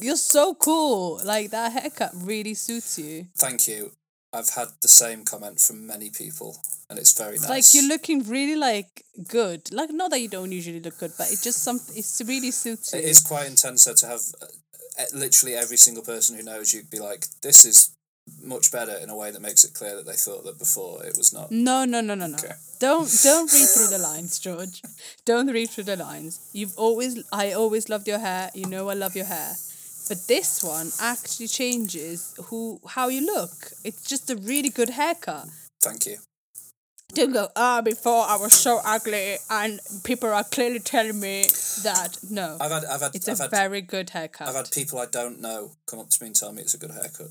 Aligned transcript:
You're 0.00 0.16
so 0.16 0.54
cool. 0.54 1.20
Like 1.24 1.50
that 1.50 1.72
haircut 1.72 2.12
really 2.14 2.54
suits 2.54 2.98
you. 2.98 3.26
Thank 3.36 3.68
you. 3.68 3.92
I've 4.32 4.50
had 4.50 4.68
the 4.82 4.88
same 4.88 5.24
comment 5.24 5.58
from 5.58 5.86
many 5.86 6.10
people, 6.10 6.56
and 6.90 6.98
it's 6.98 7.16
very 7.16 7.38
nice. 7.38 7.48
Like 7.48 7.64
you're 7.72 7.88
looking 7.88 8.22
really 8.28 8.56
like 8.56 9.04
good. 9.26 9.72
Like 9.72 9.90
not 9.90 10.10
that 10.10 10.20
you 10.20 10.28
don't 10.28 10.52
usually 10.52 10.80
look 10.80 10.98
good, 10.98 11.12
but 11.16 11.28
it 11.32 11.40
just 11.40 11.62
some 11.62 11.80
It's 11.96 12.20
really 12.26 12.50
suits 12.50 12.92
you. 12.92 12.98
It 13.00 13.06
is 13.06 13.20
quite 13.22 13.46
intense 13.46 13.84
though, 13.86 13.94
to 13.94 14.06
have 14.06 14.20
uh, 14.42 15.04
literally 15.14 15.54
every 15.54 15.78
single 15.78 16.04
person 16.04 16.36
who 16.36 16.42
knows 16.42 16.74
you 16.74 16.82
be 16.90 17.00
like, 17.00 17.26
"This 17.40 17.64
is 17.64 17.96
much 18.42 18.70
better" 18.70 18.96
in 19.02 19.08
a 19.08 19.16
way 19.16 19.30
that 19.30 19.40
makes 19.40 19.64
it 19.64 19.72
clear 19.72 19.96
that 19.96 20.04
they 20.04 20.12
thought 20.12 20.44
that 20.44 20.58
before 20.58 21.02
it 21.06 21.16
was 21.16 21.32
not. 21.32 21.50
No, 21.50 21.86
no, 21.86 22.02
no, 22.02 22.14
no, 22.14 22.26
no. 22.26 22.36
Okay. 22.36 22.52
Don't 22.80 23.10
don't 23.22 23.50
read 23.50 23.68
through 23.68 23.88
the 23.88 23.98
lines, 24.10 24.38
George. 24.38 24.82
Don't 25.24 25.48
read 25.48 25.70
through 25.70 25.84
the 25.84 25.96
lines. 25.96 26.50
You've 26.52 26.76
always 26.76 27.24
I 27.32 27.52
always 27.52 27.88
loved 27.88 28.06
your 28.06 28.18
hair. 28.18 28.50
You 28.54 28.66
know 28.66 28.90
I 28.90 28.94
love 28.94 29.16
your 29.16 29.24
hair. 29.24 29.54
But 30.08 30.26
this 30.26 30.62
one 30.62 30.90
actually 31.00 31.48
changes 31.48 32.34
who 32.46 32.80
how 32.88 33.08
you 33.08 33.24
look. 33.26 33.70
It's 33.84 34.02
just 34.08 34.30
a 34.30 34.36
really 34.36 34.70
good 34.70 34.90
haircut. 34.90 35.46
Thank 35.82 36.06
you. 36.06 36.16
Don't 37.14 37.32
go, 37.32 37.48
ah, 37.56 37.80
before 37.80 38.24
I 38.28 38.36
was 38.36 38.52
so 38.52 38.80
ugly 38.84 39.36
and 39.50 39.80
people 40.04 40.28
are 40.28 40.44
clearly 40.44 40.78
telling 40.78 41.18
me 41.18 41.44
that. 41.82 42.18
No. 42.30 42.58
I've 42.60 42.70
had, 42.70 42.84
I've 42.84 43.00
had, 43.00 43.14
It's 43.14 43.28
I've 43.28 43.38
a 43.40 43.42
had, 43.44 43.50
very 43.50 43.80
good 43.80 44.10
haircut. 44.10 44.48
I've 44.48 44.54
had 44.54 44.70
people 44.70 44.98
I 44.98 45.06
don't 45.06 45.40
know 45.40 45.70
come 45.86 46.00
up 46.00 46.10
to 46.10 46.22
me 46.22 46.26
and 46.28 46.36
tell 46.36 46.52
me 46.52 46.60
it's 46.62 46.74
a 46.74 46.78
good 46.78 46.90
haircut. 46.90 47.28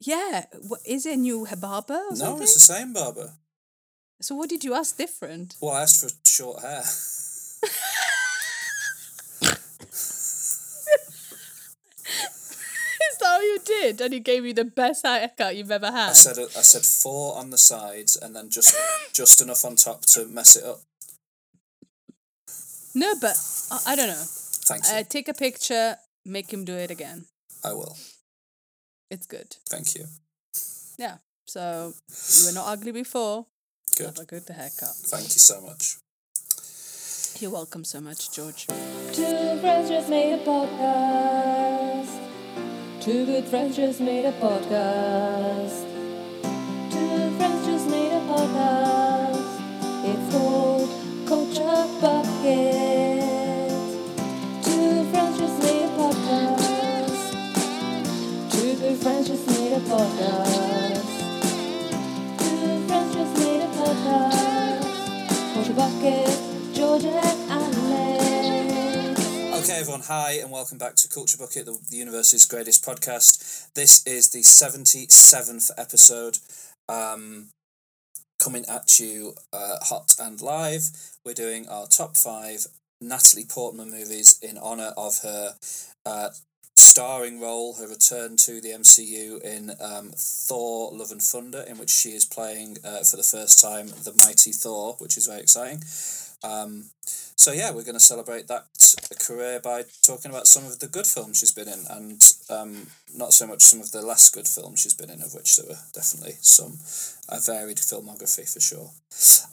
yeah. 0.00 0.44
What, 0.68 0.80
is 0.86 1.06
it 1.06 1.14
a 1.14 1.16
new 1.16 1.44
barber 1.58 1.94
or 1.94 2.10
No, 2.10 2.14
something? 2.16 2.42
it's 2.44 2.54
the 2.54 2.60
same 2.60 2.92
barber. 2.92 3.32
So 4.20 4.36
what 4.36 4.48
did 4.48 4.62
you 4.62 4.74
ask 4.74 4.96
different? 4.96 5.56
Well, 5.60 5.74
I 5.74 5.82
asked 5.82 6.02
for 6.02 6.10
short 6.24 6.60
hair. 6.62 6.82
Is 13.40 13.46
that 13.46 13.72
all 13.72 13.82
you 13.82 13.82
did? 13.82 14.00
And 14.00 14.12
he 14.14 14.20
gave 14.20 14.44
you 14.44 14.52
the 14.54 14.64
best 14.64 15.06
haircut 15.06 15.56
you've 15.56 15.70
ever 15.70 15.90
had? 15.90 16.10
I 16.10 16.12
said 16.12 16.38
I 16.38 16.62
said 16.62 16.82
four 16.82 17.36
on 17.36 17.50
the 17.50 17.58
sides 17.58 18.16
and 18.16 18.34
then 18.34 18.50
just 18.50 18.76
just 19.12 19.40
enough 19.40 19.64
on 19.64 19.76
top 19.76 20.02
to 20.02 20.26
mess 20.26 20.56
it 20.56 20.64
up. 20.64 20.80
No, 22.94 23.14
but 23.20 23.36
I, 23.70 23.92
I 23.92 23.96
don't 23.96 24.08
know. 24.08 24.24
Thank 24.24 24.84
you. 24.84 24.90
Uh, 24.92 25.02
take 25.08 25.28
a 25.28 25.34
picture, 25.34 25.96
make 26.24 26.52
him 26.52 26.64
do 26.64 26.74
it 26.74 26.90
again. 26.90 27.26
I 27.64 27.72
will. 27.72 27.96
It's 29.10 29.26
good. 29.26 29.56
Thank 29.68 29.94
you. 29.94 30.06
Yeah. 30.98 31.16
So 31.46 31.94
you 32.40 32.46
were 32.46 32.54
not 32.54 32.68
ugly 32.68 32.92
before. 32.92 33.46
Good. 33.96 34.06
Have 34.06 34.18
a 34.18 34.24
good 34.24 34.48
haircut. 34.48 34.94
Thank 35.10 35.24
you 35.24 35.40
so 35.40 35.60
much. 35.60 35.96
You're 37.40 37.50
welcome 37.50 37.84
so 37.84 38.00
much, 38.00 38.32
George. 38.32 38.66
Two 38.66 39.58
friends 39.60 39.88
just 39.88 40.08
made 40.10 40.34
a 40.34 40.44
podcast. 40.44 42.29
Two 43.00 43.24
good 43.24 43.46
friends 43.46 43.76
just 43.76 43.98
made 43.98 44.26
a 44.26 44.32
podcast. 44.32 45.86
Two 46.92 47.30
friends 47.38 47.66
just 47.66 47.88
made 47.88 48.12
a 48.12 48.20
podcast. 48.28 49.50
It's 50.04 50.34
called 50.34 50.90
Culture 51.26 51.86
Bucket. 52.02 53.22
Two 54.62 55.10
friends 55.10 55.38
just 55.38 55.62
made 55.62 55.84
a 55.84 55.92
podcast. 55.96 57.32
Two 58.52 58.74
good 58.76 58.96
friends 58.98 59.28
just 59.28 59.46
made 59.48 59.72
a 59.72 59.80
podcast. 59.80 61.04
Two 62.38 62.86
friends 62.86 63.14
just 63.14 63.34
made 63.38 63.62
a 63.62 63.68
podcast. 63.80 65.54
Culture 65.54 65.72
Bucket, 65.72 66.50
Alex. 67.06 67.39
Okay, 69.70 69.78
everyone, 69.78 70.00
hi, 70.00 70.32
and 70.32 70.50
welcome 70.50 70.78
back 70.78 70.96
to 70.96 71.08
Culture 71.08 71.38
Bucket, 71.38 71.64
the, 71.64 71.78
the 71.90 71.96
universe's 71.96 72.44
greatest 72.44 72.84
podcast. 72.84 73.72
This 73.74 74.04
is 74.04 74.30
the 74.30 74.40
77th 74.40 75.70
episode, 75.78 76.38
um, 76.88 77.50
coming 78.42 78.64
at 78.68 78.98
you 78.98 79.34
uh, 79.52 79.76
hot 79.82 80.16
and 80.18 80.40
live. 80.40 80.90
We're 81.24 81.34
doing 81.34 81.68
our 81.68 81.86
top 81.86 82.16
five 82.16 82.66
Natalie 83.00 83.44
Portman 83.44 83.92
movies 83.92 84.40
in 84.42 84.58
honour 84.58 84.92
of 84.96 85.20
her 85.22 85.54
uh, 86.04 86.30
starring 86.74 87.40
role, 87.40 87.76
her 87.76 87.86
return 87.86 88.34
to 88.38 88.60
the 88.60 88.70
MCU 88.70 89.40
in 89.42 89.70
um, 89.80 90.10
Thor 90.16 90.90
Love 90.92 91.12
and 91.12 91.22
Thunder, 91.22 91.60
in 91.68 91.78
which 91.78 91.90
she 91.90 92.08
is 92.08 92.24
playing 92.24 92.78
uh, 92.84 93.04
for 93.04 93.16
the 93.16 93.22
first 93.22 93.62
time 93.62 93.86
the 93.86 94.18
mighty 94.26 94.50
Thor, 94.50 94.96
which 94.98 95.16
is 95.16 95.28
very 95.28 95.42
exciting. 95.42 95.80
Um, 96.42 96.90
so 97.04 97.52
yeah, 97.52 97.70
we're 97.70 97.84
going 97.84 97.94
to 97.94 98.00
celebrate 98.00 98.48
that 98.48 98.66
career 99.18 99.60
by 99.60 99.84
talking 100.02 100.30
about 100.30 100.46
some 100.46 100.64
of 100.64 100.78
the 100.78 100.86
good 100.86 101.06
films 101.06 101.38
she's 101.38 101.52
been 101.52 101.68
in, 101.68 101.84
and 101.88 102.22
um, 102.50 102.86
not 103.16 103.32
so 103.32 103.46
much 103.46 103.62
some 103.62 103.80
of 103.80 103.92
the 103.92 104.02
less 104.02 104.30
good 104.30 104.46
films 104.46 104.80
she's 104.80 104.94
been 104.94 105.10
in, 105.10 105.22
of 105.22 105.34
which 105.34 105.56
there 105.56 105.66
were 105.68 105.80
definitely 105.94 106.34
some. 106.40 106.78
A 107.32 107.38
varied 107.40 107.78
filmography 107.78 108.52
for 108.52 108.60
sure. 108.60 108.90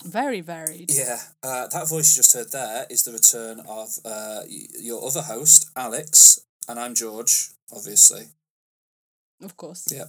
Very 0.03 0.41
varied. 0.41 0.89
Yeah, 0.91 1.19
uh, 1.43 1.67
that 1.67 1.87
voice 1.87 2.15
you 2.15 2.19
just 2.19 2.33
heard 2.33 2.51
there 2.51 2.87
is 2.89 3.03
the 3.03 3.11
return 3.11 3.59
of 3.69 3.89
uh, 4.03 4.41
your 4.47 5.05
other 5.05 5.21
host, 5.21 5.69
Alex, 5.75 6.39
and 6.67 6.79
I'm 6.79 6.95
George, 6.95 7.49
obviously. 7.71 8.23
Of 9.43 9.55
course. 9.55 9.87
Yeah. 9.91 10.05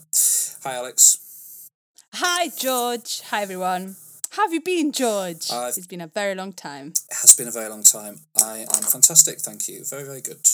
Hi, 0.64 0.76
Alex. 0.76 1.70
Hi, 2.14 2.48
George. 2.56 3.20
Hi, 3.26 3.42
everyone. 3.42 3.96
How 4.30 4.42
have 4.44 4.52
you 4.52 4.60
been, 4.60 4.92
George? 4.92 5.50
I've- 5.50 5.78
It's 5.78 5.86
been 5.86 6.00
a 6.00 6.06
very 6.06 6.34
long 6.34 6.52
time. 6.52 6.92
It 7.10 7.16
has 7.22 7.34
been 7.34 7.48
a 7.48 7.50
very 7.52 7.68
long 7.68 7.82
time. 7.82 8.20
I 8.36 8.66
am 8.74 8.82
fantastic, 8.82 9.40
thank 9.40 9.68
you. 9.68 9.84
Very, 9.84 10.04
very 10.04 10.20
good. 10.20 10.48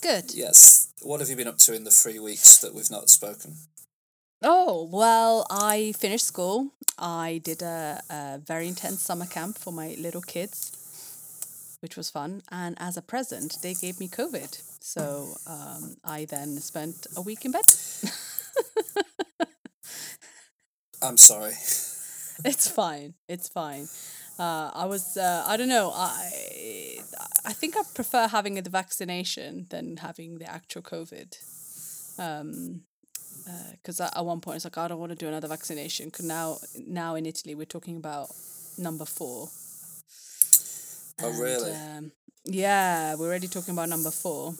Good. 0.00 0.32
Yes. 0.34 0.88
What 1.02 1.20
have 1.20 1.28
you 1.28 1.36
been 1.36 1.48
up 1.48 1.58
to 1.58 1.74
in 1.74 1.84
the 1.84 1.90
three 1.90 2.18
weeks 2.18 2.58
that 2.58 2.72
we've 2.74 2.90
not 2.90 3.10
spoken? 3.10 3.56
Oh, 4.42 4.88
well, 4.90 5.46
I 5.50 5.92
finished 5.98 6.24
school. 6.26 6.72
I 6.98 7.40
did 7.44 7.60
a, 7.62 8.00
a 8.08 8.38
very 8.38 8.68
intense 8.68 9.02
summer 9.02 9.26
camp 9.26 9.58
for 9.58 9.72
my 9.72 9.94
little 9.98 10.22
kids, 10.22 10.72
which 11.80 11.96
was 11.96 12.08
fun. 12.10 12.42
And 12.50 12.76
as 12.80 12.96
a 12.96 13.02
present, 13.02 13.58
they 13.60 13.74
gave 13.74 14.00
me 14.00 14.08
COVID. 14.08 14.62
So 14.80 15.36
um, 15.46 15.96
I 16.04 16.24
then 16.24 16.58
spent 16.60 17.06
a 17.16 17.20
week 17.20 17.44
in 17.44 17.52
bed. 17.52 17.66
I'm 21.02 21.18
sorry. 21.18 21.52
it's 22.44 22.68
fine. 22.68 23.14
It's 23.28 23.48
fine. 23.48 23.88
Uh, 24.38 24.70
I 24.72 24.86
was, 24.86 25.16
uh, 25.16 25.44
I 25.46 25.56
don't 25.56 25.68
know, 25.68 25.92
I, 25.94 26.98
I 27.44 27.52
think 27.52 27.76
I 27.76 27.82
prefer 27.94 28.26
having 28.26 28.54
the 28.54 28.70
vaccination 28.70 29.66
than 29.68 29.98
having 29.98 30.38
the 30.38 30.50
actual 30.50 30.82
COVID. 30.82 31.36
Um, 32.18 32.82
because 33.72 34.00
at, 34.00 34.16
at 34.16 34.24
one 34.24 34.40
point 34.40 34.56
it's 34.56 34.64
like 34.64 34.78
I 34.78 34.88
don't 34.88 34.98
want 34.98 35.10
to 35.10 35.16
do 35.16 35.28
another 35.28 35.48
vaccination. 35.48 36.06
Because 36.06 36.26
now, 36.26 36.58
now 36.86 37.14
in 37.14 37.26
Italy 37.26 37.54
we're 37.54 37.64
talking 37.64 37.96
about 37.96 38.30
number 38.78 39.04
four. 39.04 39.48
Oh, 41.22 41.28
And, 41.28 41.38
really? 41.38 41.72
Um, 41.72 42.12
yeah, 42.44 43.14
we're 43.16 43.26
already 43.26 43.48
talking 43.48 43.74
about 43.74 43.88
number 43.88 44.10
four. 44.10 44.54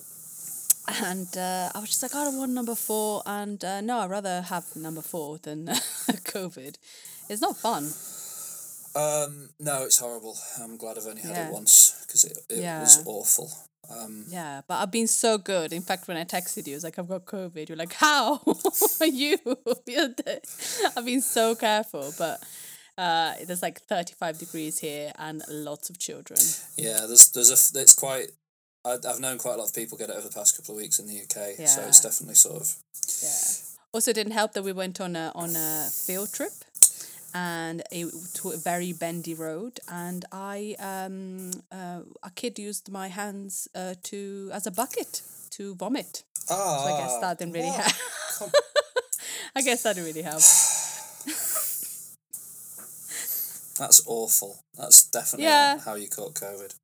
And 1.03 1.29
uh, 1.37 1.71
I 1.75 1.79
was 1.79 1.91
just 1.91 2.03
like, 2.03 2.15
I 2.15 2.25
don't 2.25 2.39
want 2.39 2.53
number 2.53 2.75
four. 2.75 3.23
And 3.27 3.63
uh, 3.65 3.81
no, 3.81 3.99
I'd 4.01 4.11
rather 4.11 4.43
have 4.43 4.65
number 4.77 5.03
four 5.03 5.39
than 5.39 5.67
COVID. 5.67 6.77
It's 7.31 7.41
not 7.41 7.57
fun. 7.57 7.85
Um, 8.95 9.51
no, 9.61 9.85
it's 9.85 9.99
horrible. 9.99 10.37
I'm 10.61 10.77
glad 10.77 10.99
I've 10.99 11.07
only 11.07 11.23
had 11.23 11.31
Yeah. 11.31 11.49
it 11.49 11.53
once 11.53 12.05
because 12.07 12.25
it, 12.25 12.37
it 12.51 12.61
was 12.81 13.03
awful. 13.07 13.51
Um, 13.89 14.25
Yeah, 14.29 14.63
but 14.69 14.81
I've 14.83 14.91
been 14.91 15.07
so 15.07 15.39
good. 15.39 15.73
In 15.73 15.83
fact, 15.83 16.09
when 16.09 16.17
I 16.17 16.25
texted 16.25 16.67
you, 16.67 16.75
I 16.75 16.77
was 16.77 16.85
like, 16.85 16.99
I've 16.99 17.09
got 17.09 17.25
COVID. 17.25 17.69
You're 17.69 17.79
like, 17.79 17.93
how 17.95 18.41
are 19.01 19.07
you? 19.07 19.39
I've 20.97 21.05
been 21.05 21.21
so 21.23 21.55
careful, 21.55 22.13
but 22.19 22.43
uh, 22.99 23.35
there's 23.47 23.63
like 23.63 23.81
35 23.81 24.39
degrees 24.39 24.79
here 24.81 25.13
and 25.19 25.43
lots 25.49 25.89
of 25.91 25.99
children. 25.99 26.39
yeah, 26.77 27.07
there's 27.07 27.31
there's 27.31 27.51
a 27.51 27.81
it's 27.81 27.95
quite. 27.95 28.27
I, 28.85 28.97
I've 29.09 29.21
known 29.21 29.39
quite 29.39 29.55
a 29.55 29.59
lot 29.59 29.69
of 29.69 29.75
people 29.75 29.99
get 29.99 30.09
it 30.11 30.17
over 30.17 30.27
the 30.29 30.35
past 30.35 30.57
couple 30.57 30.75
of 30.75 30.81
weeks 30.81 30.99
in 30.99 31.07
the 31.07 31.21
UK, 31.23 31.59
yeah. 31.59 31.67
so 31.67 31.83
it's 31.83 32.01
definitely 32.01 32.35
sort 32.35 32.63
of 32.63 32.77
Yeah. 33.23 33.67
Also, 33.93 34.13
didn't 34.13 34.33
help 34.33 34.53
that 34.55 34.63
we 34.65 34.73
went 34.73 35.01
on 35.01 35.17
a 35.17 35.33
on 35.35 35.55
a 35.57 35.89
field 35.91 36.33
trip, 36.33 36.53
and 37.35 37.83
it, 37.91 38.13
to 38.35 38.51
a 38.51 38.57
very 38.57 38.93
bendy 38.93 39.35
road, 39.35 39.81
and 39.89 40.25
I 40.33 40.77
um 40.79 41.51
uh, 41.73 42.01
a 42.23 42.31
kid 42.35 42.59
used 42.59 42.91
my 42.91 43.09
hands 43.09 43.69
uh, 43.75 43.95
to 44.05 44.51
as 44.53 44.67
a 44.67 44.71
bucket 44.71 45.23
to 45.51 45.75
vomit. 45.75 46.25
ah. 46.51 46.85
So 46.85 46.95
I 46.95 46.99
guess 47.01 47.19
that 47.21 47.39
didn't 47.39 47.55
really 47.55 47.69
help. 47.71 48.53
I 49.57 49.63
guess 49.63 49.83
that 49.83 49.95
didn't 49.97 50.07
really 50.09 50.23
help. 50.23 50.43
That's 53.79 54.03
awful. 54.07 54.61
That's 54.77 55.05
definitely 55.11 55.47
Yeah. 55.47 55.79
how 55.79 55.95
you 55.95 56.09
caught 56.09 56.35
COVID. 56.35 56.75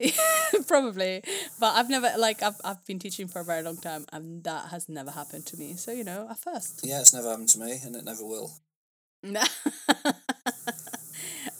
Probably, 0.66 1.22
but 1.60 1.74
I've 1.76 1.88
never 1.88 2.10
like 2.18 2.42
I've 2.42 2.60
I've 2.64 2.84
been 2.84 2.98
teaching 2.98 3.28
for 3.28 3.40
a 3.40 3.44
very 3.44 3.62
long 3.62 3.76
time, 3.76 4.04
and 4.12 4.42
that 4.42 4.68
has 4.70 4.88
never 4.88 5.12
happened 5.12 5.46
to 5.46 5.56
me. 5.56 5.76
So 5.76 5.92
you 5.92 6.02
know, 6.02 6.26
at 6.28 6.38
first. 6.38 6.80
Yeah, 6.82 7.00
it's 7.00 7.14
never 7.14 7.30
happened 7.30 7.50
to 7.50 7.60
me, 7.60 7.78
and 7.84 7.94
it 7.94 8.04
never 8.04 8.24
will. 8.26 8.50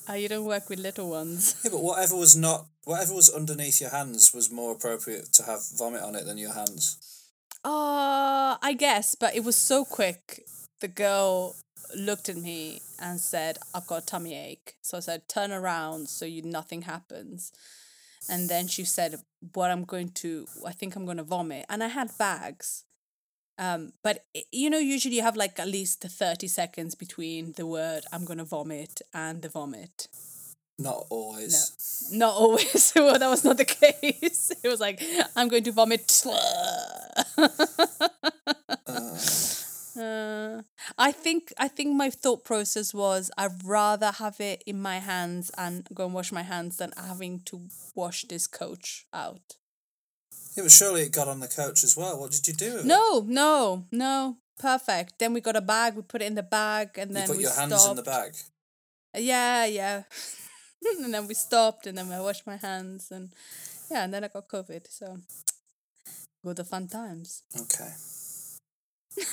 Uh, 0.08 0.12
you 0.14 0.28
don't 0.28 0.44
work 0.44 0.68
with 0.68 0.78
little 0.78 1.10
ones. 1.10 1.60
Yeah, 1.64 1.70
but 1.70 1.82
whatever 1.82 2.16
was 2.16 2.36
not, 2.36 2.66
whatever 2.84 3.14
was 3.14 3.30
underneath 3.30 3.80
your 3.80 3.90
hands 3.90 4.32
was 4.34 4.50
more 4.50 4.72
appropriate 4.72 5.32
to 5.34 5.44
have 5.44 5.60
vomit 5.76 6.02
on 6.02 6.14
it 6.14 6.26
than 6.26 6.38
your 6.38 6.52
hands. 6.52 6.98
Uh, 7.64 8.58
I 8.60 8.74
guess, 8.78 9.14
but 9.14 9.34
it 9.34 9.44
was 9.44 9.56
so 9.56 9.84
quick. 9.84 10.44
The 10.80 10.88
girl 10.88 11.56
looked 11.96 12.28
at 12.28 12.36
me 12.36 12.82
and 13.00 13.18
said, 13.18 13.58
I've 13.74 13.86
got 13.86 14.02
a 14.02 14.06
tummy 14.06 14.36
ache. 14.36 14.74
So 14.82 14.98
I 14.98 15.00
said, 15.00 15.28
turn 15.28 15.52
around 15.52 16.08
so 16.08 16.26
you 16.26 16.42
nothing 16.42 16.82
happens. 16.82 17.52
And 18.28 18.48
then 18.48 18.68
she 18.68 18.84
said, 18.84 19.20
What 19.52 19.70
I'm 19.70 19.84
going 19.84 20.08
to, 20.10 20.46
I 20.66 20.72
think 20.72 20.96
I'm 20.96 21.04
going 21.04 21.18
to 21.18 21.22
vomit. 21.24 21.66
And 21.68 21.82
I 21.82 21.88
had 21.88 22.16
bags. 22.18 22.84
Um, 23.58 23.92
but 24.02 24.24
you 24.50 24.68
know, 24.70 24.78
usually 24.78 25.16
you 25.16 25.22
have 25.22 25.36
like 25.36 25.58
at 25.58 25.68
least 25.68 26.02
30 26.02 26.48
seconds 26.48 26.94
between 26.94 27.52
the 27.52 27.66
word 27.66 28.04
I'm 28.12 28.24
going 28.24 28.38
to 28.38 28.44
vomit 28.44 29.00
and 29.12 29.42
the 29.42 29.48
vomit. 29.48 30.08
Not 30.78 31.06
always. 31.08 32.08
Not 32.12 32.34
always. 32.34 32.92
well, 32.96 33.18
that 33.18 33.28
was 33.28 33.44
not 33.44 33.58
the 33.58 33.64
case. 33.64 34.52
It 34.62 34.68
was 34.68 34.80
like, 34.80 35.00
I'm 35.36 35.48
going 35.48 35.64
to 35.64 35.72
vomit. 35.72 36.24
Uh, 39.96 40.62
I 40.98 41.12
think 41.12 41.52
I 41.56 41.68
think 41.68 41.94
my 41.94 42.10
thought 42.10 42.44
process 42.44 42.92
was 42.92 43.30
I'd 43.38 43.64
rather 43.64 44.10
have 44.10 44.40
it 44.40 44.64
in 44.66 44.82
my 44.82 44.98
hands 44.98 45.52
and 45.56 45.86
go 45.94 46.06
and 46.06 46.14
wash 46.14 46.32
my 46.32 46.42
hands 46.42 46.78
than 46.78 46.92
having 46.96 47.40
to 47.46 47.68
wash 47.94 48.24
this 48.24 48.48
coach 48.48 49.06
out. 49.12 49.54
Yeah, 50.56 50.62
but 50.64 50.70
surely 50.72 51.02
it 51.02 51.12
got 51.12 51.28
on 51.28 51.40
the 51.40 51.48
coach 51.48 51.82
as 51.84 51.96
well. 51.96 52.18
What 52.18 52.30
did 52.30 52.46
you 52.46 52.54
do? 52.54 52.82
No, 52.84 53.20
no, 53.26 53.86
no. 53.90 54.36
Perfect. 54.58 55.18
Then 55.18 55.32
we 55.34 55.40
got 55.40 55.56
a 55.56 55.60
bag. 55.60 55.96
We 55.96 56.02
put 56.02 56.22
it 56.22 56.26
in 56.26 56.36
the 56.36 56.42
bag, 56.44 56.90
and 56.96 57.10
You 57.10 57.14
then 57.14 57.26
put 57.28 57.36
we 57.36 57.42
your 57.42 57.52
hands 57.54 57.74
stopped. 57.74 57.90
in 57.90 57.96
the 57.96 58.02
bag. 58.10 58.36
Yeah, 59.16 59.64
yeah. 59.66 60.02
and 61.02 61.12
then 61.12 61.26
we 61.26 61.34
stopped, 61.34 61.86
and 61.86 61.98
then 61.98 62.10
I 62.12 62.20
washed 62.20 62.46
my 62.46 62.56
hands, 62.56 63.10
and 63.10 63.32
yeah, 63.90 64.04
and 64.04 64.14
then 64.14 64.22
I 64.22 64.28
got 64.28 64.46
COVID. 64.48 64.86
So, 64.88 65.18
good 66.44 66.56
the 66.56 66.64
fun 66.64 66.86
times. 66.86 67.42
Okay. 67.58 67.90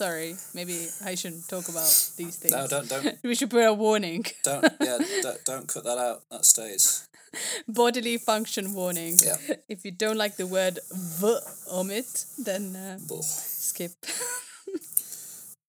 Sorry, 0.00 0.34
maybe 0.54 0.88
I 1.04 1.14
shouldn't 1.14 1.46
talk 1.48 1.68
about 1.68 1.84
these 2.16 2.36
things. 2.36 2.52
No, 2.54 2.66
don't, 2.66 2.88
don't, 2.88 3.18
We 3.22 3.34
should 3.34 3.50
put 3.50 3.64
a 3.66 3.74
warning. 3.74 4.24
don't. 4.42 4.64
Yeah, 4.80 4.98
don't, 5.22 5.44
don't 5.44 5.68
cut 5.68 5.84
that 5.84 5.98
out. 5.98 6.22
That 6.30 6.46
stays. 6.46 7.06
Bodily 7.68 8.18
function 8.18 8.74
warning. 8.74 9.18
Yeah. 9.24 9.36
If 9.68 9.84
you 9.84 9.90
don't 9.92 10.16
like 10.16 10.36
the 10.36 10.46
word 10.46 10.78
vomit, 10.92 12.24
then 12.44 12.76
uh, 12.76 12.98
skip. 13.22 13.92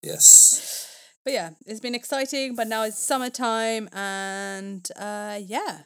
Yes. 0.02 0.88
But 1.24 1.32
yeah, 1.32 1.50
it's 1.64 1.78
been 1.80 1.94
exciting, 1.94 2.56
but 2.56 2.66
now 2.66 2.82
it's 2.82 2.98
summertime 2.98 3.88
and 3.92 4.86
uh 4.96 5.38
yeah. 5.40 5.82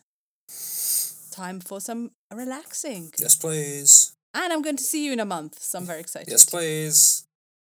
Time 1.31 1.61
for 1.61 1.81
some 1.81 2.13
relaxing. 2.33 3.13
Yes, 3.19 3.37
please. 3.37 4.15
And 4.33 4.53
I'm 4.53 4.63
going 4.63 4.79
to 4.79 4.83
see 4.83 5.05
you 5.05 5.13
in 5.13 5.21
a 5.21 5.27
month, 5.27 5.59
so 5.61 5.79
I'm 5.79 5.85
very 5.87 6.01
excited. 6.01 6.31
Yes, 6.31 6.47
please. 6.47 7.27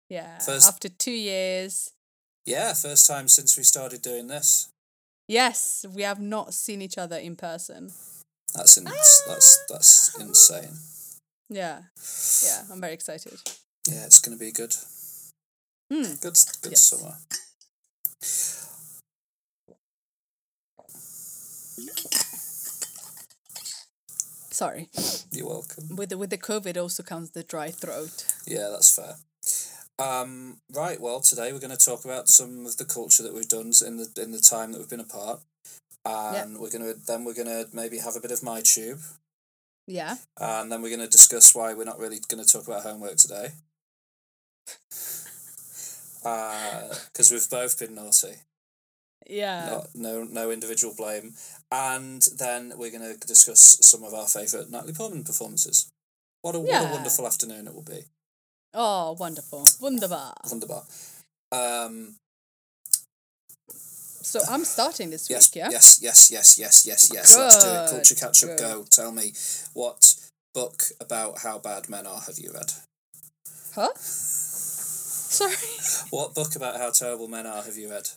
Yeah. 0.09 0.39
First- 0.39 0.69
After 0.69 0.89
two 0.89 1.13
years. 1.13 1.93
Yeah, 2.47 2.73
first 2.73 3.07
time 3.07 3.29
since 3.29 3.59
we 3.59 3.63
started 3.65 4.01
doing 4.01 4.29
this. 4.29 4.71
Yes, 5.29 5.85
we 5.95 6.03
have 6.03 6.21
not 6.21 6.55
seen 6.55 6.81
each 6.81 6.97
other 6.97 7.17
in 7.17 7.37
person. 7.37 7.93
That's 8.55 8.79
in, 8.79 8.85
that's 8.85 9.63
that's 9.69 10.19
insane. 10.19 10.73
Yeah. 11.51 11.83
Yeah, 12.45 12.63
I'm 12.73 12.81
very 12.81 12.95
excited. 12.95 13.39
Yeah, 13.87 14.07
it's 14.07 14.21
gonna 14.21 14.39
be 14.39 14.51
good. 14.53 14.75
Hmm. 15.93 16.15
Good, 16.21 16.37
good 16.63 16.73
Yes. 16.73 16.83
summer. 16.83 17.15
Sorry. 24.51 24.89
You're 25.31 25.47
welcome. 25.47 25.95
With 25.97 26.09
the 26.09 26.19
with 26.19 26.31
the 26.31 26.39
COVID 26.39 26.77
also 26.77 27.03
comes 27.03 27.31
the 27.31 27.43
dry 27.43 27.71
throat. 27.71 28.27
Yeah, 28.47 28.69
that's 28.71 28.95
fair. 28.95 29.17
Um, 29.99 30.59
right. 30.73 31.01
Well, 31.01 31.21
today 31.21 31.53
we're 31.53 31.59
going 31.59 31.77
to 31.77 31.85
talk 31.85 32.05
about 32.05 32.29
some 32.29 32.67
of 32.67 32.77
the 32.77 32.85
culture 32.85 33.23
that 33.23 33.35
we've 33.35 33.49
done 33.49 33.73
in 33.85 33.97
the 33.97 34.09
in 34.23 34.31
the 34.31 34.39
time 34.41 34.73
that 34.73 34.79
we've 34.79 34.89
been 34.91 35.01
apart, 35.01 35.41
and 36.05 36.59
we're 36.59 36.71
going 36.71 36.85
to 36.85 36.95
then 37.07 37.25
we're 37.25 37.35
going 37.35 37.49
to 37.49 37.67
maybe 37.73 37.99
have 37.99 38.15
a 38.17 38.21
bit 38.21 38.31
of 38.31 38.43
my 38.43 38.61
tube, 38.61 39.01
Yeah. 39.87 40.17
and 40.41 40.71
then 40.71 40.83
we're 40.83 40.95
going 40.97 41.01
to 41.01 41.09
discuss 41.09 41.55
why 41.55 41.75
we're 41.75 41.85
not 41.85 41.99
really 41.99 42.21
going 42.29 42.43
to 42.43 42.49
talk 42.49 42.67
about 42.67 42.83
homework 42.83 43.17
today. 43.17 43.49
Because 46.23 47.31
we've 47.31 47.49
both 47.51 47.79
been 47.79 47.95
naughty. 47.95 48.35
Yeah. 49.27 49.69
Not, 49.71 49.89
no, 49.95 50.25
no 50.25 50.51
individual 50.51 50.95
blame. 50.97 51.35
And 51.71 52.23
then 52.39 52.73
we're 52.77 52.91
going 52.91 53.15
to 53.15 53.27
discuss 53.27 53.79
some 53.81 54.03
of 54.03 54.15
our 54.15 54.27
favourite 54.27 54.71
Natalie 54.71 54.93
Portman 54.95 55.25
performances. 55.25 55.91
What 56.43 56.55
a, 56.55 56.61
what 56.61 56.89
a 56.89 56.93
wonderful 56.93 57.27
afternoon 57.27 57.67
it 57.67 57.75
will 57.75 57.83
be. 57.83 58.05
Oh, 58.75 59.17
wonderful. 59.19 59.65
Wunderbar. 59.81 60.35
Wunderbar. 60.51 60.83
Um, 61.53 62.17
So 64.23 64.41
I'm 64.51 64.65
starting 64.65 65.09
this 65.11 65.31
yes, 65.31 65.49
week, 65.49 65.57
yeah? 65.63 65.71
yes, 65.71 66.01
yes, 66.03 66.31
yes, 66.31 66.59
yes, 66.59 66.87
yes, 66.87 67.11
yes. 67.15 67.37
Let's 67.37 67.65
do 67.65 67.71
it. 67.71 67.91
Culture 67.91 68.15
catch 68.15 68.45
up. 68.45 68.51
good. 68.51 68.59
Go. 68.59 68.85
Tell 68.91 69.11
me 69.11 69.33
what 69.73 70.15
book 70.55 70.83
about 71.01 71.39
how 71.39 71.59
bad 71.59 71.89
men 71.89 72.07
are 72.07 72.21
have 72.21 72.39
you 72.39 72.53
read? 72.53 72.73
Huh? 73.75 73.89
Sorry. 73.97 75.55
What 76.11 76.35
book 76.35 76.57
about 76.57 76.77
how 76.77 76.91
terrible 76.91 77.29
men 77.29 77.47
are 77.47 77.63
have 77.63 77.77
you 77.77 77.91
read 77.91 78.09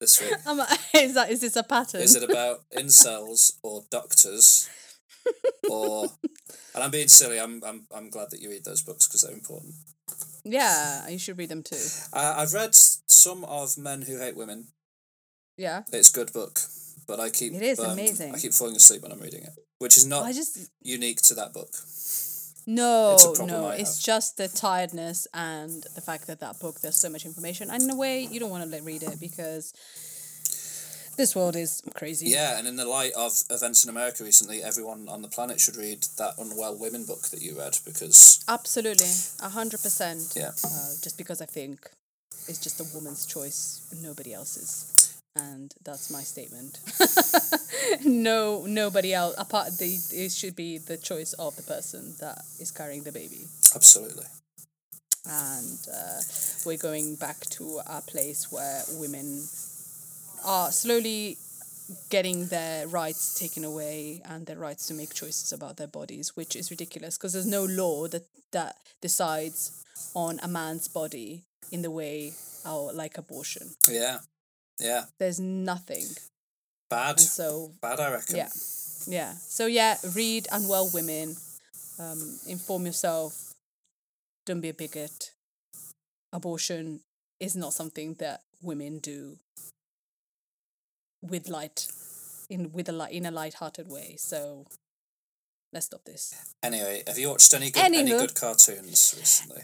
this 0.00 0.20
week? 0.20 0.34
I'm, 0.46 0.60
is 0.94 1.14
that 1.14 1.30
is 1.30 1.40
this 1.40 1.56
a 1.56 1.62
pattern? 1.64 2.00
Is 2.00 2.14
it 2.14 2.22
about 2.22 2.60
incels 2.76 3.52
or 3.62 3.82
doctors 3.90 4.68
or? 5.70 6.06
And 6.74 6.84
I'm 6.84 6.90
being 6.90 7.08
silly. 7.08 7.38
I'm 7.40 7.62
I'm 7.64 7.86
I'm 7.94 8.10
glad 8.10 8.30
that 8.30 8.40
you 8.40 8.50
read 8.50 8.64
those 8.64 8.82
books 8.82 9.06
because 9.06 9.22
they're 9.22 9.32
important. 9.32 9.74
yeah, 10.44 11.08
you 11.08 11.18
should 11.18 11.38
read 11.38 11.48
them 11.48 11.62
too. 11.62 11.76
Uh, 12.12 12.34
I've 12.38 12.52
read 12.52 12.74
some 12.74 13.44
of 13.44 13.76
Men 13.78 14.02
Who 14.02 14.18
Hate 14.18 14.36
Women. 14.36 14.68
Yeah. 15.56 15.82
It's 15.92 16.10
a 16.10 16.12
good 16.12 16.32
book, 16.32 16.60
but 17.06 17.18
I 17.18 17.30
keep 17.30 17.54
It 17.54 17.62
is 17.62 17.80
um, 17.80 17.92
amazing. 17.92 18.34
I 18.34 18.38
keep 18.38 18.52
falling 18.52 18.76
asleep 18.76 19.02
when 19.02 19.10
I'm 19.12 19.20
reading 19.20 19.42
it, 19.42 19.54
which 19.78 19.96
is 19.96 20.06
not 20.06 20.24
I 20.24 20.32
just 20.32 20.70
unique 20.82 21.22
to 21.22 21.34
that 21.34 21.52
book. 21.54 21.70
no, 22.66 23.14
It's 23.14 23.40
no. 23.40 23.70
It's 23.70 24.02
just 24.02 24.36
the 24.36 24.48
tiredness 24.48 25.26
and 25.32 25.82
the 25.94 26.00
fact 26.02 26.26
that 26.26 26.40
that 26.40 26.58
book 26.60 26.80
there's 26.80 26.96
so 26.96 27.08
much 27.08 27.24
information, 27.24 27.70
and 27.70 27.82
in 27.82 27.90
a 27.90 27.96
way 27.96 28.20
you 28.22 28.38
don't 28.38 28.50
want 28.50 28.70
to 28.70 28.82
read 28.82 29.02
it 29.02 29.18
because 29.18 29.72
this 31.16 31.34
world 31.34 31.56
is 31.56 31.82
crazy. 31.94 32.26
Yeah, 32.28 32.58
and 32.58 32.66
in 32.68 32.76
the 32.76 32.84
light 32.86 33.12
of 33.16 33.32
events 33.50 33.84
in 33.84 33.90
America 33.90 34.22
recently, 34.24 34.62
everyone 34.62 35.08
on 35.08 35.22
the 35.22 35.28
planet 35.28 35.60
should 35.60 35.76
read 35.76 36.02
that 36.18 36.34
Unwell 36.38 36.76
Women 36.78 37.04
book 37.04 37.22
that 37.28 37.42
you 37.42 37.58
read 37.58 37.78
because 37.84 38.44
Absolutely, 38.48 39.10
a 39.42 39.48
hundred 39.50 39.80
percent. 39.82 40.32
yeah, 40.36 40.50
Uh, 40.64 40.92
just 41.02 41.16
because 41.18 41.40
I 41.40 41.46
think 41.46 41.90
it's 42.48 42.58
just 42.58 42.80
a 42.80 42.84
woman's 42.94 43.26
choice, 43.26 43.80
nobody 44.02 44.32
else's, 44.32 45.14
and 45.34 45.72
that's 45.84 46.10
my 46.10 46.22
statement. 46.22 46.78
no, 48.04 48.64
nobody 48.66 49.12
else 49.14 49.34
apart. 49.38 49.78
The 49.78 49.98
it 50.12 50.32
should 50.32 50.56
be 50.56 50.78
the 50.78 50.96
choice 50.96 51.32
of 51.34 51.56
the 51.56 51.62
person 51.62 52.14
that 52.20 52.38
is 52.60 52.70
carrying 52.70 53.02
the 53.04 53.12
baby, 53.12 53.40
absolutely. 53.74 54.26
and 55.28 55.78
uh, 55.92 56.20
we're 56.64 56.76
going 56.78 57.16
back 57.16 57.40
to 57.58 57.80
a 57.86 58.00
place 58.00 58.50
where 58.52 58.82
women 58.98 59.42
are 60.46 60.70
slowly 60.72 61.36
getting 62.10 62.46
their 62.46 62.86
rights 62.88 63.38
taken 63.38 63.64
away 63.64 64.22
and 64.24 64.46
their 64.46 64.56
rights 64.56 64.86
to 64.88 64.94
make 64.94 65.12
choices 65.14 65.52
about 65.52 65.76
their 65.76 65.86
bodies, 65.86 66.36
which 66.36 66.56
is 66.56 66.70
ridiculous 66.70 67.16
because 67.16 67.32
there's 67.32 67.46
no 67.46 67.64
law 67.64 68.06
that 68.08 68.24
that 68.52 68.76
decides 69.02 69.84
on 70.14 70.38
a 70.42 70.48
man's 70.48 70.88
body 70.88 71.42
in 71.70 71.82
the 71.82 71.90
way 71.90 72.32
or 72.64 72.92
like 72.92 73.18
abortion. 73.18 73.74
Yeah, 73.88 74.18
yeah, 74.78 75.04
There's 75.18 75.40
nothing, 75.40 76.04
bad, 76.88 77.18
and 77.18 77.20
so 77.20 77.72
bad. 77.82 78.00
I 78.00 78.12
reckon. 78.12 78.36
yeah, 78.36 78.48
yeah. 79.06 79.32
So 79.32 79.66
yeah, 79.66 79.96
read 80.14 80.46
Unwell 80.52 80.90
Women, 80.92 81.36
um, 81.98 82.38
inform 82.48 82.86
yourself. 82.86 83.54
Don't 84.44 84.60
be 84.60 84.68
a 84.68 84.74
bigot. 84.74 85.32
Abortion 86.32 87.00
is 87.40 87.56
not 87.56 87.72
something 87.72 88.14
that 88.14 88.42
women 88.62 88.98
do 88.98 89.38
with 91.22 91.48
light, 91.48 91.88
in 92.48 92.72
with 92.72 92.88
a 92.88 92.92
light 92.92 93.12
in 93.12 93.26
a 93.26 93.30
light-hearted 93.30 93.88
way. 93.88 94.16
So 94.18 94.66
let's 95.72 95.86
stop 95.86 96.04
this. 96.04 96.34
Anyway, 96.62 97.02
have 97.06 97.18
you 97.18 97.28
watched 97.30 97.52
any 97.54 97.70
good 97.70 97.84
any 97.84 98.04
good 98.10 98.34
cartoons 98.34 99.14
recently? 99.18 99.62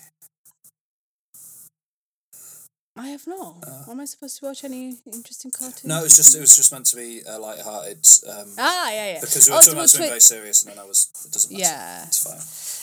I 2.95 3.09
have 3.09 3.27
not. 3.27 3.65
Am 3.89 4.01
I 4.01 4.05
supposed 4.05 4.39
to 4.41 4.45
watch 4.45 4.65
any 4.65 4.99
interesting 5.11 5.51
cartoons? 5.51 5.85
Uh. 5.87 5.89
No, 5.89 6.01
it 6.01 6.03
was 6.03 6.17
just 6.17 6.37
it 6.37 6.41
was 6.41 6.55
just 6.55 6.73
meant 6.73 6.85
to 6.87 6.97
be 6.97 7.23
a 7.27 7.39
light-hearted. 7.39 8.07
Um, 8.29 8.49
Ah, 8.59 8.91
yeah, 8.91 9.13
yeah. 9.15 9.21
because 9.21 9.47
we 9.49 9.53
were 9.53 9.57
Oh, 9.57 9.61
talking 9.61 9.73
so 9.73 9.79
about 9.79 9.91
something 9.91 10.07
twi- 10.09 10.09
very 10.11 10.21
serious, 10.21 10.63
and 10.63 10.73
then 10.73 10.79
I 10.79 10.87
was 10.87 11.09
it 11.25 11.33
doesn't 11.33 11.53
matter. 11.53 11.63
Yeah. 11.65 12.05
it's 12.05 12.23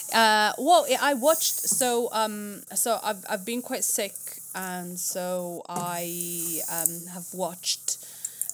fine. 0.10 0.20
Uh, 0.20 0.54
well, 0.58 0.90
yeah, 0.90 0.98
I 1.02 1.14
watched. 1.14 1.54
So, 1.70 2.10
um, 2.12 2.64
so 2.74 3.00
I've 3.04 3.24
I've 3.30 3.46
been 3.46 3.62
quite 3.62 3.84
sick, 3.84 4.14
and 4.56 5.00
so 5.00 5.62
I 5.70 6.62
um 6.72 7.06
have 7.14 7.28
watched 7.32 7.89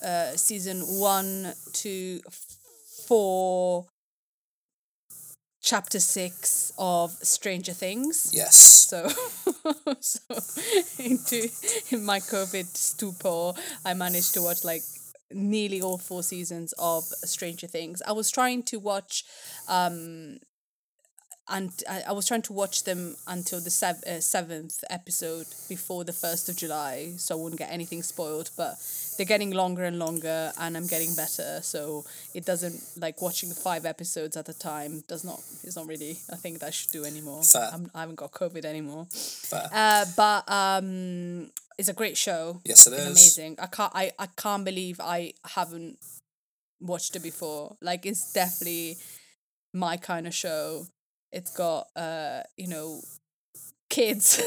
uh, 0.03 0.35
season 0.35 0.81
one 0.81 1.53
to 1.73 2.21
four, 3.07 3.85
chapter 5.61 5.99
six 5.99 6.71
of 6.77 7.11
Stranger 7.11 7.73
Things. 7.73 8.31
Yes. 8.33 8.57
So, 8.57 9.09
so 9.99 10.35
into 11.03 11.49
in 11.91 12.05
my 12.05 12.19
COVID 12.19 12.65
stupor, 12.75 13.53
I 13.83 13.93
managed 13.93 14.33
to 14.35 14.41
watch 14.41 14.63
like 14.63 14.83
nearly 15.31 15.81
all 15.81 15.97
four 15.97 16.23
seasons 16.23 16.73
of 16.77 17.03
Stranger 17.03 17.67
Things. 17.67 18.01
I 18.07 18.11
was 18.11 18.31
trying 18.31 18.63
to 18.63 18.77
watch, 18.77 19.23
um, 19.67 20.37
and 21.47 21.71
I, 21.89 22.03
I 22.07 22.11
was 22.11 22.27
trying 22.27 22.41
to 22.43 22.53
watch 22.53 22.83
them 22.85 23.15
until 23.27 23.59
the 23.61 23.69
sev- 23.69 24.03
uh, 24.05 24.19
seventh 24.19 24.83
episode 24.89 25.45
before 25.69 26.03
the 26.03 26.13
first 26.13 26.49
of 26.49 26.55
July, 26.57 27.13
so 27.17 27.37
I 27.37 27.41
wouldn't 27.41 27.59
get 27.59 27.71
anything 27.71 28.01
spoiled. 28.03 28.49
But 28.57 28.75
they're 29.17 29.25
getting 29.27 29.51
longer 29.51 29.83
and 29.83 29.99
longer, 29.99 30.51
and 30.59 30.75
I'm 30.75 30.87
getting 30.87 31.13
better. 31.13 31.59
So 31.61 32.03
it 32.33 32.45
doesn't 32.45 32.81
like 32.99 33.21
watching 33.21 33.51
five 33.51 33.85
episodes 33.85 34.35
at 34.37 34.49
a 34.49 34.57
time 34.57 35.03
does 35.07 35.23
not. 35.23 35.39
It's 35.63 35.75
not 35.75 35.87
really 35.87 36.11
a 36.29 36.35
thing 36.35 36.55
that 36.55 36.67
I 36.67 36.71
should 36.71 36.91
do 36.91 37.05
anymore. 37.05 37.43
Fair. 37.43 37.69
I'm, 37.71 37.91
I 37.93 37.99
haven't 38.01 38.15
got 38.15 38.31
COVID 38.31 38.65
anymore. 38.65 39.05
Fair. 39.11 39.69
Uh, 39.71 40.05
but 40.17 40.49
um, 40.51 41.51
it's 41.77 41.89
a 41.89 41.93
great 41.93 42.17
show. 42.17 42.61
yes, 42.65 42.87
it 42.87 42.93
It's 42.93 43.01
is. 43.03 43.07
amazing. 43.37 43.57
I 43.61 43.67
can't. 43.67 43.91
I, 43.93 44.11
I 44.17 44.27
can't 44.35 44.65
believe 44.65 44.99
I 44.99 45.33
haven't 45.45 45.99
watched 46.81 47.15
it 47.15 47.21
before. 47.23 47.77
Like 47.81 48.05
it's 48.05 48.33
definitely 48.33 48.97
my 49.73 49.97
kind 49.97 50.25
of 50.25 50.33
show. 50.33 50.87
It's 51.36 51.51
got 51.51 51.88
uh, 51.96 52.42
you 52.56 52.68
know, 52.68 53.01
kids 53.89 54.42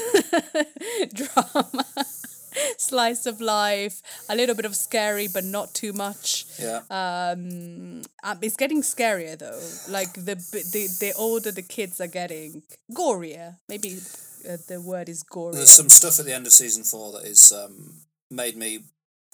drama, 1.13 1.85
slice 2.77 3.25
of 3.25 3.39
life, 3.39 4.01
a 4.27 4.35
little 4.35 4.55
bit 4.55 4.65
of 4.65 4.75
scary, 4.75 5.27
but 5.31 5.43
not 5.43 5.73
too 5.73 5.93
much. 5.93 6.45
Yeah. 6.59 6.81
Um, 6.89 8.01
um, 8.23 8.39
it's 8.41 8.57
getting 8.57 8.81
scarier 8.81 9.37
though. 9.37 9.61
Like 9.91 10.13
the 10.13 10.35
the 10.35 10.83
the 10.99 11.13
older 11.15 11.51
the 11.51 11.61
kids 11.61 12.01
are 12.01 12.07
getting, 12.07 12.63
gorier. 12.91 13.57
Maybe 13.67 13.99
uh, 14.49 14.57
the 14.67 14.81
word 14.81 15.09
is 15.09 15.23
gory. 15.23 15.55
There's 15.55 15.69
some 15.69 15.89
stuff 15.89 16.19
at 16.19 16.25
the 16.25 16.33
end 16.33 16.47
of 16.47 16.53
season 16.53 16.83
four 16.83 17.11
that 17.13 17.25
is 17.25 17.51
um, 17.51 18.01
made 18.31 18.57
me 18.57 18.79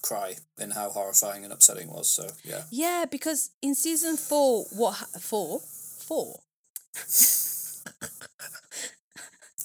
cry 0.02 0.36
in 0.60 0.72
how 0.72 0.90
horrifying 0.90 1.44
and 1.44 1.54
upsetting 1.54 1.88
it 1.88 1.94
was. 1.94 2.10
So 2.10 2.28
yeah, 2.44 2.64
Yeah, 2.70 3.06
because 3.10 3.52
in 3.62 3.76
season 3.76 4.18
four, 4.18 4.66
what 4.72 4.92
ha- 4.96 5.20
four, 5.20 5.62
four? 6.00 6.42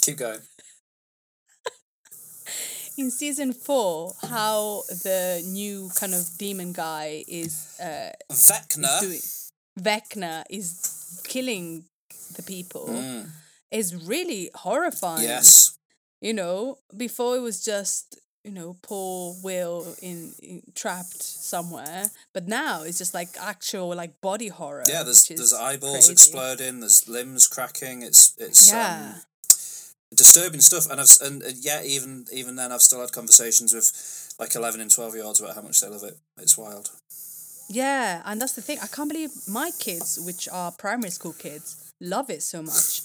Keep 0.02 0.18
going. 0.18 0.40
In 2.98 3.10
season 3.10 3.52
four, 3.52 4.12
how 4.22 4.82
the 4.88 5.42
new 5.46 5.90
kind 5.94 6.14
of 6.14 6.28
demon 6.36 6.72
guy 6.72 7.24
is 7.26 7.78
uh 7.80 8.10
Vecna. 8.30 9.00
doing, 9.00 9.20
Vecna 9.80 10.44
is 10.50 11.22
killing 11.24 11.84
the 12.36 12.42
people 12.42 12.88
is 13.70 13.94
really 14.06 14.50
horrifying. 14.54 15.24
Mm. 15.24 15.28
Yes. 15.28 15.76
you 16.20 16.34
know, 16.34 16.78
before 16.96 17.36
it 17.36 17.40
was 17.40 17.64
just 17.64 18.20
you 18.44 18.50
know 18.50 18.76
poor 18.82 19.34
Will 19.42 19.94
in, 20.02 20.32
in 20.42 20.62
trapped 20.74 21.22
somewhere, 21.22 22.06
but 22.32 22.48
now 22.48 22.82
it's 22.82 22.98
just 22.98 23.14
like 23.14 23.28
actual 23.40 23.88
like 23.94 24.20
body 24.20 24.48
horror. 24.48 24.84
Yeah. 24.88 25.02
There's 25.02 25.26
there's 25.28 25.52
eyeballs 25.52 26.06
crazy. 26.06 26.12
exploding. 26.12 26.80
There's 26.80 27.08
limbs 27.08 27.46
cracking. 27.46 28.02
It's 28.02 28.34
it's 28.38 28.70
Yeah. 28.70 29.12
um, 29.14 29.20
disturbing 30.16 30.60
stuff. 30.60 30.90
And 30.90 31.00
I've 31.00 31.10
and 31.22 31.42
uh, 31.42 31.46
yeah, 31.60 31.82
even 31.82 32.26
even 32.32 32.56
then, 32.56 32.72
I've 32.72 32.82
still 32.82 33.00
had 33.00 33.12
conversations 33.12 33.74
with 33.74 34.34
like 34.38 34.54
eleven 34.54 34.80
and 34.80 34.90
twelve 34.90 35.14
year 35.14 35.24
olds 35.24 35.40
about 35.40 35.54
how 35.54 35.62
much 35.62 35.80
they 35.80 35.88
love 35.88 36.04
it. 36.04 36.16
It's 36.38 36.56
wild. 36.56 36.90
Yeah, 37.68 38.22
and 38.24 38.40
that's 38.40 38.54
the 38.54 38.62
thing. 38.62 38.78
I 38.82 38.88
can't 38.88 39.08
believe 39.08 39.30
my 39.46 39.70
kids, 39.78 40.18
which 40.26 40.48
are 40.48 40.72
primary 40.72 41.10
school 41.10 41.34
kids, 41.34 41.92
love 42.00 42.28
it 42.28 42.42
so 42.42 42.62
much. 42.62 43.02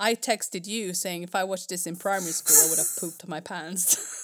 I 0.00 0.16
texted 0.16 0.66
you 0.66 0.94
saying 0.94 1.22
if 1.22 1.36
I 1.36 1.44
watched 1.44 1.68
this 1.68 1.86
in 1.86 1.94
primary 1.94 2.32
school, 2.32 2.56
I 2.56 2.70
would 2.70 2.78
have 2.78 2.96
pooped 2.98 3.28
my 3.28 3.38
pants. 3.38 4.22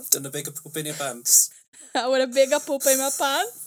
I've 0.00 0.08
done 0.08 0.24
a 0.24 0.30
bigger 0.30 0.50
poop 0.50 0.74
in 0.78 0.86
your 0.86 0.94
pants. 0.94 1.50
I 1.94 2.08
would 2.08 2.22
a 2.22 2.26
bigger 2.26 2.58
poop 2.58 2.80
in 2.86 2.96
my 2.96 3.10
pants. 3.18 3.66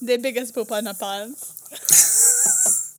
the 0.00 0.16
biggest 0.16 0.54
poop 0.54 0.70
in 0.70 0.84
my 0.84 0.94
pants. 0.94 1.54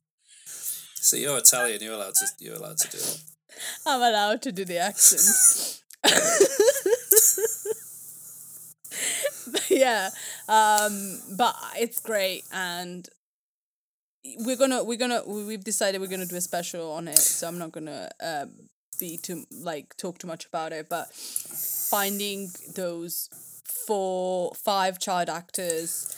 So 1.02 1.16
you're 1.16 1.38
Italian. 1.38 1.82
You're 1.82 1.94
allowed 1.94 2.14
to. 2.14 2.26
You're 2.38 2.54
allowed 2.54 2.76
to 2.78 2.88
do 2.88 2.98
it. 2.98 3.22
I'm 3.84 4.00
allowed 4.00 4.42
to 4.42 4.52
do 4.52 4.64
the 4.64 4.78
accent. 4.78 5.80
yeah, 9.68 10.10
um, 10.46 11.18
but 11.36 11.56
it's 11.76 11.98
great, 11.98 12.44
and 12.52 13.08
we're 14.38 14.56
gonna 14.56 14.82
we're 14.84 14.98
gonna 14.98 15.22
we- 15.26 15.44
we've 15.44 15.64
decided 15.64 16.00
we're 16.00 16.06
gonna 16.08 16.26
do 16.26 16.36
a 16.36 16.40
special 16.40 16.90
on 16.92 17.08
it. 17.08 17.18
So 17.18 17.46
I'm 17.48 17.58
not 17.58 17.72
gonna 17.72 18.10
um, 18.22 18.50
be 18.98 19.16
too 19.16 19.44
like 19.50 19.96
talk 19.96 20.18
too 20.18 20.26
much 20.26 20.46
about 20.46 20.72
it, 20.72 20.88
but 20.88 21.12
finding 21.14 22.50
those 22.74 23.28
four 23.86 24.52
five 24.54 24.98
child 24.98 25.28
actors 25.28 26.16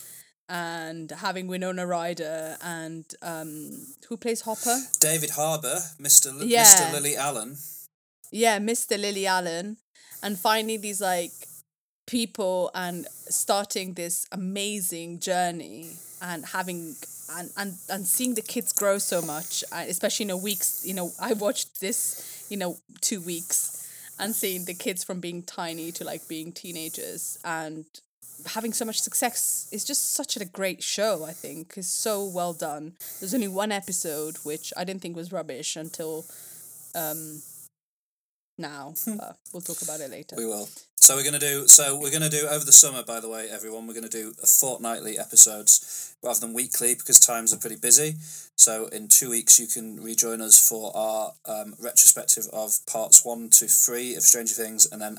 and 0.48 1.10
having 1.10 1.46
Winona 1.46 1.86
Ryder 1.86 2.56
and 2.62 3.04
um 3.22 3.70
who 4.08 4.16
plays 4.16 4.42
Hopper 4.42 4.78
David 5.00 5.30
Harbour, 5.30 5.78
Mr. 6.00 6.26
L- 6.40 6.44
Yeah. 6.46 6.64
Mr. 6.64 6.92
Lily 6.92 7.16
Allen. 7.16 7.56
yeah, 8.30 8.58
Mr. 8.58 8.98
Lily 8.98 9.26
Allen, 9.26 9.76
and 10.22 10.38
finding 10.38 10.80
these 10.80 11.00
like 11.00 11.32
people 12.06 12.70
and 12.74 13.06
starting 13.28 13.94
this 13.94 14.26
amazing 14.32 15.20
journey 15.20 15.90
and 16.20 16.44
having 16.46 16.96
and 17.36 17.50
and, 17.56 17.74
and 17.88 18.06
seeing 18.06 18.34
the 18.34 18.42
kids 18.42 18.72
grow 18.72 18.98
so 18.98 19.22
much, 19.22 19.64
especially 19.72 20.24
in 20.24 20.30
a 20.30 20.36
week's. 20.36 20.84
You 20.86 20.94
know, 20.94 21.12
I 21.20 21.32
watched 21.32 21.80
this, 21.80 22.46
you 22.48 22.56
know, 22.56 22.78
two 23.00 23.20
weeks, 23.20 23.88
and 24.18 24.34
seeing 24.34 24.64
the 24.64 24.74
kids 24.74 25.04
from 25.04 25.20
being 25.20 25.42
tiny 25.42 25.92
to 25.92 26.04
like 26.04 26.28
being 26.28 26.52
teenagers 26.52 27.38
and 27.44 27.84
having 28.46 28.72
so 28.72 28.84
much 28.84 29.00
success 29.00 29.68
is 29.70 29.84
just 29.84 30.14
such 30.14 30.36
a 30.36 30.44
great 30.44 30.82
show 30.82 31.24
i 31.24 31.30
think 31.30 31.74
it's 31.76 31.86
so 31.86 32.24
well 32.24 32.52
done 32.52 32.92
there's 33.20 33.34
only 33.34 33.46
one 33.46 33.70
episode 33.70 34.36
which 34.38 34.72
i 34.76 34.82
didn't 34.82 35.00
think 35.00 35.14
was 35.14 35.30
rubbish 35.30 35.76
until 35.76 36.24
um 36.96 37.40
now 38.58 38.94
but 39.06 39.36
we'll 39.52 39.62
talk 39.62 39.82
about 39.82 40.00
it 40.00 40.10
later 40.10 40.36
We 40.36 40.46
will. 40.46 40.68
So 41.02 41.16
we're 41.16 41.24
gonna 41.24 41.40
do. 41.40 41.66
So 41.66 41.98
we're 41.98 42.12
gonna 42.12 42.30
do 42.30 42.46
over 42.48 42.64
the 42.64 42.72
summer. 42.72 43.02
By 43.02 43.18
the 43.18 43.28
way, 43.28 43.48
everyone, 43.50 43.88
we're 43.88 43.94
gonna 43.94 44.08
do 44.08 44.34
fortnightly 44.34 45.18
episodes 45.18 46.14
rather 46.22 46.38
than 46.38 46.54
weekly 46.54 46.94
because 46.94 47.18
times 47.18 47.52
are 47.52 47.56
pretty 47.56 47.74
busy. 47.74 48.14
So 48.56 48.86
in 48.86 49.08
two 49.08 49.30
weeks, 49.30 49.58
you 49.58 49.66
can 49.66 50.00
rejoin 50.00 50.40
us 50.40 50.56
for 50.68 50.96
our 50.96 51.32
um, 51.44 51.74
retrospective 51.82 52.44
of 52.52 52.78
parts 52.86 53.24
one 53.24 53.50
to 53.50 53.66
three 53.66 54.14
of 54.14 54.22
Stranger 54.22 54.54
Things, 54.54 54.86
and 54.92 55.02
then 55.02 55.16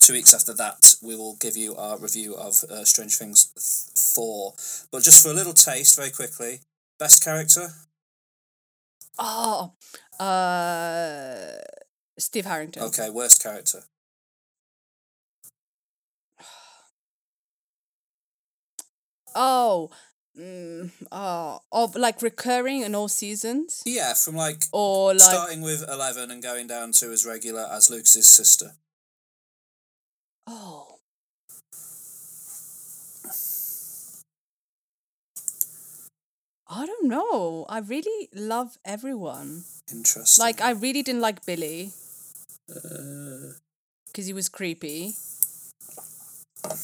two 0.00 0.14
weeks 0.14 0.32
after 0.32 0.54
that, 0.54 0.94
we 1.02 1.14
will 1.14 1.36
give 1.38 1.54
you 1.54 1.76
our 1.76 1.98
review 1.98 2.34
of 2.34 2.64
uh, 2.70 2.84
Stranger 2.84 3.16
Things 3.16 3.44
th- 3.52 4.14
four. 4.14 4.54
But 4.90 5.02
just 5.02 5.22
for 5.22 5.30
a 5.30 5.34
little 5.34 5.52
taste, 5.52 5.96
very 5.96 6.10
quickly, 6.10 6.60
best 6.98 7.22
character. 7.22 7.68
oh 9.18 9.72
uh 10.18 11.52
steve 12.18 12.44
harrington 12.46 12.82
Okay, 12.82 13.10
worst 13.10 13.42
character. 13.42 13.82
oh 19.34 19.90
mm, 20.38 20.90
oh 21.12 21.60
of 21.72 21.94
like 21.96 22.22
recurring 22.22 22.82
in 22.82 22.94
all 22.94 23.08
seasons 23.08 23.82
Yeah, 23.84 24.14
from 24.14 24.36
like 24.36 24.62
or 24.72 25.12
like 25.12 25.20
starting 25.20 25.60
with 25.62 25.84
eleven 25.88 26.30
and 26.30 26.42
going 26.42 26.66
down 26.66 26.92
to 26.92 27.12
as 27.12 27.26
regular 27.26 27.66
as 27.70 27.90
Lucas's 27.90 28.26
sister. 28.28 28.72
oh 30.46 30.98
I 36.68 36.84
don't 36.84 37.08
know. 37.08 37.64
I 37.68 37.78
really 37.78 38.28
love 38.34 38.76
everyone. 38.84 39.64
Interesting. 39.90 40.42
Like 40.42 40.60
I 40.60 40.70
really 40.70 41.02
didn't 41.02 41.20
like 41.20 41.46
Billy 41.46 41.92
because 42.66 44.26
he 44.26 44.32
was 44.32 44.48
creepy. 44.48 45.14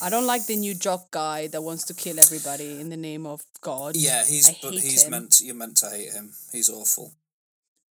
I 0.01 0.11
don't 0.11 0.27
like 0.27 0.47
the 0.47 0.57
new 0.57 0.75
jock 0.75 1.11
guy 1.11 1.49
that 1.49 1.63
wants 1.63 1.85
to 1.85 1.95
kill 1.95 2.21
everybody 2.21 2.81
in 2.81 2.89
the 2.89 2.97
name 2.97 3.27
of 3.27 3.43
God. 3.61 3.97
Yeah, 3.97 4.25
he's 4.25 4.49
I 4.49 4.57
but 4.63 4.75
he's 4.75 5.05
him. 5.05 5.11
meant 5.11 5.41
you're 5.43 5.55
meant 5.55 5.77
to 5.79 5.91
hate 5.91 6.13
him. 6.13 6.33
He's 6.53 6.71
awful. 6.71 7.13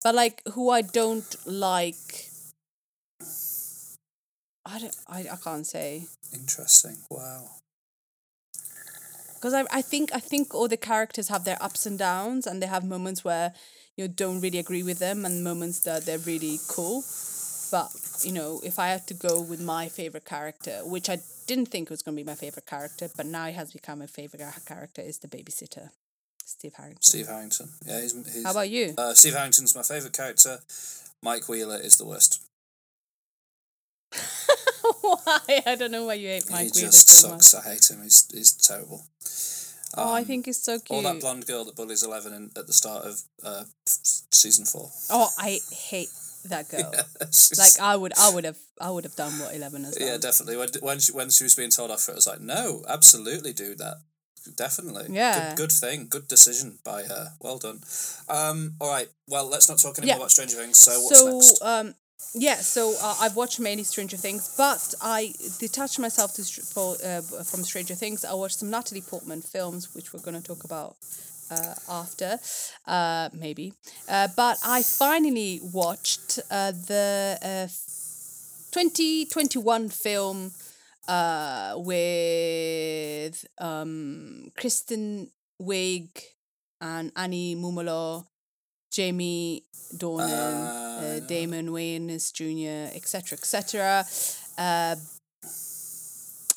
But 0.04 0.16
like 0.16 0.42
who 0.54 0.70
I 0.70 0.82
don't 0.82 1.36
like 1.46 2.30
I 4.66 4.80
don't 4.80 4.96
I, 5.08 5.20
I 5.32 5.36
can't 5.44 5.68
say. 5.68 6.06
Interesting. 6.34 6.98
Wow. 7.10 7.50
Because 9.36 9.54
I, 9.54 9.66
I 9.72 9.82
think 9.82 10.12
I 10.14 10.20
think 10.20 10.54
all 10.54 10.68
the 10.68 10.78
characters 10.78 11.28
have 11.28 11.44
their 11.44 11.62
ups 11.62 11.86
and 11.86 11.98
downs 11.98 12.48
and 12.48 12.62
they 12.62 12.68
have 12.68 12.86
moments 12.86 13.26
where 13.26 13.54
you 13.98 14.08
don't 14.08 14.40
really 14.40 14.60
agree 14.60 14.84
with 14.84 15.00
them 15.00 15.26
and 15.26 15.44
moments 15.44 15.80
that 15.82 16.06
they're 16.06 16.20
really 16.20 16.60
cool. 16.68 17.04
But 17.72 17.90
you 18.24 18.32
know, 18.34 18.60
if 18.64 18.78
I 18.80 18.88
had 18.90 19.08
to 19.08 19.14
go 19.14 19.42
with 19.42 19.62
my 19.62 19.88
favorite 19.90 20.26
character, 20.26 20.82
which 20.84 21.10
I 21.10 21.20
didn't 21.48 21.68
think 21.68 21.90
was 21.90 22.02
going 22.04 22.16
to 22.18 22.24
be 22.24 22.28
my 22.28 22.36
favorite 22.36 22.66
character, 22.66 23.10
but 23.18 23.26
now 23.26 23.48
it 23.48 23.56
has 23.56 23.72
become 23.72 24.00
my 24.00 24.08
favorite 24.08 24.42
character, 24.66 25.02
is 25.02 25.18
the 25.20 25.28
babysitter, 25.28 25.90
Steve 26.46 26.74
Harrington. 26.76 27.02
Steve 27.02 27.28
Harrington. 27.28 27.70
Yeah, 27.86 28.02
he's, 28.02 28.14
he's 28.34 28.44
How 28.44 28.52
about 28.52 28.70
you? 28.70 28.94
uh, 28.98 29.14
Steve 29.14 29.34
Harrington's 29.34 29.76
my 29.76 29.84
favourite 29.84 30.14
character. 30.14 30.60
Mike 31.24 31.48
Wheeler 31.50 31.78
is 31.82 31.98
the 31.98 32.06
worst. 32.06 32.42
why? 35.02 35.40
I 35.66 35.76
don't 35.76 35.92
know 35.92 36.06
why 36.06 36.16
you 36.16 36.30
hate 36.30 36.50
Mike 36.52 36.66
he 36.74 36.82
Wheeler 36.82 36.88
just 36.92 37.10
so 37.10 37.30
much. 37.30 37.42
sucks. 37.44 37.66
I 37.66 37.70
hate 37.74 37.90
him. 37.90 38.04
He's 38.04 38.28
he's 38.34 38.54
terrible. 38.54 39.04
oh, 39.98 40.14
I 40.14 40.20
Um, 40.22 40.26
think 40.26 40.46
he's 40.46 40.62
so 40.62 40.80
cute. 40.80 40.92
all 40.92 41.02
that 41.04 41.22
blonde 41.22 41.46
girl 41.48 41.64
that 41.66 41.76
bullies 41.76 42.04
Eleven 42.04 42.34
in, 42.34 42.52
at 42.58 42.68
the 42.68 42.74
start 42.74 43.06
of 43.06 43.22
uh, 43.44 43.64
season 43.86 44.66
four. 44.66 44.90
oh, 45.10 45.30
I 45.38 45.60
hate 45.72 46.10
that 46.50 46.70
girl. 46.74 46.92
It's 47.22 47.58
Like 47.58 47.80
I 47.86 47.96
would, 47.96 48.14
I 48.18 48.34
would 48.34 48.46
have, 48.46 48.58
I 48.80 48.90
would 48.92 49.04
have 49.04 49.16
done 49.16 49.34
what 49.40 49.54
Eleven 49.56 49.84
has 49.84 49.96
done. 49.96 50.08
yeah, 50.08 50.18
definitely. 50.18 50.58
When 50.58 50.70
when 50.82 51.00
she, 51.00 51.12
when 51.12 51.30
she 51.30 51.44
was 51.44 51.56
being 51.56 51.70
told 51.72 51.92
off 51.92 52.08
it, 52.10 52.14
I 52.14 52.16
was 52.16 52.28
like, 52.28 52.42
no, 52.42 52.84
absolutely 52.88 53.54
do 53.54 53.76
that. 53.76 53.98
Definitely. 54.56 55.08
Yeah. 55.16 55.50
Good, 55.50 55.58
good 55.58 55.72
thing. 55.72 56.08
Good 56.10 56.28
decision 56.28 56.80
by 56.84 57.04
her. 57.04 57.34
Well 57.40 57.60
done. 57.60 57.80
Um. 58.28 58.74
All 58.82 58.90
right. 58.90 59.08
Well, 59.28 59.48
let's 59.48 59.70
not 59.70 59.78
talk 59.78 59.98
anymore 60.00 60.14
Yeah. 60.16 60.18
about 60.18 60.32
Stranger 60.32 60.56
Things. 60.58 60.80
So 60.80 60.92
what's 61.02 61.20
so 61.20 61.26
next? 61.32 61.62
um 61.62 61.96
yeah 62.36 62.54
so 62.58 62.94
uh, 63.02 63.16
i've 63.22 63.36
watched 63.36 63.60
many 63.60 63.84
stranger 63.84 64.16
things 64.16 64.54
but 64.56 64.94
i 65.02 65.34
detached 65.58 65.98
myself 65.98 66.36
to 66.36 66.44
for, 66.44 66.96
uh, 67.04 67.20
from 67.44 67.64
stranger 67.64 67.96
things 67.96 68.24
i 68.24 68.32
watched 68.32 68.60
some 68.60 68.70
natalie 68.70 69.02
portman 69.02 69.42
films 69.42 69.94
which 69.96 70.14
we're 70.14 70.20
going 70.22 70.40
to 70.40 70.48
talk 70.48 70.64
about 70.64 70.96
uh, 71.52 71.76
after 71.90 72.40
uh, 72.88 73.30
maybe 73.34 73.74
uh, 74.10 74.28
but 74.36 74.58
i 74.66 74.82
finally 74.82 75.60
watched 75.74 76.40
uh, 76.50 76.72
the 76.72 77.38
uh, 77.42 77.68
2021 78.72 79.90
film 79.90 80.52
uh, 81.08 81.74
with 81.78 83.46
um, 83.60 84.48
kristen 84.58 85.30
wiig 85.62 86.10
and 86.80 87.12
annie 87.16 87.56
mumolo 87.56 88.26
Jamie 88.92 89.64
Dornan, 89.96 90.28
Ah, 90.28 90.98
uh, 91.00 91.20
Damon 91.22 91.70
Wayans 91.70 92.32
Jr., 92.34 92.94
etc., 92.94 93.38
etc. 93.38 94.06
Uh, 94.58 94.96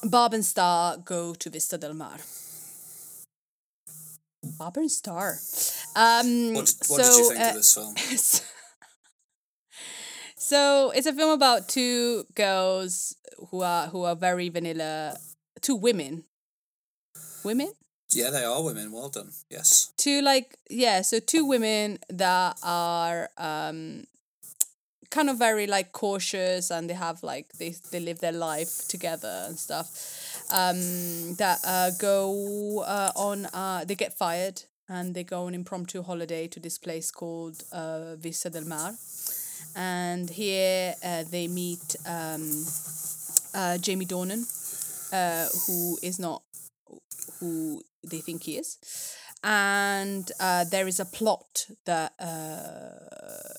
Barb 0.02 0.34
and 0.34 0.44
Star 0.44 0.98
go 0.98 1.34
to 1.34 1.48
Vista 1.48 1.78
del 1.78 1.94
Mar. 1.94 2.18
And 4.76 4.90
Star. 4.90 5.38
Um, 5.96 6.54
what 6.54 6.66
did, 6.66 6.76
what 6.88 6.94
so, 7.02 7.02
did 7.02 7.18
you 7.18 7.28
think 7.30 7.40
uh, 7.40 7.48
of 7.48 7.54
this 7.54 7.74
film? 7.74 7.96
so 10.36 10.92
it's 10.94 11.06
a 11.06 11.12
film 11.12 11.30
about 11.30 11.68
two 11.68 12.24
girls 12.34 13.16
who 13.50 13.62
are 13.62 13.86
who 13.88 14.04
are 14.04 14.16
very 14.16 14.48
vanilla. 14.48 15.16
Two 15.60 15.76
women. 15.76 16.24
Women. 17.44 17.72
Yeah, 18.12 18.30
they 18.30 18.44
are 18.44 18.62
women. 18.62 18.92
Well 18.92 19.08
done. 19.08 19.30
Yes. 19.50 19.92
two 19.96 20.22
like 20.22 20.58
yeah 20.68 21.02
so 21.02 21.20
two 21.20 21.44
women 21.44 21.98
that 22.08 22.58
are 22.62 23.30
um 23.38 24.04
kind 25.10 25.30
of 25.30 25.38
very 25.38 25.66
like 25.66 25.92
cautious 25.92 26.70
and 26.70 26.90
they 26.90 26.94
have 26.94 27.22
like 27.22 27.52
they 27.58 27.74
they 27.92 28.00
live 28.00 28.18
their 28.18 28.32
life 28.32 28.88
together 28.88 29.44
and 29.46 29.58
stuff 29.58 30.33
um 30.54 31.34
that 31.36 31.58
uh 31.66 31.90
go 31.98 32.82
uh 32.86 33.12
on 33.16 33.46
uh 33.46 33.84
they 33.84 33.94
get 33.94 34.12
fired 34.12 34.62
and 34.88 35.14
they 35.14 35.24
go 35.24 35.46
on 35.46 35.54
impromptu 35.54 36.02
holiday 36.02 36.46
to 36.46 36.60
this 36.60 36.78
place 36.78 37.10
called 37.10 37.62
uh 37.72 38.16
Vista 38.16 38.50
del 38.50 38.64
Mar 38.64 38.94
and 39.76 40.30
here 40.30 40.94
uh, 41.04 41.24
they 41.30 41.48
meet 41.48 41.96
um 42.06 42.64
uh 43.54 43.78
Jamie 43.78 44.06
Dornan 44.06 44.42
uh 45.12 45.48
who 45.66 45.98
is 46.02 46.18
not 46.18 46.42
who 47.40 47.82
they 48.02 48.18
think 48.20 48.42
he 48.44 48.56
is. 48.58 48.78
And 49.42 50.30
uh, 50.40 50.64
there 50.64 50.86
is 50.86 51.00
a 51.00 51.04
plot 51.04 51.66
that, 51.84 52.12
uh, 52.18 53.52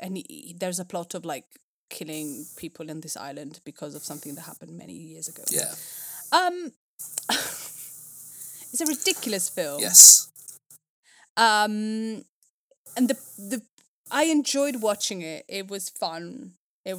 and 0.00 0.16
he, 0.16 0.56
there's 0.58 0.80
a 0.80 0.84
plot 0.84 1.14
of 1.14 1.24
like 1.24 1.44
killing 1.90 2.46
people 2.56 2.88
in 2.90 3.00
this 3.00 3.16
island 3.16 3.60
because 3.64 3.94
of 3.94 4.02
something 4.02 4.34
that 4.36 4.42
happened 4.42 4.76
many 4.76 4.94
years 4.94 5.28
ago. 5.28 5.42
Yeah. 5.50 5.74
Um, 6.32 6.72
it's 7.30 8.80
a 8.80 8.86
ridiculous 8.86 9.48
film. 9.48 9.80
Yes. 9.80 10.30
Um, 11.36 12.24
and 12.96 13.08
the 13.08 13.18
the 13.38 13.62
I 14.10 14.24
enjoyed 14.24 14.82
watching 14.82 15.22
it. 15.22 15.44
It 15.48 15.68
was 15.68 15.88
fun. 15.88 16.54
It, 16.84 16.96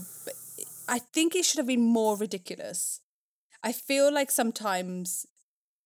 I 0.88 1.00
think 1.00 1.36
it 1.36 1.46
should 1.46 1.58
have 1.58 1.68
been 1.68 1.82
more 1.82 2.16
ridiculous. 2.18 3.02
I 3.64 3.72
feel 3.72 4.14
like 4.14 4.32
sometimes, 4.32 5.26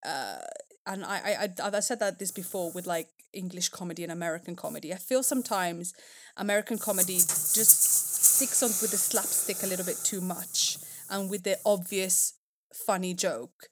uh, 0.05 0.39
and 0.85 1.03
I, 1.03 1.17
I, 1.17 1.63
I, 1.63 1.67
I've 1.67 1.83
said 1.83 1.99
that 1.99 2.19
this 2.19 2.31
before 2.31 2.71
with 2.71 2.85
like 2.85 3.07
English 3.33 3.69
comedy 3.69 4.03
and 4.03 4.11
American 4.11 4.55
comedy. 4.55 4.93
I 4.93 4.97
feel 4.97 5.23
sometimes 5.23 5.93
American 6.37 6.77
comedy 6.77 7.17
just 7.17 8.35
sticks 8.35 8.61
on 8.63 8.69
with 8.69 8.91
the 8.91 8.97
slapstick 8.97 9.63
a 9.63 9.67
little 9.67 9.85
bit 9.85 9.99
too 10.03 10.21
much 10.21 10.77
and 11.09 11.29
with 11.29 11.43
the 11.43 11.57
obvious 11.65 12.33
funny 12.73 13.13
joke. 13.13 13.69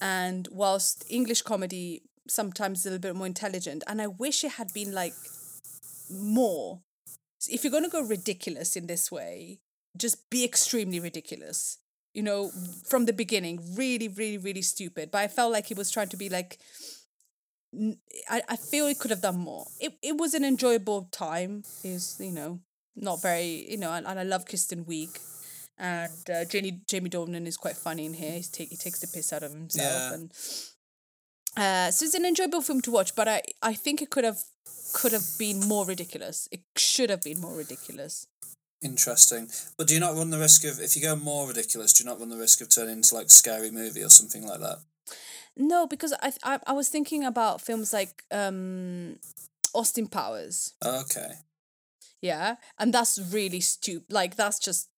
And 0.00 0.48
whilst 0.50 1.04
English 1.08 1.42
comedy 1.42 2.02
sometimes 2.28 2.80
is 2.80 2.86
a 2.86 2.90
little 2.90 3.02
bit 3.02 3.16
more 3.16 3.26
intelligent, 3.26 3.82
and 3.86 4.00
I 4.00 4.06
wish 4.06 4.44
it 4.44 4.52
had 4.52 4.72
been 4.72 4.92
like 4.92 5.14
more. 6.10 6.80
If 7.48 7.64
you're 7.64 7.70
going 7.70 7.84
to 7.84 7.90
go 7.90 8.02
ridiculous 8.02 8.76
in 8.76 8.86
this 8.86 9.10
way, 9.10 9.60
just 9.96 10.30
be 10.30 10.44
extremely 10.44 11.00
ridiculous. 11.00 11.78
You 12.14 12.22
know, 12.22 12.50
from 12.86 13.06
the 13.06 13.12
beginning, 13.12 13.60
really, 13.76 14.08
really, 14.08 14.38
really 14.38 14.62
stupid. 14.62 15.10
But 15.10 15.18
I 15.18 15.28
felt 15.28 15.52
like 15.52 15.66
he 15.66 15.74
was 15.74 15.90
trying 15.90 16.08
to 16.08 16.16
be 16.16 16.28
like. 16.28 16.58
I, 18.28 18.42
I 18.48 18.56
feel 18.56 18.88
he 18.88 18.96
could 18.96 19.12
have 19.12 19.22
done 19.22 19.38
more. 19.38 19.66
It 19.80 19.92
it 20.02 20.16
was 20.16 20.34
an 20.34 20.44
enjoyable 20.44 21.08
time. 21.12 21.62
Was, 21.84 22.16
you 22.18 22.32
know, 22.32 22.60
not 22.96 23.22
very, 23.22 23.70
you 23.70 23.76
know, 23.76 23.92
and, 23.92 24.06
and 24.06 24.18
I 24.18 24.24
love 24.24 24.44
Kristen 24.46 24.84
Wiig. 24.84 25.16
And 25.80 26.30
uh, 26.30 26.44
Jamie 26.44 26.80
Jamie 26.86 27.08
Dornan 27.10 27.46
is 27.46 27.56
quite 27.56 27.76
funny 27.76 28.04
in 28.04 28.12
here. 28.12 28.32
He's 28.32 28.48
take, 28.48 28.68
he 28.68 28.76
takes 28.76 29.00
the 29.00 29.06
piss 29.06 29.32
out 29.32 29.42
of 29.42 29.52
himself, 29.52 29.90
Yeah. 29.90 30.14
and 30.14 30.30
uh, 31.56 31.90
so 31.90 32.04
it's 32.04 32.14
an 32.14 32.26
enjoyable 32.26 32.60
film 32.60 32.80
to 32.82 32.90
watch. 32.90 33.14
But 33.16 33.28
I, 33.28 33.42
I 33.62 33.72
think 33.74 34.02
it 34.02 34.10
could 34.10 34.24
have 34.24 34.40
could 34.92 35.12
have 35.12 35.26
been 35.38 35.60
more 35.66 35.86
ridiculous. 35.86 36.48
It 36.52 36.60
should 36.76 37.08
have 37.08 37.22
been 37.22 37.40
more 37.40 37.56
ridiculous. 37.56 38.26
Interesting. 38.82 39.48
But 39.78 39.86
do 39.86 39.94
you 39.94 40.00
not 40.00 40.14
run 40.16 40.30
the 40.30 40.38
risk 40.38 40.64
of 40.64 40.80
if 40.80 40.96
you 40.96 41.02
go 41.02 41.16
more 41.16 41.48
ridiculous? 41.48 41.94
Do 41.94 42.04
you 42.04 42.10
not 42.10 42.18
run 42.20 42.28
the 42.28 42.36
risk 42.36 42.60
of 42.60 42.68
turning 42.68 42.96
into 42.96 43.14
like 43.14 43.30
scary 43.30 43.70
movie 43.70 44.02
or 44.02 44.10
something 44.10 44.46
like 44.46 44.60
that? 44.60 44.78
No, 45.56 45.86
because 45.86 46.12
I 46.22 46.32
I, 46.42 46.58
I 46.66 46.72
was 46.72 46.88
thinking 46.90 47.24
about 47.24 47.62
films 47.62 47.92
like 47.94 48.22
um, 48.30 49.16
Austin 49.74 50.08
Powers. 50.08 50.74
Okay. 50.84 51.32
Yeah, 52.22 52.56
and 52.78 52.92
that's 52.92 53.18
really 53.32 53.60
stupid. 53.60 54.12
Like 54.12 54.36
that's 54.36 54.58
just, 54.58 54.88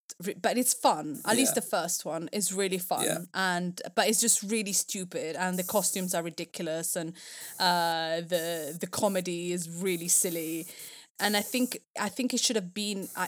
but 0.40 0.56
it's 0.56 0.74
fun. 0.74 1.20
At 1.24 1.36
least 1.36 1.54
the 1.54 1.62
first 1.62 2.04
one 2.04 2.28
is 2.32 2.52
really 2.52 2.78
fun, 2.78 3.04
Yeah. 3.04 3.18
and 3.34 3.80
but 3.94 4.08
it's 4.08 4.20
just 4.20 4.42
really 4.42 4.72
stupid, 4.72 5.36
and 5.36 5.58
the 5.58 5.62
costumes 5.64 6.14
are 6.14 6.22
ridiculous, 6.22 6.96
and 6.96 7.12
uh, 7.58 8.20
the 8.32 8.76
the 8.80 8.86
comedy 8.86 9.52
is 9.52 9.68
really 9.68 10.08
silly. 10.08 10.66
And 11.20 11.36
I 11.36 11.42
think 11.42 11.78
I 12.00 12.08
think 12.08 12.34
it 12.34 12.40
should 12.40 12.56
have 12.56 12.72
been 12.74 13.08
uh, 13.16 13.26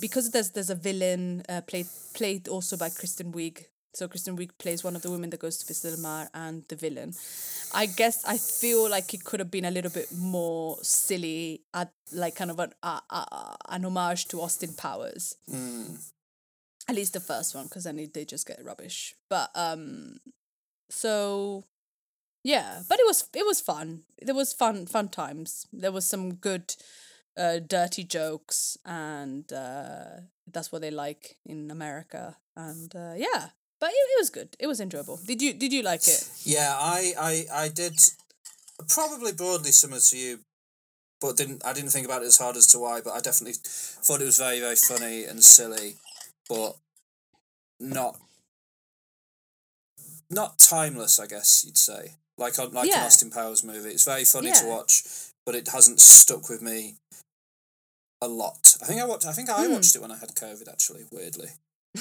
because 0.00 0.30
there's 0.30 0.50
there's 0.52 0.70
a 0.70 0.74
villain 0.76 1.42
uh, 1.48 1.60
played 1.62 1.86
played 2.14 2.48
also 2.48 2.76
by 2.76 2.88
Kristen 2.90 3.32
Wiig. 3.32 3.66
So 3.94 4.08
Kristen 4.08 4.36
Wiig 4.36 4.50
plays 4.58 4.84
one 4.84 4.94
of 4.94 5.00
the 5.00 5.10
women 5.10 5.30
that 5.30 5.40
goes 5.40 5.56
to 5.58 5.66
Vista 5.66 5.88
del 5.90 6.00
Mar 6.00 6.28
and 6.34 6.64
the 6.68 6.76
villain. 6.76 7.14
I 7.74 7.86
guess 7.86 8.24
I 8.26 8.36
feel 8.36 8.90
like 8.90 9.14
it 9.14 9.24
could 9.24 9.40
have 9.40 9.50
been 9.50 9.64
a 9.64 9.70
little 9.70 9.90
bit 9.90 10.12
more 10.12 10.76
silly, 10.82 11.62
at 11.72 11.92
like 12.12 12.34
kind 12.36 12.50
of 12.50 12.58
an 12.58 12.72
uh, 12.82 13.00
uh, 13.10 13.56
an 13.70 13.84
homage 13.84 14.26
to 14.28 14.40
Austin 14.42 14.74
Powers. 14.74 15.36
Mm. 15.50 15.96
At 16.88 16.94
least 16.94 17.14
the 17.14 17.20
first 17.20 17.54
one, 17.54 17.64
because 17.64 17.84
then 17.84 17.96
they 18.12 18.24
just 18.24 18.46
get 18.46 18.64
rubbish. 18.64 19.14
But 19.28 19.50
um, 19.54 20.18
so 20.88 21.64
yeah, 22.44 22.82
but 22.88 23.00
it 23.00 23.06
was 23.06 23.28
it 23.34 23.44
was 23.44 23.60
fun. 23.60 24.02
There 24.22 24.34
was 24.34 24.52
fun 24.52 24.86
fun 24.86 25.08
times. 25.08 25.66
There 25.72 25.90
was 25.90 26.06
some 26.06 26.34
good, 26.34 26.74
uh, 27.36 27.58
dirty 27.58 28.04
jokes, 28.04 28.78
and 28.84 29.52
uh, 29.52 30.20
that's 30.52 30.70
what 30.70 30.80
they 30.80 30.92
like 30.92 31.38
in 31.44 31.70
America. 31.72 32.36
And 32.56 32.94
uh, 32.94 33.14
yeah, 33.16 33.48
but 33.80 33.90
it, 33.90 33.94
it 33.94 34.18
was 34.18 34.30
good. 34.30 34.56
It 34.58 34.66
was 34.66 34.80
enjoyable. 34.80 35.18
Did 35.26 35.42
you 35.42 35.54
did 35.54 35.72
you 35.72 35.82
like 35.82 36.06
it? 36.06 36.30
Yeah, 36.44 36.76
I, 36.78 37.14
I, 37.18 37.64
I 37.64 37.68
did 37.68 37.94
probably 38.88 39.32
broadly 39.32 39.72
similar 39.72 40.00
to 40.00 40.16
you, 40.16 40.38
but 41.20 41.36
didn't 41.36 41.64
I 41.64 41.72
didn't 41.72 41.90
think 41.90 42.06
about 42.06 42.22
it 42.22 42.26
as 42.26 42.38
hard 42.38 42.56
as 42.56 42.66
to 42.68 42.78
why. 42.78 43.00
But 43.02 43.14
I 43.14 43.20
definitely 43.20 43.56
thought 43.60 44.20
it 44.20 44.24
was 44.24 44.38
very 44.38 44.60
very 44.60 44.76
funny 44.76 45.24
and 45.24 45.42
silly, 45.42 45.96
but 46.48 46.76
not 47.80 48.16
not 50.30 50.58
timeless. 50.58 51.18
I 51.20 51.26
guess 51.26 51.64
you'd 51.64 51.78
say 51.78 52.12
like 52.38 52.58
on 52.58 52.72
like 52.72 52.88
Yeah. 52.88 53.00
an 53.00 53.06
Austin 53.06 53.30
Powers 53.30 53.62
movie. 53.64 53.90
It's 53.90 54.04
very 54.04 54.24
funny 54.24 54.52
to 54.52 54.66
watch, 54.66 55.04
but 55.44 55.54
it 55.54 55.68
hasn't 55.68 56.00
stuck 56.00 56.48
with 56.48 56.62
me 56.62 56.96
a 58.22 58.28
lot. 58.28 58.76
I 58.82 58.86
think 58.86 59.00
I 59.00 59.04
watched. 59.04 59.26
I 59.26 59.32
think 59.32 59.50
I 59.50 59.64
Hmm. 59.66 59.72
watched 59.72 59.94
it 59.94 60.00
when 60.02 60.10
I 60.10 60.18
had 60.18 60.34
COVID. 60.34 60.68
Actually, 60.68 61.04
weirdly. 61.12 61.50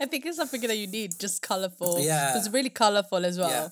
I 0.00 0.06
think 0.06 0.26
it's 0.26 0.36
something 0.36 0.60
that 0.62 0.76
you 0.76 0.86
need, 0.86 1.18
just 1.18 1.42
colorful. 1.42 1.98
Yeah. 2.00 2.36
it's 2.36 2.48
really 2.50 2.70
colorful 2.70 3.24
as 3.24 3.38
well. 3.38 3.50
Yeah. 3.50 3.68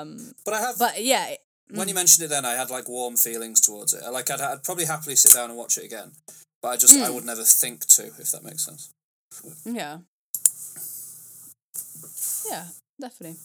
Um, 0.00 0.34
But 0.44 0.54
I 0.54 0.60
have. 0.60 0.78
but 0.78 1.02
yeah, 1.02 1.34
when 1.70 1.88
you 1.88 1.94
mentioned 1.94 2.24
it, 2.24 2.28
then 2.28 2.44
I 2.44 2.52
had 2.54 2.70
like 2.70 2.88
warm 2.88 3.16
feelings 3.16 3.60
towards 3.60 3.94
it. 3.94 4.02
Like 4.10 4.30
I'd, 4.30 4.40
I'd 4.40 4.62
probably 4.64 4.84
happily 4.86 5.16
sit 5.16 5.32
down 5.32 5.48
and 5.50 5.58
watch 5.58 5.78
it 5.78 5.84
again, 5.84 6.12
but 6.62 6.68
I 6.68 6.76
just 6.76 6.94
I 6.94 7.08
Mm. 7.08 7.14
would 7.14 7.24
never 7.24 7.44
think 7.44 7.86
to, 7.86 8.02
if 8.06 8.30
that 8.32 8.44
makes 8.44 8.64
sense. 8.64 8.90
yeah, 9.64 9.98
yeah, 12.50 12.64
definitely. 13.00 13.36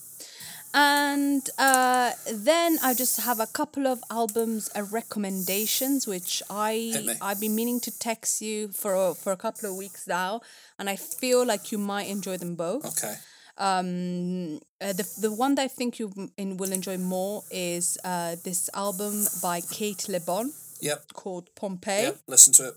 And 0.73 1.49
uh, 1.57 2.11
then 2.33 2.77
I 2.83 2.93
just 2.93 3.21
have 3.21 3.39
a 3.39 3.47
couple 3.47 3.87
of 3.87 4.03
albums 4.11 4.69
uh, 4.75 4.83
recommendations, 4.91 6.05
which 6.05 6.43
I 6.49 7.15
I've 7.21 7.39
been 7.39 7.55
meaning 7.55 7.79
to 7.81 7.91
text 7.97 8.41
you 8.41 8.67
for 8.69 8.93
a, 8.93 9.13
for 9.15 9.31
a 9.31 9.37
couple 9.37 9.69
of 9.69 9.77
weeks 9.77 10.05
now, 10.07 10.41
and 10.77 10.89
I 10.89 10.97
feel 10.97 11.45
like 11.45 11.71
you 11.71 11.77
might 11.77 12.07
enjoy 12.09 12.37
them 12.37 12.55
both. 12.55 12.85
Okay. 12.85 13.15
Um, 13.57 14.59
uh, 14.81 14.91
the 14.91 15.07
the 15.21 15.31
one 15.31 15.55
that 15.55 15.61
I 15.63 15.69
think 15.69 15.97
you 15.97 16.11
in, 16.37 16.57
will 16.57 16.73
enjoy 16.73 16.97
more 16.97 17.43
is 17.51 17.97
uh, 18.03 18.35
this 18.43 18.69
album 18.73 19.27
by 19.41 19.61
Cate 19.61 20.09
Le 20.09 20.19
Bon 20.19 20.51
Yep. 20.81 21.13
called 21.13 21.49
Pompeii. 21.55 22.03
Yep. 22.03 22.17
Listen 22.27 22.53
to 22.55 22.67
it. 22.69 22.75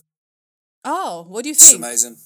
Oh, 0.84 1.24
what 1.28 1.42
do 1.42 1.48
you 1.50 1.54
It's 1.54 1.70
think? 1.70 1.80
amazing. 1.84 2.16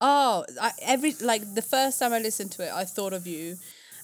Oh, 0.00 0.44
I, 0.60 0.72
every 0.82 1.14
like 1.20 1.54
the 1.54 1.62
first 1.62 1.98
time 1.98 2.12
I 2.12 2.18
listened 2.18 2.52
to 2.52 2.64
it, 2.66 2.72
I 2.72 2.84
thought 2.84 3.12
of 3.12 3.26
you, 3.26 3.56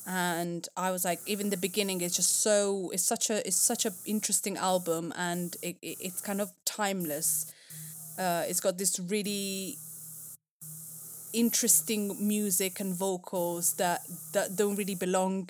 and 0.06 0.66
I 0.76 0.90
was 0.90 1.04
like, 1.04 1.20
even 1.26 1.50
the 1.50 1.56
beginning 1.56 2.00
is 2.00 2.14
just 2.14 2.40
so 2.40 2.90
it's 2.92 3.02
such 3.02 3.30
a 3.30 3.46
it's 3.46 3.56
such 3.56 3.84
a 3.84 3.92
interesting 4.06 4.56
album, 4.56 5.12
and 5.16 5.56
it, 5.62 5.76
it 5.82 5.98
it's 6.00 6.20
kind 6.20 6.40
of 6.40 6.52
timeless. 6.64 7.52
Uh, 8.18 8.44
it's 8.48 8.60
got 8.60 8.78
this 8.78 8.98
really 9.00 9.76
interesting 11.32 12.16
music 12.26 12.80
and 12.80 12.94
vocals 12.94 13.74
that 13.74 14.00
that 14.32 14.56
don't 14.56 14.76
really 14.76 14.94
belong 14.94 15.48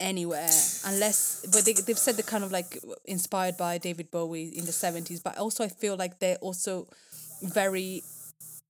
anywhere 0.00 0.50
unless 0.86 1.46
but 1.52 1.64
they, 1.64 1.72
they've 1.72 1.98
said 1.98 2.16
they're 2.16 2.24
kind 2.24 2.44
of 2.44 2.50
like 2.52 2.78
inspired 3.04 3.56
by 3.56 3.78
david 3.78 4.10
bowie 4.10 4.48
in 4.56 4.64
the 4.66 4.72
70s 4.72 5.22
but 5.22 5.38
also 5.38 5.64
i 5.64 5.68
feel 5.68 5.96
like 5.96 6.18
they're 6.18 6.36
also 6.38 6.86
very 7.42 8.02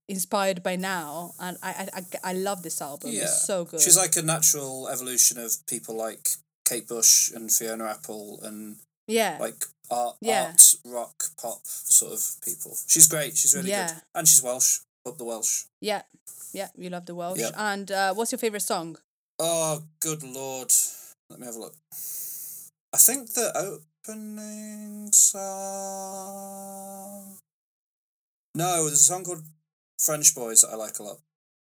inspired 0.08 0.62
by 0.62 0.74
now 0.76 1.32
and 1.38 1.56
i 1.62 1.88
i, 1.94 2.02
I, 2.30 2.32
love 2.35 2.62
this 2.62 2.80
album 2.82 3.11
Yeah. 3.12 3.22
it's 3.22 3.44
so 3.46 3.64
good 3.64 3.80
She's 3.80 3.96
like 3.96 4.16
a 4.16 4.22
natural 4.22 4.88
evolution 4.88 5.38
of 5.38 5.52
people 5.66 5.94
like 5.96 6.28
Kate 6.64 6.87
Bush 6.88 7.30
and 7.32 7.50
Fiona 7.52 7.85
Apple 7.87 8.40
and 8.42 8.76
yeah 9.06 9.37
like 9.40 9.64
art, 9.90 10.16
Yeah. 10.20 10.46
art, 10.46 10.74
rock, 10.85 11.24
pop 11.40 11.61
sort 11.66 12.12
of 12.14 12.20
people. 12.44 12.76
She's 12.87 13.06
great. 13.08 13.37
She's 13.37 13.54
really 13.54 13.70
Yeah. 13.70 13.88
good, 13.88 14.02
and 14.14 14.26
she's 14.28 14.42
Welsh. 14.42 14.80
Up 15.06 15.18
the 15.18 15.24
Welsh. 15.24 15.64
yeah 15.80 16.02
yeah 16.52 16.68
you 16.76 16.88
love 16.90 17.06
the 17.06 17.14
welsh 17.14 17.40
Yeah. 17.40 17.50
and 17.72 17.90
uh, 17.90 18.12
what's 18.14 18.30
your 18.32 18.38
favorite 18.38 18.62
song 18.62 18.96
Oh, 19.38 19.82
good 20.00 20.22
lord! 20.22 20.70
Let 21.30 21.40
me 21.40 21.46
have 21.46 21.56
a 21.56 21.58
look. 21.58 21.74
I 22.92 22.98
think 22.98 23.32
the 23.35 23.50
opening 24.06 25.11
song. 26.22 27.38
No, 28.55 28.85
there's 28.85 29.01
a 29.01 29.05
song 29.12 29.25
called 29.25 29.43
French 29.99 30.35
Boys 30.35 30.61
that 30.62 30.71
I 30.73 30.77
like 30.77 30.99
a 30.99 31.03
lot. 31.03 31.19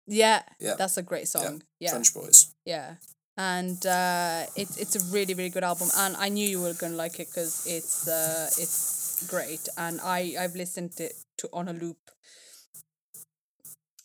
yeah 0.07 0.43
Yeah. 0.59 0.75
that's 0.77 0.97
a 0.97 1.03
great 1.03 1.27
song 1.27 1.63
yeah 1.79 1.91
French 1.91 2.13
Boys. 2.13 2.53
Yeah. 2.65 2.95
And 3.39 3.85
uh, 3.85 4.45
it's 4.55 4.77
it's 4.77 4.95
a 4.95 5.03
really 5.13 5.35
really 5.35 5.49
good 5.51 5.63
album, 5.63 5.89
and 5.95 6.15
I 6.17 6.29
knew 6.29 6.47
you 6.49 6.59
were 6.61 6.73
gonna 6.73 6.95
like 6.95 7.19
it 7.19 7.27
because 7.27 7.67
it's 7.67 8.07
uh, 8.07 8.49
it's 8.57 9.27
great, 9.29 9.69
and 9.77 10.01
I 10.01 10.33
I've 10.39 10.55
listened 10.55 10.93
to 10.97 11.03
it 11.03 11.13
to 11.39 11.49
on 11.53 11.67
a 11.67 11.73
loop. 11.73 11.97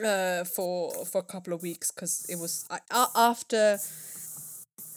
Uh, 0.02 0.42
for 0.44 1.04
for 1.06 1.18
a 1.20 1.22
couple 1.22 1.52
of 1.54 1.62
weeks 1.62 1.90
because 1.92 2.26
it 2.28 2.36
was 2.36 2.66
I, 2.68 2.80
after 3.14 3.78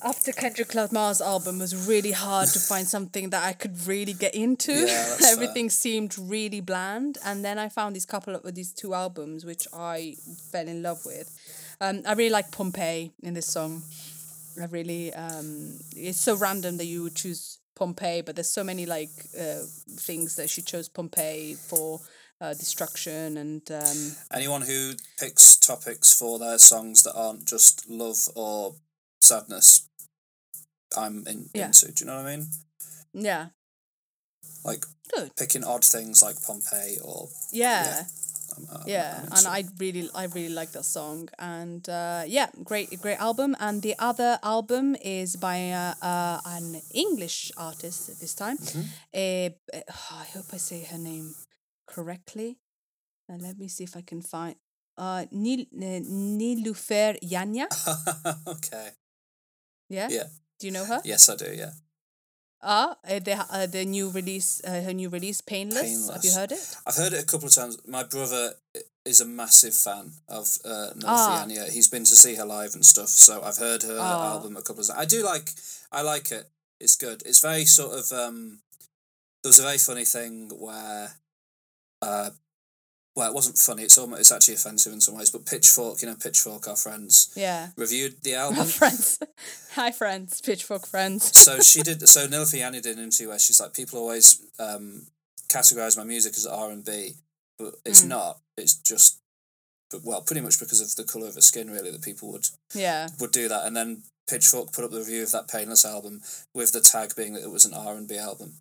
after 0.04 0.32
Kendrick 0.32 0.74
Lamar's 0.76 1.22
album 1.22 1.60
was 1.60 1.88
really 1.88 2.12
hard 2.12 2.50
to 2.50 2.60
find 2.60 2.88
something 2.88 3.30
that 3.32 3.44
I 3.44 3.54
could 3.54 3.88
really 3.88 4.14
get 4.14 4.36
into. 4.36 4.74
Yeah. 4.74 5.18
Everything 5.26 5.70
seemed 5.70 6.18
really 6.18 6.62
bland, 6.62 7.18
and 7.26 7.44
then 7.44 7.58
I 7.58 7.70
found 7.70 7.96
these 7.96 8.06
couple 8.06 8.36
of 8.36 8.56
these 8.56 8.74
two 8.74 8.94
albums 8.94 9.46
which 9.46 9.68
I 9.74 10.16
fell 10.52 10.68
in 10.68 10.82
love 10.82 11.06
with. 11.06 11.30
Um, 11.82 12.02
I 12.06 12.14
really 12.14 12.30
like 12.30 12.52
Pompeii 12.52 13.12
in 13.24 13.34
this 13.34 13.48
song. 13.48 13.84
I 14.62 14.66
really 14.66 15.14
um, 15.14 15.80
it's 15.96 16.22
so 16.22 16.36
random 16.36 16.78
that 16.78 16.86
you 16.86 17.04
would 17.04 17.16
choose 17.16 17.60
Pompeii, 17.76 18.22
but 18.22 18.36
there's 18.36 18.50
so 18.50 18.64
many 18.64 18.86
like 18.86 19.10
uh, 19.40 19.60
things 19.98 20.36
that 20.38 20.50
she 20.50 20.62
chose 20.62 20.88
Pompeii 20.88 21.56
for 21.56 22.00
uh, 22.42 22.54
destruction 22.54 23.38
and 23.38 23.72
um, 23.72 24.16
Anyone 24.34 24.62
who 24.62 24.94
picks 25.20 25.58
topics 25.58 26.18
for 26.18 26.40
their 26.40 26.58
songs 26.58 27.04
that 27.04 27.14
aren't 27.16 27.46
just 27.46 27.90
love 27.90 28.18
or 28.36 28.76
sadness, 29.28 29.88
I'm 30.98 31.26
in, 31.28 31.50
Yeah. 31.54 31.68
into. 31.68 31.92
Do 31.92 32.04
you 32.04 32.06
know 32.10 32.18
what 32.18 32.28
I 32.28 32.36
mean? 32.38 32.48
yeah, 33.14 33.46
Like 34.64 34.84
good. 35.14 35.32
picking 35.36 35.64
odd 35.64 35.84
things 35.86 36.22
like 36.24 36.38
Pompeii 36.42 36.98
or 37.04 37.30
Yeah. 37.52 38.04
I'm, 38.58 38.66
I'm- 38.72 38.84
yeah 38.88 39.22
I'm 39.26 39.34
and 39.38 39.48
i 39.48 39.64
really 39.80 40.08
i 40.14 40.26
really 40.36 40.54
like 40.54 40.72
that 40.78 40.86
song 40.86 41.28
and 41.40 41.82
uh 41.90 42.24
yeah 42.28 42.48
great 42.64 42.88
great 43.02 43.20
album 43.20 43.56
and 43.60 43.82
the 43.82 43.96
other 43.98 44.38
album 44.44 44.96
is 45.02 45.36
by 45.36 45.72
uh, 45.72 45.94
uh 46.02 46.40
an 46.46 46.80
english 46.94 47.52
artist 47.58 48.20
this 48.22 48.36
time 48.36 48.58
uh, 49.14 49.50
i 50.22 50.26
hope 50.36 50.46
i 50.54 50.58
say 50.58 50.84
her 50.92 50.98
name 51.00 51.34
correctly 51.88 52.60
uh, 53.28 53.38
let 53.42 53.58
me 53.58 53.68
see 53.68 53.84
if 53.84 53.98
i 53.98 54.02
can 54.02 54.22
find 54.22 54.56
uh 54.98 55.26
Nil, 55.32 55.62
uh, 55.74 56.00
nilufer 56.06 57.18
yanya 57.24 57.66
okay. 58.56 58.90
Yeah 59.90 60.08
Yeah. 60.10 60.28
do 60.60 60.68
you 60.68 60.74
know 60.74 60.86
her 60.86 61.02
Yes, 61.04 61.30
I 61.30 61.36
do. 61.36 61.52
Yeah. 61.54 61.72
ah 62.62 62.96
uh, 63.04 63.20
the 63.20 63.36
uh, 63.38 63.68
the 63.68 63.86
new 63.86 64.10
release 64.10 64.62
uh, 64.66 64.82
her 64.82 64.94
new 64.94 65.10
release 65.10 65.42
painless. 65.42 66.10
have 66.10 66.26
you 66.26 66.34
heard 66.34 66.52
it 66.52 66.64
I've 66.88 66.96
heard 66.98 67.14
it 67.14 67.22
a 67.24 67.26
couple 67.32 67.48
of 67.48 67.54
times. 67.54 67.78
My 67.86 68.04
brother 68.04 68.54
is 69.06 69.22
a 69.22 69.26
massive 69.26 69.76
fan 69.76 70.06
of 70.28 70.48
uh, 70.66 70.90
Ah. 71.06 71.46
Nilüfer 71.46 71.46
Yanya. 71.46 71.70
He's 71.70 71.88
been 71.88 72.06
to 72.10 72.16
see 72.16 72.34
her 72.36 72.46
live 72.46 72.74
and 72.74 72.84
stuff, 72.86 73.10
so 73.10 73.34
I've 73.46 73.58
heard 73.62 73.84
her 73.84 73.98
Ah. 74.02 74.34
album 74.34 74.58
a 74.58 74.64
couple 74.66 74.82
of 74.82 74.88
times. 74.90 74.98
I 74.98 75.06
do 75.06 75.22
like. 75.24 75.52
I 75.92 76.02
like 76.02 76.32
it. 76.32 76.50
It's 76.82 76.96
good. 76.98 77.22
It's 77.30 77.40
very 77.40 77.66
sort 77.66 77.94
of. 78.00 78.06
Um, 78.12 78.38
there 79.44 79.50
was 79.54 79.60
a 79.60 79.68
very 79.70 79.78
funny 79.78 80.06
thing 80.06 80.50
where. 80.58 81.22
Uh, 82.02 82.30
well, 83.16 83.30
it 83.30 83.34
wasn't 83.34 83.58
funny. 83.58 83.84
It's 83.84 83.98
almost. 83.98 84.20
It's 84.20 84.32
actually 84.32 84.56
offensive 84.56 84.92
in 84.94 85.00
some 85.02 85.16
ways. 85.18 85.30
But 85.30 85.46
Pitchfork, 85.46 86.02
you 86.02 86.08
know, 86.10 86.16
Pitchfork, 86.16 86.68
our 86.68 86.76
friends, 86.76 87.32
yeah 87.36 87.70
reviewed 87.78 88.22
the 88.24 88.36
our 88.36 88.52
album. 88.52 88.66
friends 88.66 89.20
hi 89.72 89.92
friends 89.92 90.42
pitchfork 90.42 90.86
friends 90.86 91.38
so 91.38 91.60
she 91.72 91.82
did. 91.82 92.08
So 92.08 92.28
Nilüfer 92.28 92.60
Yanya 92.60 92.82
did 92.82 92.98
an 92.98 93.04
interview 93.06 93.30
where 93.30 93.40
she's 93.40 93.60
like, 93.62 93.74
people 93.74 94.00
always 94.00 94.42
um, 94.60 95.08
categorize 95.50 95.98
my 95.98 96.04
music 96.04 96.34
as 96.38 96.46
R 96.46 96.72
and 96.72 96.84
B, 96.84 97.14
but 97.58 97.76
it's 97.86 98.04
Mm. 98.04 98.10
not. 98.10 98.40
It's 98.58 98.76
just, 98.76 99.20
but 99.92 100.02
well, 100.04 100.22
pretty 100.22 100.42
much 100.42 100.60
because 100.60 100.82
of 100.82 100.96
the 100.96 101.10
color 101.12 101.28
of 101.28 101.36
her 101.36 101.42
skin, 101.42 101.70
really, 101.70 101.92
that 101.92 102.02
people 102.02 102.32
would 102.32 102.48
yeah 102.74 103.08
would 103.20 103.32
do 103.32 103.48
that. 103.48 103.66
And 103.66 103.76
then 103.76 104.04
Pitchfork 104.30 104.74
put 104.74 104.84
up 104.84 104.92
the 104.92 105.00
review 105.00 105.24
of 105.24 105.32
that 105.32 105.48
Painless 105.48 105.86
album 105.86 106.22
with 106.54 106.72
the 106.74 106.82
tag 106.82 107.16
being 107.16 107.34
that 107.34 107.44
it 107.44 107.52
was 107.52 107.64
an 107.66 107.74
R 107.74 107.96
and 107.96 108.08
B 108.08 108.18
album. 108.18 108.54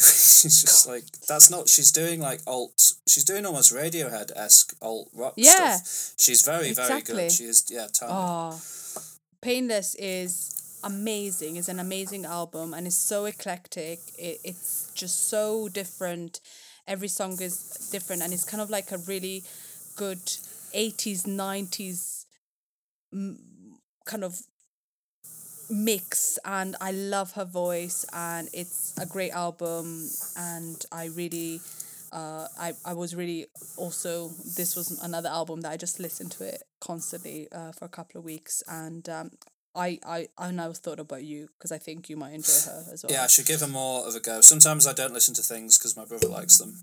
she's 0.40 0.60
just 0.62 0.88
like 0.88 1.04
that's 1.28 1.50
not. 1.50 1.68
She's 1.68 1.92
doing 1.92 2.20
like 2.20 2.40
alt. 2.46 2.92
She's 3.06 3.24
doing 3.24 3.46
almost 3.46 3.72
Radiohead 3.72 4.32
esque 4.36 4.74
alt 4.80 5.08
rock 5.12 5.34
Yeah. 5.36 5.76
stuff. 5.76 6.14
She's 6.18 6.42
very 6.42 6.72
very 6.72 7.02
good. 7.02 7.30
She 7.32 7.44
is 7.44 7.64
yeah. 7.68 7.86
Talented. 7.92 8.08
Oh, 8.10 8.60
Painless 9.42 9.94
is 9.96 10.80
amazing. 10.84 11.56
It's 11.56 11.68
an 11.68 11.80
amazing 11.80 12.24
album 12.24 12.74
and 12.74 12.86
it's 12.86 12.96
so 12.96 13.24
eclectic. 13.26 14.00
It, 14.18 14.40
it's 14.44 14.92
just 14.94 15.28
so 15.28 15.68
different. 15.68 16.40
Every 16.86 17.08
song 17.08 17.40
is 17.40 17.88
different 17.92 18.22
and 18.22 18.32
it's 18.32 18.44
kind 18.44 18.60
of 18.60 18.70
like 18.70 18.90
a 18.92 18.98
really 18.98 19.44
good 19.96 20.18
80s, 20.74 21.22
90s 21.26 22.24
mm, 23.14 23.36
kind 24.04 24.24
of 24.24 24.40
mix 25.70 26.38
and 26.44 26.76
I 26.80 26.92
love 26.92 27.32
her 27.32 27.44
voice 27.44 28.04
and 28.12 28.48
it's 28.52 28.96
a 28.98 29.06
great 29.06 29.30
album 29.30 30.08
and 30.36 30.84
I 30.92 31.06
really 31.06 31.60
uh, 32.12 32.48
I, 32.58 32.72
I 32.84 32.92
was 32.92 33.14
really 33.14 33.46
also 33.76 34.28
this 34.56 34.74
was 34.74 35.00
another 35.02 35.28
album 35.28 35.60
that 35.60 35.70
I 35.70 35.76
just 35.76 36.00
listened 36.00 36.32
to 36.32 36.44
it 36.44 36.62
constantly 36.80 37.46
uh, 37.52 37.72
for 37.72 37.84
a 37.84 37.88
couple 37.88 38.18
of 38.18 38.24
weeks 38.24 38.62
and 38.68 39.08
um, 39.08 39.30
I, 39.74 40.00
I 40.04 40.28
I 40.36 40.50
now 40.50 40.72
thought 40.72 40.98
about 40.98 41.22
you 41.22 41.48
because 41.56 41.70
I 41.70 41.78
think 41.78 42.10
you 42.10 42.16
might 42.16 42.32
enjoy 42.32 42.52
her 42.66 42.84
as 42.92 43.04
well. 43.04 43.12
Yeah, 43.12 43.22
I 43.22 43.28
should 43.28 43.46
give 43.46 43.60
her 43.60 43.68
more 43.68 44.06
of 44.06 44.16
a 44.16 44.20
go. 44.20 44.40
Sometimes 44.40 44.88
I 44.88 44.92
don't 44.92 45.12
listen 45.12 45.34
to 45.34 45.42
things 45.42 45.78
because 45.78 45.96
my 45.96 46.04
brother 46.04 46.26
likes 46.26 46.58
them. 46.58 46.74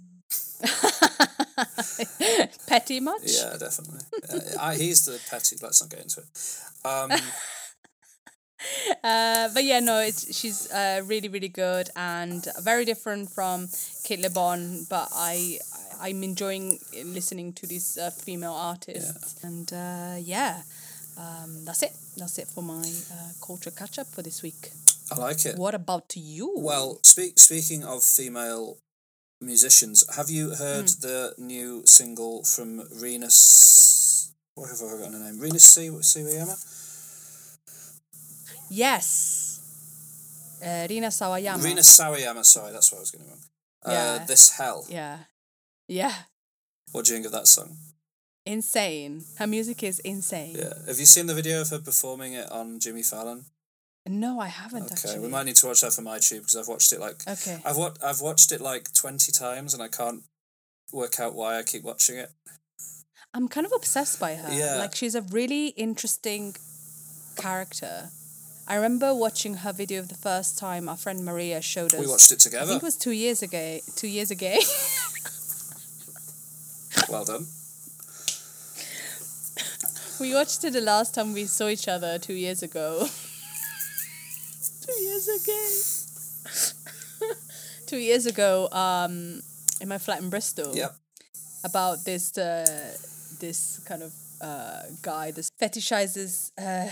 Petty 2.67 3.01
much? 3.01 3.23
Yeah, 3.25 3.57
definitely. 3.59 3.99
Yeah, 4.31 4.61
I, 4.61 4.75
he's 4.75 5.05
the 5.05 5.19
petty. 5.29 5.57
Let's 5.61 5.81
not 5.81 5.89
get 5.89 6.01
into 6.01 6.21
it. 6.21 6.87
Um, 6.87 7.11
uh, 9.03 9.49
but 9.53 9.63
yeah, 9.63 9.79
no, 9.79 9.99
it's 9.99 10.35
she's 10.35 10.69
uh, 10.71 11.01
really 11.05 11.29
really 11.29 11.49
good 11.49 11.89
and 11.95 12.47
very 12.61 12.85
different 12.85 13.29
from 13.29 13.67
Cate 14.03 14.19
Le 14.19 14.29
Bon, 14.29 14.85
but 14.89 15.09
I 15.13 15.59
I'm 16.01 16.23
enjoying 16.23 16.79
listening 17.05 17.53
to 17.53 17.67
these 17.67 17.97
uh, 17.97 18.09
female 18.11 18.53
artists, 18.53 19.43
and 19.43 19.71
uh, 19.73 20.15
yeah, 20.19 20.61
um, 21.17 21.65
that's 21.65 21.83
it. 21.83 21.91
That's 22.17 22.37
it 22.39 22.47
for 22.47 22.63
my 22.63 22.81
uh, 23.11 23.31
culture 23.45 23.71
catch 23.71 23.99
up 23.99 24.07
for 24.07 24.21
this 24.21 24.41
week. 24.41 24.71
I 25.11 25.15
like 25.19 25.45
it. 25.45 25.57
What 25.57 25.73
about 25.75 26.13
you? 26.15 26.51
Well, 26.57 26.99
speak 27.03 27.39
speaking 27.39 27.83
of 27.83 28.03
female 28.03 28.77
musicians, 29.41 30.03
have 30.15 30.29
you 30.29 30.55
heard 30.55 30.89
Hmm. 30.89 31.01
the 31.01 31.33
new 31.37 31.83
single 31.85 32.43
from 32.43 32.81
Renus? 33.01 34.31
What 34.55 34.69
have 34.69 34.81
I 34.81 34.97
got 35.03 35.13
her 35.13 35.19
name? 35.19 35.39
Renus 35.39 35.61
C. 35.61 35.89
Sawayama. 35.89 36.57
Yes, 38.69 39.59
uh, 40.63 40.87
Rina 40.89 41.07
Sawayama. 41.07 41.59
Renus 41.63 41.89
Sawayama. 41.99 42.43
Sorry, 42.45 42.71
that's 42.71 42.91
what 42.91 42.99
I 42.99 43.01
was 43.01 43.11
getting 43.11 43.27
wrong. 43.27 43.39
Uh, 43.85 43.91
Yeah. 43.91 44.25
This 44.25 44.49
hell. 44.57 44.85
Yeah, 44.89 45.19
yeah, 45.87 46.13
What 46.91 47.05
do 47.05 47.11
you 47.11 47.17
think 47.17 47.25
of 47.27 47.31
that 47.33 47.47
song? 47.47 47.77
insane. 48.45 49.23
Her 49.39 49.47
music 49.47 49.83
is 49.83 49.99
insane. 49.99 50.55
Yeah. 50.57 50.73
Have 50.87 50.99
you 50.99 51.05
seen 51.05 51.25
the 51.27 51.33
video 51.35 51.59
of 51.61 51.69
her 51.69 51.79
performing 51.79 52.31
it 52.33 52.49
on 52.49 52.79
Jimmy 52.79 53.03
Fallon? 53.03 53.45
No, 54.07 54.39
I 54.39 54.47
haven't 54.47 54.83
Okay, 54.83 54.93
actually. 54.93 55.19
we 55.19 55.27
might 55.27 55.45
need 55.45 55.57
to 55.57 55.67
watch 55.67 55.81
that 55.81 55.91
from 55.91 56.05
YouTube 56.05 56.39
because 56.39 56.55
I've 56.55 56.67
watched 56.69 56.93
it 56.93 56.99
like 57.01 57.27
Okay. 57.27 57.59
I've 57.65 57.75
wa- 57.75 57.93
I've 58.01 58.21
watched 58.21 58.53
it 58.53 58.61
like 58.61 58.93
twenty 58.93 59.33
times 59.33 59.73
and 59.73 59.83
I 59.83 59.89
can't 59.89 60.23
work 60.93 61.19
out 61.19 61.35
why 61.35 61.57
I 61.59 61.63
keep 61.63 61.83
watching 61.83 62.15
it. 62.17 62.31
I'm 63.33 63.49
kind 63.49 63.65
of 63.65 63.73
obsessed 63.75 64.17
by 64.17 64.35
her. 64.35 64.49
Yeah. 64.53 64.77
Like 64.77 64.95
she's 64.95 65.13
a 65.13 65.21
really 65.23 65.67
interesting 65.75 66.55
character. 67.35 68.09
I 68.69 68.75
remember 68.75 69.13
watching 69.13 69.53
her 69.55 69.71
video 69.71 70.01
the 70.01 70.15
first 70.15 70.57
time 70.57 70.89
our 70.89 70.97
friend 70.97 71.23
Maria 71.23 71.61
showed 71.61 71.93
us. 71.93 72.01
We 72.01 72.07
watched 72.07 72.31
it 72.33 72.39
together. 72.39 72.65
I 72.65 72.67
think 72.67 72.83
it 72.83 72.85
was 72.85 72.97
two 72.97 73.11
years 73.11 73.41
ago. 73.41 73.79
Two 73.95 74.07
years 74.07 74.31
ago. 74.31 74.53
Well 77.09 77.23
done. 77.23 77.45
we 80.19 80.33
watched 80.33 80.61
it 80.65 80.73
the 80.73 80.81
last 80.81 81.13
time 81.15 81.31
we 81.33 81.45
saw 81.45 81.69
each 81.69 81.87
other 81.87 82.17
two 82.19 82.33
years 82.33 82.63
ago. 82.63 82.99
two 84.85 84.93
years 85.01 85.27
ago. 85.27 86.73
two 87.85 87.97
years 87.97 88.25
ago, 88.25 88.67
um, 88.71 89.41
in 89.79 89.87
my 89.87 89.97
flat 89.99 90.19
in 90.21 90.29
Bristol. 90.29 90.75
Yep. 90.75 90.95
about 91.63 92.03
this 92.03 92.37
uh, 92.37 92.65
this 93.39 93.79
kind 93.85 94.03
of 94.03 94.11
uh, 94.41 94.81
guy 95.01 95.31
that 95.31 95.47
fetishizes 95.61 96.51
uh, 96.57 96.89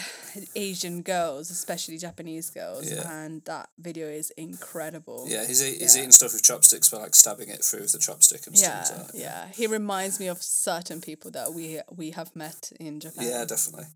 Asian 0.56 1.02
girls, 1.02 1.50
especially 1.52 1.98
Japanese 1.98 2.50
girls, 2.50 2.90
Yeah. 2.92 3.10
and 3.24 3.44
that 3.46 3.70
video 3.78 4.08
is 4.08 4.32
incredible. 4.38 5.26
Yeah, 5.28 5.46
he's, 5.46 5.64
eat, 5.64 5.82
he's 5.82 5.96
Yeah. 5.96 6.02
eating 6.02 6.12
stuff 6.12 6.34
with 6.34 6.44
chopsticks, 6.44 6.90
but 6.90 7.02
like 7.02 7.16
stabbing 7.16 7.50
it 7.50 7.64
through 7.64 7.82
with 7.82 7.92
the 7.92 7.98
chopstick 8.00 8.48
and 8.48 8.58
Yeah, 8.58 8.84
stuff. 8.84 8.98
like 8.98 9.08
that. 9.12 9.18
yeah. 9.18 9.48
He 9.50 9.68
reminds 9.68 10.20
me 10.20 10.28
of 10.28 10.42
certain 10.44 11.02
people 11.02 11.32
that 11.32 11.54
we 11.54 11.82
we 11.96 12.12
have 12.12 12.36
met 12.36 12.72
in 12.80 13.00
Japan. 13.00 13.28
Yeah, 13.28 13.46
definitely. 13.46 13.88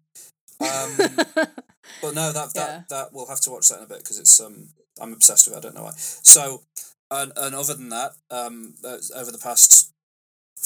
Um, 0.60 0.98
but 2.02 2.14
no, 2.14 2.32
that 2.32 2.54
that 2.54 2.70
Yeah. 2.70 2.84
that 2.90 3.14
we'll 3.14 3.28
have 3.28 3.42
to 3.42 3.52
watch 3.52 3.68
that 3.70 3.78
in 3.80 3.84
a 3.84 3.88
bit 3.88 4.00
because 4.00 4.20
it's 4.20 4.40
um 4.40 4.70
I'm 5.00 5.14
obsessed 5.14 5.48
with. 5.48 5.56
it, 5.56 5.60
I 5.60 5.62
don't 5.62 5.76
know 5.76 5.84
why. 5.84 5.94
So, 5.98 6.64
and 7.10 7.32
and 7.38 7.56
other 7.56 7.74
than 7.74 7.90
that, 7.90 8.12
um, 8.30 8.76
uh, 8.84 8.98
over 9.16 9.32
the 9.32 9.38
past 9.38 9.92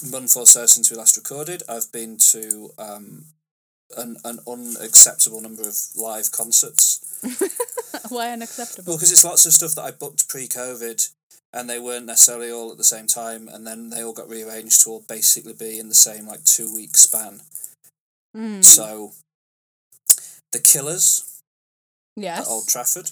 month 0.09 0.35
or 0.35 0.45
so 0.47 0.65
since 0.65 0.89
we 0.89 0.97
last 0.97 1.15
recorded, 1.17 1.61
I've 1.69 1.91
been 1.91 2.17
to 2.31 2.71
um 2.79 3.25
an 3.97 4.17
an 4.23 4.39
unacceptable 4.47 5.41
number 5.41 5.63
of 5.63 5.75
live 5.95 6.31
concerts. 6.31 6.99
Why 8.09 8.31
unacceptable? 8.31 8.91
Well, 8.91 8.97
because 8.97 9.11
it's 9.11 9.23
lots 9.23 9.45
of 9.45 9.53
stuff 9.53 9.75
that 9.75 9.83
I 9.83 9.91
booked 9.91 10.27
pre-COVID, 10.29 11.09
and 11.53 11.69
they 11.69 11.79
weren't 11.79 12.05
necessarily 12.05 12.51
all 12.51 12.71
at 12.71 12.77
the 12.77 12.83
same 12.83 13.07
time, 13.07 13.47
and 13.47 13.65
then 13.65 13.89
they 13.89 14.03
all 14.03 14.13
got 14.13 14.29
rearranged 14.29 14.81
to 14.83 14.89
all 14.89 15.03
basically 15.07 15.53
be 15.53 15.79
in 15.79 15.89
the 15.89 15.95
same 15.95 16.27
like 16.27 16.43
two 16.43 16.73
week 16.73 16.97
span. 16.97 17.41
Mm, 18.35 18.63
So, 18.63 19.11
the 20.51 20.59
Killers 20.59 21.41
yes. 22.15 22.41
at 22.41 22.51
Old 22.51 22.67
Trafford 22.67 23.11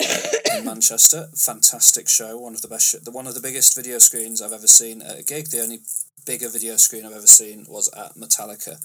in 0.00 0.64
Manchester, 0.64 1.28
fantastic 1.34 2.08
show. 2.08 2.38
One 2.38 2.54
of 2.54 2.62
the 2.62 2.68
best, 2.68 2.86
sh- 2.88 3.02
the 3.04 3.10
one 3.10 3.26
of 3.26 3.34
the 3.34 3.40
biggest 3.40 3.74
video 3.74 3.98
screens 3.98 4.42
I've 4.42 4.52
ever 4.52 4.66
seen 4.66 5.02
at 5.02 5.18
a 5.18 5.22
gig. 5.22 5.46
The 5.48 5.62
only 5.62 5.80
bigger 6.26 6.48
video 6.48 6.76
screen 6.76 7.04
I've 7.06 7.12
ever 7.12 7.26
seen 7.26 7.66
was 7.68 7.88
at 7.94 8.14
Metallica. 8.14 8.76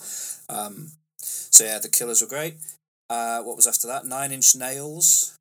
Um, 0.49 0.91
so 1.49 1.63
yeah, 1.63 1.79
the 1.79 1.89
Killers 1.89 2.21
were 2.21 2.27
great. 2.27 2.55
Uh, 3.09 3.41
what 3.41 3.55
was 3.55 3.67
after 3.67 3.87
that? 3.87 4.05
Nine 4.05 4.31
Inch 4.31 4.55
Nails 4.55 5.37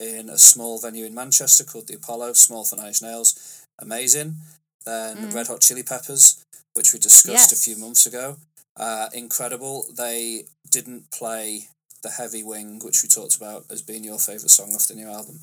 in 0.00 0.28
a 0.28 0.38
small 0.38 0.80
venue 0.80 1.04
in 1.06 1.14
Manchester 1.14 1.64
called 1.64 1.86
the 1.86 1.94
Apollo. 1.94 2.32
Small 2.34 2.64
for 2.64 2.76
Nine 2.76 2.88
Inch 2.88 3.02
Nails, 3.02 3.64
amazing. 3.78 4.36
Then 4.84 5.16
Mm. 5.16 5.34
Red 5.34 5.46
Hot 5.46 5.60
Chili 5.60 5.82
Peppers, 5.84 6.44
which 6.74 6.92
we 6.92 6.98
discussed 6.98 7.52
a 7.52 7.56
few 7.56 7.76
months 7.76 8.06
ago. 8.06 8.36
Uh, 8.76 9.08
incredible. 9.12 9.86
They 9.96 10.46
didn't 10.70 11.10
play 11.12 11.68
the 12.02 12.10
Heavy 12.10 12.42
Wing, 12.42 12.80
which 12.84 13.02
we 13.04 13.08
talked 13.08 13.36
about 13.36 13.66
as 13.70 13.80
being 13.80 14.02
your 14.02 14.18
favourite 14.18 14.50
song 14.50 14.74
off 14.74 14.88
the 14.88 14.94
new 14.96 15.06
album, 15.08 15.34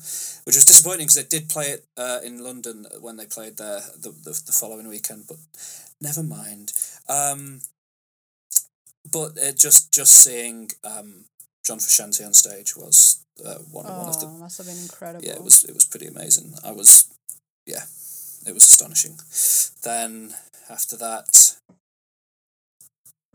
which 0.44 0.56
was 0.56 0.66
disappointing 0.66 1.06
because 1.06 1.14
they 1.14 1.38
did 1.38 1.48
play 1.48 1.68
it 1.68 1.84
uh, 1.96 2.18
in 2.22 2.44
London 2.44 2.86
when 3.00 3.16
they 3.16 3.24
played 3.24 3.56
there 3.56 3.80
the, 3.96 4.10
the, 4.10 4.42
the 4.44 4.52
following 4.52 4.86
weekend, 4.88 5.24
but 5.26 5.38
never 6.02 6.22
mind. 6.22 6.72
Um, 7.08 7.62
but 9.10 9.32
it 9.36 9.56
just 9.58 9.92
just 9.92 10.12
seeing 10.12 10.70
um, 10.84 11.24
John 11.64 11.78
Frusciante 11.78 12.24
on 12.26 12.34
stage 12.34 12.76
was 12.76 13.24
uh, 13.44 13.54
one, 13.70 13.86
Oh, 13.88 13.98
one 14.00 14.08
of 14.08 14.20
the 14.20 14.26
must 14.26 14.58
have 14.58 14.66
been 14.66 14.78
incredible. 14.78 15.24
yeah, 15.24 15.34
it 15.34 15.42
was 15.44 15.64
it 15.64 15.74
was 15.74 15.84
pretty 15.84 16.06
amazing. 16.06 16.54
I 16.64 16.72
was 16.72 17.06
yeah, 17.66 17.84
it 18.46 18.52
was 18.54 18.64
astonishing. 18.64 19.18
Then 19.82 20.34
after 20.68 20.96
that, 20.96 21.56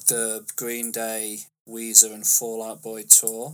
the 0.08 0.46
Green 0.56 0.92
Day, 0.92 1.40
Weezer, 1.68 2.14
and 2.14 2.26
Fall 2.26 2.64
Out 2.64 2.82
Boy 2.82 3.04
tour 3.04 3.54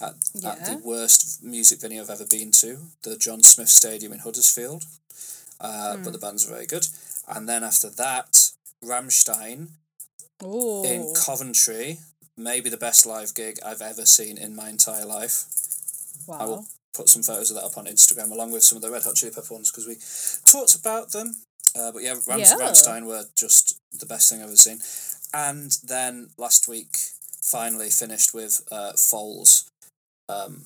at, 0.00 0.14
at 0.44 0.64
the 0.66 0.80
worst 0.84 1.42
music 1.42 1.80
venue 1.80 2.00
I've 2.00 2.10
ever 2.10 2.26
been 2.26 2.52
to, 2.52 2.78
the 3.02 3.16
John 3.16 3.42
Smith 3.42 3.68
Stadium 3.68 4.12
in 4.12 4.20
Huddersfield. 4.20 4.84
Uh, 5.58 5.96
But 5.96 6.12
the 6.12 6.18
band's 6.18 6.46
are 6.46 6.52
very 6.54 6.66
good. 6.66 6.86
And 7.28 7.48
then 7.48 7.64
after 7.64 7.88
that, 7.90 8.50
Rammstein 8.84 9.68
Oh, 10.42 10.84
in 10.84 11.14
Coventry, 11.14 11.98
maybe 12.36 12.68
the 12.68 12.76
best 12.76 13.06
live 13.06 13.34
gig 13.34 13.58
I've 13.64 13.80
ever 13.80 14.04
seen 14.04 14.36
in 14.38 14.54
my 14.54 14.68
entire 14.68 15.04
life. 15.06 15.44
wow. 16.26 16.38
I 16.38 16.44
will 16.44 16.66
put 16.94 17.08
some 17.08 17.22
photos 17.22 17.50
of 17.50 17.56
that 17.56 17.64
up 17.64 17.76
on 17.78 17.86
Instagram 17.86 18.30
along 18.30 18.50
with 18.52 18.62
some 18.62 18.76
of 18.76 18.82
the 18.82 18.90
Red 18.90 19.02
Hot 19.04 19.14
Chili 19.14 19.32
Pepper 19.34 19.54
ones 19.54 19.70
because 19.70 19.86
we 19.86 19.96
talked 20.50 20.74
about 20.74 21.10
them. 21.12 21.34
Uh, 21.78 21.92
but 21.92 22.02
yeah, 22.02 22.14
Ram- 22.26 22.38
Yeah. 22.40 22.56
Rammstein 22.56 23.04
were 23.06 23.24
just 23.34 23.78
the 23.98 24.06
best 24.06 24.30
thing 24.30 24.40
I've 24.40 24.46
ever 24.48 24.56
seen. 24.56 24.78
And 25.34 25.76
then 25.84 26.30
last 26.38 26.68
week, 26.68 26.96
finally 27.42 27.90
finished 27.90 28.32
with 28.34 28.66
uh, 28.72 28.92
Foals. 28.92 29.70
Um, 30.28 30.62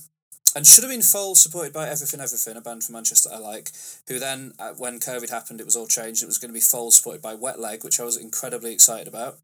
and 0.54 0.66
should 0.66 0.82
have 0.82 0.90
been 0.90 1.02
Foals 1.02 1.40
supported 1.40 1.72
by 1.72 1.88
Everything 1.88 2.20
Everything, 2.20 2.56
a 2.56 2.60
band 2.60 2.84
from 2.84 2.94
Manchester 2.94 3.30
I 3.32 3.38
like, 3.38 3.70
who 4.08 4.18
then, 4.18 4.52
uh, 4.58 4.70
when 4.76 4.98
COVID 4.98 5.30
happened, 5.30 5.60
it 5.60 5.66
was 5.66 5.76
all 5.76 5.86
changed. 5.86 6.22
It 6.22 6.26
was 6.26 6.38
going 6.38 6.48
to 6.50 6.54
be 6.54 6.60
Foals 6.60 6.96
supported 6.96 7.22
by 7.22 7.34
Wet 7.34 7.60
Leg, 7.60 7.84
which 7.84 8.00
I 8.00 8.04
was 8.04 8.16
incredibly 8.16 8.72
excited 8.72 9.06
about. 9.06 9.38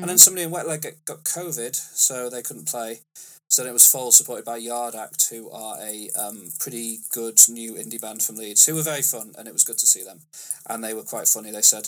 And 0.00 0.08
then 0.08 0.18
somebody 0.18 0.44
in 0.44 0.50
Wet 0.50 0.66
Leg 0.66 0.82
got, 0.82 0.92
got 1.04 1.24
COVID, 1.24 1.74
so 1.74 2.30
they 2.30 2.42
couldn't 2.42 2.68
play. 2.68 3.00
So 3.48 3.62
then 3.62 3.70
it 3.70 3.74
was 3.74 3.86
Foals 3.90 4.16
supported 4.16 4.44
by 4.44 4.56
Yard 4.56 4.94
Act, 4.94 5.28
who 5.30 5.50
are 5.50 5.78
a 5.80 6.10
um, 6.18 6.48
pretty 6.58 6.98
good 7.12 7.38
new 7.48 7.74
indie 7.74 8.00
band 8.00 8.22
from 8.22 8.36
Leeds, 8.36 8.66
who 8.66 8.74
were 8.74 8.82
very 8.82 9.02
fun, 9.02 9.34
and 9.38 9.46
it 9.46 9.52
was 9.52 9.62
good 9.64 9.78
to 9.78 9.86
see 9.86 10.02
them. 10.02 10.20
And 10.68 10.82
they 10.82 10.94
were 10.94 11.02
quite 11.02 11.28
funny. 11.28 11.50
They 11.50 11.62
said, 11.62 11.84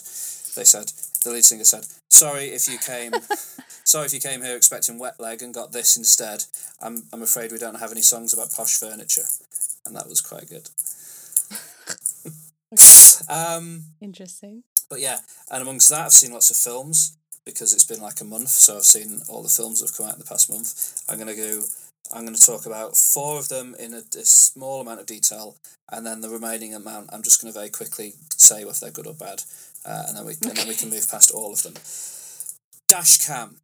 they 0.55 0.65
said, 0.65 0.93
the 1.25 1.31
lead 1.31 1.45
singer 1.45 1.65
said, 1.65 1.87
"Sorry 2.09 2.47
if 2.47 2.69
you 2.69 2.79
came, 2.79 3.13
sorry 3.89 4.07
if 4.07 4.13
you 4.13 4.21
came 4.21 4.43
here 4.43 4.57
expecting 4.57 4.99
Wet 4.99 5.19
Leg 5.19 5.43
and 5.43 5.55
got 5.55 5.73
this 5.73 5.97
instead. 5.97 6.45
I'm 6.81 7.05
I'm 7.13 7.23
afraid 7.23 7.51
we 7.51 7.59
don't 7.59 7.81
have 7.81 7.93
any 7.93 8.03
songs 8.03 8.35
about 8.35 8.53
posh 8.53 8.77
furniture," 8.77 9.25
and 9.87 9.97
that 9.97 10.09
was 10.09 10.21
quite 10.21 10.49
good. 10.49 10.69
um, 13.29 13.85
Interesting. 14.01 14.63
but 14.91 15.01
yeah, 15.01 15.19
and 15.51 15.63
amongst 15.63 15.89
that, 15.89 16.07
I've 16.07 16.13
seen 16.13 16.33
lots 16.33 16.51
of 16.51 16.57
films 16.57 17.17
because 17.45 17.73
it's 17.73 17.85
been 17.85 18.03
like 18.03 18.21
a 18.21 18.25
month, 18.25 18.51
so 18.51 18.77
I've 18.77 18.83
seen 18.83 19.23
all 19.29 19.43
the 19.43 19.49
films 19.49 19.81
that 19.81 19.89
have 19.89 19.97
come 19.97 20.07
out 20.07 20.15
in 20.15 20.21
the 20.21 20.27
past 20.27 20.51
month. 20.51 21.03
I'm 21.09 21.19
gonna 21.19 21.35
go. 21.35 21.63
I'm 22.11 22.25
going 22.25 22.35
to 22.35 22.43
talk 22.43 22.65
about 22.65 22.97
four 22.97 23.39
of 23.39 23.51
them 23.51 23.77
in 23.79 23.93
a, 23.93 23.99
a 23.99 24.25
small 24.25 24.81
amount 24.81 25.01
of 25.01 25.05
detail, 25.05 25.57
and 25.93 26.07
then 26.07 26.23
the 26.23 26.31
remaining 26.31 26.75
amount, 26.75 27.11
I'm 27.13 27.23
just 27.23 27.39
going 27.43 27.53
to 27.53 27.59
very 27.59 27.69
quickly 27.69 28.15
say 28.35 28.63
if 28.63 28.81
they're 28.81 28.91
good 28.91 29.07
or 29.07 29.13
bad, 29.13 29.43
uh, 29.85 30.05
and 30.09 30.17
then 30.17 30.25
we 30.25 30.33
and 30.41 30.57
then 30.57 30.69
we 30.69 30.75
can 30.75 30.89
move 30.95 31.07
past 31.07 31.31
all 31.31 31.53
of 31.53 31.63
them. 31.63 31.75
Dashcam, 32.91 33.57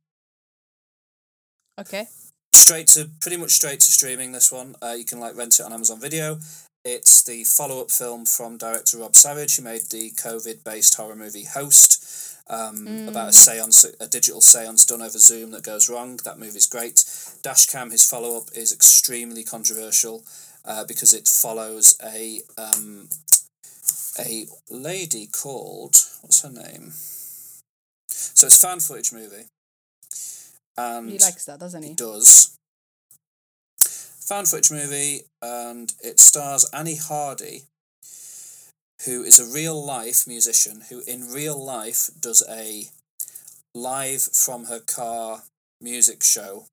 Okay. 1.78 2.06
straight 2.52 2.87
to 2.88 3.10
pretty 3.20 3.37
much 3.37 3.50
straight 3.50 3.80
to 3.80 3.90
streaming. 3.92 4.32
This 4.32 4.52
one, 4.52 4.76
uh, 4.82 4.94
you 4.96 5.04
can 5.04 5.20
like 5.20 5.37
rent 5.37 5.58
it 5.58 5.62
on 5.64 5.72
Amazon 5.72 6.00
Video. 6.00 6.38
It's 6.84 7.22
the 7.24 7.44
follow 7.44 7.80
up 7.80 7.90
film 7.90 8.26
from 8.26 8.58
director 8.58 8.98
Rob 8.98 9.14
Savage, 9.16 9.56
who 9.56 9.62
made 9.62 9.82
the 9.90 10.10
COVID 10.10 10.62
based 10.64 10.94
horror 10.94 11.16
movie 11.16 11.44
Host. 11.44 12.00
um, 12.46 13.08
about 13.08 13.30
a 13.30 13.32
seance, 13.32 13.84
a 14.00 14.06
digital 14.06 14.40
seance 14.42 14.84
done 14.84 15.00
over 15.00 15.18
Zoom 15.18 15.50
that 15.52 15.62
goes 15.62 15.88
wrong. 15.88 16.18
That 16.24 16.38
movie's 16.38 16.66
great. 16.66 16.96
Dashcam, 17.42 17.90
his 17.90 18.08
follow 18.08 18.37
up, 18.37 18.48
is 18.54 18.72
extremely 18.72 19.44
controversial 19.44 20.22
uh, 20.64 20.84
because 20.84 21.14
it 21.14 21.26
follows 21.26 21.96
a 22.04 22.40
um, 22.58 23.08
a 24.18 24.46
lady 24.70 25.26
called 25.26 25.96
what's 26.20 26.42
her 26.42 26.50
name? 26.50 26.92
So 28.08 28.46
it's 28.46 28.62
a 28.62 28.66
found 28.66 28.82
footage 28.82 29.12
movie, 29.12 29.46
and 30.76 31.10
He 31.10 31.18
likes 31.18 31.44
that, 31.46 31.60
doesn't 31.60 31.82
he? 31.82 31.90
He 31.90 31.94
does. 31.94 32.56
Found 34.26 34.48
footage 34.48 34.70
movie, 34.70 35.22
and 35.42 35.92
it 36.02 36.18
stars 36.18 36.68
Annie 36.72 36.96
Hardy, 36.96 37.64
who 39.04 39.22
is 39.22 39.38
a 39.38 39.52
real 39.52 39.84
life 39.84 40.26
musician 40.26 40.82
who, 40.88 41.02
in 41.06 41.30
real 41.30 41.62
life, 41.62 42.08
does 42.20 42.42
a 42.48 42.88
live 43.74 44.22
from 44.22 44.64
her 44.66 44.80
car 44.80 45.42
music 45.80 46.22
show 46.22 46.66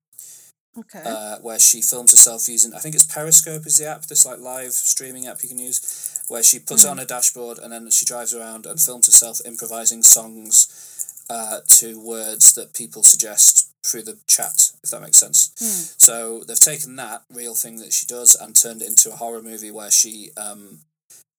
Okay. 0.78 1.02
uh, 1.04 1.36
where 1.40 1.58
she 1.58 1.82
films 1.82 2.12
herself 2.12 2.48
using 2.48 2.72
I 2.72 2.78
think 2.78 2.94
it's 2.94 3.04
Periscope 3.04 3.66
is 3.66 3.76
the 3.76 3.86
app 3.86 4.06
this 4.06 4.24
like 4.24 4.38
live 4.38 4.72
streaming 4.72 5.26
app 5.26 5.42
you 5.42 5.48
can 5.50 5.58
use 5.58 6.22
where 6.28 6.42
she 6.42 6.58
puts 6.58 6.84
it 6.84 6.88
on 6.88 6.96
her 6.96 7.04
dashboard 7.04 7.58
and 7.58 7.72
then 7.72 7.90
she 7.90 8.06
drives 8.06 8.32
around 8.32 8.64
and 8.64 8.80
films 8.80 9.06
herself 9.06 9.40
improvising 9.44 10.02
songs 10.02 11.24
uh, 11.28 11.60
to 11.66 12.00
words 12.00 12.54
that 12.54 12.72
people 12.72 13.02
suggest 13.02 13.68
through 13.84 14.02
the 14.02 14.18
chat 14.26 14.70
if 14.82 14.90
that 14.90 15.02
makes 15.02 15.18
sense 15.18 15.52
so 15.98 16.42
they've 16.46 16.60
taken 16.60 16.96
that 16.96 17.22
real 17.32 17.54
thing 17.54 17.76
that 17.78 17.92
she 17.92 18.06
does 18.06 18.34
and 18.34 18.54
turned 18.54 18.82
it 18.82 18.88
into 18.88 19.10
a 19.10 19.16
horror 19.16 19.42
movie 19.42 19.70
where 19.70 19.90
she 19.90 20.30
um, 20.36 20.78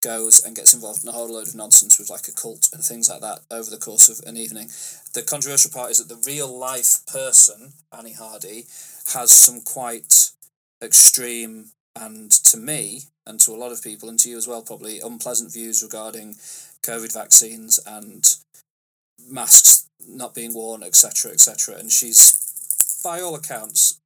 goes 0.04 0.44
and 0.44 0.56
gets 0.56 0.74
involved 0.74 1.04
in 1.04 1.10
a 1.10 1.14
whole 1.14 1.32
load 1.32 1.48
of 1.48 1.56
nonsense 1.56 1.98
with 1.98 2.10
like 2.10 2.28
a 2.28 2.32
cult 2.32 2.70
and 2.74 2.84
things 2.84 3.10
like 3.10 3.22
that 3.22 3.40
over 3.50 3.70
the 3.70 3.78
course 3.78 4.10
of 4.10 4.28
an 4.28 4.38
evening. 4.38 4.68
The 5.14 5.24
controversial 5.24 5.72
part 5.72 5.92
is 5.92 5.98
that 5.98 6.14
the 6.14 6.22
real 6.30 6.54
life 6.56 7.00
person, 7.08 7.74
Annie 7.98 8.14
Hardy, 8.14 8.66
has 9.14 9.32
some 9.32 9.62
quite 9.62 10.32
extreme 10.84 11.68
and 11.96 12.30
to 12.32 12.58
me 12.58 13.02
and 13.26 13.40
to 13.40 13.52
a 13.52 13.58
lot 13.58 13.72
of 13.72 13.84
people 13.84 14.10
and 14.10 14.20
to 14.20 14.30
you 14.30 14.38
as 14.38 14.48
well 14.48 14.62
probably 14.62 15.00
unpleasant 15.00 15.54
views 15.54 15.82
regarding 15.82 16.34
COVID 16.82 17.14
vaccines 17.14 17.80
and 17.88 18.36
masks 19.30 19.90
not 20.08 20.36
being 20.36 20.54
worn, 20.54 20.84
etc., 20.84 21.32
etc. 21.32 21.76
And 21.76 21.92
she's, 21.92 23.02
by 23.04 23.22
all 23.22 23.36
accounts, 23.36 24.00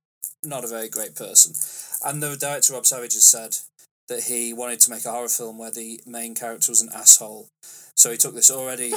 not 0.43 0.63
a 0.63 0.67
very 0.67 0.89
great 0.89 1.15
person. 1.15 1.53
And 2.05 2.21
the 2.21 2.35
director 2.35 2.73
Rob 2.73 2.85
Savage 2.85 3.13
has 3.13 3.25
said 3.25 3.57
that 4.07 4.23
he 4.23 4.53
wanted 4.53 4.79
to 4.81 4.91
make 4.91 5.05
a 5.05 5.11
horror 5.11 5.27
film 5.27 5.57
where 5.57 5.71
the 5.71 5.99
main 6.05 6.35
character 6.35 6.71
was 6.71 6.81
an 6.81 6.89
asshole. 6.93 7.47
So 7.95 8.11
he 8.11 8.17
took 8.17 8.35
this 8.35 8.51
already. 8.51 8.91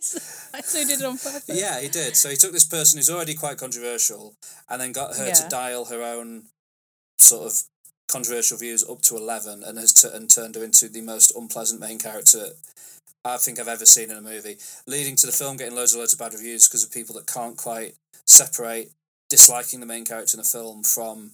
so 0.00 0.78
he 0.78 0.84
did 0.84 1.00
it 1.00 1.04
on 1.04 1.18
purpose. 1.18 1.44
yeah, 1.48 1.80
he 1.80 1.88
did. 1.88 2.16
So 2.16 2.30
he 2.30 2.36
took 2.36 2.52
this 2.52 2.64
person 2.64 2.98
who's 2.98 3.10
already 3.10 3.34
quite 3.34 3.58
controversial 3.58 4.34
and 4.68 4.80
then 4.80 4.92
got 4.92 5.16
her 5.16 5.30
to 5.32 5.48
dial 5.48 5.84
her 5.86 6.02
own 6.02 6.44
sort 7.18 7.46
of 7.46 7.62
controversial 8.08 8.58
views 8.58 8.88
up 8.88 9.00
to 9.02 9.16
11 9.16 9.62
and 9.62 9.78
has 9.78 9.92
t- 9.92 10.08
and 10.12 10.28
turned 10.28 10.54
her 10.54 10.64
into 10.64 10.88
the 10.88 11.00
most 11.00 11.34
unpleasant 11.36 11.80
main 11.80 11.98
character 11.98 12.48
I 13.24 13.36
think 13.36 13.60
I've 13.60 13.68
ever 13.68 13.86
seen 13.86 14.10
in 14.10 14.16
a 14.16 14.22
movie, 14.22 14.56
leading 14.86 15.16
to 15.16 15.26
the 15.26 15.32
film 15.32 15.56
getting 15.56 15.76
loads 15.76 15.92
and 15.92 16.00
loads 16.00 16.12
of 16.12 16.18
bad 16.18 16.32
reviews 16.32 16.66
because 16.66 16.82
of 16.84 16.92
people 16.92 17.14
that 17.16 17.26
can't 17.26 17.56
quite 17.56 17.94
separate 18.26 18.90
disliking 19.30 19.80
the 19.80 19.86
main 19.86 20.04
character 20.04 20.36
in 20.36 20.38
the 20.38 20.48
film 20.48 20.82
from 20.82 21.32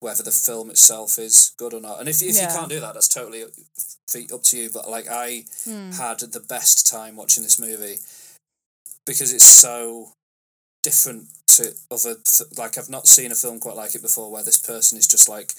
whether 0.00 0.22
the 0.22 0.32
film 0.32 0.70
itself 0.70 1.18
is 1.18 1.54
good 1.56 1.72
or 1.72 1.80
not. 1.80 2.00
And 2.00 2.08
if, 2.08 2.20
if 2.22 2.34
Yeah. 2.34 2.48
you 2.48 2.58
can't 2.58 2.68
do 2.68 2.80
that, 2.80 2.94
that's 2.94 3.08
totally 3.08 3.44
up 3.44 4.42
to 4.42 4.56
you. 4.56 4.70
But 4.70 4.90
like 4.90 5.06
I 5.08 5.44
hmm. 5.64 5.92
had 5.92 6.18
the 6.18 6.40
best 6.40 6.86
time 6.86 7.16
watching 7.16 7.42
this 7.42 7.58
movie 7.58 7.98
because 9.06 9.32
it's 9.32 9.44
so 9.44 10.12
different 10.82 11.28
to 11.46 11.74
other 11.90 12.16
like 12.56 12.78
I've 12.78 12.88
not 12.88 13.06
seen 13.06 13.30
a 13.30 13.36
film 13.36 13.60
quite 13.60 13.76
like 13.76 13.94
it 13.94 14.02
before 14.02 14.30
where 14.30 14.42
this 14.42 14.58
person 14.58 14.98
is 14.98 15.06
just 15.06 15.28
like 15.28 15.52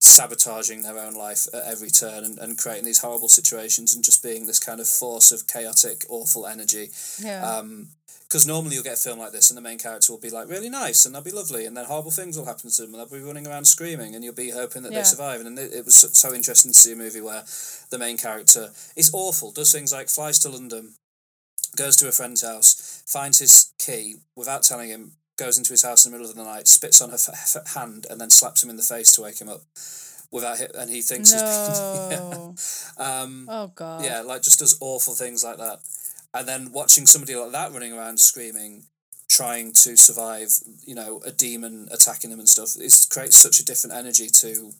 sabotaging 0.00 0.82
their 0.82 0.98
own 0.98 1.14
life 1.14 1.46
at 1.52 1.62
every 1.66 1.90
turn 1.90 2.24
and, 2.24 2.38
and 2.38 2.56
creating 2.58 2.84
these 2.86 3.00
horrible 3.00 3.28
situations 3.28 3.94
and 3.94 4.02
just 4.02 4.22
being 4.22 4.46
this 4.46 4.58
kind 4.58 4.80
of 4.80 4.88
force 4.88 5.30
of 5.30 5.46
chaotic 5.46 6.04
awful 6.08 6.46
energy 6.46 6.88
Yeah. 7.22 7.58
um 7.58 7.88
because 8.26 8.46
normally 8.46 8.74
you'll 8.76 8.84
get 8.84 8.94
a 8.94 8.96
film 8.96 9.18
like 9.18 9.32
this 9.32 9.50
and 9.50 9.58
the 9.58 9.60
main 9.62 9.76
character 9.78 10.12
will 10.12 10.20
be 10.20 10.30
like 10.30 10.48
really 10.48 10.70
nice 10.70 11.04
and 11.04 11.12
they'll 11.14 11.20
be 11.20 11.32
lovely 11.32 11.66
and 11.66 11.76
then 11.76 11.84
horrible 11.84 12.12
things 12.12 12.38
will 12.38 12.44
happen 12.46 12.70
to 12.70 12.82
them 12.82 12.94
and 12.94 13.00
they'll 13.00 13.18
be 13.18 13.24
running 13.26 13.46
around 13.46 13.64
screaming 13.66 14.14
and 14.14 14.22
you'll 14.24 14.32
be 14.34 14.50
hoping 14.50 14.82
that 14.84 14.92
Yeah. 14.92 14.98
they 14.98 15.04
survive 15.04 15.40
and 15.40 15.58
it, 15.58 15.72
it 15.74 15.84
was 15.84 15.96
so, 15.96 16.08
so 16.08 16.32
interesting 16.32 16.70
to 16.72 16.78
see 16.78 16.92
a 16.92 16.96
movie 16.96 17.20
where 17.20 17.42
the 17.90 17.98
main 17.98 18.16
character 18.16 18.70
is 18.96 19.10
awful 19.12 19.50
does 19.50 19.72
things 19.72 19.92
like 19.92 20.08
flies 20.08 20.38
to 20.40 20.48
london 20.48 20.94
goes 21.76 21.96
to 21.96 22.08
a 22.08 22.12
friend's 22.12 22.42
house 22.42 23.02
finds 23.06 23.38
his 23.40 23.72
key 23.78 24.16
without 24.36 24.62
telling 24.62 24.88
him 24.90 25.12
goes 25.40 25.58
into 25.58 25.72
his 25.72 25.82
house 25.82 26.04
in 26.04 26.12
the 26.12 26.18
middle 26.18 26.30
of 26.30 26.36
the 26.36 26.44
night 26.44 26.68
spits 26.68 27.00
on 27.02 27.08
her 27.10 27.16
f- 27.16 27.56
f- 27.56 27.74
hand 27.74 28.06
and 28.10 28.20
then 28.20 28.30
slaps 28.30 28.62
him 28.62 28.70
in 28.70 28.76
the 28.76 28.82
face 28.94 29.10
to 29.12 29.22
wake 29.22 29.40
him 29.40 29.48
up 29.48 29.62
without 30.30 30.58
hi- 30.58 30.68
and 30.80 30.90
he 30.90 31.00
thinks 31.02 31.32
he's 31.32 31.42
no. 32.20 32.54
um 32.98 33.46
Oh 33.50 33.72
god. 33.74 34.04
yeah, 34.04 34.20
like 34.20 34.42
just 34.42 34.58
does 34.60 34.76
awful 34.80 35.14
things 35.14 35.42
like 35.42 35.56
that. 35.58 35.78
And 36.32 36.46
then 36.46 36.70
watching 36.72 37.06
somebody 37.06 37.34
like 37.34 37.50
that 37.52 37.72
running 37.72 37.92
around 37.92 38.20
screaming, 38.20 38.84
trying 39.28 39.72
to 39.84 39.96
survive, 39.96 40.50
you 40.86 40.94
know, 40.94 41.20
a 41.26 41.32
demon 41.32 41.88
attacking 41.90 42.30
them 42.30 42.38
and 42.38 42.48
stuff, 42.48 42.76
it 42.78 42.94
creates 43.10 43.36
such 43.36 43.58
a 43.58 43.64
different 43.64 43.96
energy 43.96 44.28
to 44.42 44.72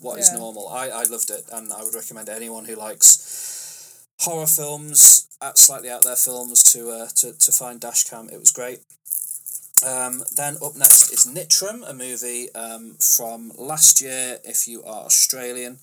what 0.00 0.18
is 0.18 0.30
Yeah. 0.32 0.38
normal. 0.40 0.68
I, 0.68 0.88
I 0.88 1.04
loved 1.04 1.30
it 1.30 1.44
and 1.52 1.72
I 1.72 1.84
would 1.84 1.94
recommend 1.94 2.28
anyone 2.28 2.64
who 2.64 2.74
likes 2.74 4.04
horror 4.20 4.46
films, 4.46 5.28
at 5.42 5.58
slightly 5.58 5.90
out 5.90 6.02
there 6.02 6.16
films 6.16 6.62
to 6.72 6.90
uh, 6.90 7.08
to, 7.16 7.38
to 7.38 7.52
find 7.52 7.80
Dashcam. 7.80 8.32
It 8.32 8.40
was 8.40 8.50
great. 8.50 8.80
Um, 9.86 10.24
then 10.34 10.56
up 10.64 10.74
next 10.74 11.12
is 11.12 11.26
Nitram, 11.32 11.88
a 11.88 11.94
movie 11.94 12.52
um, 12.54 12.96
from 12.98 13.52
last 13.56 14.00
year. 14.02 14.38
If 14.42 14.66
you 14.66 14.82
are 14.82 15.04
Australian, 15.04 15.78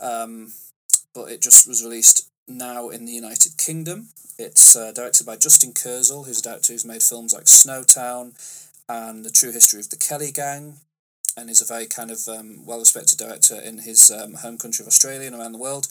um, 0.00 0.52
but 1.14 1.30
it 1.30 1.40
just 1.40 1.68
was 1.68 1.84
released 1.84 2.28
now 2.48 2.88
in 2.88 3.04
the 3.04 3.12
United 3.12 3.56
Kingdom. 3.56 4.08
It's 4.40 4.74
uh, 4.74 4.90
directed 4.90 5.24
by 5.24 5.36
Justin 5.36 5.72
Kurzel, 5.72 6.26
who's 6.26 6.40
a 6.40 6.42
director 6.42 6.72
who's 6.72 6.84
made 6.84 7.02
films 7.02 7.32
like 7.32 7.44
Snowtown 7.44 8.34
and 8.88 9.24
The 9.24 9.30
True 9.30 9.52
History 9.52 9.78
of 9.78 9.90
the 9.90 9.96
Kelly 9.96 10.32
Gang, 10.32 10.78
and 11.36 11.48
is 11.48 11.60
a 11.60 11.64
very 11.72 11.86
kind 11.86 12.10
of 12.10 12.26
um, 12.26 12.66
well 12.66 12.80
respected 12.80 13.18
director 13.18 13.60
in 13.60 13.78
his 13.78 14.10
um, 14.10 14.34
home 14.34 14.58
country 14.58 14.82
of 14.82 14.88
Australia 14.88 15.28
and 15.28 15.36
around 15.36 15.52
the 15.52 15.58
world. 15.58 15.86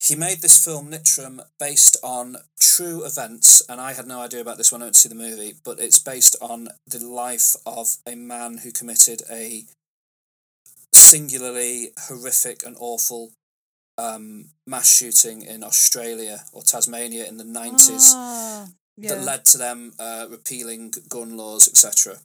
He 0.00 0.14
made 0.14 0.42
this 0.42 0.64
film 0.64 0.90
Nitram 0.92 1.40
based 1.58 1.96
on 2.04 2.36
true 2.58 3.04
events, 3.04 3.62
and 3.68 3.80
I 3.80 3.94
had 3.94 4.06
no 4.06 4.20
idea 4.20 4.40
about 4.40 4.56
this 4.56 4.70
when 4.70 4.80
I 4.80 4.86
went 4.86 4.94
to 4.94 5.00
see 5.00 5.08
the 5.08 5.14
movie, 5.16 5.54
but 5.64 5.80
it's 5.80 5.98
based 5.98 6.36
on 6.40 6.68
the 6.86 7.04
life 7.04 7.56
of 7.66 7.96
a 8.06 8.14
man 8.14 8.58
who 8.58 8.70
committed 8.70 9.22
a 9.30 9.64
singularly 10.94 11.90
horrific 12.06 12.64
and 12.64 12.76
awful 12.78 13.32
um, 13.98 14.50
mass 14.66 14.96
shooting 14.96 15.42
in 15.42 15.64
Australia 15.64 16.44
or 16.52 16.62
Tasmania 16.62 17.26
in 17.26 17.36
the 17.36 17.44
90s 17.44 18.12
Ah, 18.14 18.68
yeah. 18.96 19.14
that 19.14 19.24
led 19.24 19.44
to 19.46 19.58
them 19.58 19.92
uh, 19.98 20.26
repealing 20.30 20.92
gun 21.08 21.36
laws, 21.36 21.66
etc. 21.68 22.18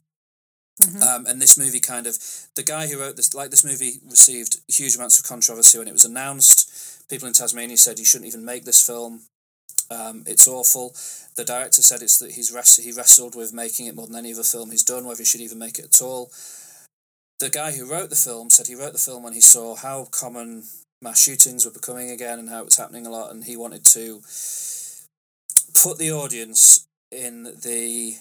Mhm. 0.80 1.02
Um, 1.02 1.26
and 1.26 1.40
this 1.42 1.56
movie 1.58 1.80
kind 1.80 2.06
of 2.06 2.18
the 2.56 2.62
guy 2.62 2.86
who 2.88 2.98
wrote 2.98 3.16
this 3.16 3.32
like 3.34 3.50
this 3.50 3.64
movie 3.64 4.00
received 4.08 4.58
huge 4.68 4.96
amounts 4.96 5.18
of 5.18 5.24
controversy 5.24 5.78
when 5.78 5.88
it 5.88 5.92
was 5.92 6.04
announced. 6.04 6.70
People 7.14 7.28
in 7.28 7.34
Tasmania 7.34 7.76
said 7.76 8.00
you 8.00 8.04
shouldn't 8.04 8.26
even 8.26 8.44
make 8.44 8.64
this 8.64 8.84
film. 8.84 9.20
Um, 9.88 10.24
it's 10.26 10.48
awful. 10.48 10.96
The 11.36 11.44
director 11.44 11.80
said 11.80 12.02
it's 12.02 12.18
that 12.18 12.32
he's 12.32 12.50
rest- 12.50 12.80
he 12.80 12.90
wrestled 12.90 13.36
with 13.36 13.52
making 13.52 13.86
it 13.86 13.94
more 13.94 14.08
than 14.08 14.16
any 14.16 14.32
other 14.32 14.42
film 14.42 14.72
he's 14.72 14.82
done, 14.82 15.04
whether 15.04 15.18
he 15.18 15.24
should 15.24 15.40
even 15.40 15.60
make 15.60 15.78
it 15.78 15.84
at 15.84 16.02
all. 16.02 16.32
The 17.38 17.50
guy 17.50 17.70
who 17.70 17.88
wrote 17.88 18.10
the 18.10 18.16
film 18.16 18.50
said 18.50 18.66
he 18.66 18.74
wrote 18.74 18.94
the 18.94 18.98
film 18.98 19.22
when 19.22 19.32
he 19.32 19.40
saw 19.40 19.76
how 19.76 20.08
common 20.10 20.64
mass 21.00 21.22
shootings 21.22 21.64
were 21.64 21.70
becoming 21.70 22.10
again 22.10 22.40
and 22.40 22.48
how 22.48 22.62
it 22.62 22.64
was 22.64 22.78
happening 22.78 23.06
a 23.06 23.10
lot, 23.10 23.30
and 23.30 23.44
he 23.44 23.56
wanted 23.56 23.84
to 23.84 24.20
put 25.80 25.98
the 25.98 26.10
audience 26.10 26.84
in 27.12 27.44
the 27.44 28.16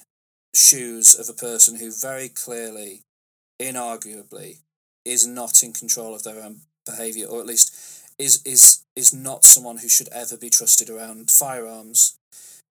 shoes 0.54 1.16
of 1.16 1.28
a 1.30 1.40
person 1.40 1.80
who 1.80 1.92
very 1.92 2.30
clearly, 2.30 3.02
inarguably, 3.60 4.60
is 5.04 5.26
not 5.26 5.64
in 5.64 5.74
control 5.74 6.14
of 6.14 6.22
their 6.22 6.44
own 6.44 6.58
behaviour, 6.86 7.26
or 7.26 7.40
at 7.40 7.48
least 7.48 8.03
is 8.18 8.42
is 8.46 8.84
is 8.96 9.14
not 9.14 9.44
someone 9.44 9.78
who 9.78 9.90
should 9.90 10.10
ever 10.10 10.38
be 10.38 10.50
trusted 10.50 10.90
around 10.90 11.32
firearms 11.32 12.18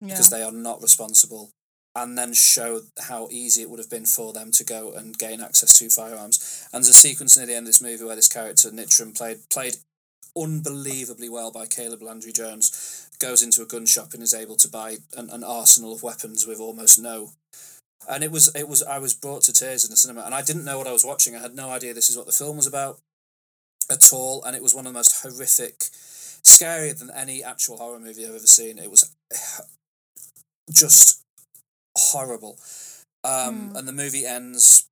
yeah. 0.01 0.09
because 0.09 0.31
they 0.31 0.43
are 0.43 0.53
not 0.53 0.83
responsible. 0.83 1.51
And 1.95 2.17
then 2.17 2.33
show 2.33 2.81
how 3.09 3.29
easy 3.31 3.61
it 3.61 3.69
would 3.69 3.79
have 3.79 3.91
been 3.91 4.07
for 4.07 4.33
them 4.33 4.51
to 4.53 4.65
go 4.65 4.93
and 4.93 5.19
gain 5.19 5.43
access 5.43 5.75
to 5.75 5.91
firearms. 5.91 6.67
And 6.73 6.83
there's 6.83 6.89
a 6.89 6.95
sequence 6.95 7.37
near 7.37 7.45
the 7.45 7.55
end 7.55 7.65
of 7.65 7.67
this 7.67 7.83
movie 7.83 8.03
where 8.03 8.17
this 8.17 8.33
character 8.33 8.71
Nitram 8.71 9.15
played 9.15 9.41
played 9.51 9.77
unbelievably 10.35 11.29
well 11.29 11.53
by 11.53 11.67
Caleb 11.67 12.03
Landry 12.03 12.33
Jones 12.33 13.09
goes 13.21 13.43
into 13.43 13.63
a 13.63 13.67
gun 13.67 13.85
shop 13.85 14.15
and 14.15 14.23
is 14.23 14.33
able 14.33 14.57
to 14.57 14.69
buy 14.69 14.97
an, 15.17 15.29
an 15.31 15.45
arsenal 15.45 15.93
of 15.93 16.03
weapons 16.03 16.47
with 16.47 16.59
almost 16.59 16.99
no 16.99 17.33
and 18.09 18.25
it 18.25 18.31
was 18.31 18.53
it 18.55 18.69
was 18.69 18.83
I 18.83 18.99
was 18.99 19.15
brought 19.15 19.43
to 19.43 19.53
tears 19.53 19.85
in 19.85 19.91
the 19.91 19.97
cinema 19.97 20.23
and 20.23 20.35
I 20.35 20.43
didn't 20.43 20.65
know 20.65 20.79
what 20.79 20.87
I 20.87 20.93
was 20.93 21.05
watching 21.05 21.37
I 21.37 21.41
had 21.41 21.55
no 21.55 21.69
idea 21.71 21.95
this 21.95 22.11
is 22.11 22.17
what 22.17 22.27
the 22.27 22.33
film 22.33 22.57
was 22.57 22.67
about 22.67 22.99
at 23.91 24.13
all 24.13 24.43
and 24.45 24.55
it 24.57 24.63
was 24.63 24.75
one 24.75 24.87
of 24.87 24.93
the 24.93 24.99
most 24.99 25.23
horrific 25.23 25.79
scarier 26.45 26.99
than 26.99 27.11
any 27.11 27.43
actual 27.43 27.77
horror 27.77 28.01
movie 28.01 28.25
I've 28.25 28.35
ever 28.35 28.47
seen 28.47 28.79
it 28.79 28.91
was 28.91 29.15
just 30.71 31.23
horrible. 31.97 32.59
Um, 33.25 33.71
Hmm. 33.71 33.77
And 33.77 33.89
the 33.89 33.93
movie 33.93 34.27
ends 34.27 34.87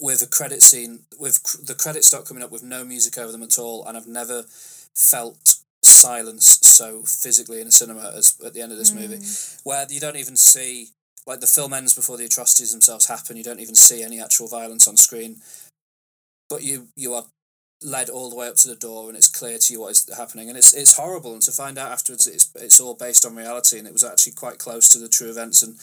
with 0.00 0.22
a 0.22 0.26
credit 0.26 0.62
scene 0.62 1.00
with 1.18 1.42
cr- 1.42 1.62
the 1.62 1.74
credits 1.74 2.06
start 2.06 2.26
coming 2.26 2.42
up 2.42 2.50
with 2.52 2.62
no 2.62 2.84
music 2.84 3.18
over 3.18 3.32
them 3.32 3.42
at 3.42 3.58
all, 3.58 3.84
and 3.86 3.96
I've 3.96 4.06
never 4.06 4.44
felt 4.94 5.56
silence 5.82 6.58
so 6.62 7.02
physically 7.02 7.60
in 7.60 7.66
a 7.66 7.72
cinema 7.72 8.12
as 8.14 8.36
at 8.44 8.54
the 8.54 8.60
end 8.60 8.72
of 8.72 8.78
this 8.78 8.92
movie, 8.92 9.18
where 9.64 9.86
you 9.88 10.00
don't 10.00 10.16
even 10.16 10.36
see 10.36 10.90
like 11.26 11.40
the 11.40 11.46
film 11.46 11.72
ends 11.72 11.94
before 11.94 12.16
the 12.16 12.24
atrocities 12.24 12.72
themselves 12.72 13.06
happen. 13.08 13.36
You 13.36 13.44
don't 13.44 13.60
even 13.60 13.74
see 13.74 14.02
any 14.02 14.20
actual 14.20 14.46
violence 14.48 14.86
on 14.86 14.96
screen, 14.96 15.36
but 16.48 16.62
you 16.62 16.88
you 16.96 17.14
are 17.14 17.24
led 17.82 18.08
all 18.08 18.28
the 18.28 18.36
way 18.36 18.48
up 18.48 18.56
to 18.56 18.68
the 18.68 18.74
door 18.74 19.08
and 19.08 19.16
it's 19.16 19.28
clear 19.28 19.58
to 19.58 19.72
you 19.72 19.80
what 19.80 19.92
is 19.92 20.08
happening. 20.16 20.48
And 20.48 20.58
it's 20.58 20.74
it's 20.74 20.96
horrible. 20.96 21.32
And 21.32 21.42
to 21.42 21.52
find 21.52 21.78
out 21.78 21.92
afterwards 21.92 22.26
it's 22.26 22.50
it's 22.54 22.80
all 22.80 22.94
based 22.94 23.24
on 23.24 23.36
reality 23.36 23.78
and 23.78 23.86
it 23.86 23.92
was 23.92 24.04
actually 24.04 24.32
quite 24.32 24.58
close 24.58 24.88
to 24.90 24.98
the 24.98 25.08
true 25.08 25.30
events 25.30 25.62
and 25.62 25.76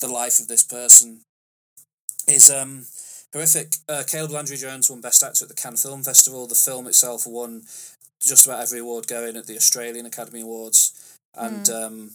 the 0.00 0.12
life 0.12 0.38
of 0.38 0.48
this 0.48 0.62
person. 0.62 1.20
Is 2.28 2.50
um 2.50 2.86
horrific. 3.32 3.74
Uh, 3.88 4.04
Caleb 4.06 4.30
Landry 4.30 4.56
Jones 4.56 4.88
won 4.88 5.00
best 5.00 5.22
actor 5.22 5.44
at 5.44 5.48
the 5.48 5.60
Cannes 5.60 5.82
Film 5.82 6.02
Festival. 6.02 6.46
The 6.46 6.54
film 6.54 6.86
itself 6.86 7.26
won 7.26 7.62
just 8.20 8.46
about 8.46 8.60
every 8.60 8.78
award 8.78 9.08
going 9.08 9.36
at 9.36 9.46
the 9.46 9.56
Australian 9.56 10.06
Academy 10.06 10.42
Awards 10.42 11.18
and 11.34 11.68
um 11.70 12.10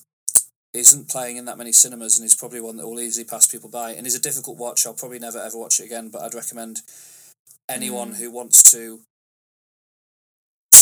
isn't 0.73 1.09
playing 1.09 1.37
in 1.37 1.45
that 1.45 1.57
many 1.57 1.71
cinemas 1.71 2.17
and 2.17 2.25
is 2.25 2.35
probably 2.35 2.61
one 2.61 2.77
that 2.77 2.85
will 2.85 2.99
easily 2.99 3.25
pass 3.25 3.47
people 3.47 3.69
by 3.69 3.91
and 3.91 4.05
is 4.05 4.15
a 4.15 4.21
difficult 4.21 4.57
watch. 4.57 4.85
I'll 4.85 4.93
probably 4.93 5.19
never 5.19 5.39
ever 5.39 5.57
watch 5.57 5.81
it 5.81 5.85
again 5.85 6.09
but 6.09 6.21
I'd 6.21 6.33
recommend 6.33 6.81
anyone 7.67 8.13
who 8.13 8.31
wants 8.31 8.63
to 8.71 9.01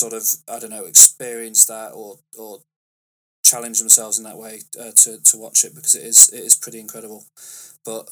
sort 0.05 0.13
of 0.21 0.55
I 0.55 0.59
don't 0.59 0.69
know 0.69 0.85
experience 0.85 1.65
that 1.65 1.91
or 1.93 2.17
or 2.37 2.59
challenge 3.43 3.79
themselves 3.79 4.17
in 4.17 4.23
that 4.25 4.37
way 4.37 4.61
uh, 4.79 4.91
to 5.03 5.21
to 5.23 5.37
watch 5.37 5.63
it 5.63 5.73
because 5.75 5.95
it 5.95 6.03
is 6.03 6.29
it 6.29 6.39
is 6.43 6.55
pretty 6.55 6.79
incredible, 6.79 7.25
but 7.83 8.09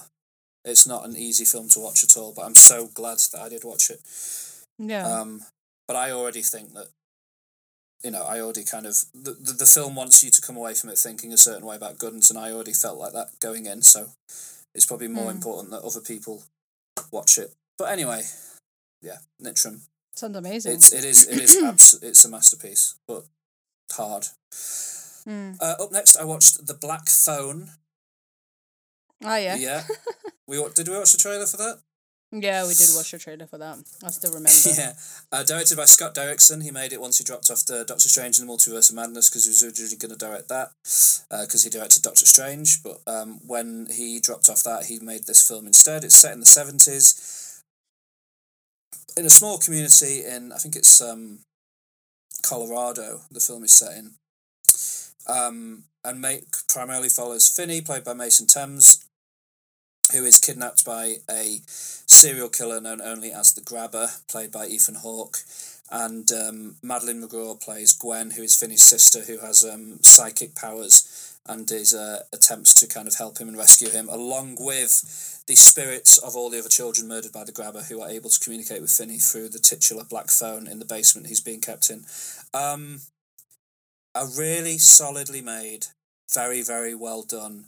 it's 0.65 0.87
not 0.87 1.05
an 1.05 1.15
easy 1.15 1.45
film 1.45 1.69
to 1.69 1.79
watch 1.79 2.03
at 2.03 2.17
all. 2.17 2.33
But 2.35 2.43
I'm 2.45 2.55
so 2.55 2.87
glad 2.93 3.17
that 3.31 3.41
I 3.41 3.49
did 3.49 3.63
watch 3.63 3.89
it. 3.89 3.99
Yeah. 4.79 5.05
Um, 5.07 5.43
but 5.87 5.95
I 5.95 6.11
already 6.11 6.41
think 6.41 6.73
that 6.73 6.87
you 8.03 8.11
know 8.11 8.23
I 8.23 8.39
already 8.39 8.63
kind 8.63 8.85
of 8.85 8.95
the, 9.13 9.31
the 9.31 9.53
the 9.53 9.65
film 9.65 9.95
wants 9.95 10.23
you 10.23 10.31
to 10.31 10.41
come 10.41 10.57
away 10.57 10.73
from 10.73 10.89
it 10.89 10.97
thinking 10.97 11.33
a 11.33 11.37
certain 11.37 11.65
way 11.65 11.75
about 11.75 11.99
guns, 11.99 12.29
and 12.29 12.39
I 12.39 12.51
already 12.51 12.73
felt 12.73 12.97
like 12.97 13.13
that 13.13 13.39
going 13.39 13.65
in. 13.65 13.81
So 13.83 14.07
it's 14.73 14.85
probably 14.85 15.09
more 15.09 15.29
Hmm. 15.29 15.37
important 15.37 15.71
that 15.71 15.83
other 15.83 16.01
people 16.01 16.43
watch 17.11 17.37
it. 17.37 17.51
But 17.77 17.91
anyway, 17.91 18.23
yeah, 19.01 19.17
Nitram. 19.41 19.81
Sounds 20.16 20.38
amazing. 20.38 20.74
It's 20.74 20.93
it 20.93 21.03
is 21.03 21.28
it 21.28 21.39
is 21.39 21.57
abs- 21.64 21.99
it's 22.01 22.24
a 22.26 22.30
masterpiece, 22.30 22.95
but 23.07 23.24
hard. 23.91 24.28
Mm. 25.28 25.57
Uh, 25.61 25.76
up 25.84 25.91
next, 25.91 26.18
I 26.18 26.24
watched 26.26 26.68
The 26.68 26.74
Black 26.74 27.07
Phone. 27.07 27.70
Oh 29.24 29.36
yeah. 29.36 29.55
Yeah, 29.55 29.84
we 30.47 30.64
did 30.76 30.88
we 30.88 30.97
watch 30.97 31.11
the 31.14 31.18
trailer 31.18 31.45
for 31.47 31.57
that? 31.57 31.80
Yeah, 32.36 32.66
we 32.68 32.74
did 32.74 32.89
watch 32.95 33.14
a 33.14 33.20
trailer 33.20 33.45
for 33.45 33.59
that. 33.59 33.78
I 34.03 34.09
still 34.09 34.32
remember. 34.34 34.49
yeah, 34.66 34.93
uh, 35.32 35.43
directed 35.43 35.78
by 35.78 35.86
Scott 35.86 36.16
Derrickson. 36.16 36.64
He 36.64 36.72
made 36.72 36.91
it 36.91 36.99
once 36.99 37.20
he 37.20 37.24
dropped 37.24 37.49
off 37.51 37.64
the 37.66 37.86
Doctor 37.86 38.09
Strange 38.09 38.39
and 38.39 38.49
the 38.49 38.53
Multiverse 38.53 38.89
of 38.89 38.95
Madness 38.95 39.30
because 39.30 39.45
he 39.45 39.49
was 39.51 39.64
originally 39.64 39.95
going 39.97 40.11
to 40.11 40.18
direct 40.18 40.49
that 40.49 40.72
because 41.30 41.64
he 41.64 41.70
directed 41.70 42.01
Doctor 42.01 42.26
Strange. 42.26 42.82
But 42.84 43.01
um, 43.07 43.39
when 43.45 43.88
he 43.91 44.20
dropped 44.20 44.49
off 44.49 44.64
that, 44.64 44.86
he 44.86 44.99
made 44.99 45.26
this 45.26 45.47
film 45.47 45.68
instead. 45.68 46.03
It's 46.03 46.16
set 46.16 46.34
in 46.34 46.39
the 46.39 46.45
seventies 46.47 47.53
in 49.18 49.26
a 49.26 49.30
small 49.30 49.57
community 49.57 50.24
in 50.26 50.51
I 50.51 50.57
think 50.57 50.76
it's 50.76 51.01
um, 51.01 51.39
Colorado. 52.41 53.22
The 53.32 53.39
film 53.39 53.64
is 53.64 53.74
set 53.74 53.97
in. 53.97 54.11
Um, 55.28 55.84
and 56.03 56.20
make 56.20 56.45
primarily 56.68 57.09
follows 57.09 57.47
Finney, 57.47 57.82
played 57.82 58.03
by 58.03 58.14
Mason 58.14 58.45
Thames, 58.45 59.05
who 60.11 60.26
is 60.26 60.39
kidnapped 60.39 60.84
by 60.84 61.16
a 61.30 61.59
serial 61.66 62.49
killer 62.49 62.82
known 62.82 63.01
only 63.01 63.32
as 63.32 63.53
the 63.53 63.61
Grabber, 63.61 64.07
played 64.28 64.51
by 64.51 64.68
Ethan 64.68 64.95
Hawke. 64.95 65.38
And 65.89 66.30
um, 66.32 66.76
Madeleine 66.82 67.22
McGraw 67.22 67.61
plays 67.61 67.93
Gwen, 67.93 68.32
who 68.32 68.41
is 68.41 68.55
Finney's 68.55 68.84
sister, 68.84 69.22
who 69.22 69.39
has 69.39 69.64
um, 69.64 69.99
psychic 70.01 70.55
powers 70.55 71.32
and 71.45 71.69
his 71.69 71.93
uh, 71.93 72.23
attempts 72.31 72.73
to 72.75 72.87
kind 72.87 73.07
of 73.07 73.15
help 73.15 73.37
him 73.37 73.47
and 73.47 73.57
rescue 73.57 73.89
him, 73.89 74.07
along 74.09 74.57
with 74.59 75.43
the 75.47 75.55
spirits 75.55 76.17
of 76.17 76.35
all 76.35 76.49
the 76.49 76.59
other 76.59 76.69
children 76.69 77.07
murdered 77.07 77.33
by 77.33 77.43
the 77.43 77.51
Grabber, 77.51 77.81
who 77.81 78.01
are 78.01 78.09
able 78.09 78.29
to 78.29 78.39
communicate 78.39 78.81
with 78.81 78.91
Finney 78.91 79.17
through 79.17 79.49
the 79.49 79.59
titular 79.59 80.03
black 80.03 80.29
phone 80.29 80.67
in 80.67 80.79
the 80.79 80.85
basement 80.85 81.27
he's 81.27 81.41
being 81.41 81.61
kept 81.61 81.89
in. 81.89 82.05
Um, 82.53 83.01
a 84.15 84.25
really 84.25 84.77
solidly 84.77 85.41
made, 85.41 85.87
very 86.33 86.61
very 86.61 86.95
well 86.95 87.23
done 87.23 87.65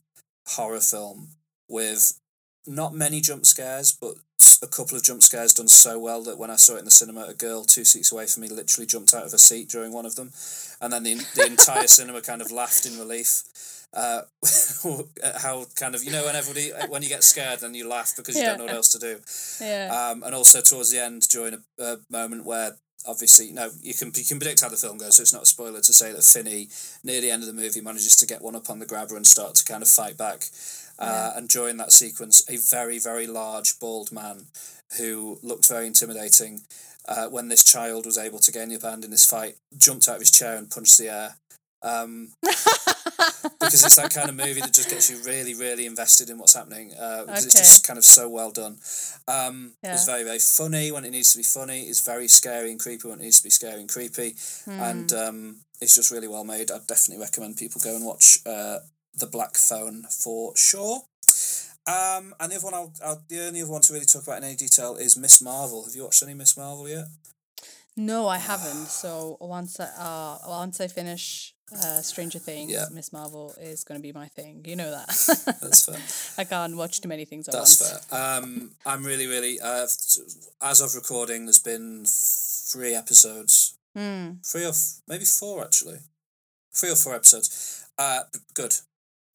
horror 0.48 0.80
film 0.80 1.30
with 1.68 2.20
not 2.68 2.94
many 2.94 3.22
jump 3.22 3.46
scares, 3.46 3.92
but 3.92 4.16
a 4.62 4.68
couple 4.68 4.98
of 4.98 5.04
jump 5.04 5.22
scares 5.22 5.54
done 5.54 5.68
so 5.68 6.00
well 6.00 6.24
that 6.24 6.38
when 6.38 6.52
I 6.52 6.56
saw 6.56 6.76
it 6.76 6.80
in 6.80 6.86
the 6.86 6.92
cinema, 6.92 7.26
a 7.28 7.34
girl 7.34 7.64
two 7.64 7.86
seats 7.86 8.12
away 8.12 8.26
from 8.26 8.42
me 8.42 8.50
literally 8.50 8.86
jumped 8.86 9.14
out 9.14 9.26
of 9.26 9.32
her 9.32 9.38
seat 9.38 9.70
during 9.70 9.92
one 9.94 10.06
of 10.06 10.16
them, 10.16 10.32
and 10.82 10.92
then 10.92 11.04
the 11.04 11.16
the 11.36 11.46
entire 11.46 11.88
cinema 11.88 12.22
kind 12.22 12.42
of 12.42 12.52
laughed 12.52 12.86
in 12.86 12.98
relief. 12.98 13.44
Uh, 13.94 14.24
how 15.40 15.66
kind 15.78 15.96
of 15.96 16.04
you 16.04 16.12
know 16.12 16.26
when 16.26 16.36
everybody 16.36 16.72
when 16.90 17.02
you 17.02 17.08
get 17.08 17.24
scared 17.24 17.64
and 17.64 17.76
you 17.76 17.88
laugh 17.88 18.14
because 18.18 18.36
you 18.36 18.44
don't 18.44 18.58
know 18.58 18.66
what 18.66 18.74
else 18.74 18.90
to 18.90 19.00
do. 19.00 19.20
Yeah. 19.62 20.12
Um, 20.12 20.24
and 20.24 20.36
also 20.36 20.60
towards 20.62 20.92
the 20.92 21.02
end, 21.02 21.28
during 21.30 21.54
a, 21.54 21.84
a 21.84 21.98
moment 22.10 22.46
where 22.46 22.76
obviously, 23.08 23.48
you 23.48 23.54
know, 23.54 23.70
you 23.82 23.94
can 23.94 24.12
you 24.16 24.26
can 24.26 24.40
predict 24.40 24.62
how 24.62 24.70
the 24.70 24.76
film 24.76 24.98
goes, 24.98 25.18
so 25.18 25.22
it's 25.22 25.34
not 25.34 25.44
a 25.44 25.46
spoiler 25.46 25.82
to 25.82 25.94
say 25.94 26.12
that 26.12 26.24
Finney, 26.24 26.68
near 27.04 27.22
the 27.22 27.32
end 27.32 27.44
of 27.44 27.48
the 27.48 27.54
movie, 27.54 27.82
manages 27.82 28.16
to 28.18 28.26
get 28.26 28.42
one 28.42 28.56
up 28.56 28.70
on 28.70 28.80
the 28.80 28.86
grabber 28.86 29.16
and 29.16 29.26
start 29.26 29.56
to 29.56 29.66
kind 29.66 29.82
of 29.82 29.90
fight 29.90 30.18
back. 30.18 30.44
Uh, 30.98 31.32
and 31.36 31.50
during 31.50 31.78
that 31.78 31.92
sequence, 31.92 32.44
a 32.50 32.58
very 32.58 33.00
very 33.00 33.28
large 33.28 33.80
bald 33.80 34.12
man, 34.12 34.48
who 34.98 35.40
looked 35.44 35.68
very 35.68 35.88
intimidating, 35.88 36.62
uh, 37.08 37.28
when 37.28 37.50
this 37.50 37.64
child 37.64 38.06
was 38.06 38.18
able 38.18 38.40
to 38.40 38.52
gain 38.52 38.70
the 38.70 38.76
upper 38.76 38.90
hand 38.90 39.04
in 39.04 39.12
this 39.12 39.30
fight, 39.30 39.56
jumped 39.78 40.08
out 40.08 40.16
of 40.16 40.22
his 40.22 40.32
chair 40.32 40.56
and 40.56 40.72
punched 40.72 40.98
the 40.98 41.10
air. 41.10 41.36
Um, 41.84 42.30
because 43.60 43.84
it's 43.84 43.96
that 43.96 44.14
kind 44.14 44.30
of 44.30 44.36
movie 44.36 44.62
that 44.62 44.74
just 44.74 44.90
gets 44.90 45.10
you 45.10 45.18
really, 45.24 45.54
really 45.54 45.86
invested 45.86 46.30
in 46.30 46.38
what's 46.38 46.56
happening. 46.56 46.94
Uh, 47.00 47.26
because 47.26 47.46
it's 47.46 47.54
just 47.56 47.88
kind 47.88 47.98
of 47.98 48.04
so 48.04 48.28
well 48.30 48.52
done. 48.52 48.78
Um, 49.28 49.74
It's 49.84 50.06
very, 50.06 50.24
very 50.24 50.40
funny 50.40 50.92
when 50.92 51.06
it 51.06 51.12
needs 51.12 51.32
to 51.34 51.38
be 51.38 51.44
funny. 51.44 51.84
It's 51.84 52.02
very 52.06 52.28
scary 52.28 52.72
and 52.72 52.80
creepy 52.80 53.08
when 53.08 53.20
it 53.20 53.24
needs 53.24 53.38
to 53.40 53.44
be 53.44 53.50
scary 53.50 53.80
and 53.82 53.90
creepy. 53.90 54.36
And 54.66 55.12
Hmm. 55.12 55.18
um, 55.18 55.56
it's 55.82 55.96
just 55.96 56.12
really 56.12 56.28
well 56.28 56.44
made. 56.44 56.72
I'd 56.72 56.88
definitely 56.88 57.22
recommend 57.24 57.58
people 57.58 57.82
go 57.84 57.96
and 57.96 58.06
watch 58.06 58.40
uh, 58.46 58.80
The 59.18 59.28
Black 59.28 59.56
Phone 59.58 60.04
for 60.10 60.56
sure. 60.56 61.02
Um, 61.88 62.34
and 62.40 62.52
the 62.52 62.56
other 62.56 62.66
one, 62.66 62.74
I'll, 62.74 62.94
I'll, 63.04 63.24
the 63.30 63.46
only 63.48 63.62
other 63.62 63.72
one 63.72 63.82
to 63.82 63.94
really 63.94 64.06
talk 64.06 64.24
about 64.24 64.40
in 64.40 64.44
any 64.44 64.56
detail 64.56 64.96
is 64.96 65.16
Miss 65.18 65.42
Marvel. 65.42 65.86
Have 65.86 65.94
you 65.96 66.04
watched 66.04 66.24
any 66.24 66.34
Miss 66.34 66.58
Marvel 66.58 66.90
yet? 66.90 67.06
No, 67.96 68.28
I 68.28 68.38
haven't. 68.40 68.88
So 68.88 69.38
once 69.40 69.80
I 69.80 69.86
uh 69.86 70.38
once 70.50 70.82
I 70.82 70.88
finish 70.88 71.54
uh 71.72 72.02
Stranger 72.02 72.40
Things, 72.40 72.72
Yeah. 72.72 72.86
Miss 72.92 73.14
Marvel 73.14 73.54
is 73.62 73.84
gonna 73.86 74.02
be 74.02 74.12
my 74.12 74.28
thing. 74.28 74.64
You 74.66 74.76
know 74.76 74.92
that. 74.92 75.08
That's 75.62 75.86
fair. 75.86 76.00
I 76.38 76.44
can't 76.44 76.76
watch 76.76 77.00
too 77.02 77.08
many 77.08 77.24
things 77.26 77.48
at 77.48 77.54
That's 77.54 77.80
once. 77.80 78.06
fair. 78.06 78.20
Um, 78.38 78.72
I'm 78.86 79.06
really, 79.06 79.28
really. 79.28 79.60
Uh, 79.62 79.88
as 80.62 80.82
of 80.82 80.94
recording, 80.96 81.46
there's 81.46 81.60
been 81.62 82.04
three 82.06 82.96
episodes, 82.96 83.78
Mm. 83.96 84.46
three 84.46 84.66
or 84.66 84.70
f- 84.70 85.00
maybe 85.08 85.24
four 85.24 85.64
actually, 85.64 86.00
three 86.74 86.92
or 86.92 86.96
four 86.98 87.16
episodes. 87.16 87.86
Uh, 87.98 88.24
good, 88.54 88.76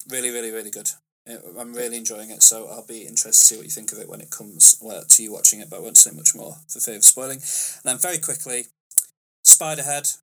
really, 0.09 0.31
really, 0.31 0.51
really 0.51 0.71
good. 0.71 0.91
Uh, 1.29 1.37
I'm 1.59 1.75
really 1.75 1.97
enjoying 1.97 2.31
it, 2.31 2.43
so 2.43 2.69
I'll 2.69 2.87
be 2.87 3.03
interested 3.03 3.33
to 3.33 3.47
see 3.47 3.57
what 3.57 3.65
you 3.65 3.71
think 3.71 3.93
of 3.93 3.99
it 3.99 4.09
when 4.09 4.21
it 4.21 4.31
comes 4.31 4.77
well, 4.81 5.05
to 5.07 5.23
you 5.23 5.33
watching 5.33 5.61
it. 5.61 5.69
But 5.71 5.77
I 5.77 5.81
won't 5.81 5.99
say 5.99 6.11
much 6.13 6.35
more 6.35 6.57
for 6.69 6.81
fear 6.81 6.97
of 6.97 7.05
spoiling. 7.05 7.39
And 7.39 7.83
then 7.85 7.99
very 7.99 8.19
quickly, 8.19 8.67
Spiderhead, 9.45 10.19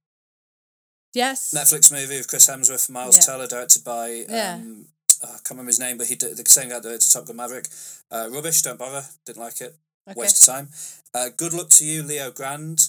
Yes. 1.14 1.52
Netflix 1.56 1.92
movie 1.92 2.18
with 2.18 2.28
Chris 2.28 2.48
Hemsworth 2.50 2.88
and 2.90 2.94
Miles 2.94 3.18
Yeah. 3.18 3.24
Teller, 3.24 3.48
directed 3.48 3.84
by 3.84 4.26
Yeah. 4.30 4.56
um, 4.56 4.88
I 5.24 5.26
can't 5.28 5.52
remember 5.52 5.70
his 5.70 5.80
name, 5.80 5.98
but 5.98 6.08
he 6.08 6.16
did 6.16 6.38
the 6.38 6.48
same 6.50 6.70
guy 6.70 6.76
that 6.76 6.84
directed 6.84 7.12
Top 7.12 7.26
Gun 7.26 7.38
Maverick. 7.38 7.68
Uh, 8.12 8.30
rubbish, 8.32 8.62
don't 8.62 8.78
bother, 8.78 9.08
didn't 9.26 9.42
like 9.42 9.62
it, 9.62 9.76
Okay. 10.08 10.20
waste 10.20 10.48
of 10.48 10.54
time. 10.54 10.70
Uh, 11.14 11.30
Good 11.30 11.54
luck 11.54 11.70
to 11.72 11.86
you, 11.86 12.04
Leo 12.04 12.30
Grande 12.30 12.82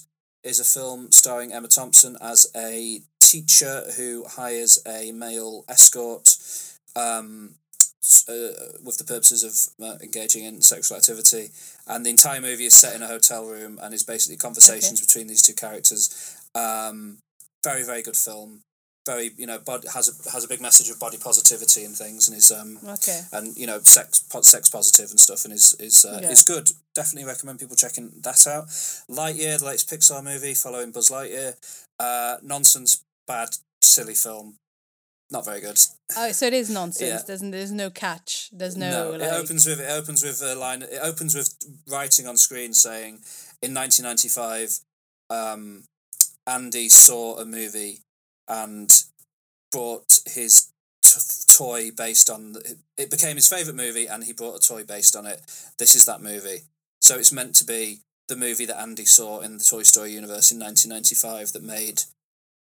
is 0.42 0.60
a 0.60 0.64
film 0.64 1.10
starring 1.10 1.52
Emma 1.52 1.68
Thompson 1.68 2.16
as 2.20 2.46
a 2.54 3.02
teacher 3.20 3.92
who 3.96 4.24
hires 4.24 4.78
a 4.86 5.12
male 5.12 5.64
escort. 5.68 6.36
Um, 6.96 7.54
uh, 8.28 8.32
with 8.84 8.96
the 8.96 9.04
purposes 9.04 9.42
of 9.44 9.84
uh, 9.84 9.98
engaging 10.02 10.44
in 10.44 10.62
sexual 10.62 10.96
activity, 10.96 11.50
and 11.86 12.06
the 12.06 12.10
entire 12.10 12.40
movie 12.40 12.64
is 12.64 12.74
set 12.74 12.94
in 12.94 13.02
a 13.02 13.06
hotel 13.06 13.44
room 13.44 13.78
and 13.82 13.92
is 13.92 14.02
basically 14.02 14.36
conversations 14.36 15.00
between 15.00 15.26
these 15.26 15.42
two 15.42 15.52
characters. 15.52 16.36
Um, 16.54 17.18
very 17.64 17.82
very 17.84 18.02
good 18.02 18.16
film. 18.16 18.60
Very 19.04 19.30
you 19.36 19.46
know 19.46 19.58
bod- 19.58 19.84
has 19.94 20.08
a 20.08 20.30
has 20.30 20.44
a 20.44 20.48
big 20.48 20.60
message 20.60 20.88
of 20.90 20.98
body 20.98 21.18
positivity 21.18 21.84
and 21.84 21.94
things, 21.94 22.28
and 22.28 22.36
is 22.36 22.50
um 22.50 22.78
Okay. 22.86 23.20
and 23.32 23.56
you 23.58 23.66
know 23.66 23.80
sex 23.80 24.20
po- 24.20 24.42
sex 24.42 24.68
positive 24.70 25.10
and 25.10 25.20
stuff, 25.20 25.44
and 25.44 25.52
is 25.52 25.74
is 25.78 26.04
uh, 26.04 26.20
Yeah. 26.22 26.30
is 26.30 26.42
good. 26.42 26.70
Definitely 26.94 27.26
recommend 27.28 27.58
people 27.58 27.76
checking 27.76 28.10
that 28.22 28.46
out. 28.46 28.68
Lightyear, 29.10 29.58
the 29.58 29.66
latest 29.66 29.90
Pixar 29.90 30.22
movie 30.24 30.54
following 30.54 30.92
Buzz 30.92 31.10
Lightyear. 31.10 31.56
Uh, 32.00 32.36
nonsense, 32.42 33.02
bad, 33.26 33.50
silly 33.82 34.14
film. 34.14 34.54
Not 35.30 35.44
very 35.44 35.60
good. 35.60 35.78
Oh, 36.16 36.32
so 36.32 36.46
it 36.46 36.54
is 36.54 36.70
nonsense. 36.70 37.10
Yeah. 37.10 37.22
There's 37.26 37.40
there's 37.40 37.72
no 37.72 37.90
catch. 37.90 38.48
There's 38.52 38.76
no, 38.76 38.90
No, 38.90 39.10
like. 39.18 39.22
it 39.22 39.32
opens 39.32 39.66
with 39.66 39.80
it 39.80 39.90
opens 39.90 40.22
with 40.22 40.40
a 40.42 40.54
line. 40.54 40.82
It 40.82 41.00
opens 41.02 41.34
with 41.34 41.54
writing 41.86 42.26
on 42.26 42.36
screen 42.36 42.72
saying, 42.72 43.20
"In 43.62 43.74
1995, 43.74 44.80
um, 45.30 45.84
Andy 46.46 46.88
saw 46.88 47.38
a 47.38 47.44
movie 47.44 48.00
and 48.48 48.90
brought 49.70 50.20
his 50.26 50.68
t- 51.04 51.20
toy 51.54 51.90
based 51.90 52.30
on. 52.30 52.52
The, 52.52 52.76
it 52.96 53.10
became 53.10 53.36
his 53.36 53.48
favorite 53.48 53.76
movie, 53.76 54.06
and 54.06 54.24
he 54.24 54.32
brought 54.32 54.56
a 54.64 54.66
toy 54.66 54.84
based 54.84 55.14
on 55.14 55.26
it. 55.26 55.40
This 55.78 55.94
is 55.94 56.06
that 56.06 56.22
movie. 56.22 56.62
So 57.00 57.16
it's 57.18 57.32
meant 57.32 57.54
to 57.56 57.64
be 57.64 58.00
the 58.28 58.36
movie 58.36 58.66
that 58.66 58.80
Andy 58.80 59.04
saw 59.04 59.40
in 59.40 59.58
the 59.58 59.64
Toy 59.64 59.82
Story 59.82 60.12
universe 60.12 60.50
in 60.52 60.58
1995 60.58 61.52
that 61.52 61.62
made 61.62 62.02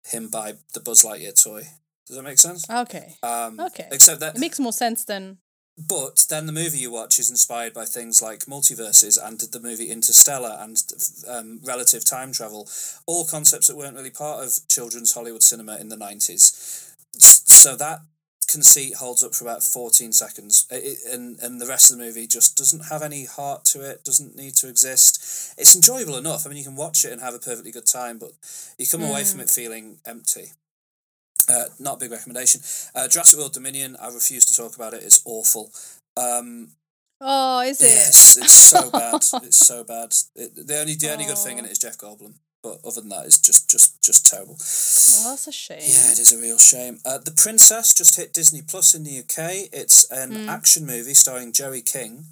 him 0.07 0.29
buy 0.29 0.53
the 0.73 0.79
Buzz 0.79 1.03
Lightyear 1.03 1.41
toy. 1.41 1.67
Does 2.07 2.15
that 2.17 2.23
make 2.23 2.39
sense? 2.39 2.69
Okay. 2.69 3.15
Um, 3.23 3.59
Okay. 3.59 3.87
Except 3.91 4.19
that 4.19 4.35
It 4.35 4.39
makes 4.39 4.59
more 4.59 4.73
sense 4.73 5.05
than. 5.05 5.37
but 5.77 6.25
then 6.29 6.45
the 6.45 6.51
movie 6.51 6.79
you 6.79 6.91
watch 6.91 7.17
is 7.19 7.29
inspired 7.29 7.73
by 7.73 7.85
things 7.85 8.21
like 8.21 8.45
multiverses 8.45 9.17
and 9.23 9.39
the 9.39 9.59
movie 9.59 9.89
Interstellar 9.89 10.57
and 10.59 10.77
um, 11.27 11.59
relative 11.63 12.03
time 12.05 12.31
travel, 12.33 12.69
all 13.05 13.25
concepts 13.25 13.67
that 13.67 13.77
weren't 13.77 13.95
really 13.95 14.09
part 14.11 14.43
of 14.43 14.51
children's 14.67 15.13
Hollywood 15.13 15.43
cinema 15.43 15.77
in 15.77 15.89
the 15.89 15.95
90s. 15.95 16.93
So 17.17 17.75
that 17.77 18.01
conceit 18.47 18.95
holds 18.95 19.23
up 19.23 19.33
for 19.33 19.45
about 19.45 19.63
14 19.63 20.11
seconds 20.11 20.67
It- 20.69 20.99
and, 21.09 21.39
and 21.39 21.61
the 21.61 21.65
rest 21.67 21.89
of 21.89 21.97
the 21.97 22.03
movie 22.03 22.27
just 22.27 22.57
doesn't 22.57 22.87
have 22.89 23.01
any 23.01 23.23
heart 23.25 23.63
to 23.65 23.79
it, 23.89 24.03
doesn't 24.03 24.35
need 24.35 24.55
to 24.55 24.67
exist. 24.67 25.53
It's 25.57 25.73
enjoyable 25.75 26.17
enough. 26.17 26.45
I 26.45 26.49
mean, 26.49 26.57
you 26.57 26.65
can 26.65 26.75
watch 26.75 27.05
it 27.05 27.13
and 27.13 27.21
have 27.21 27.33
a 27.33 27.39
perfectly 27.39 27.71
good 27.71 27.85
time, 27.85 28.17
but 28.19 28.31
you 28.77 28.85
come 28.87 29.03
away 29.03 29.23
from 29.23 29.39
it 29.39 29.49
feeling 29.49 29.99
empty. 30.05 30.51
Uh, 31.51 31.65
not 31.79 31.95
a 31.95 31.99
big 31.99 32.11
recommendation. 32.11 32.61
Uh, 32.95 33.07
Jurassic 33.07 33.37
World 33.39 33.53
Dominion, 33.53 33.97
I 34.01 34.07
refuse 34.07 34.45
to 34.45 34.53
talk 34.55 34.75
about 34.75 34.93
it. 34.93 35.03
It's 35.03 35.21
awful. 35.25 35.71
Um, 36.17 36.69
Oh, 37.23 37.59
is 37.61 37.79
it? 37.81 37.85
yes, 37.85 38.37
it's 38.37 38.51
so 38.53 38.89
bad. 39.01 39.21
It's 39.43 39.57
so 39.65 39.83
bad. 39.83 40.13
It, 40.35 40.55
the 40.67 40.79
only 40.79 40.95
the 40.95 41.11
only 41.11 41.25
good 41.25 41.37
thing 41.37 41.59
in 41.59 41.65
it 41.65 41.71
is 41.71 41.77
Jeff 41.77 41.97
Goldblum, 41.97 42.33
but 42.63 42.79
other 42.83 43.01
than 43.01 43.09
that, 43.09 43.25
it's 43.27 43.37
just 43.39 43.69
just 43.69 44.01
just 44.01 44.25
terrible. 44.25 44.53
Oh, 44.55 45.29
that's 45.29 45.45
a 45.47 45.51
shame. 45.51 45.77
Yeah, 45.81 46.11
it 46.13 46.19
is 46.19 46.33
a 46.33 46.41
real 46.41 46.57
shame. 46.57 46.97
Uh, 47.05 47.19
the 47.19 47.29
Princess 47.31 47.93
just 47.93 48.15
hit 48.15 48.33
Disney 48.33 48.63
Plus 48.63 48.95
in 48.95 49.03
the 49.03 49.19
UK. 49.19 49.69
It's 49.71 50.03
an 50.09 50.31
Hmm. 50.31 50.49
action 50.49 50.85
movie 50.87 51.13
starring 51.13 51.53
Joey 51.53 51.83
King. 51.83 52.25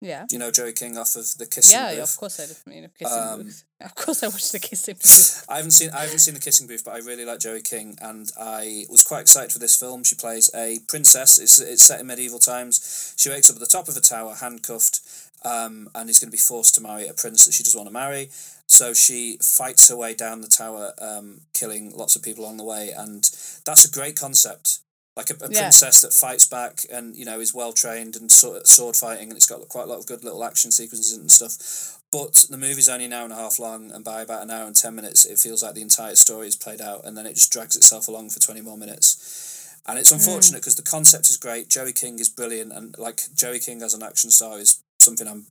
Yeah. 0.00 0.24
Do 0.26 0.36
you 0.36 0.40
know 0.40 0.50
Joey 0.50 0.72
King 0.72 0.96
off 0.96 1.14
of 1.16 1.36
the 1.36 1.44
Kissing 1.46 1.78
Yeah, 1.78 1.94
Booth? 1.96 2.02
of 2.14 2.16
course 2.16 2.40
I 2.40 2.46
did. 2.46 2.56
You 2.74 2.82
know, 2.82 2.88
kissing 2.98 3.18
Um, 3.18 3.42
booth. 3.42 3.64
Of 3.80 3.94
course 3.94 4.22
I 4.22 4.28
watched 4.28 4.52
the 4.52 4.58
kissing 4.58 4.94
booth. 4.94 5.44
I 5.48 5.56
haven't 5.56 5.70
seen 5.70 5.90
I 5.90 6.02
haven't 6.02 6.18
seen 6.18 6.34
the 6.34 6.40
Kissing 6.40 6.66
Booth, 6.66 6.84
but 6.84 6.94
I 6.94 6.98
really 6.98 7.24
like 7.24 7.40
Joey 7.40 7.62
King, 7.62 7.96
and 8.02 8.30
I 8.38 8.84
was 8.90 9.02
quite 9.02 9.22
excited 9.22 9.52
for 9.52 9.58
this 9.58 9.74
film. 9.76 10.04
She 10.04 10.14
plays 10.16 10.50
a 10.54 10.78
princess. 10.86 11.38
It's 11.38 11.58
it's 11.60 11.84
set 11.84 12.00
in 12.00 12.06
medieval 12.06 12.38
times. 12.38 13.14
She 13.16 13.30
wakes 13.30 13.48
up 13.48 13.56
at 13.56 13.60
the 13.60 13.66
top 13.66 13.88
of 13.88 13.96
a 13.96 14.00
tower, 14.00 14.34
handcuffed, 14.34 15.00
um, 15.44 15.88
and 15.94 16.10
is 16.10 16.18
going 16.18 16.28
to 16.30 16.36
be 16.36 16.38
forced 16.38 16.74
to 16.74 16.82
marry 16.82 17.08
a 17.08 17.14
prince 17.14 17.46
that 17.46 17.52
she 17.52 17.62
doesn't 17.62 17.78
want 17.78 17.88
to 17.88 17.92
marry. 17.92 18.28
So 18.66 18.92
she 18.92 19.38
fights 19.42 19.88
her 19.88 19.96
way 19.96 20.14
down 20.14 20.42
the 20.42 20.46
tower, 20.48 20.92
um, 21.00 21.40
killing 21.54 21.96
lots 21.96 22.14
of 22.16 22.22
people 22.22 22.44
along 22.44 22.58
the 22.58 22.64
way, 22.64 22.90
and 22.96 23.22
that's 23.64 23.84
a 23.84 23.90
great 23.90 24.16
concept. 24.18 24.80
Like 25.16 25.30
a, 25.30 25.34
a 25.44 25.50
Yeah. 25.50 25.62
princess 25.62 26.02
that 26.02 26.12
fights 26.12 26.46
back 26.46 26.84
and 26.92 27.16
you 27.16 27.24
know 27.24 27.40
is 27.40 27.52
well 27.54 27.72
trained 27.72 28.14
and 28.16 28.30
sword, 28.30 28.66
sword 28.68 28.94
fighting, 28.94 29.28
and 29.30 29.36
it's 29.36 29.46
got 29.48 29.66
quite 29.68 29.84
a 29.84 29.86
lot 29.86 29.98
of 29.98 30.06
good 30.06 30.22
little 30.22 30.44
action 30.44 30.70
sequences 30.70 31.12
and 31.14 31.30
stuff. 31.32 31.99
But 32.12 32.44
the 32.50 32.56
movie's 32.56 32.88
only 32.88 33.04
an 33.04 33.12
hour 33.12 33.24
and 33.24 33.32
a 33.32 33.36
half 33.36 33.58
long, 33.60 33.92
and 33.92 34.04
by 34.04 34.22
about 34.22 34.42
an 34.42 34.50
hour 34.50 34.66
and 34.66 34.74
ten 34.74 34.96
minutes, 34.96 35.24
it 35.24 35.38
feels 35.38 35.62
like 35.62 35.74
the 35.74 35.82
entire 35.82 36.16
story 36.16 36.48
is 36.48 36.56
played 36.56 36.80
out, 36.80 37.04
and 37.04 37.16
then 37.16 37.24
it 37.26 37.34
just 37.34 37.52
drags 37.52 37.76
itself 37.76 38.08
along 38.08 38.30
for 38.30 38.40
twenty 38.40 38.60
more 38.60 38.76
minutes. 38.76 39.76
And 39.86 39.98
it's 39.98 40.12
unfortunate 40.12 40.58
because 40.58 40.74
the 40.76 40.82
concept 40.82 41.30
is 41.30 41.36
great. 41.36 41.68
Joey 41.68 41.92
King 41.92 42.18
is 42.18 42.28
brilliant, 42.28 42.72
and 42.72 42.98
like 42.98 43.22
Joey 43.34 43.60
King 43.60 43.80
as 43.82 43.94
an 43.94 44.02
action 44.02 44.30
star 44.30 44.58
is 44.58 44.82
something 44.98 45.26
I'm 45.28 45.46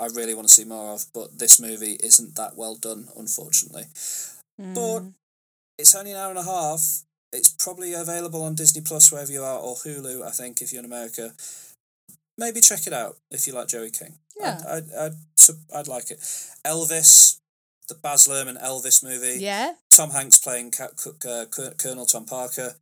I 0.00 0.06
really 0.06 0.34
want 0.34 0.48
to 0.48 0.54
see 0.54 0.64
more 0.64 0.94
of. 0.94 1.04
But 1.12 1.38
this 1.38 1.60
movie 1.60 1.98
isn't 2.02 2.36
that 2.36 2.56
well 2.56 2.74
done, 2.74 3.08
unfortunately. 3.16 3.84
But 4.58 5.00
Mm. 5.00 5.12
it's 5.78 5.94
only 5.94 6.12
an 6.12 6.16
hour 6.16 6.30
and 6.30 6.38
a 6.38 6.42
half. 6.44 7.02
It's 7.32 7.50
probably 7.50 7.92
available 7.92 8.42
on 8.42 8.54
Disney 8.54 8.80
Plus 8.80 9.12
wherever 9.12 9.30
you 9.30 9.44
are, 9.44 9.58
or 9.58 9.76
Hulu. 9.76 10.26
I 10.26 10.30
think 10.30 10.62
if 10.62 10.72
you're 10.72 10.80
in 10.80 10.84
America, 10.86 11.34
maybe 12.38 12.60
check 12.60 12.86
it 12.86 12.92
out 12.92 13.18
if 13.30 13.46
you 13.46 13.52
like 13.52 13.68
Joey 13.68 13.90
King. 13.90 14.18
Yeah. 14.40 14.60
I'd 14.68 14.84
I'd, 14.92 15.12
I'd, 15.48 15.54
I'd 15.74 15.88
like 15.88 16.10
it. 16.10 16.18
Elvis, 16.64 17.38
the 17.88 17.94
Baz 17.94 18.28
Luhrmann 18.28 18.62
Elvis 18.62 19.02
movie. 19.02 19.40
Yeah. 19.42 19.74
Tom 19.90 20.10
Hanks 20.10 20.38
playing 20.38 20.72
uh, 20.80 20.88
Col- 21.50 22.06
Tom 22.06 22.26
Parker. 22.26 22.74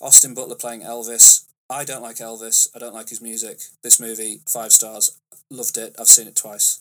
Austin 0.00 0.34
Butler 0.34 0.56
playing 0.56 0.82
Elvis. 0.82 1.44
I 1.68 1.84
don't 1.84 2.02
like 2.02 2.16
Elvis. 2.16 2.68
I 2.74 2.78
don't 2.78 2.94
like 2.94 3.08
his 3.08 3.20
music. 3.20 3.58
This 3.82 3.98
movie, 3.98 4.40
five 4.46 4.72
stars. 4.72 5.18
Loved 5.50 5.78
it. 5.78 5.94
I've 5.98 6.06
seen 6.06 6.28
it 6.28 6.36
twice. 6.36 6.80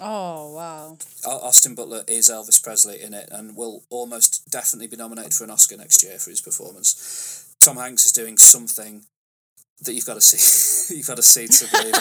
Oh 0.00 0.54
wow. 0.54 0.96
Austin 1.26 1.74
Butler 1.74 2.04
is 2.08 2.30
Elvis 2.30 2.62
Presley 2.62 3.02
in 3.02 3.12
it 3.12 3.28
and 3.30 3.54
will 3.54 3.82
almost 3.90 4.50
definitely 4.50 4.86
be 4.86 4.96
nominated 4.96 5.34
for 5.34 5.44
an 5.44 5.50
Oscar 5.50 5.76
next 5.76 6.02
year 6.02 6.18
for 6.18 6.30
his 6.30 6.40
performance. 6.40 7.54
Tom 7.60 7.76
Hanks 7.76 8.06
is 8.06 8.12
doing 8.12 8.38
something 8.38 9.04
that 9.82 9.94
you've 9.94 10.06
got 10.06 10.14
to 10.20 10.20
see. 10.20 10.96
you've 10.96 11.06
got 11.06 11.16
to 11.16 11.22
see 11.22 11.46
to 11.46 11.66
believe. 11.70 11.94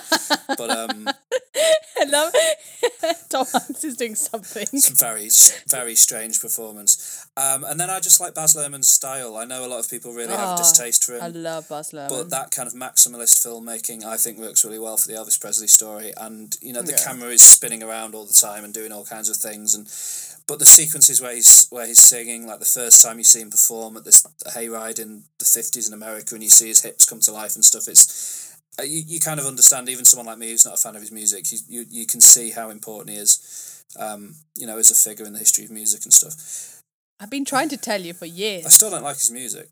but 0.58 0.70
um, 0.70 1.08
I 2.00 2.06
love 2.06 2.34
Tom 3.30 3.46
Hanks 3.52 3.84
is 3.84 3.98
doing 3.98 4.16
something. 4.16 4.66
it's 4.72 4.90
a 4.90 4.94
very, 4.94 5.30
very 5.68 5.96
strange 5.96 6.40
performance. 6.40 7.19
Um, 7.40 7.64
and 7.64 7.80
then 7.80 7.90
I 7.90 8.00
just 8.02 8.20
like 8.20 8.34
Baz 8.34 8.54
Luhrmann's 8.54 8.90
style. 8.90 9.38
I 9.38 9.46
know 9.46 9.66
a 9.66 9.70
lot 9.70 9.80
of 9.80 9.90
people 9.90 10.12
really 10.12 10.36
have 10.36 10.50
a 10.50 10.54
Oh, 10.54 10.58
distaste 10.58 11.06
for 11.06 11.14
him. 11.16 11.24
I 11.24 11.28
love 11.30 11.70
Baz 11.70 11.92
Luhrmann. 11.92 12.10
But 12.10 12.30
that 12.32 12.52
kind 12.52 12.68
of 12.68 12.74
maximalist 12.74 13.38
filmmaking, 13.46 14.04
I 14.04 14.18
think, 14.18 14.40
works 14.40 14.66
really 14.66 14.80
well 14.80 14.98
for 14.98 15.08
the 15.08 15.14
Elvis 15.14 15.40
Presley 15.40 15.68
story. 15.68 16.12
And 16.18 16.58
you 16.62 16.74
know, 16.74 16.82
the 16.82 16.92
Yeah. 16.92 17.04
camera 17.04 17.30
is 17.30 17.42
spinning 17.42 17.82
around 17.82 18.14
all 18.14 18.26
the 18.26 18.34
time 18.34 18.64
and 18.66 18.74
doing 18.74 18.92
all 18.92 19.06
kinds 19.06 19.30
of 19.30 19.38
things. 19.38 19.74
And 19.74 19.88
but 20.48 20.60
the 20.60 20.66
sequences 20.66 21.22
where 21.22 21.34
he's 21.36 21.68
where 21.70 21.86
he's 21.88 22.02
singing, 22.02 22.46
like 22.46 22.60
the 22.60 22.66
first 22.66 23.02
time 23.02 23.20
you 23.20 23.24
see 23.24 23.40
him 23.42 23.52
perform 23.52 23.96
at 23.96 24.04
this 24.04 24.24
hayride 24.48 25.00
in 25.00 25.24
the 25.38 25.46
fifties 25.46 25.88
in 25.88 25.94
America, 25.94 26.36
and 26.36 26.44
you 26.44 26.50
see 26.50 26.68
his 26.68 26.82
hips 26.82 27.06
come 27.08 27.22
to 27.22 27.32
life 27.32 27.56
and 27.56 27.64
stuff. 27.64 27.88
It's 27.88 28.58
uh, 28.80 28.84
you, 28.84 29.02
you 29.06 29.20
kind 29.20 29.40
of 29.40 29.46
understand. 29.46 29.88
Even 29.88 30.04
someone 30.06 30.26
like 30.26 30.40
me 30.40 30.50
who's 30.50 30.66
not 30.66 30.74
a 30.74 30.78
fan 30.78 30.96
of 30.96 31.02
his 31.02 31.12
music, 31.12 31.52
you 31.52 31.60
you, 31.70 31.86
you 31.90 32.06
can 32.06 32.20
see 32.20 32.50
how 32.52 32.70
important 32.70 33.12
he 33.16 33.22
is. 33.22 33.86
Um, 33.98 34.36
you 34.56 34.68
know, 34.68 34.78
as 34.78 34.92
a 34.92 34.96
figure 34.96 35.26
in 35.26 35.34
the 35.34 35.40
history 35.40 35.66
of 35.66 35.72
music 35.72 36.04
and 36.04 36.14
stuff. 36.14 36.79
I've 37.20 37.30
been 37.30 37.46
trying 37.46 37.70
to 37.70 37.78
tell 37.78 38.02
you 38.02 38.14
for 38.14 38.26
years. 38.26 38.66
I 38.66 38.70
still 38.70 38.90
don't 38.90 39.04
like 39.04 39.18
his 39.18 39.32
music, 39.32 39.70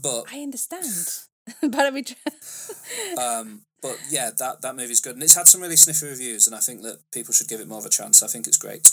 but 0.00 0.24
I 0.32 0.40
understand. 0.40 0.86
but 1.62 1.80
I 1.80 1.90
mean, 1.90 2.04
Um, 3.18 3.62
but 3.80 3.98
yeah, 4.10 4.30
that 4.38 4.62
that 4.62 4.76
movie's 4.76 5.00
good, 5.00 5.14
and 5.14 5.22
it's 5.22 5.34
had 5.34 5.48
some 5.48 5.60
really 5.60 5.76
sniffy 5.76 6.06
reviews, 6.06 6.46
and 6.46 6.54
I 6.54 6.60
think 6.60 6.82
that 6.82 6.98
people 7.12 7.34
should 7.34 7.48
give 7.48 7.60
it 7.60 7.68
more 7.68 7.78
of 7.78 7.86
a 7.86 7.90
chance. 7.90 8.22
I 8.22 8.28
think 8.28 8.46
it's 8.46 8.56
great. 8.56 8.90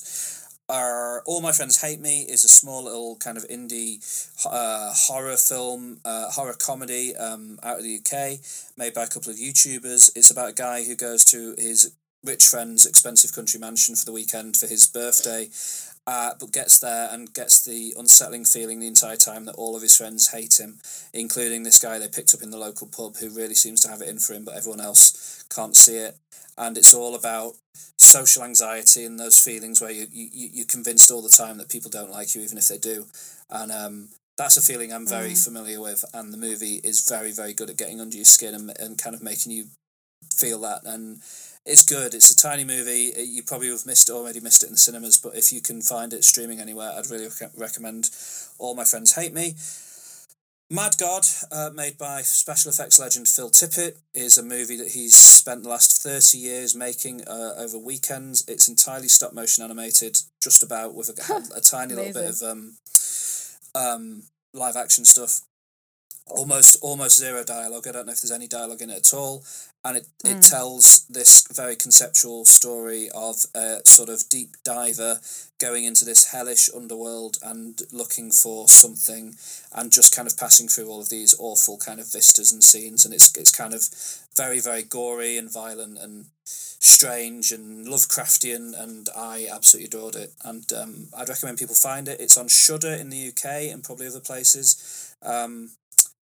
Our 0.67 1.23
All 1.25 1.41
My 1.41 1.51
Friends 1.51 1.81
Hate 1.81 1.99
Me 1.99 2.21
is 2.21 2.43
a 2.43 2.47
small 2.47 2.83
little 2.83 3.15
kind 3.15 3.37
of 3.37 3.47
indie 3.47 3.97
uh, 4.45 4.93
horror 4.93 5.37
film, 5.37 5.99
uh, 6.05 6.29
horror 6.29 6.53
comedy 6.53 7.15
um, 7.15 7.59
out 7.63 7.77
of 7.77 7.83
the 7.83 7.97
UK, 7.97 8.39
made 8.77 8.93
by 8.93 9.03
a 9.03 9.07
couple 9.07 9.31
of 9.31 9.37
YouTubers. 9.37 10.11
It's 10.15 10.29
about 10.29 10.49
a 10.49 10.53
guy 10.53 10.83
who 10.83 10.95
goes 10.95 11.25
to 11.25 11.55
his 11.57 11.95
rich 12.23 12.45
friend's 12.45 12.85
expensive 12.85 13.33
country 13.33 13.59
mansion 13.59 13.95
for 13.95 14.05
the 14.05 14.11
weekend 14.11 14.57
for 14.57 14.67
his 14.67 14.85
birthday, 14.85 15.49
uh, 16.09 16.31
but 16.39 16.51
gets 16.51 16.79
there 16.79 17.07
and 17.13 17.31
gets 17.35 17.63
the 17.63 17.93
unsettling 17.95 18.43
feeling 18.43 18.79
the 18.79 18.87
entire 18.87 19.15
time 19.15 19.45
that 19.45 19.53
all 19.61 19.75
of 19.75 19.83
his 19.83 19.95
friends 19.95 20.31
hate 20.31 20.59
him, 20.59 20.79
including 21.13 21.61
this 21.61 21.77
guy 21.79 21.99
they 21.99 22.07
picked 22.07 22.33
up 22.33 22.41
in 22.41 22.49
the 22.49 22.57
local 22.57 22.87
pub 22.87 23.17
who 23.17 23.29
really 23.29 23.53
seems 23.53 23.79
to 23.81 23.89
have 23.89 24.01
it 24.01 24.09
in 24.09 24.17
for 24.17 24.33
him, 24.33 24.43
but 24.43 24.55
everyone 24.55 24.81
else 24.81 25.43
can't 25.55 25.75
see 25.75 25.97
it. 25.97 26.17
And 26.57 26.77
it's 26.79 26.95
all 26.95 27.13
about 27.15 27.53
social 27.99 28.43
anxiety 28.43 29.05
and 29.05 29.19
those 29.19 29.37
feelings 29.39 29.81
where 29.81 29.91
you, 29.91 30.07
you, 30.11 30.27
you- 30.33 30.49
you're 30.53 30.65
convinced 30.65 31.11
all 31.11 31.21
the 31.21 31.29
time 31.43 31.57
that 31.59 31.69
people 31.69 31.91
don't 31.91 32.11
like 32.11 32.33
you, 32.33 32.41
even 32.41 32.57
if 32.57 32.67
they 32.69 32.79
do. 32.79 33.05
And 33.51 33.71
um, 33.71 34.09
that's 34.37 34.57
a 34.57 34.61
feeling 34.61 34.91
I'm 34.91 35.07
very 35.07 35.35
familiar 35.35 35.79
with. 35.79 36.03
And 36.13 36.33
the 36.33 36.37
movie 36.37 36.81
is 36.83 37.07
very, 37.07 37.31
very 37.31 37.53
good 37.53 37.69
at 37.69 37.77
getting 37.77 38.01
under 38.01 38.15
your 38.15 38.25
skin 38.25 38.55
and, 38.55 38.71
and 38.79 38.97
kind 38.97 39.15
of 39.15 39.21
making 39.21 39.51
you 39.51 39.65
feel 40.35 40.59
that. 40.61 40.81
And 40.85 41.19
it's 41.69 41.83
good. 41.83 42.13
It's 42.13 42.29
a 42.31 42.35
tiny 42.35 42.63
movie. 42.65 43.13
Uh, 43.17 43.21
You 43.21 43.43
probably 43.43 43.69
have 43.69 43.85
missed 43.85 44.09
it 44.09 44.13
already 44.13 44.39
missed 44.39 44.63
it 44.63 44.67
in 44.67 44.73
the 44.73 44.77
cinemas, 44.77 45.17
but 45.17 45.35
if 45.35 45.53
you 45.53 45.61
can 45.61 45.81
find 45.81 46.13
it 46.13 46.23
streaming 46.23 46.59
anywhere, 46.59 46.91
I'd 46.97 47.09
really 47.09 47.27
rec- 47.27 47.51
recommend. 47.55 48.09
All 48.57 48.75
my 48.75 48.83
friends 48.85 49.15
hate 49.15 49.33
me. 49.33 49.55
Mad 50.71 50.93
God, 50.99 51.25
uh, 51.51 51.71
made 51.73 51.97
by 51.97 52.21
special 52.21 52.69
effects 52.69 52.99
legend 52.99 53.27
Phil 53.27 53.49
Tippett, 53.49 53.97
is 54.13 54.37
a 54.37 54.43
movie 54.43 54.77
that 54.77 54.89
he's 54.91 55.15
spent 55.15 55.63
the 55.63 55.69
last 55.69 56.03
30 56.03 56.37
years 56.37 56.75
making 56.75 57.23
uh, 57.27 57.53
over 57.57 57.77
weekends. 57.79 58.43
It's 58.47 58.67
entirely 58.67 59.07
stop 59.07 59.33
motion 59.33 59.63
animated, 59.63 60.19
just 60.39 60.61
about 60.61 60.93
with 60.93 61.09
a, 61.09 61.57
a 61.57 61.61
tiny 61.61 61.95
little 61.95 62.13
bit 62.13 62.29
of 62.29 62.41
um, 62.43 62.75
um, 63.73 64.23
live 64.53 64.75
action 64.75 65.05
stuff. 65.05 65.41
almost 66.27 66.77
almost 66.83 67.17
zero 67.17 67.43
dialogue. 67.43 67.87
I 67.87 67.91
don't 67.91 68.05
know 68.05 68.11
if 68.13 68.21
there's 68.21 68.31
any 68.31 68.47
dialogue 68.47 68.83
in 68.83 68.91
it 68.91 68.97
at 68.97 69.13
all, 69.15 69.43
and 69.83 69.97
it 69.97 70.07
Hmm. 70.23 70.31
it 70.31 70.41
tells 70.43 71.05
this 71.09 71.45
very 71.51 71.75
conceptual 71.75 72.45
story 72.45 73.09
of 73.11 73.45
a 73.55 73.81
sort 73.85 74.09
of 74.09 74.27
deep 74.29 74.57
diver 74.63 75.19
going 75.57 75.83
into 75.85 76.05
this 76.05 76.25
hellish 76.25 76.69
underworld 76.73 77.37
and 77.41 77.81
looking 77.91 78.31
for 78.31 78.67
something, 78.67 79.35
and 79.73 79.91
just 79.91 80.15
kind 80.15 80.27
of 80.27 80.37
passing 80.37 80.67
through 80.67 80.87
all 80.89 81.01
of 81.01 81.09
these 81.09 81.35
awful 81.39 81.77
kind 81.77 81.99
of 81.99 82.11
vistas 82.11 82.51
and 82.51 82.63
scenes, 82.63 83.05
and 83.05 83.13
it's 83.13 83.35
it's 83.35 83.51
kind 83.51 83.73
of 83.73 83.89
very 84.35 84.59
very 84.59 84.83
gory 84.83 85.37
and 85.37 85.51
violent 85.51 85.97
and 85.97 86.25
strange 86.81 87.51
and 87.51 87.87
Lovecraftian, 87.87 88.73
and 88.79 89.09
I 89.15 89.47
absolutely 89.51 89.87
adored 89.87 90.15
it. 90.15 90.33
And 90.43 90.71
um, 90.73 91.07
I'd 91.17 91.29
recommend 91.29 91.57
people 91.57 91.75
find 91.75 92.07
it. 92.07 92.19
It's 92.19 92.37
on 92.37 92.47
Shudder 92.47 92.93
in 92.93 93.09
the 93.09 93.27
UK 93.29 93.71
and 93.71 93.83
probably 93.83 94.07
other 94.07 94.21
places. 94.21 95.15
Um, 95.21 95.71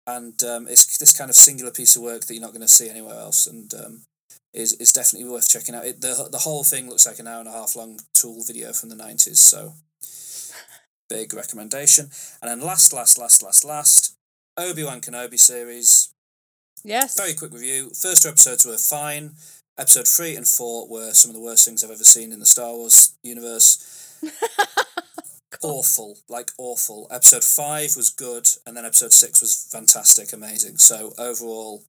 and 0.07 0.43
um, 0.43 0.67
it's 0.69 0.99
this 0.99 1.17
kind 1.17 1.31
of 1.31 1.37
singular 1.37 1.71
piece 1.71 1.97
of 1.97 2.03
work 2.03 2.23
that 2.23 2.35
you're 2.35 2.43
not 2.43 2.53
going 2.53 2.63
to 2.63 2.69
see 2.69 2.89
anywhere 2.89 3.19
else, 3.19 3.47
and 3.47 3.73
um, 3.75 4.03
is 4.53 4.75
is 4.75 4.93
definitely 4.93 5.29
worth 5.29 5.49
checking 5.49 5.75
out. 5.75 5.85
It, 5.85 6.01
the 6.01 6.29
The 6.31 6.39
whole 6.39 6.65
thing 6.65 6.89
looks 6.89 7.07
like 7.07 7.19
an 7.19 7.27
hour 7.27 7.41
and 7.41 7.49
a 7.49 7.53
half 7.53 7.77
long 7.77 8.01
Tool 8.15 8.43
video 8.43 8.73
from 8.73 8.89
the 8.89 8.97
nineties, 8.97 9.41
so 9.41 9.75
big 11.09 11.35
recommendation. 11.35 12.11
And 12.41 12.51
then 12.51 12.61
last, 12.61 12.93
last, 12.93 13.19
last, 13.19 13.43
last, 13.43 13.65
last, 13.65 14.15
Obi 14.57 14.85
Wan 14.85 15.01
Kenobi 15.01 15.39
series. 15.39 16.13
Yes. 16.85 17.17
Very 17.17 17.35
quick 17.35 17.53
review. 17.53 17.91
First 17.91 18.23
two 18.23 18.29
episodes 18.29 18.67
were 18.67 18.77
fine. 18.77 19.33
Episode 19.79 20.09
three 20.09 20.37
and 20.37 20.47
four 20.47 20.89
were 20.89 21.13
some 21.13 21.31
of 21.31 21.35
the 21.35 21.43
worst 21.43 21.65
things 21.65 21.83
I've 21.83 21.91
ever 21.91 22.05
seen 22.05 22.33
in 22.33 22.41
the 22.41 22.47
Star 22.47 22.75
Wars 22.75 23.15
universe. 23.23 24.19
awful, 25.63 26.19
like 26.29 26.51
awful. 26.59 27.07
Episode 27.11 27.45
five 27.45 27.97
was 27.97 28.11
good, 28.11 28.49
and 28.67 28.77
then 28.77 28.85
episode 28.85 29.13
six 29.13 29.41
was 29.41 29.69
fantastic, 29.71 30.33
amazing. 30.33 30.79
So 30.79 31.13
overall, 31.19 31.85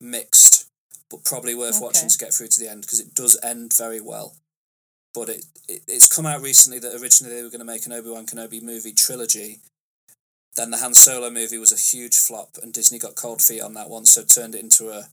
mixed, 0.00 0.70
but 1.10 1.24
probably 1.24 1.54
worth 1.54 1.80
watching 1.80 2.08
to 2.08 2.18
get 2.18 2.32
through 2.32 2.48
to 2.48 2.60
the 2.60 2.70
end 2.70 2.82
because 2.82 3.00
it 3.00 3.14
does 3.14 3.38
end 3.42 3.72
very 3.76 4.00
well. 4.00 4.36
But 5.14 5.28
it, 5.28 5.44
it 5.68 5.82
it's 5.86 6.08
come 6.08 6.26
out 6.26 6.42
recently 6.42 6.78
that 6.80 7.00
originally 7.00 7.34
they 7.34 7.42
were 7.42 7.50
going 7.50 7.60
to 7.60 7.64
make 7.64 7.86
an 7.86 7.92
Obi 7.92 8.10
Wan 8.10 8.26
Kenobi 8.26 8.62
movie 8.62 8.92
trilogy. 8.92 9.60
Then 10.56 10.70
the 10.70 10.78
Han 10.78 10.94
Solo 10.94 11.30
movie 11.30 11.58
was 11.58 11.72
a 11.72 11.96
huge 11.96 12.16
flop, 12.16 12.58
and 12.62 12.72
Disney 12.72 12.98
got 12.98 13.16
cold 13.16 13.42
feet 13.42 13.60
on 13.60 13.74
that 13.74 13.90
one, 13.90 14.04
so 14.04 14.22
turned 14.22 14.54
it 14.54 14.62
into 14.62 14.90
a 14.90 15.08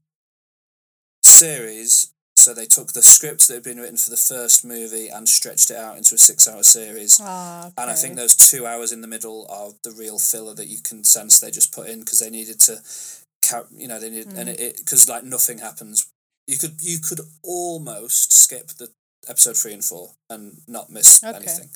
series. 1.24 2.12
So 2.42 2.56
they 2.56 2.66
took 2.66 2.94
the 2.94 3.04
script 3.04 3.48
that 3.48 3.54
had 3.54 3.64
been 3.64 3.80
written 3.80 3.98
for 3.98 4.10
the 4.10 4.18
first 4.18 4.66
movie 4.66 5.10
and 5.10 5.30
stretched 5.30 5.70
it 5.70 5.78
out 5.78 5.96
into 5.96 6.16
a 6.16 6.18
six-hour 6.18 6.64
series. 6.64 7.20
Ah, 7.22 7.72
And 7.78 7.92
I 7.92 7.94
think 7.94 8.16
those 8.16 8.34
two 8.36 8.66
hours 8.66 8.92
in 8.92 9.02
the 9.02 9.08
middle 9.08 9.46
are 9.48 9.74
the 9.84 9.92
real 9.92 10.18
filler 10.18 10.56
that 10.56 10.66
you 10.68 10.80
can 10.82 11.04
sense 11.04 11.39
they 11.39 11.52
just 11.52 11.72
put 11.72 11.88
in 11.88 12.00
because 12.00 12.18
they 12.18 12.32
needed 12.32 12.60
to, 12.62 12.82
you 13.78 13.88
know, 13.88 14.00
they 14.00 14.10
needed 14.10 14.34
and 14.34 14.50
Mm. 14.50 14.60
it 14.60 14.78
because 14.78 15.08
like 15.08 15.24
nothing 15.24 15.60
happens. 15.60 16.08
You 16.48 16.58
could 16.58 16.82
you 16.82 16.98
could 16.98 17.22
almost 17.44 18.34
skip 18.34 18.70
the 18.70 18.89
episode 19.28 19.56
three 19.56 19.74
and 19.74 19.86
four 19.86 20.16
and 20.28 20.64
not 20.68 20.89
miss 20.89 21.24
Okay. 21.24 21.38
anything. 21.38 21.70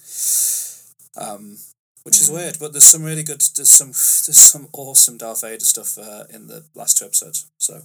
Um, 1.16 1.60
which 2.04 2.20
is 2.22 2.30
Mm. 2.30 2.34
weird, 2.34 2.60
but 2.60 2.72
there's 2.74 2.86
some 2.86 3.04
really 3.04 3.24
good. 3.24 3.42
There's 3.56 3.72
some 3.72 3.90
there's 4.26 4.40
some 4.40 4.68
awesome 4.74 5.18
Darth 5.20 5.42
Vader 5.42 5.64
stuff 5.64 5.98
uh, 6.00 6.24
in 6.32 6.48
the 6.48 6.66
last 6.74 6.98
two 6.98 7.06
episodes. 7.06 7.46
So 7.60 7.84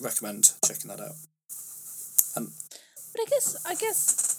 recommend 0.00 0.52
checking 0.64 0.88
that 0.90 1.00
out. 1.00 1.16
But 2.34 3.20
I 3.20 3.24
guess 3.28 3.56
I 3.66 3.74
guess 3.74 4.30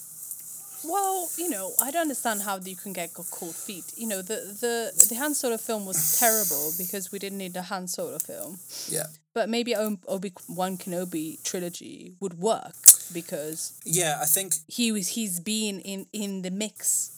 well, 0.84 1.28
you 1.36 1.48
know, 1.48 1.72
I 1.80 1.90
don't 1.90 2.02
understand 2.02 2.42
how 2.42 2.58
you 2.58 2.76
can 2.76 2.92
get 2.92 3.14
cold 3.14 3.54
feet. 3.54 3.84
You 3.96 4.08
know, 4.08 4.22
the 4.22 4.36
the 4.60 5.06
the 5.08 5.14
Han 5.16 5.34
Solo 5.34 5.56
film 5.56 5.86
was 5.86 6.18
terrible 6.18 6.72
because 6.76 7.12
we 7.12 7.18
didn't 7.18 7.38
need 7.38 7.56
a 7.56 7.62
Han 7.62 7.86
Solo 7.86 8.18
film. 8.18 8.58
Yeah, 8.88 9.06
But 9.34 9.48
maybe 9.48 9.74
Obi 9.76 10.32
Wan 10.48 10.76
Kenobi 10.76 11.42
trilogy 11.44 12.14
would 12.20 12.38
work 12.38 12.74
because 13.12 13.72
yeah. 13.84 14.18
I 14.20 14.26
think 14.26 14.54
he 14.66 14.92
was 14.92 15.08
he's 15.08 15.40
been 15.40 15.80
in 15.80 16.06
in 16.12 16.42
the 16.42 16.50
mix 16.50 17.10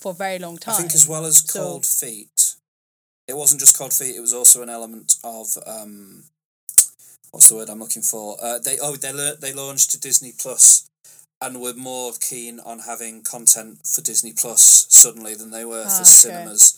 for 0.00 0.12
a 0.12 0.14
very 0.14 0.38
long 0.38 0.58
time. 0.58 0.74
I 0.74 0.78
think 0.78 0.94
as 0.94 1.08
well 1.08 1.24
as 1.24 1.38
So- 1.38 1.60
cold 1.60 1.86
feet, 1.86 2.54
it 3.26 3.36
wasn't 3.36 3.60
just 3.60 3.76
cold 3.78 3.92
feet. 3.92 4.14
It 4.16 4.20
was 4.20 4.34
also 4.34 4.62
an 4.62 4.68
element 4.68 5.16
of 5.24 5.56
um, 5.66 6.24
what's 7.30 7.48
the 7.48 7.56
word 7.56 7.68
I'm 7.68 7.80
looking 7.80 8.02
for? 8.02 8.36
Uh, 8.42 8.58
they 8.58 8.78
oh 8.80 8.96
they 8.96 9.12
they 9.40 9.52
launched 9.52 9.90
to 9.92 10.00
Disney 10.00 10.32
Plus, 10.36 10.86
and 11.40 11.60
were 11.60 11.74
more 11.74 12.12
keen 12.20 12.60
on 12.60 12.80
having 12.80 13.22
content 13.22 13.80
for 13.86 14.00
Disney 14.00 14.32
Plus 14.32 14.86
suddenly 14.88 15.34
than 15.34 15.50
they 15.50 15.64
were 15.64 15.84
Ah, 15.86 15.90
for 15.90 16.02
okay. 16.02 16.04
cinemas. 16.04 16.74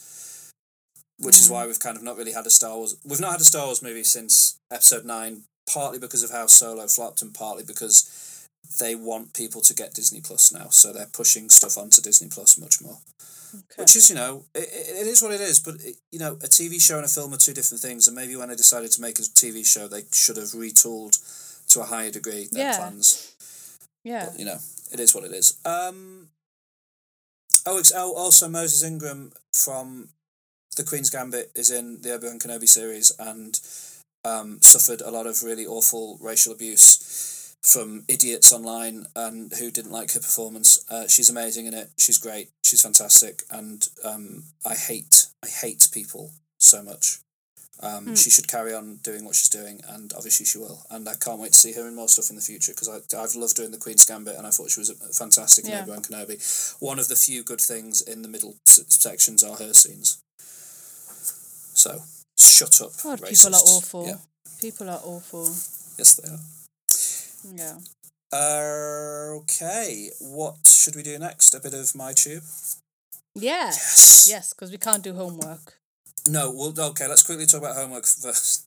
Which 1.18 1.38
is 1.38 1.48
Mhm. 1.48 1.50
why 1.50 1.66
we've 1.66 1.78
kind 1.78 1.96
of 1.98 2.02
not 2.02 2.16
really 2.16 2.32
had 2.32 2.46
a 2.46 2.50
Star 2.50 2.76
Wars. 2.76 2.94
We've 3.04 3.20
not 3.20 3.32
had 3.32 3.40
a 3.42 3.44
Star 3.44 3.66
Wars 3.66 3.82
movie 3.82 4.04
since 4.04 4.54
Episode 4.70 5.04
Nine, 5.04 5.44
partly 5.66 5.98
because 5.98 6.22
of 6.22 6.30
how 6.30 6.46
Solo 6.46 6.86
flopped, 6.88 7.20
and 7.20 7.34
partly 7.34 7.62
because 7.62 8.06
they 8.78 8.94
want 8.94 9.34
people 9.34 9.60
to 9.60 9.74
get 9.74 9.92
Disney 9.94 10.20
Plus 10.22 10.50
now, 10.52 10.68
so 10.70 10.92
they're 10.92 11.06
pushing 11.06 11.50
stuff 11.50 11.76
onto 11.76 12.00
Disney 12.00 12.28
Plus 12.28 12.56
much 12.56 12.80
more 12.80 13.00
Okay. 13.52 13.82
which 13.82 13.96
is 13.96 14.08
you 14.08 14.14
know 14.16 14.44
it, 14.54 14.68
it 14.72 15.06
is 15.06 15.22
what 15.22 15.32
it 15.32 15.40
is 15.40 15.58
but 15.60 15.74
it, 15.82 15.96
you 16.12 16.18
know 16.18 16.32
a 16.34 16.46
tv 16.48 16.80
show 16.80 16.96
and 16.96 17.04
a 17.04 17.08
film 17.08 17.32
are 17.34 17.36
two 17.36 17.52
different 17.54 17.80
things 17.82 18.06
and 18.06 18.14
maybe 18.16 18.36
when 18.36 18.48
they 18.48 18.54
decided 18.56 18.90
to 18.92 19.00
make 19.00 19.18
a 19.18 19.22
tv 19.22 19.66
show 19.66 19.88
they 19.88 20.02
should 20.12 20.36
have 20.36 20.48
retooled 20.48 21.18
to 21.68 21.80
a 21.80 21.84
higher 21.84 22.10
degree 22.10 22.48
their 22.52 22.70
Yeah. 22.70 22.76
plans 22.78 23.34
yeah. 24.04 24.26
but 24.30 24.38
you 24.38 24.44
know 24.44 24.58
it 24.92 25.00
is 25.00 25.14
what 25.14 25.24
it 25.24 25.32
is 25.32 25.58
um 25.64 26.28
oh, 27.66 27.78
it's, 27.78 27.92
oh 27.94 28.14
also 28.14 28.48
moses 28.48 28.82
ingram 28.82 29.32
from 29.52 30.08
the 30.76 30.84
queen's 30.84 31.10
gambit 31.10 31.50
is 31.54 31.70
in 31.70 32.00
the 32.02 32.14
obi-wan 32.14 32.38
kenobi 32.38 32.68
series 32.68 33.12
and 33.18 33.60
um 34.24 34.60
suffered 34.60 35.00
a 35.00 35.10
lot 35.10 35.26
of 35.26 35.42
really 35.42 35.66
awful 35.66 36.18
racial 36.20 36.52
abuse 36.52 37.39
from 37.62 38.04
idiots 38.08 38.52
online 38.52 39.06
and 39.14 39.52
who 39.58 39.70
didn't 39.70 39.92
like 39.92 40.12
her 40.12 40.20
performance. 40.20 40.84
Uh, 40.90 41.06
she's 41.08 41.28
amazing 41.30 41.66
in 41.66 41.74
it. 41.74 41.90
She's 41.98 42.18
great. 42.18 42.50
She's 42.64 42.82
fantastic, 42.82 43.42
and 43.50 43.86
um, 44.04 44.44
I 44.66 44.74
hate 44.74 45.26
I 45.44 45.48
hate 45.48 45.88
people 45.92 46.30
so 46.58 46.82
much. 46.82 47.18
Um, 47.82 48.08
Hmm. 48.08 48.14
She 48.14 48.28
should 48.28 48.46
carry 48.46 48.74
on 48.74 48.96
doing 49.02 49.24
what 49.24 49.34
she's 49.34 49.48
doing, 49.48 49.80
and 49.88 50.12
obviously 50.14 50.44
she 50.44 50.58
will. 50.58 50.84
And 50.90 51.08
I 51.08 51.14
can't 51.14 51.40
wait 51.40 51.52
to 51.52 51.58
see 51.58 51.72
her 51.72 51.88
in 51.88 51.94
more 51.96 52.08
stuff 52.08 52.28
in 52.28 52.36
the 52.36 52.42
future 52.42 52.72
because 52.72 52.88
I've 52.90 53.34
loved 53.34 53.56
doing 53.56 53.70
the 53.70 53.78
Queen's 53.78 54.04
Gambit, 54.04 54.36
and 54.36 54.46
I 54.46 54.50
thought 54.50 54.70
she 54.70 54.80
was 54.80 54.90
fantastic 55.16 55.64
in 55.64 55.70
Yeah. 55.70 55.82
Obi 55.82 55.90
Wan 55.90 56.02
Kenobi. 56.02 56.36
One 56.80 56.98
of 56.98 57.08
the 57.08 57.16
few 57.16 57.42
good 57.42 57.60
things 57.60 58.02
in 58.02 58.20
the 58.22 58.28
middle 58.28 58.56
s- 58.68 58.84
sections 58.88 59.42
are 59.42 59.56
her 59.56 59.72
scenes. 59.72 60.18
So 61.74 62.02
shut 62.38 62.80
up, 62.82 62.92
God, 63.02 63.22
people 63.22 63.54
are 63.54 63.60
awful. 63.76 64.06
Yeah. 64.06 64.18
People 64.60 64.90
are 64.90 65.00
awful. 65.02 65.44
Yes, 65.96 66.14
they 66.20 66.28
are. 66.30 66.38
Yeah. 67.44 67.78
Uh, 68.32 69.38
okay, 69.40 70.10
what 70.20 70.66
should 70.66 70.94
we 70.94 71.02
do 71.02 71.18
next? 71.18 71.54
A 71.54 71.60
bit 71.60 71.74
of 71.74 71.94
my 71.94 72.12
tube. 72.12 72.42
Yeah. 73.34 73.66
Yes. 73.66 74.26
Yes, 74.28 74.52
because 74.52 74.70
we 74.70 74.78
can't 74.78 75.02
do 75.02 75.14
homework. 75.14 75.78
No. 76.28 76.52
Well, 76.52 76.74
okay. 76.90 77.08
Let's 77.08 77.22
quickly 77.22 77.46
talk 77.46 77.60
about 77.60 77.76
homework 77.76 78.06
first. 78.22 78.66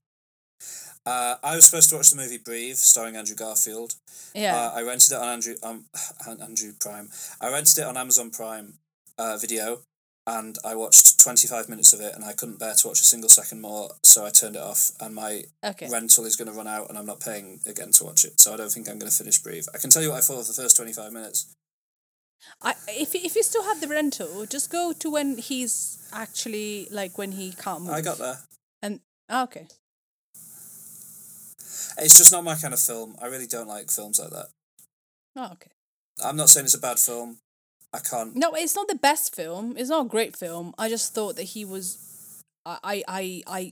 Uh, 1.05 1.35
I 1.43 1.55
was 1.55 1.65
supposed 1.65 1.89
to 1.89 1.97
watch 1.97 2.09
the 2.09 2.15
movie 2.15 2.37
Breathe, 2.37 2.77
starring 2.77 3.15
Andrew 3.17 3.35
Garfield. 3.35 3.95
Yeah. 4.33 4.55
Uh, 4.55 4.71
I 4.75 4.83
rented 4.83 5.11
it 5.11 5.17
on 5.17 5.27
Andrew 5.27 5.55
um 5.61 5.85
Andrew 6.41 6.73
Prime. 6.79 7.09
I 7.41 7.51
rented 7.51 7.77
it 7.79 7.85
on 7.85 7.97
Amazon 7.97 8.31
Prime 8.31 8.75
uh, 9.17 9.37
Video, 9.37 9.81
and 10.25 10.57
I 10.63 10.75
watched 10.75 11.19
twenty 11.19 11.47
five 11.47 11.69
minutes 11.69 11.93
of 11.93 12.01
it, 12.01 12.15
and 12.15 12.23
I 12.23 12.33
couldn't 12.33 12.59
bear 12.59 12.73
to 12.73 12.87
watch 12.87 13.01
a 13.01 13.05
single 13.05 13.29
second 13.29 13.61
more, 13.61 13.91
so 14.03 14.25
I 14.25 14.29
turned 14.29 14.55
it 14.55 14.61
off. 14.61 14.91
And 14.99 15.13
my 15.15 15.43
okay. 15.63 15.89
rental 15.89 16.25
is 16.25 16.35
going 16.35 16.49
to 16.49 16.53
run 16.53 16.67
out, 16.67 16.89
and 16.89 16.97
I'm 16.97 17.05
not 17.05 17.19
paying 17.19 17.59
again 17.65 17.91
to 17.91 18.03
watch 18.05 18.23
it, 18.25 18.39
so 18.39 18.53
I 18.53 18.57
don't 18.57 18.71
think 18.71 18.89
I'm 18.89 18.99
going 18.99 19.11
to 19.11 19.17
finish 19.17 19.39
Breathe. 19.39 19.65
I 19.73 19.77
can 19.77 19.89
tell 19.89 20.01
you 20.01 20.09
what 20.09 20.17
I 20.17 20.21
thought 20.21 20.39
of 20.39 20.47
the 20.47 20.53
first 20.53 20.75
twenty 20.75 20.93
five 20.93 21.11
minutes. 21.11 21.53
I 22.61 22.73
if 22.87 23.15
if 23.15 23.35
you 23.35 23.43
still 23.43 23.63
have 23.63 23.81
the 23.81 23.87
rental, 23.87 24.45
just 24.45 24.71
go 24.71 24.93
to 24.93 25.11
when 25.11 25.37
he's 25.37 26.07
actually 26.13 26.87
like 26.91 27.17
when 27.17 27.33
he 27.33 27.51
can't 27.51 27.81
move. 27.81 27.93
I 27.93 28.01
got 28.01 28.17
there. 28.17 28.39
And 28.81 28.99
ah, 29.29 29.43
okay. 29.43 29.67
It's 31.97 32.17
just 32.17 32.31
not 32.31 32.43
my 32.43 32.55
kind 32.55 32.73
of 32.73 32.79
film. 32.79 33.15
I 33.21 33.27
really 33.27 33.47
don't 33.47 33.67
like 33.67 33.91
films 33.91 34.19
like 34.19 34.31
that. 34.31 34.47
Oh, 35.35 35.51
okay. 35.53 35.71
I'm 36.23 36.35
not 36.35 36.49
saying 36.49 36.65
it's 36.65 36.73
a 36.73 36.79
bad 36.79 36.99
film. 36.99 37.37
I 37.93 37.99
can't. 37.99 38.35
No, 38.35 38.53
it's 38.53 38.75
not 38.75 38.87
the 38.87 38.95
best 38.95 39.35
film. 39.35 39.75
It's 39.77 39.89
not 39.89 40.05
a 40.05 40.09
great 40.09 40.35
film. 40.35 40.73
I 40.77 40.89
just 40.89 41.13
thought 41.13 41.35
that 41.35 41.43
he 41.43 41.63
was, 41.65 42.43
I, 42.65 42.77
I, 42.83 43.03
I, 43.07 43.43
I 43.47 43.71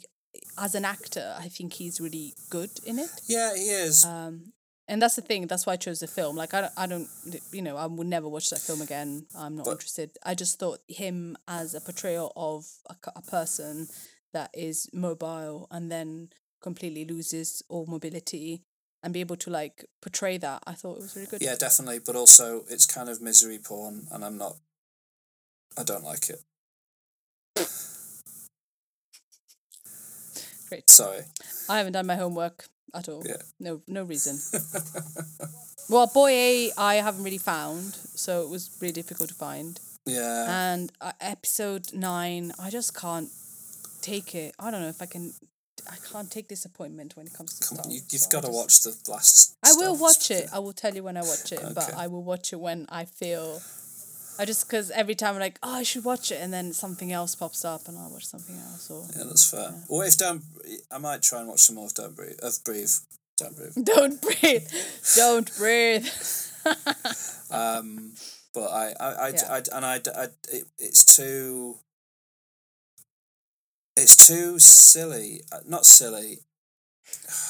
as 0.58 0.76
an 0.76 0.86
actor, 0.86 1.36
I 1.40 1.48
think 1.48 1.74
he's 1.74 2.00
really 2.00 2.34
good 2.50 2.70
in 2.86 3.00
it. 3.00 3.10
Yeah, 3.28 3.56
he 3.56 3.64
is. 3.70 4.06
Um, 4.06 4.54
and 4.88 5.02
that's 5.02 5.16
the 5.16 5.22
thing. 5.22 5.48
That's 5.48 5.66
why 5.66 5.74
I 5.74 5.78
chose 5.78 6.00
the 6.02 6.08
film. 6.08 6.36
Like 6.36 6.54
I, 6.54 6.62
don't, 6.62 6.74
I 6.78 6.88
don't, 6.88 7.08
you 7.52 7.62
know, 7.62 7.78
I 7.78 7.86
would 7.86 8.08
never 8.08 8.28
watch 8.28 8.50
that 8.50 8.60
film 8.60 8.82
again. 8.82 9.26
I'm 9.36 9.56
not 9.56 9.66
But- 9.66 9.72
interested. 9.72 10.12
I 10.24 10.36
just 10.36 10.60
thought 10.60 10.80
him 10.88 11.38
as 11.48 11.74
a 11.74 11.82
portrayal 11.82 12.32
of 12.36 12.66
a, 12.90 12.96
a 13.16 13.22
person 13.22 13.88
that 14.34 14.50
is 14.54 14.90
mobile 14.94 15.68
and 15.72 15.92
then 15.92 16.30
completely 16.62 17.06
loses 17.06 17.64
all 17.70 17.86
mobility 17.88 18.64
and 19.04 19.14
be 19.14 19.20
able 19.22 19.38
to 19.38 19.50
like 19.50 19.86
portray 20.02 20.38
that. 20.38 20.64
I 20.66 20.74
thought 20.74 20.98
it 20.98 21.02
was 21.02 21.16
really 21.16 21.28
good. 21.28 21.42
yeah, 21.42 21.56
definitely. 21.56 22.00
But 22.00 22.16
also, 22.16 22.64
it's 22.70 22.86
kind 22.86 23.10
of 23.10 23.22
misery 23.22 23.60
porn, 23.60 24.08
and 24.12 24.24
I'm 24.24 24.38
not. 24.38 24.56
I 25.78 25.84
don't 25.84 26.04
like 26.04 26.30
it. 26.30 26.42
Great. 30.70 30.90
Sorry. 30.90 31.22
I 31.70 31.78
haven't 31.80 31.94
done 31.94 32.06
my 32.08 32.16
homework 32.16 32.68
at 32.94 33.10
all. 33.10 33.24
Yeah. 33.26 33.42
No, 33.60 33.82
no 33.88 34.04
reason. 34.04 34.40
well, 35.90 36.08
boy 36.08 36.30
A, 36.30 36.72
I 36.78 36.96
haven't 36.96 37.24
really 37.24 37.38
found, 37.38 37.94
so 37.94 38.44
it 38.44 38.50
was 38.50 38.78
really 38.80 38.94
difficult 38.94 39.30
to 39.30 39.36
find. 39.36 39.80
Yeah. 40.06 40.74
And 40.74 40.92
uh, 41.02 41.12
episode 41.20 41.94
nine, 41.94 42.54
I 42.58 42.70
just 42.70 42.96
can't 42.96 43.30
take 44.02 44.34
it. 44.34 44.56
I 44.60 44.72
don't 44.72 44.82
know 44.82 44.88
if 44.88 45.02
I 45.02 45.06
can. 45.08 45.34
I 45.92 45.98
can't 46.12 46.32
take 46.32 46.48
disappointment 46.48 47.16
when 47.18 47.28
it 47.28 47.34
comes 47.34 47.60
to 47.60 47.68
Come 47.68 47.76
Star 47.78 47.86
on, 47.86 47.92
you, 47.92 48.02
you've 48.10 48.22
so 48.22 48.30
got 48.32 48.44
to 48.46 48.52
watch 48.52 48.82
the 48.84 48.96
last. 49.12 49.58
I 49.64 49.74
will 49.74 49.98
watch 49.98 50.32
it. 50.32 50.48
I 50.54 50.60
will 50.60 50.74
tell 50.74 50.94
you 50.96 51.04
when 51.04 51.18
I 51.18 51.22
watch 51.22 51.52
it, 51.52 51.62
but 51.76 51.94
I 51.94 52.08
will 52.08 52.24
watch 52.24 52.54
it 52.54 52.60
when 52.60 52.86
I 52.90 53.06
feel. 53.06 53.62
I 54.40 54.46
just 54.46 54.66
because 54.68 54.90
every 54.92 55.14
time 55.14 55.36
I'm 55.36 55.42
like, 55.42 55.60
oh, 55.62 55.76
I 55.76 55.84
should 55.84 56.06
watch 56.06 56.32
it, 56.32 56.40
and 56.42 56.52
then 56.54 56.72
something 56.74 57.12
else 57.12 57.36
pops 57.36 57.66
up, 57.66 57.88
and 57.88 57.98
I'll 57.98 58.10
watch 58.10 58.26
something 58.26 58.56
else. 58.56 58.90
Or 58.90 59.06
Yeah, 59.16 59.26
that's 59.26 59.52
fair. 59.52 59.74
Or 59.90 60.06
if 60.06 60.18
Don't? 60.18 60.42
I 60.90 60.98
might 60.98 61.22
try 61.22 61.40
and 61.40 61.50
watch 61.50 61.60
some 61.60 61.76
more 61.76 61.86
of 61.86 61.94
Don't 61.94 62.16
Breathe. 62.16 62.40
Of 62.42 62.64
Breathe. 62.64 62.90
Don't 63.38 63.56
Breathe. 63.58 63.74
don't 63.86 64.22
breathe, 64.22 64.68
don't 65.16 65.58
breathe. 65.58 66.08
Um, 67.52 68.14
but 68.54 68.68
I, 68.70 68.94
I, 69.00 69.08
I, 69.14 69.28
Yeah. 69.30 69.48
I- 69.50 69.76
and 69.78 69.86
I, 69.86 69.96
I 70.16 70.24
it, 70.52 70.64
it's 70.80 71.04
too. 71.04 71.76
It's 74.02 74.18
too 74.18 74.58
silly. 74.58 75.42
Uh, 75.52 75.60
Not 75.68 75.86
silly. 75.86 76.40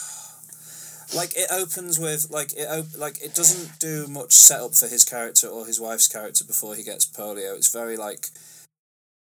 Like 1.14 1.36
it 1.36 1.52
opens 1.52 2.00
with 2.00 2.32
like 2.32 2.54
it 2.54 2.70
op- 2.70 2.98
like 2.98 3.22
it 3.22 3.36
doesn't 3.36 3.80
do 3.80 4.08
much 4.08 4.32
setup 4.32 4.76
for 4.76 4.88
his 4.88 5.04
character 5.04 5.46
or 5.46 5.66
his 5.66 5.78
wife's 5.78 6.08
character 6.08 6.46
before 6.46 6.74
he 6.74 6.84
gets 6.84 7.06
polio. 7.06 7.54
It's 7.54 7.70
very 7.70 7.98
like 7.98 8.28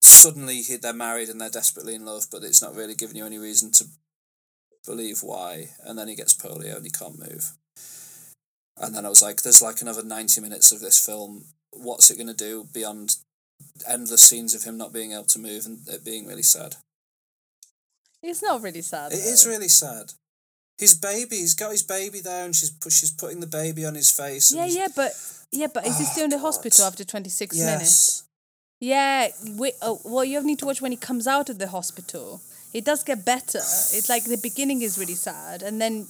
suddenly 0.00 0.62
he, 0.62 0.76
they're 0.76 0.94
married 0.94 1.28
and 1.28 1.38
they're 1.38 1.50
desperately 1.50 1.94
in 1.94 2.06
love, 2.06 2.28
but 2.32 2.44
it's 2.44 2.62
not 2.62 2.74
really 2.74 2.94
giving 2.94 3.16
you 3.16 3.26
any 3.26 3.36
reason 3.36 3.72
to 3.72 3.84
believe 4.86 5.18
why. 5.22 5.68
And 5.84 5.98
then 5.98 6.08
he 6.08 6.16
gets 6.16 6.32
polio 6.32 6.76
and 6.76 6.84
he 6.86 6.90
can't 6.90 7.18
move. 7.18 7.52
And 8.78 8.94
then 8.94 9.04
I 9.04 9.10
was 9.10 9.20
like, 9.20 9.42
there's 9.42 9.60
like 9.60 9.82
another 9.82 10.02
90 10.02 10.40
minutes 10.40 10.72
of 10.72 10.80
this 10.80 11.04
film. 11.04 11.44
What's 11.72 12.10
it 12.10 12.16
going 12.16 12.26
to 12.28 12.32
do 12.32 12.68
beyond 12.72 13.16
endless 13.86 14.22
scenes 14.22 14.54
of 14.54 14.62
him 14.64 14.78
not 14.78 14.94
being 14.94 15.12
able 15.12 15.24
to 15.24 15.38
move 15.38 15.66
and 15.66 15.86
it 15.88 16.06
being 16.06 16.26
really 16.26 16.42
sad? 16.42 16.76
It's 18.29 18.43
not 18.43 18.62
really 18.62 18.83
sad. 18.83 19.12
It 19.12 19.16
is 19.18 19.45
though. 19.45 19.51
really 19.51 19.68
sad. 19.68 20.12
His 20.79 20.95
baby, 20.95 21.37
he's 21.37 21.55
got 21.55 21.70
his 21.72 21.83
baby 21.83 22.20
there 22.20 22.45
and 22.45 22.55
she's, 22.55 22.72
she's 22.91 23.11
putting 23.11 23.41
the 23.41 23.47
baby 23.47 23.87
on 23.87 23.95
his 23.95 24.11
face. 24.11 24.53
Yeah, 24.53 24.66
yeah, 24.66 24.89
but 24.95 25.12
yeah, 25.51 25.68
but 25.72 25.87
is 25.87 25.99
he 25.99 26.05
Oh, 26.05 26.12
still 26.12 26.24
in 26.24 26.31
the 26.31 26.37
oh, 26.37 26.41
God. 26.41 26.47
hospital 26.47 26.85
after 26.85 27.05
twenty 27.05 27.31
six 27.31 27.57
minutes? 27.57 27.83
Yes. 27.83 28.22
Yeah, 28.79 29.29
wait. 29.57 29.74
Oh, 29.81 29.95
uh, 29.95 29.99
well, 30.05 30.24
you 30.24 30.43
need 30.43 30.59
to 30.59 30.66
watch 30.66 30.83
when 30.83 30.93
he 30.93 30.99
comes 30.99 31.27
out 31.27 31.49
of 31.49 31.59
the 31.59 31.68
hospital. 31.68 32.43
It 32.74 32.85
does 32.85 33.03
get 33.05 33.24
better. 33.24 33.59
It's 33.59 34.09
like 34.11 34.24
the 34.24 34.37
beginning 34.37 34.83
is 34.83 34.99
really 34.99 35.14
sad, 35.14 35.62
and 35.62 35.81
then 35.81 36.07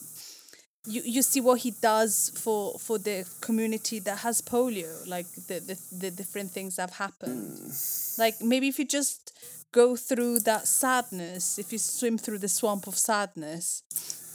you 0.84 1.02
you 1.04 1.22
see 1.22 1.40
what 1.40 1.60
he 1.60 1.70
does 1.80 2.32
for 2.42 2.76
for 2.80 2.98
the 2.98 3.24
community 3.40 4.00
that 4.00 4.18
has 4.18 4.42
polio, 4.42 5.06
like 5.06 5.26
the 5.46 5.60
the, 5.60 5.78
the 5.96 6.10
different 6.10 6.50
things 6.50 6.74
that 6.76 6.90
have 6.90 6.98
happened. 6.98 7.58
Hmm. 7.58 8.20
Like 8.22 8.40
maybe 8.42 8.66
if 8.66 8.78
you 8.80 8.84
just 8.84 9.32
go 9.72 9.96
through 9.96 10.40
that 10.40 10.66
sadness, 10.66 11.58
if 11.58 11.72
you 11.72 11.78
swim 11.78 12.18
through 12.18 12.38
the 12.38 12.48
swamp 12.48 12.86
of 12.86 12.96
sadness, 12.96 13.82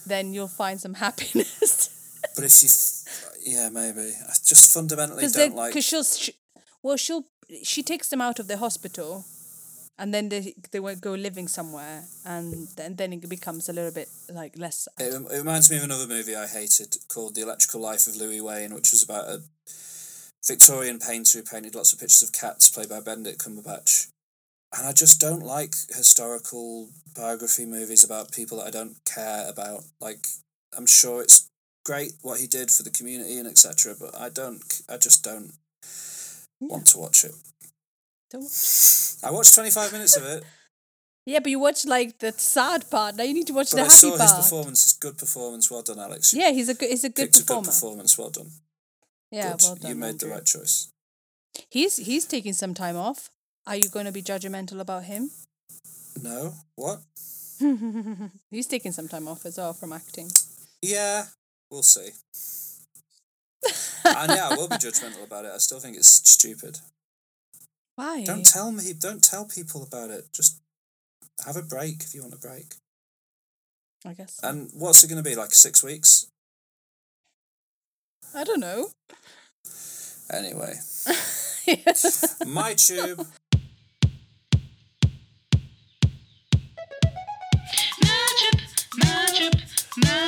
then 0.06 0.34
you'll 0.34 0.48
find 0.48 0.80
some 0.80 0.94
happiness. 1.06 1.90
But 2.36 2.46
if 2.46 2.64
you, 2.64 2.70
yeah, 3.54 3.70
maybe. 3.70 4.14
I 4.28 4.34
just 4.46 4.74
fundamentally 4.74 5.28
don't 5.28 5.56
like. 5.56 5.72
because 5.72 5.86
she'll 5.86 6.04
she, 6.04 6.34
well 6.84 6.98
she'll 6.98 7.26
she 7.64 7.84
takes 7.84 8.08
them 8.10 8.22
out 8.22 8.40
of 8.40 8.48
the 8.48 8.58
hospital, 8.58 9.26
and 9.98 10.14
then 10.14 10.30
they 10.30 10.54
they 10.72 10.80
won't 10.80 11.02
go 11.02 11.14
living 11.14 11.48
somewhere, 11.48 12.04
and 12.26 12.68
then 12.78 12.96
then 12.96 13.14
it 13.14 13.28
becomes 13.28 13.70
a 13.70 13.74
little 13.74 13.92
bit 13.92 14.10
like 14.30 14.58
less. 14.58 14.88
It, 15.00 15.14
it 15.14 15.38
reminds 15.38 15.70
me 15.70 15.78
of 15.78 15.84
another 15.84 16.08
movie 16.08 16.36
I 16.36 16.48
hated 16.48 16.96
called 17.08 17.36
The 17.36 17.42
Electrical 17.42 17.82
Life 17.82 18.08
of 18.08 18.16
Louis 18.16 18.42
Wain, 18.42 18.74
which 18.74 18.92
was 18.92 19.04
about 19.04 19.28
a 19.28 19.42
Victorian 20.46 21.00
painter 21.00 21.40
who 21.40 21.44
painted 21.44 21.76
lots 21.76 21.94
of 21.94 22.00
pictures 22.00 22.24
of 22.24 22.32
cats, 22.32 22.70
played 22.70 22.90
by 22.90 23.00
Benedict 23.00 23.40
Cumberbatch. 23.40 24.11
And 24.78 24.88
I 24.88 24.94
just 24.94 25.20
don't 25.20 25.44
like 25.44 25.74
historical 25.90 26.90
biography 27.16 27.66
movies 27.66 28.04
about 28.06 28.32
people 28.32 28.58
that 28.60 28.68
I 28.68 28.72
don't 28.72 28.96
care 29.06 29.46
about. 29.50 29.84
Like, 30.00 30.26
I'm 30.78 30.86
sure 30.88 31.22
it's 31.22 31.50
great 31.86 32.14
what 32.22 32.40
he 32.40 32.48
did 32.48 32.72
for 32.72 32.84
the 32.84 32.90
community 32.90 33.38
and 33.38 33.48
etc. 33.48 33.96
But 34.00 34.18
I 34.18 34.30
don't. 34.30 34.62
I 34.88 34.98
just 34.98 35.24
don't 35.24 35.52
want 36.62 36.88
to 36.88 37.00
watch 37.00 37.24
it. 37.26 37.34
Don't- 38.30 39.18
I 39.24 39.30
watched 39.32 39.54
twenty 39.54 39.72
five 39.72 39.92
minutes 39.92 40.16
of 40.16 40.24
it, 40.24 40.44
Yeah, 41.26 41.40
but 41.40 41.50
you 41.52 41.60
watch 41.60 41.86
like 41.86 42.20
the 42.20 42.32
sad 42.32 42.90
part. 42.90 43.16
Now 43.18 43.24
you 43.24 43.34
need 43.34 43.48
to 43.48 43.54
watch 43.54 43.72
but 43.72 43.76
the 43.76 43.82
I 43.82 43.84
happy 43.86 43.96
saw 43.96 44.18
his 44.18 44.32
performance. 44.34 44.86
It's 44.86 44.94
good 44.94 45.18
performance. 45.18 45.70
Well 45.70 45.82
done, 45.82 46.00
Alex. 46.00 46.34
You 46.34 46.42
Yeah, 46.42 46.52
he's 46.52 46.70
a 46.70 46.74
good 46.76 46.90
he's 46.90 47.04
a 47.04 47.10
good 47.10 47.24
picked 47.34 47.40
a 47.42 47.44
good 47.44 47.66
performance. 47.66 48.18
Well 48.18 48.30
done. 48.30 48.52
yeah, 49.32 49.52
Good. 49.52 49.62
well 49.64 49.76
done. 49.76 49.90
You 49.92 49.96
made 49.98 50.20
the 50.20 50.28
right 50.30 50.46
choice. 50.46 50.88
He's 51.70 51.98
he's 51.98 52.26
taking 52.26 52.54
some 52.54 52.74
time 52.74 52.96
off. 52.96 53.30
Are 53.68 53.76
you 53.76 53.90
going 53.90 54.06
to 54.06 54.12
be 54.12 54.22
judgmental 54.22 54.80
about 54.80 55.04
him? 55.04 55.32
No, 56.22 56.54
what? 56.76 57.00
he's 58.52 58.68
taking 58.68 58.92
some 58.92 59.08
time 59.08 59.28
off 59.28 59.46
as 59.46 59.58
well 59.58 59.74
from 59.74 59.94
acting. 59.94 60.30
Yeah, 60.82 61.26
we'll 61.70 61.84
see. 61.84 62.10
and 64.06 64.32
uh, 64.32 64.36
yeah, 64.36 64.50
I 64.50 64.56
will 64.56 64.68
be 64.68 64.76
judgmental 64.76 65.24
about 65.24 65.46
it. 65.46 65.52
I 65.54 65.58
still 65.58 65.80
think 65.80 65.96
it's 65.96 66.12
stupid. 66.30 66.80
Why? 67.96 68.24
Don't 68.24 68.46
tell 68.46 68.72
me. 68.72 68.94
Don't 68.98 69.24
tell 69.24 69.46
people 69.46 69.84
about 69.84 70.10
it. 70.10 70.26
Just 70.34 70.60
have 71.46 71.56
a 71.56 71.62
break 71.62 72.02
if 72.02 72.16
you 72.16 72.22
want 72.22 72.34
a 72.34 72.38
break. 72.38 72.76
I 74.06 74.14
guess. 74.14 74.40
And 74.42 74.72
what's 74.74 75.04
it 75.04 75.08
going 75.08 75.24
to 75.24 75.30
be 75.30 75.36
like? 75.36 75.54
Six 75.54 75.84
weeks? 75.84 76.28
I 78.34 78.44
don't 78.44 78.60
know. 78.60 78.90
Anyway, 80.32 80.74
my 82.48 82.74
tube. 82.74 83.28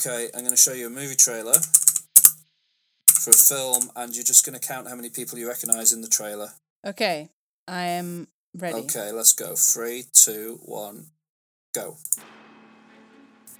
Okay, 0.00 0.28
I'm 0.34 0.40
going 0.40 0.50
to 0.50 0.56
show 0.56 0.72
you 0.72 0.86
a 0.86 0.90
movie 0.90 1.14
trailer 1.14 1.52
for 3.06 3.30
a 3.30 3.34
film, 3.34 3.90
and 3.96 4.14
you're 4.14 4.24
just 4.24 4.46
going 4.46 4.58
to 4.58 4.66
count 4.66 4.88
how 4.88 4.94
many 4.94 5.10
people 5.10 5.38
you 5.38 5.46
recognise 5.46 5.92
in 5.92 6.00
the 6.00 6.08
trailer. 6.08 6.52
Okay, 6.86 7.28
I 7.68 7.82
am 7.84 8.28
ready. 8.56 8.78
Okay, 8.78 9.12
let's 9.12 9.34
go. 9.34 9.54
Three, 9.56 10.04
two, 10.14 10.58
one, 10.64 11.08
go. 11.74 11.98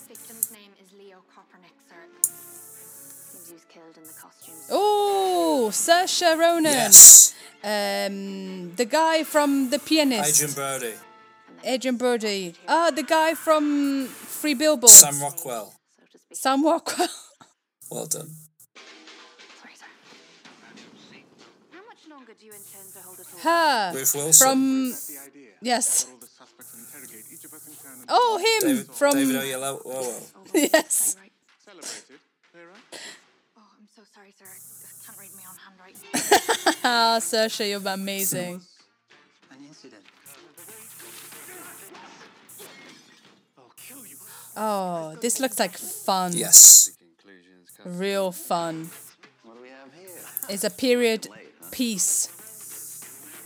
Victim's 0.09 0.51
name 0.51 0.71
is 0.83 0.91
Leo 0.99 1.19
Kopernik, 1.31 1.77
sir. 1.87 1.97
Seems 2.23 3.49
he 3.49 3.53
was 3.53 3.65
killed 3.69 3.99
in 3.99 4.05
the 4.05 4.15
costumes. 4.19 4.67
Oh, 4.71 5.69
Saoirse 5.71 6.39
Ronan. 6.39 6.73
Yes, 6.73 7.35
Um, 7.63 8.75
the 8.77 8.87
guy 8.87 9.25
from 9.25 9.69
The 9.69 9.79
Pianist. 9.79 10.41
Adrien 10.43 10.55
Brody, 10.55 10.95
Adrien 11.67 11.97
Brody. 11.99 12.55
Ah, 12.67 12.91
the 12.91 13.03
guy 13.03 13.35
from 13.35 14.07
Free 14.07 14.55
Billboards. 14.55 14.95
Sam 14.95 15.21
Rockwell. 15.21 15.75
So 16.33 16.35
to 16.35 16.37
speak. 16.37 16.39
Sam 16.39 16.65
Rockwell. 16.65 17.09
Well 17.91 18.07
done. 18.07 18.31
Sorry, 19.61 19.75
sir. 19.75 19.87
How 21.73 21.83
much 21.87 22.09
longer 22.09 22.33
do 22.39 22.47
you 22.47 22.53
intend 22.53 22.93
to 22.95 23.01
hold 23.01 23.19
it 23.19 23.27
all? 23.35 23.41
Her. 23.41 23.93
Ruth 23.95 24.15
Wilson. 24.15 24.47
From. 24.47 24.95
Yes. 25.63 26.07
Oh, 28.09 28.39
him. 28.39 28.69
David, 28.69 28.91
from. 28.95 29.15
David 29.15 29.37
Oyelowo. 29.37 29.85
Whoa, 29.85 30.03
whoa. 30.03 30.21
Yes. 30.55 31.15
Playwright. 31.15 31.33
Celebrated, 31.65 32.21
playwright. 32.53 33.01
Oh, 33.57 33.63
I'm 33.79 33.89
so 33.95 34.03
sorry, 34.15 34.33
sir. 34.39 34.47
I 34.47 35.07
can't 35.07 35.19
read 35.19 35.31
my 35.37 35.45
own 35.51 35.59
handwriting. 35.65 36.77
Ah, 36.83 37.19
Saoirse, 37.21 37.69
you're 37.69 37.93
amazing. 37.93 38.61
Oh, 44.63 45.17
this 45.23 45.41
looks 45.41 45.59
like 45.59 45.77
fun. 45.77 46.33
Yes. 46.35 46.91
Real 47.83 48.31
fun. 48.31 48.91
What 49.43 49.57
do 49.57 49.63
we 49.63 49.69
have 49.71 49.93
here? 49.95 50.11
It's 50.51 50.65
a 50.65 50.71
period 50.71 51.29
piece. 51.71 52.29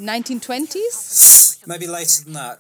1920s? 0.01 1.65
Maybe 1.69 1.87
later 1.87 2.25
than 2.25 2.33
that. 2.33 2.59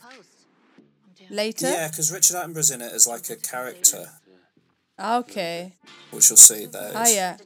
Later? 1.30 1.66
Yeah, 1.68 1.88
because 1.88 2.12
Richard 2.12 2.36
Attenborough's 2.36 2.70
in 2.70 2.80
it 2.80 2.92
as 2.92 3.08
like 3.08 3.28
a 3.30 3.34
character, 3.36 4.10
Okay. 5.00 5.72
which 6.12 6.30
you'll 6.30 6.36
see 6.36 6.66
there. 6.66 6.92
Ah, 6.94 7.08
yeah. 7.08 7.36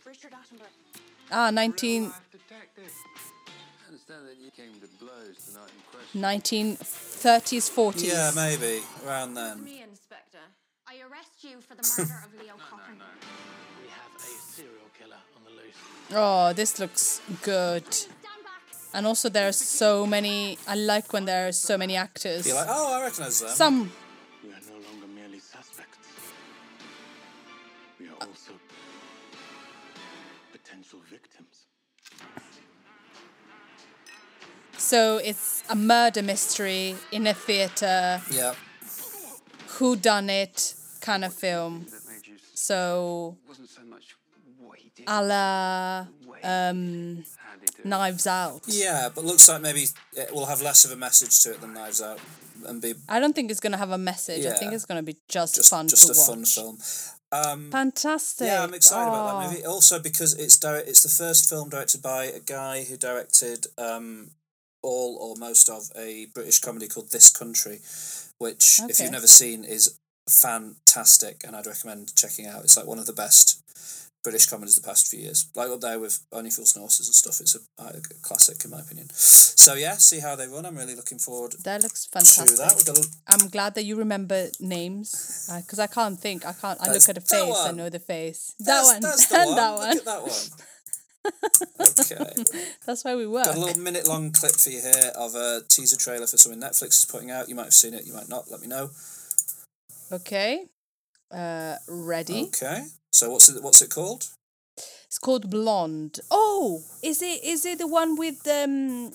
Ah, 1.31 1.51
19, 1.51 2.13
Detective. 2.33 2.93
I 3.83 3.89
understand 3.89 4.27
that 4.29 4.37
you 4.37 4.51
came 4.51 4.75
to 4.81 4.89
blows 5.03 5.37
the 5.47 6.21
night 6.21 6.53
in 6.53 6.73
question. 6.75 6.77
1930s, 6.77 7.71
40s. 7.71 8.05
Yeah, 8.05 8.31
maybe 8.35 8.83
around 9.07 9.35
then. 9.35 9.65
Me, 9.65 9.81
Inspector. 9.83 10.39
I 10.87 10.97
arrest 11.09 11.38
you 11.49 11.61
for 11.61 11.75
the 11.75 11.83
murder 12.03 12.23
of 12.27 12.33
Leo 12.43 12.55
Cochran. 12.71 12.99
We 13.83 13.89
have 13.89 14.15
a 14.17 14.21
serial 14.53 14.91
killer 14.99 15.17
on 15.37 15.43
the 15.45 15.51
loose. 15.51 15.77
Oh, 16.15 16.53
this 16.53 16.79
looks 16.79 17.21
good. 17.43 17.85
And 18.95 19.07
also, 19.07 19.29
there 19.29 19.49
are 19.49 19.53
so 19.53 20.07
many. 20.07 20.59
I 20.67 20.75
like 20.75 21.13
when 21.13 21.27
there 21.27 21.49
are 21.49 21.53
so 21.53 21.77
many 21.77 21.95
actors. 21.97 22.47
You're 22.47 22.57
like, 22.57 22.67
oh, 22.71 22.99
I 22.99 23.03
recognise 23.05 23.41
them. 23.41 23.51
Some. 23.51 23.93
We 24.43 24.51
are 24.51 24.61
no 24.71 24.75
longer 24.89 25.07
merely 25.15 25.39
suspects. 25.41 25.99
We 28.01 28.09
are 28.09 28.15
also 28.15 28.53
potential 30.53 31.01
victims. 31.11 31.67
So 34.79 35.19
it's 35.19 35.63
a 35.69 35.77
murder 35.77 36.23
mystery 36.23 36.97
in 37.13 37.27
a 37.27 37.35
theater, 37.35 38.23
Yeah. 38.31 38.55
who 39.79 39.97
done 39.97 40.31
it 40.31 40.75
kind 41.11 41.25
of 41.25 41.33
film. 41.35 41.73
That 41.91 42.05
made 42.13 42.27
you. 42.31 42.35
s- 42.35 42.61
So 42.69 43.37
wasn't 43.49 43.71
so 43.79 43.83
much 43.95 44.07
what 44.65 44.79
he 44.79 44.89
did. 44.97 45.05
a 45.09 45.19
la 45.33 46.07
um, 46.45 47.25
How 47.45 47.55
did 47.61 47.71
he 47.71 47.77
do 47.77 47.83
it? 47.83 47.85
Knives 47.93 48.27
Out. 48.27 48.63
Yeah, 48.67 49.09
but 49.15 49.25
looks 49.25 49.49
like 49.49 49.61
maybe 49.63 49.85
it 50.23 50.33
will 50.35 50.47
have 50.53 50.61
less 50.63 50.85
of 50.85 50.91
a 50.93 50.97
message 50.97 51.35
to 51.43 51.53
it 51.53 51.61
than 51.63 51.73
Knives 51.75 52.01
Out, 52.03 52.21
and 52.67 52.81
be 52.83 52.95
I 53.09 53.21
don't 53.21 53.35
think 53.35 53.51
it's 53.51 53.61
gonna 53.61 53.77
have 53.85 53.91
a 53.91 53.99
message. 54.13 54.45
I 54.47 54.53
think 54.59 54.73
it's 54.73 54.85
gonna 54.91 55.03
be 55.13 55.17
just, 55.29 55.55
just 55.57 55.71
fun 55.71 55.89
just 55.89 56.07
to 56.07 56.13
a 56.13 56.17
watch. 56.19 56.29
fun 56.29 56.45
film. 56.45 56.79
Um, 57.31 57.71
Fantastic. 57.71 58.47
yeah, 58.47 58.63
I'm 58.65 58.73
excited 58.75 59.09
about 59.09 59.35
Oh. 59.37 59.41
that 59.41 59.51
movie. 59.51 59.65
Also 59.67 59.99
because 60.01 60.33
it's 60.35 60.57
direct, 60.57 60.89
it's 60.89 61.03
the 61.03 61.11
first 61.25 61.49
film 61.49 61.69
directed 61.69 62.01
by 62.03 62.25
a 62.25 62.41
guy 62.41 62.85
who 62.85 62.97
directed 62.97 63.67
um, 63.77 64.31
all 64.83 65.17
or 65.21 65.37
most 65.37 65.69
of 65.69 65.83
a 65.95 66.27
British 66.33 66.59
comedy 66.61 66.89
called 66.89 67.11
This 67.11 67.29
Country, 67.31 67.81
which 68.39 68.81
if 68.89 68.99
you've 68.99 69.13
never 69.13 69.27
seen 69.27 69.63
is 69.65 69.98
fantastic, 70.29 71.43
and 71.47 71.57
I'd 71.57 71.67
recommend 71.67 72.15
checking 72.15 72.47
out. 72.47 72.65
It's 72.65 72.77
like 72.77 72.87
one 72.87 72.99
of 72.99 73.07
the 73.07 73.13
best 73.13 73.63
British 74.23 74.47
comedies 74.47 74.77
of 74.77 74.83
the 74.83 74.89
past 74.89 75.09
few 75.09 75.21
years. 75.21 75.49
Like 75.55 75.71
up 75.71 75.81
there 75.81 75.99
with 75.99 76.21
Only 76.33 76.51
Fools 76.51 76.75
and 76.75 76.83
Horses 76.83 77.09
and 77.09 77.15
stuff. 77.15 77.41
It's 77.41 77.55
a, 77.55 77.61
a 77.83 78.01
classic 78.23 78.65
in 78.65 78.71
my 78.71 78.81
opinion. 78.81 79.09
So 79.13 79.75
yeah, 79.75 79.95
see 79.95 80.21
how 80.21 80.37
they 80.37 80.47
run. 80.47 80.67
I'm 80.67 80.77
really 80.77 80.95
looking 80.95 81.19
forward 81.19 81.55
That 81.65 81.83
looks 81.83 82.07
that. 82.07 82.27
Fantastic. 82.27 82.87
got 82.87 82.99
a, 82.99 83.09
I'm 83.27 83.49
glad 83.49 83.75
that 83.77 83.85
you 83.85 83.97
remember 83.97 84.49
names 84.61 85.49
uh, 85.51 85.61
because 85.61 85.79
I 85.79 85.87
can't 85.87 86.19
think. 86.19 86.45
I 86.45 86.53
can't. 86.53 86.81
I 86.81 86.89
That's 86.89 87.09
look 87.09 87.17
at 87.17 87.23
a 87.23 87.27
that 87.27 87.47
face. 87.47 87.57
I 87.59 87.73
know 87.73 87.89
the 87.89 87.99
face. 88.01 88.55
That 88.59 88.67
that's, 88.67 88.93
one. 88.93 89.01
That's 89.03 89.27
the 89.29 89.37
one. 89.39 89.57
that 89.57 89.71
Look 89.71 89.79
one. 89.79 89.99
at 89.99 90.05
that 90.05 90.23
one. 90.23 90.69
okay. 91.81 92.61
That's 92.87 93.05
why 93.05 93.17
we 93.17 93.27
work. 93.27 93.45
Got 93.47 93.57
a 93.57 93.61
little 93.61 93.83
minute 93.83 94.09
long 94.09 94.31
clip 94.33 94.53
for 94.53 94.71
you 94.71 94.81
here 94.81 95.13
of 95.17 95.35
a 95.35 95.61
teaser 95.69 95.97
trailer 95.97 96.27
for 96.27 96.39
something 96.39 96.61
Netflix 96.61 96.89
is 96.89 97.07
putting 97.11 97.31
out. 97.31 97.49
You 97.49 97.55
might 97.55 97.65
have 97.65 97.75
seen 97.75 97.95
it, 97.95 98.07
you 98.07 98.15
might 98.15 98.29
not. 98.29 98.51
Let 98.51 98.61
me 98.61 98.67
know. 98.67 98.91
Okay. 100.11 100.67
Uh, 101.31 101.77
ready. 101.89 102.45
Okay. 102.45 102.85
So 103.13 103.31
what's 103.31 103.49
it? 103.49 103.63
What's 103.63 103.83
it 103.83 103.91
called? 103.91 104.27
It's 105.07 105.19
called 105.19 105.51
Blonde. 105.51 106.21
Oh, 106.31 106.83
is 107.03 107.23
it 107.23 107.43
is 107.45 107.65
it 107.65 107.79
the 107.79 107.87
one 107.87 108.17
with 108.17 108.47
um 108.47 109.07
um 109.07 109.13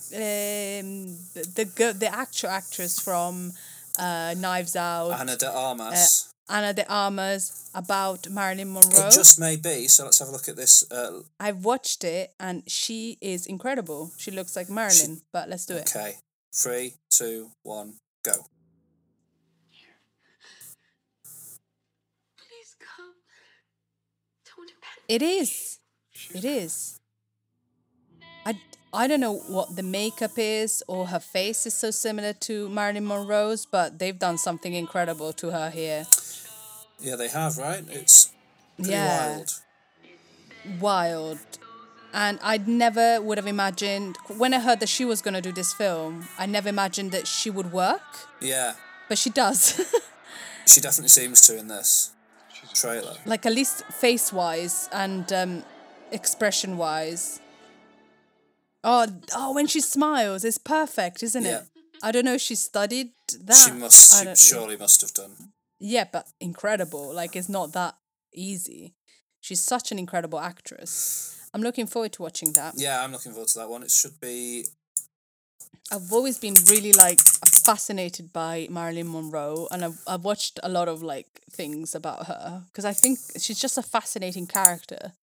the 1.34 1.44
the, 1.76 1.96
the 2.00 2.10
actual 2.12 2.50
actress 2.50 3.00
from 3.00 3.54
uh 4.00 4.34
Knives 4.38 4.76
Out, 4.76 5.12
Ana 5.20 5.36
de 5.38 5.50
Armas. 5.52 6.34
Ana 6.50 6.74
de 6.74 6.86
Armas 6.92 7.70
about 7.74 8.30
Marilyn 8.30 8.74
Monroe? 8.74 9.08
it 9.08 9.14
just 9.14 9.40
may 9.40 9.56
be. 9.56 9.88
So 9.88 10.04
let's 10.04 10.20
have 10.20 10.28
a 10.28 10.32
look 10.32 10.50
at 10.50 10.56
this. 10.56 10.84
Uh, 10.92 11.22
I've 11.40 11.64
watched 11.64 12.04
it 12.04 12.34
and 12.40 12.64
she 12.70 13.18
is 13.22 13.46
incredible. 13.48 14.12
She 14.18 14.30
looks 14.32 14.56
like 14.56 14.70
Marilyn, 14.70 15.22
but 15.32 15.48
let's 15.50 15.66
do 15.66 15.76
it. 15.76 15.90
okay. 15.96 16.16
Three, 16.54 16.96
two, 17.10 17.50
one, 17.64 17.94
go. 18.24 18.34
Please 22.38 22.76
come. 22.80 23.14
Don't 24.46 24.70
abandon 24.70 24.93
It 25.08 25.22
is. 25.22 25.80
It 26.34 26.46
is. 26.46 27.00
I, 28.46 28.58
I 28.94 29.08
don't 29.08 29.20
know 29.20 29.34
what 29.38 29.76
the 29.76 29.84
makeup 29.84 30.32
is 30.38 30.84
or 30.88 31.08
her 31.08 31.20
face 31.20 31.66
is 31.66 31.74
so 31.74 31.92
similar 31.92 32.34
to 32.34 32.70
Marilyn 32.70 33.06
Monroe's, 33.06 33.66
but 33.66 34.00
they've 34.00 34.18
done 34.18 34.38
something 34.38 34.74
incredible 34.74 35.34
to 35.34 35.52
her 35.52 35.70
here. 35.70 36.06
Yeah, 37.00 37.16
they 37.16 37.28
have 37.28 37.58
right. 37.58 37.84
It's 37.90 38.32
pretty 38.78 38.92
Yeah. 38.92 39.08
wild. 39.38 39.52
Wild. 40.80 41.40
And 42.14 42.40
I 42.44 42.58
never 42.58 43.20
would 43.22 43.38
have 43.40 43.48
imagined, 43.48 44.18
when 44.38 44.54
I 44.54 44.60
heard 44.60 44.80
that 44.82 44.90
she 44.90 45.04
was 45.04 45.22
going 45.22 45.34
to 45.34 45.42
do 45.42 45.52
this 45.52 45.74
film, 45.74 46.28
I 46.38 46.46
never 46.46 46.70
imagined 46.70 47.12
that 47.12 47.28
she 47.28 47.50
would 47.50 47.72
work, 47.74 48.02
Yeah, 48.40 48.76
but 49.10 49.18
she 49.18 49.32
does. 49.32 49.82
she 50.68 50.80
definitely 50.80 51.10
seems 51.10 51.42
to 51.48 51.58
in 51.58 51.68
this 51.68 52.13
trailer. 52.74 53.16
like, 53.26 53.46
at 53.46 53.54
least 53.54 53.84
face 53.86 54.32
wise 54.34 54.90
and 54.92 55.32
um, 55.34 55.64
expression 56.12 56.78
wise. 56.78 57.40
Oh, 58.84 59.08
oh, 59.34 59.54
when 59.54 59.68
she 59.68 59.80
smiles, 59.82 60.44
it's 60.44 60.58
perfect, 60.58 61.24
isn't 61.24 61.44
Yeah. 61.44 61.60
it? 61.60 61.64
I 62.02 62.12
don't 62.12 62.26
know 62.26 62.34
if 62.34 62.42
she 62.42 62.56
studied 62.56 63.12
that. 63.46 63.56
She 63.56 63.72
must. 63.72 64.38
She 64.38 64.50
surely 64.54 64.76
must 64.76 65.00
have 65.02 65.14
done. 65.14 65.54
Yeah, 65.80 66.06
but 66.12 66.28
incredible. 66.42 67.14
Like, 67.14 67.36
it's 67.36 67.48
not 67.50 67.72
that 67.74 67.96
easy. 68.34 68.94
She's 69.40 69.62
such 69.62 69.92
an 69.92 70.00
incredible 70.00 70.40
actress. 70.40 71.40
I'm 71.54 71.62
looking 71.62 71.88
forward 71.88 72.12
to 72.14 72.22
watching 72.22 72.54
that. 72.54 72.74
Yeah, 72.78 73.02
I'm 73.04 73.12
looking 73.12 73.32
forward 73.32 73.48
to 73.50 73.60
that 73.60 73.70
one. 73.70 73.84
It 73.84 73.92
should 73.92 74.20
be. 74.20 74.66
I've 75.92 76.12
always 76.12 76.38
been 76.40 76.56
really 76.70 76.94
like 76.94 77.20
fascinated 77.22 78.34
by 78.34 78.68
Marilyn 78.70 79.12
Monroe, 79.12 79.68
and 79.72 79.84
I've 79.86 80.00
I've 80.08 80.24
watched 80.24 80.60
a 80.64 80.70
lot 80.70 80.88
of 80.88 81.04
like 81.04 81.28
things 81.52 81.94
about 81.96 82.26
her 82.28 82.64
because 82.68 82.86
I 82.86 82.94
think 82.94 83.20
she's 83.38 83.60
just 83.60 83.78
a 83.78 83.84
fascinating 83.84 84.48
character 84.48 85.14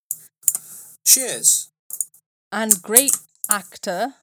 She 1.04 1.20
is. 1.20 1.70
and 2.52 2.80
great 2.82 3.16
actor. 3.50 4.14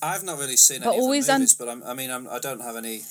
I've 0.00 0.22
not 0.22 0.38
really 0.38 0.56
seen 0.56 0.80
But 0.82 0.90
any 0.92 1.00
always 1.00 1.24
of 1.24 1.26
the 1.26 1.32
un- 1.34 1.40
movies, 1.40 1.54
but 1.54 1.68
I'm, 1.68 1.82
I 1.82 1.92
mean, 1.94 2.10
I'm, 2.10 2.28
I 2.28 2.38
don't 2.38 2.60
have 2.60 2.76
any. 2.76 3.02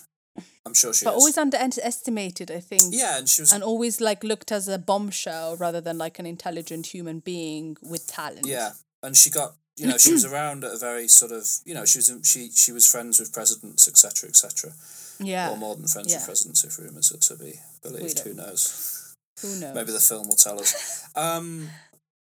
I'm 0.65 0.73
sure 0.73 0.93
she 0.93 1.03
but 1.03 1.11
is. 1.15 1.17
always 1.19 1.37
underestimated, 1.37 2.49
I 2.51 2.61
think. 2.61 2.83
yeah, 2.93 3.17
and 3.17 3.27
she 3.27 3.41
was. 3.41 3.51
And 3.51 3.61
always 3.63 3.99
like 3.99 4.23
looked 4.23 4.51
as 4.53 4.69
a 4.69 4.77
bombshell 4.79 5.57
rather 5.57 5.81
than 5.81 5.97
like 5.97 6.19
an 6.19 6.25
intelligent 6.25 6.87
human 6.87 7.19
being 7.19 7.75
with 7.81 8.07
talent. 8.07 8.45
yeah, 8.45 8.71
and 9.03 9.17
she 9.17 9.29
got. 9.29 9.55
You 9.77 9.87
know, 9.87 9.97
she 9.97 10.11
was 10.11 10.25
around 10.31 10.63
at 10.63 10.73
a 10.73 10.77
very 10.77 11.07
sort 11.07 11.31
of. 11.31 11.47
You 11.65 11.73
know, 11.73 11.85
she 11.85 11.99
was 11.99 12.11
she 12.23 12.49
she 12.51 12.71
was 12.71 12.89
friends 12.89 13.19
with 13.19 13.31
presidents, 13.33 13.87
etc., 13.87 14.29
etc. 14.29 14.71
Yeah. 15.19 15.49
Or 15.51 15.57
more 15.57 15.75
than 15.75 15.87
friends 15.87 16.11
Yeah. 16.11 16.17
with 16.17 16.25
presidents, 16.25 16.63
if 16.63 16.77
rumours 16.79 17.11
are 17.11 17.17
to 17.17 17.35
be 17.43 17.53
believed. 17.81 18.19
Who 18.19 18.33
knows? 18.33 19.15
Who 19.41 19.59
knows? 19.59 19.75
Maybe 19.75 19.91
the 19.91 19.99
film 19.99 20.27
will 20.27 20.35
tell 20.35 20.59
us. 20.59 21.03
Um, 21.15 21.69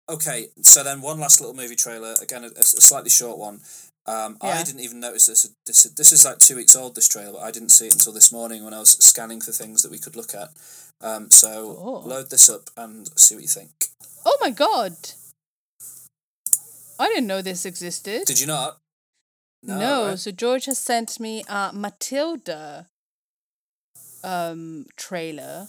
okay, 0.10 0.48
so 0.64 0.84
then 0.84 1.02
one 1.02 1.20
last 1.20 1.40
little 1.40 1.56
movie 1.56 1.76
trailer. 1.76 2.16
Again, 2.20 2.44
a, 2.44 2.48
a 2.48 2.64
slightly 2.64 3.12
short 3.12 3.38
one. 3.38 3.60
Um, 4.08 4.38
I 4.42 4.64
didn't 4.64 4.80
even 4.82 5.00
notice 5.00 5.28
this. 5.28 5.48
This 5.68 5.84
this 5.84 6.12
is 6.12 6.26
like 6.26 6.40
two 6.40 6.56
weeks 6.56 6.76
old. 6.76 6.96
This 6.96 7.08
trailer, 7.08 7.34
but 7.34 7.44
I 7.44 7.52
didn't 7.52 7.70
see 7.70 7.86
it 7.88 7.94
until 7.94 8.12
this 8.14 8.32
morning 8.32 8.64
when 8.66 8.74
I 8.74 8.80
was 8.80 8.92
scanning 9.06 9.40
for 9.42 9.52
things 9.52 9.84
that 9.84 9.92
we 9.92 10.00
could 10.00 10.16
look 10.16 10.34
at. 10.34 10.50
Um, 11.02 11.30
so 11.30 11.78
Oh. 11.80 12.00
load 12.08 12.32
this 12.32 12.50
up 12.50 12.72
and 12.76 13.08
see 13.20 13.36
what 13.36 13.44
you 13.44 13.48
think. 13.48 13.90
Oh 14.26 14.38
my 14.42 14.50
god. 14.50 14.94
I 17.02 17.08
didn't 17.08 17.28
know 17.28 17.42
this 17.42 17.66
existed. 17.66 18.26
Did 18.26 18.40
you 18.40 18.48
not? 18.48 18.78
No, 19.64 20.08
right? 20.08 20.20
so 20.20 20.32
George 20.32 20.66
has 20.66 20.78
sent 20.78 21.20
me 21.20 21.44
a 21.48 21.72
Matilda 21.74 22.88
um 24.24 24.86
trailer. 24.98 25.68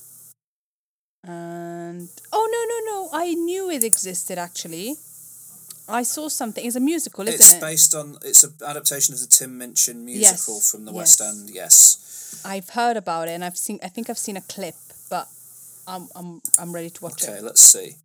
And 1.24 2.08
oh 2.32 2.46
no 2.54 2.60
no 2.72 2.78
no, 2.92 3.08
I 3.12 3.34
knew 3.34 3.70
it 3.70 3.84
existed 3.84 4.38
actually. 4.38 4.96
I 5.88 6.02
saw 6.04 6.28
something. 6.28 6.64
It's 6.64 6.76
a 6.76 6.80
musical, 6.80 7.22
isn't 7.22 7.34
It's 7.34 7.52
it? 7.52 7.56
It's 7.56 7.64
based 7.64 7.94
on. 7.94 8.16
It's 8.22 8.44
an 8.44 8.54
adaptation 8.66 9.14
of 9.14 9.20
the 9.20 9.26
Tim 9.26 9.58
Minchin 9.58 10.04
musical 10.04 10.54
Yes, 10.54 10.70
from 10.70 10.84
the 10.84 10.92
yes. 10.92 10.98
West 10.98 11.20
End. 11.20 11.50
Yes. 11.50 12.42
I've 12.44 12.70
heard 12.70 12.96
about 12.96 13.28
it 13.28 13.32
and 13.32 13.44
I've 13.44 13.58
seen 13.58 13.78
I 13.82 13.88
think 13.88 14.08
I've 14.10 14.18
seen 14.18 14.36
a 14.36 14.40
clip, 14.42 14.74
but 15.10 15.28
I'm 15.86 16.08
I'm 16.16 16.40
I'm 16.58 16.72
ready 16.72 16.90
to 16.90 17.02
watch 17.04 17.22
Okay, 17.22 17.32
it. 17.32 17.36
Okay, 17.36 17.40
let's 17.44 17.62
see. 17.62 17.96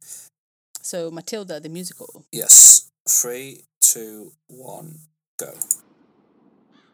So 0.88 1.12
Matilda 1.12 1.60
the 1.60 1.68
musical. 1.68 2.24
Yes. 2.32 2.90
Three, 3.10 3.66
two, 3.82 4.32
one, 4.48 5.00
go. 5.38 5.52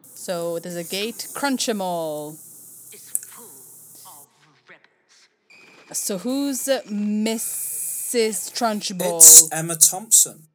So 0.02 0.58
there's 0.58 0.74
a 0.74 0.82
gate, 0.82 1.28
crunch 1.32 1.68
'em 1.68 1.80
all. 1.80 2.32
is 2.92 3.08
full 3.30 3.44
of 3.44 4.68
rebels. 4.68 5.96
So 5.96 6.18
who's 6.18 6.66
uh, 6.68 6.80
Mrs. 6.88 8.50
Trunchbull? 8.56 9.18
It's 9.18 9.48
Emma 9.52 9.76
Thompson. 9.76 10.48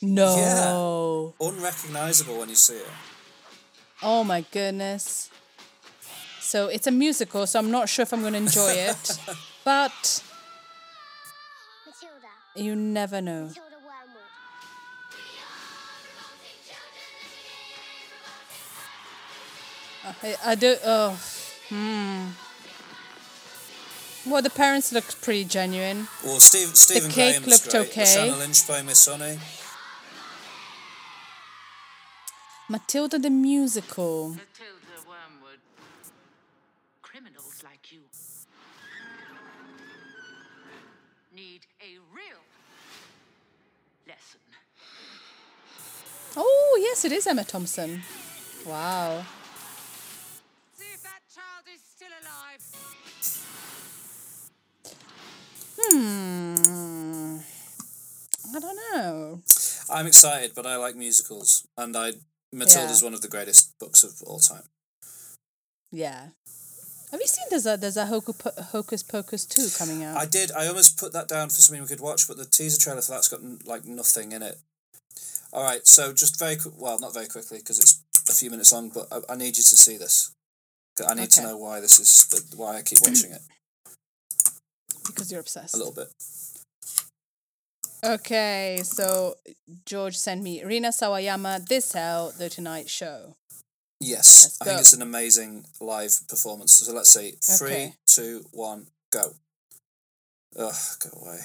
no. 0.00 1.34
Yeah. 1.40 1.46
Unrecognizable 1.46 2.38
when 2.38 2.48
you 2.48 2.54
see 2.54 2.78
her. 2.78 2.92
Oh 4.02 4.24
my 4.24 4.46
goodness. 4.50 5.28
So 6.40 6.68
it's 6.68 6.86
a 6.86 6.90
musical, 6.90 7.46
so 7.46 7.58
I'm 7.58 7.70
not 7.70 7.90
sure 7.90 8.04
if 8.04 8.14
I'm 8.14 8.22
going 8.22 8.32
to 8.32 8.38
enjoy 8.38 8.70
it. 8.70 9.18
but 9.66 9.92
Matilda. 9.92 10.27
You 12.58 12.74
never 12.76 13.20
know. 13.20 13.50
I, 20.22 20.36
I 20.44 20.54
do. 20.54 20.76
Oh, 20.84 21.20
hmm. 21.68 22.28
Well, 24.30 24.42
the 24.42 24.50
parents 24.50 24.92
looked 24.92 25.22
pretty 25.22 25.44
genuine. 25.44 26.08
Well, 26.24 26.40
Steve, 26.40 26.68
Stephen 26.76 27.10
cake 27.10 27.42
Graham's 27.42 27.46
looked 27.46 27.70
great. 27.70 27.88
okay. 27.88 28.02
Lashana 28.02 28.38
Lynch 28.38 28.66
playing 28.66 28.86
Miss 28.86 29.06
Honey. 29.06 29.38
Matilda 32.68 33.18
the 33.18 33.30
musical. 33.30 34.30
Matilda 34.30 34.77
Oh, 46.40 46.78
yes, 46.80 47.04
it 47.04 47.10
is 47.10 47.26
Emma 47.26 47.42
Thompson. 47.42 48.02
Wow. 48.64 49.24
See 50.76 50.84
if 50.94 51.02
that 51.02 51.20
child 51.34 51.64
is 51.74 51.80
still 51.96 52.14
alive. 52.22 52.62
Hmm. 55.80 57.38
I 58.54 58.60
don't 58.60 58.76
know. 58.94 59.40
I'm 59.90 60.06
excited, 60.06 60.52
but 60.54 60.64
I 60.64 60.76
like 60.76 60.94
musicals, 60.94 61.66
and 61.76 61.96
I 61.96 62.12
Matilda's 62.52 63.00
Yeah. 63.02 63.06
one 63.06 63.14
of 63.14 63.20
the 63.20 63.28
greatest 63.28 63.78
books 63.78 64.04
of 64.04 64.22
all 64.22 64.38
time. 64.38 64.68
Yeah. 65.90 66.28
Have 67.10 67.20
you 67.20 67.26
seen 67.26 67.46
there's 67.50 67.66
a 67.66 67.76
there's 67.76 67.96
a 67.96 68.06
Hocus, 68.06 69.02
Pocus 69.02 69.44
two 69.44 69.68
coming 69.76 70.04
out? 70.04 70.16
I 70.16 70.26
did. 70.26 70.52
I 70.52 70.66
almost 70.68 70.98
put 70.98 71.12
that 71.14 71.26
down 71.26 71.48
for 71.48 71.60
something 71.60 71.82
we 71.82 71.88
could 71.88 72.00
watch, 72.00 72.28
but 72.28 72.36
the 72.36 72.44
teaser 72.44 72.78
trailer 72.78 73.02
for 73.02 73.12
that's 73.12 73.28
got 73.28 73.40
like 73.66 73.84
nothing 73.84 74.32
in 74.32 74.42
it. 74.42 74.58
All 75.52 75.62
right, 75.62 75.86
so 75.86 76.12
just 76.12 76.38
very 76.38 76.56
quick. 76.56 76.74
Well, 76.76 76.98
not 77.00 77.14
very 77.14 77.26
quickly 77.26 77.58
because 77.58 77.78
it's 77.78 78.02
a 78.30 78.34
few 78.34 78.50
minutes 78.50 78.72
long, 78.72 78.90
but 78.90 79.06
I, 79.10 79.32
I 79.32 79.36
need 79.36 79.56
you 79.56 79.62
to 79.62 79.76
see 79.76 79.96
this. 79.96 80.32
I 81.08 81.14
need 81.14 81.30
to 81.30 81.42
know 81.42 81.56
why 81.56 81.80
this 81.80 81.98
is 82.00 82.26
why 82.56 82.76
I 82.78 82.82
keep 82.82 82.98
watching 83.02 83.30
it 83.30 83.40
because 85.06 85.30
you're 85.30 85.40
obsessed. 85.40 85.74
a 85.74 85.78
little 85.78 85.92
bit. 85.94 86.08
Okay, 88.04 88.80
so 88.84 89.34
George 89.84 90.16
sent 90.16 90.42
me 90.42 90.62
Rina 90.62 90.88
Sawayama. 90.88 91.66
This 91.66 91.92
hell 91.92 92.32
the 92.36 92.48
Tonight 92.48 92.88
Show. 92.88 93.34
Yes, 94.00 94.56
I 94.60 94.64
think 94.66 94.80
it's 94.80 94.92
an 94.92 95.02
amazing 95.02 95.64
live 95.80 96.12
performance. 96.28 96.74
So 96.74 96.92
let's 96.92 97.12
see. 97.12 97.34
Three, 97.42 97.70
Okay. 97.70 97.94
two, 98.06 98.44
one, 98.52 98.86
go. 99.12 99.32
Ugh, 100.56 100.74
go 101.00 101.20
away. 101.20 101.40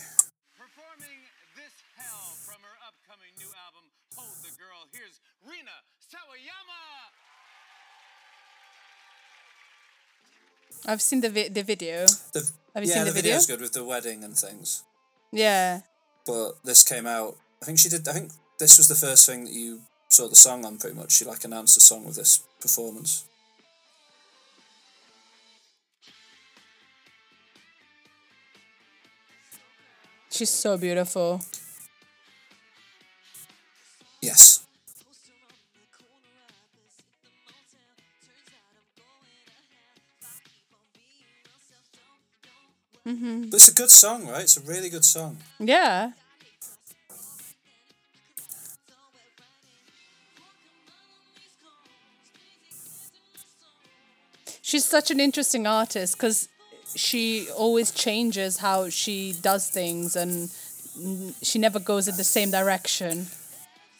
I've 10.85 11.01
seen 11.01 11.21
the 11.21 11.29
vi- 11.29 11.49
the 11.49 11.63
video. 11.63 12.05
The, 12.33 12.51
Have 12.75 12.83
you 12.83 12.89
yeah, 12.89 12.95
seen 12.95 13.05
the 13.05 13.11
video? 13.11 13.31
video's 13.31 13.45
good 13.45 13.61
with 13.61 13.73
the 13.73 13.83
wedding 13.83 14.23
and 14.23 14.35
things. 14.37 14.83
Yeah. 15.31 15.81
But 16.25 16.63
this 16.63 16.83
came 16.83 17.07
out. 17.07 17.37
I 17.61 17.65
think 17.65 17.79
she 17.79 17.89
did. 17.89 18.07
I 18.07 18.13
think 18.13 18.31
this 18.59 18.77
was 18.77 18.87
the 18.87 18.95
first 18.95 19.25
thing 19.25 19.45
that 19.45 19.53
you 19.53 19.81
saw 20.09 20.27
the 20.27 20.35
song 20.35 20.65
on. 20.65 20.77
Pretty 20.77 20.95
much, 20.95 21.11
she 21.13 21.25
like 21.25 21.43
announced 21.45 21.75
the 21.75 21.81
song 21.81 22.05
with 22.05 22.15
this 22.15 22.41
performance. 22.59 23.25
She's 30.31 30.49
so 30.49 30.77
beautiful. 30.77 31.41
Yes. 34.21 34.62
Mm-hmm. 43.07 43.49
But 43.49 43.55
it's 43.55 43.67
a 43.67 43.73
good 43.73 43.89
song, 43.89 44.27
right? 44.27 44.43
It's 44.43 44.57
a 44.57 44.61
really 44.61 44.89
good 44.89 45.03
song. 45.03 45.37
Yeah. 45.59 46.11
She's 54.61 54.85
such 54.85 55.11
an 55.11 55.19
interesting 55.19 55.67
artist 55.67 56.15
because 56.15 56.47
she 56.95 57.47
always 57.55 57.91
changes 57.91 58.57
how 58.57 58.89
she 58.89 59.33
does 59.41 59.69
things 59.69 60.15
and 60.15 60.49
she 61.41 61.59
never 61.59 61.79
goes 61.79 62.07
in 62.07 62.15
the 62.15 62.23
same 62.23 62.49
direction. 62.49 63.27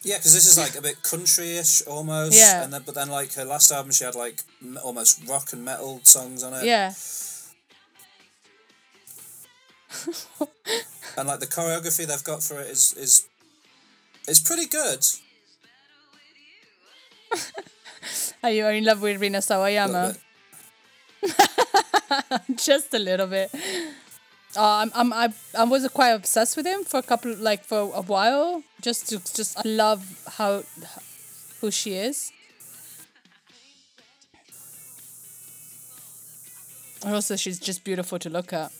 Yeah, 0.02 0.16
because 0.16 0.34
this 0.34 0.46
is 0.46 0.58
like 0.58 0.76
a 0.76 0.82
bit 0.82 1.02
country-ish 1.02 1.82
almost. 1.86 2.36
Yeah. 2.36 2.64
And 2.64 2.72
then, 2.72 2.82
but 2.84 2.94
then 2.94 3.08
like 3.08 3.34
her 3.34 3.44
last 3.44 3.70
album, 3.70 3.92
she 3.92 4.04
had 4.04 4.14
like 4.14 4.42
almost 4.82 5.26
rock 5.28 5.52
and 5.52 5.64
metal 5.64 6.00
songs 6.02 6.42
on 6.42 6.54
it. 6.54 6.64
Yeah. 6.64 6.92
And 11.16 11.28
like 11.28 11.40
the 11.40 11.46
choreography 11.46 12.06
they've 12.06 12.24
got 12.24 12.42
for 12.42 12.60
it 12.60 12.68
is 12.68 12.92
is 12.94 13.28
is 14.26 14.40
pretty 14.40 14.66
good. 14.66 15.04
Are 18.42 18.50
you 18.50 18.66
in 18.66 18.84
love 18.84 19.00
with 19.00 19.20
Rina 19.20 19.38
Sawayama? 19.38 20.18
just 22.56 22.92
a 22.94 22.98
little 22.98 23.26
bit. 23.26 23.50
Uh, 24.56 24.84
I'm, 24.84 24.92
I'm, 24.94 25.12
I, 25.12 25.32
I 25.58 25.64
was 25.64 25.88
quite 25.88 26.10
obsessed 26.10 26.56
with 26.56 26.66
him 26.66 26.84
for 26.84 26.98
a 26.98 27.02
couple, 27.02 27.34
like 27.36 27.64
for 27.64 27.90
a 27.94 28.02
while. 28.02 28.62
Just 28.80 29.08
to, 29.08 29.18
just 29.34 29.58
I 29.58 29.62
love 29.64 30.22
how, 30.36 30.62
who 31.60 31.70
she 31.70 31.94
is. 31.94 32.30
And 37.04 37.14
also, 37.14 37.36
she's 37.36 37.58
just 37.58 37.82
beautiful 37.82 38.18
to 38.18 38.30
look 38.30 38.52
at. 38.52 38.70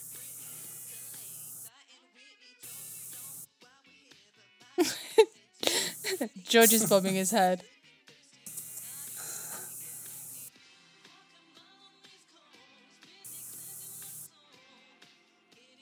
George 6.45 6.73
is 6.73 6.89
bobbing 6.89 7.15
his 7.15 7.31
head. 7.31 7.63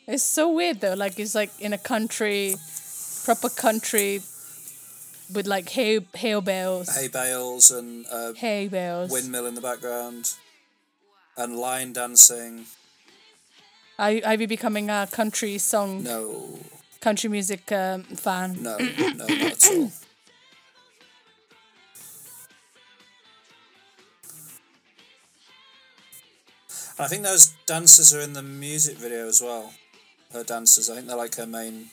It's 0.06 0.22
so 0.22 0.52
weird 0.52 0.80
though. 0.80 0.94
Like 0.94 1.18
it's 1.18 1.34
like 1.34 1.50
in 1.60 1.72
a 1.72 1.78
country, 1.78 2.56
proper 3.24 3.48
country, 3.48 4.20
with 5.32 5.46
like 5.46 5.68
hay 5.70 6.00
hay 6.14 6.38
bales, 6.40 6.88
Hay 6.96 7.08
bales 7.08 7.70
and 7.70 8.04
uh, 8.10 8.32
hay 8.34 8.68
bales. 8.68 9.10
windmill 9.10 9.46
in 9.46 9.54
the 9.54 9.60
background, 9.60 10.34
and 11.36 11.56
line 11.56 11.92
dancing. 11.92 12.66
Are 13.98 14.10
you, 14.10 14.22
are 14.24 14.34
you 14.34 14.48
becoming 14.48 14.90
a 14.90 15.06
country 15.10 15.58
song, 15.58 16.02
No, 16.02 16.58
country 17.00 17.30
music 17.30 17.70
um, 17.70 18.02
fan? 18.02 18.60
no, 18.60 18.76
no, 18.78 19.08
not 19.10 19.30
at 19.30 19.70
all. 19.70 19.92
I 27.02 27.08
think 27.08 27.22
those 27.22 27.54
dancers 27.66 28.14
are 28.14 28.20
in 28.20 28.32
the 28.32 28.42
music 28.42 28.96
video 28.96 29.28
as 29.28 29.40
well. 29.42 29.72
Her 30.32 30.44
dancers, 30.44 30.88
I 30.88 30.94
think 30.94 31.06
they're 31.08 31.16
like 31.16 31.34
her 31.36 31.46
main 31.46 31.90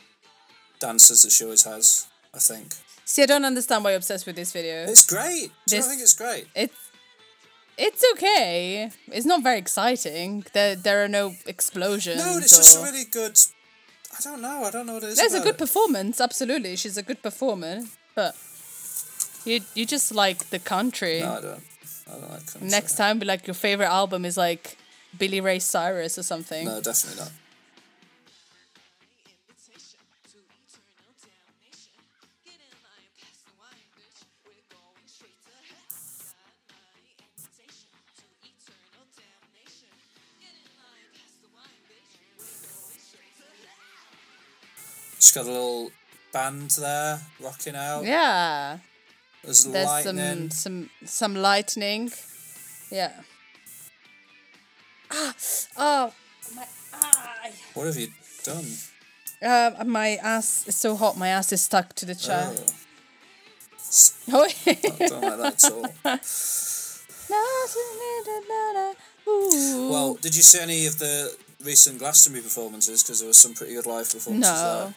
dancers 0.79 1.23
that 1.23 1.31
she 1.31 1.43
always 1.43 1.63
has. 1.63 2.07
I 2.33 2.39
think 2.39 2.73
See, 3.05 3.23
I 3.23 3.25
don't 3.25 3.43
understand 3.43 3.83
why 3.83 3.89
you're 3.91 3.97
obsessed 3.97 4.27
with 4.27 4.35
this 4.35 4.51
video. 4.51 4.83
it's 4.83 5.03
great. 5.05 5.51
Do 5.67 5.75
This- 5.75 5.85
not 5.85 5.89
think 5.89 6.01
it's 6.01 6.13
great? 6.13 6.45
It's 6.55 6.75
it's 7.77 8.03
okay. 8.13 8.91
It's 9.07 9.25
not 9.25 9.41
very 9.41 9.57
exciting. 9.57 10.45
There 10.53 10.75
there 10.75 11.03
are 11.03 11.07
no 11.07 11.33
explosions. 11.45 12.17
No, 12.23 12.37
it's 12.37 12.55
just 12.57 12.77
a 12.77 12.83
really 12.83 13.05
good. 13.05 13.35
I 14.17 14.21
don't 14.21 14.41
know. 14.41 14.63
I 14.63 14.71
don't 14.71 14.85
know 14.85 14.95
what 14.95 15.03
it 15.03 15.09
is. 15.09 15.17
There's 15.17 15.33
a 15.33 15.39
good 15.39 15.55
it. 15.55 15.57
performance. 15.57 16.19
Absolutely, 16.21 16.75
she's 16.75 16.97
a 16.97 17.03
good 17.03 17.21
performer. 17.23 17.81
But 18.15 18.35
you 19.45 19.61
you 19.75 19.85
just 19.85 20.13
like 20.13 20.49
the 20.49 20.59
country. 20.59 21.21
No, 21.21 21.37
I 21.37 21.41
don't. 21.41 21.63
I 22.07 22.11
don't 22.19 22.29
like 22.29 22.45
country. 22.51 22.69
Next 22.69 22.95
time, 22.95 23.17
be 23.19 23.25
like 23.25 23.47
your 23.47 23.53
favorite 23.53 23.87
album 24.01 24.25
is 24.25 24.35
like 24.37 24.77
Billy 25.17 25.41
Ray 25.41 25.59
Cyrus 25.59 26.17
or 26.17 26.23
something. 26.23 26.65
No, 26.65 26.81
definitely 26.81 27.23
not. 27.23 27.31
She's 45.19 45.35
got 45.35 45.45
a 45.45 45.51
little 45.51 45.91
band 46.31 46.71
there 46.71 47.19
rocking 47.39 47.75
out. 47.75 48.03
Yeah. 48.03 48.79
There's, 49.43 49.65
There's 49.65 49.85
lightning. 49.85 50.49
some 50.49 50.49
some 50.49 50.89
some 51.05 51.35
lightning. 51.35 52.11
Yeah. 52.91 53.11
Ah, 55.11 55.33
oh, 55.77 56.13
my 56.55 56.65
eye. 56.93 57.51
What 57.73 57.87
have 57.87 57.97
you 57.97 58.07
done? 58.43 58.65
Uh, 59.41 59.83
my 59.85 60.17
ass 60.17 60.67
is 60.67 60.75
so 60.75 60.95
hot. 60.95 61.17
My 61.17 61.29
ass 61.29 61.51
is 61.51 61.61
stuck 61.61 61.93
to 61.95 62.05
the 62.05 62.15
chair. 62.15 62.53
Oh, 62.53 62.63
Oh. 64.31 64.47
I 64.67 64.73
don't 65.07 65.21
like 65.21 65.37
that 65.37 65.63
at 65.65 65.71
all. 65.71 66.19
Well, 69.91 70.15
did 70.15 70.35
you 70.35 70.41
see 70.41 70.59
any 70.59 70.85
of 70.87 70.97
the 70.97 71.35
recent 71.63 71.99
Glastonbury 71.99 72.41
performances? 72.43 73.03
Because 73.03 73.19
there 73.19 73.27
was 73.27 73.37
some 73.37 73.53
pretty 73.53 73.73
good 73.75 73.85
live 73.85 74.09
performances 74.11 74.51
there. 74.51 74.85
no. 74.85 74.93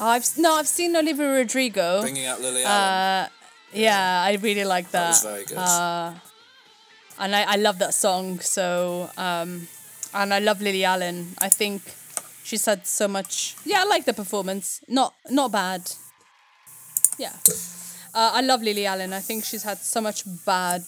I've 0.00 0.26
no, 0.38 0.54
I've 0.54 0.68
seen 0.68 0.94
Olivia 0.96 1.28
Rodrigo. 1.32 2.00
Bringing 2.02 2.26
out 2.26 2.40
Lily 2.40 2.62
Allen. 2.64 3.26
Uh, 3.26 3.28
yeah, 3.72 4.22
I 4.24 4.34
really 4.42 4.64
like 4.64 4.90
that 4.90 5.00
that. 5.00 5.08
was 5.08 5.22
very 5.22 5.44
good. 5.44 5.56
Uh, 5.58 6.14
and 7.18 7.34
I, 7.34 7.42
I 7.42 7.56
love 7.56 7.78
that 7.78 7.94
song. 7.94 8.40
So, 8.40 9.10
um, 9.16 9.68
and 10.12 10.32
I 10.32 10.38
love 10.38 10.60
Lily 10.60 10.84
Allen. 10.84 11.34
I 11.40 11.48
think 11.48 11.82
she's 12.44 12.64
had 12.66 12.86
so 12.86 13.08
much. 13.08 13.56
Yeah, 13.64 13.82
I 13.82 13.84
like 13.84 14.04
the 14.04 14.12
performance. 14.14 14.80
Not 14.88 15.14
not 15.30 15.52
bad. 15.52 15.82
Yeah, 17.18 17.32
uh, 18.14 18.32
I 18.34 18.40
love 18.40 18.62
Lily 18.62 18.86
Allen. 18.86 19.12
I 19.12 19.20
think 19.20 19.44
she's 19.44 19.62
had 19.62 19.78
so 19.78 20.00
much 20.00 20.24
bad 20.44 20.82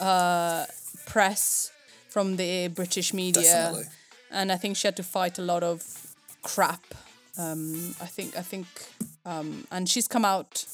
uh, 0.00 0.66
press 1.06 1.72
from 2.08 2.36
the 2.36 2.68
British 2.68 3.12
media, 3.12 3.42
Definitely. 3.42 3.86
and 4.30 4.52
I 4.52 4.56
think 4.56 4.76
she 4.76 4.86
had 4.86 4.96
to 4.96 5.02
fight 5.02 5.38
a 5.38 5.42
lot 5.42 5.62
of 5.64 5.82
crap. 6.42 6.84
Um, 7.36 7.94
I 8.00 8.06
think 8.06 8.36
I 8.36 8.42
think, 8.42 8.66
um, 9.26 9.66
and 9.72 9.88
she's 9.88 10.06
come 10.06 10.24
out 10.24 10.64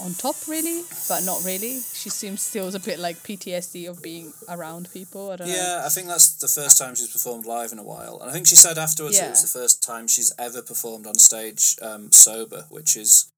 on 0.00 0.14
top 0.14 0.36
really, 0.46 0.82
but 1.08 1.24
not 1.24 1.44
really. 1.44 1.80
She 1.80 2.10
seems 2.10 2.42
still 2.42 2.74
a 2.74 2.78
bit 2.78 2.98
like 2.98 3.16
PTSD 3.18 3.88
of 3.88 4.02
being 4.02 4.32
around 4.48 4.88
people. 4.92 5.30
I 5.30 5.36
don't 5.36 5.48
know. 5.48 5.54
Yeah, 5.54 5.82
I 5.84 5.88
think 5.88 6.06
that's 6.08 6.34
the 6.38 6.48
first 6.48 6.78
time 6.78 6.94
she's 6.94 7.10
performed 7.12 7.46
live 7.46 7.72
in 7.72 7.78
a 7.78 7.82
while. 7.84 8.18
And 8.20 8.30
I 8.30 8.32
think 8.32 8.46
she 8.46 8.56
said 8.56 8.78
afterwards 8.78 9.18
it 9.18 9.30
was 9.30 9.42
the 9.42 9.58
first 9.58 9.82
time 9.82 10.06
she's 10.08 10.32
ever 10.38 10.62
performed 10.62 11.06
on 11.06 11.14
stage 11.14 11.76
um, 11.82 12.12
sober, 12.12 12.66
which 12.70 12.96
is 12.96 13.30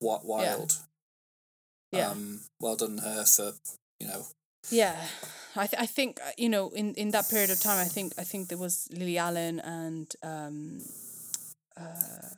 what 0.00 0.24
wild. 0.24 0.76
Yeah. 1.92 2.10
Um, 2.10 2.40
well 2.60 2.76
done 2.76 2.98
her 2.98 3.24
for, 3.24 3.52
you 3.98 4.06
know, 4.08 4.26
Yeah, 4.70 4.96
I 5.56 5.66
th- 5.66 5.82
I 5.82 5.86
think 5.86 6.20
uh, 6.20 6.30
you 6.36 6.48
know 6.50 6.68
in, 6.70 6.94
in 6.94 7.10
that 7.12 7.30
period 7.30 7.50
of 7.50 7.60
time 7.60 7.78
I 7.80 7.88
think 7.88 8.12
I 8.18 8.24
think 8.24 8.48
there 8.48 8.58
was 8.58 8.88
Lily 8.92 9.16
Allen 9.16 9.60
and 9.60 10.12
um, 10.22 10.82
uh, 11.76 12.28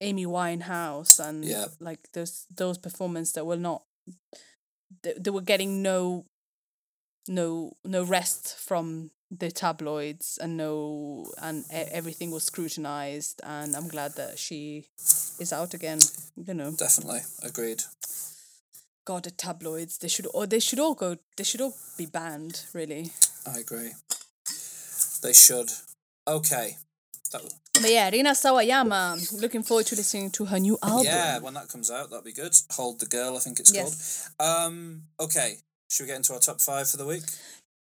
Amy 0.00 0.26
Winehouse 0.26 1.18
and 1.20 1.44
Yeah. 1.44 1.66
like 1.80 2.10
those 2.12 2.46
those 2.54 2.78
performances 2.78 3.32
that 3.34 3.46
were 3.46 3.56
not 3.56 3.82
they, 5.02 5.14
they 5.18 5.30
were 5.30 5.42
getting 5.42 5.82
no 5.82 6.24
no 7.28 7.72
no 7.84 8.04
rest 8.04 8.56
from 8.56 9.10
the 9.30 9.50
tabloids 9.50 10.38
and 10.40 10.56
no 10.56 11.26
and 11.42 11.64
everything 11.70 12.30
was 12.30 12.44
scrutinized 12.44 13.40
and 13.44 13.76
I'm 13.76 13.88
glad 13.88 14.14
that 14.16 14.38
she 14.38 14.84
is 15.38 15.52
out 15.52 15.74
again 15.74 15.98
you 16.36 16.54
know 16.54 16.72
definitely 16.72 17.20
agreed. 17.42 17.82
God, 19.04 19.24
the 19.24 19.30
tabloids. 19.30 19.96
They 19.96 20.08
should 20.08 20.26
or 20.34 20.46
they 20.46 20.60
should 20.60 20.78
all 20.78 20.94
go. 20.94 21.16
They 21.38 21.44
should 21.44 21.62
all 21.62 21.74
be 21.96 22.04
banned. 22.04 22.66
Really. 22.74 23.10
I 23.46 23.60
agree. 23.60 23.92
They 25.22 25.32
should. 25.32 25.70
Okay. 26.26 26.76
That, 27.32 27.42
But 27.74 27.90
yeah, 27.90 28.10
Rina 28.10 28.30
Sawayama. 28.30 29.40
Looking 29.40 29.62
forward 29.62 29.86
to 29.86 29.96
listening 29.96 30.30
to 30.32 30.44
her 30.46 30.58
new 30.58 30.78
album. 30.82 31.06
yeah, 31.06 31.38
when 31.38 31.54
that 31.54 31.68
comes 31.68 31.90
out, 31.90 32.10
that'll 32.10 32.24
be 32.24 32.32
good. 32.32 32.54
Hold 32.72 33.00
the 33.00 33.06
Girl, 33.06 33.36
I 33.36 33.40
think 33.40 33.60
it's 33.60 33.72
Yes. 33.72 34.28
called. 34.38 34.50
Um, 34.72 35.02
okay. 35.20 35.58
Should 35.90 36.04
we 36.04 36.08
get 36.08 36.16
into 36.16 36.34
our 36.34 36.40
top 36.40 36.60
five 36.60 36.88
for 36.88 36.96
the 36.98 37.06
week? 37.06 37.22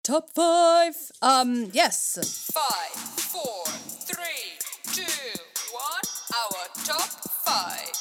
Top 0.03 0.29
five. 0.33 0.95
Um. 1.21 1.69
Yes. 1.73 2.17
Five, 2.51 2.95
four, 3.19 3.63
three, 4.09 4.57
two, 4.93 5.39
one. 5.71 6.01
Our 6.33 6.85
top 6.85 7.09
five. 7.45 7.91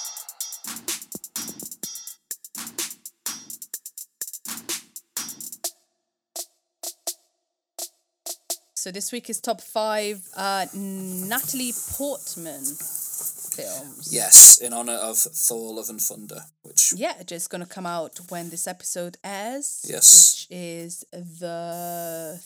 So 8.81 8.91
this 8.91 9.13
week 9.13 9.29
is 9.29 9.43
top 9.43 9.61
five. 9.61 10.27
Uh, 10.35 10.65
Natalie 10.73 11.75
Portman 11.91 12.65
films. 12.65 14.09
Yes, 14.11 14.59
in 14.59 14.73
honour 14.73 14.95
of 14.95 15.19
Thor 15.19 15.75
Love 15.75 15.91
and 15.91 16.01
Thunder, 16.01 16.45
which 16.63 16.95
Yeah, 16.97 17.23
just 17.25 17.51
gonna 17.51 17.67
come 17.67 17.85
out 17.85 18.19
when 18.31 18.49
this 18.49 18.67
episode 18.67 19.19
airs. 19.23 19.85
Yes. 19.87 20.47
Which 20.49 20.57
is 20.59 21.05
the 21.13 22.43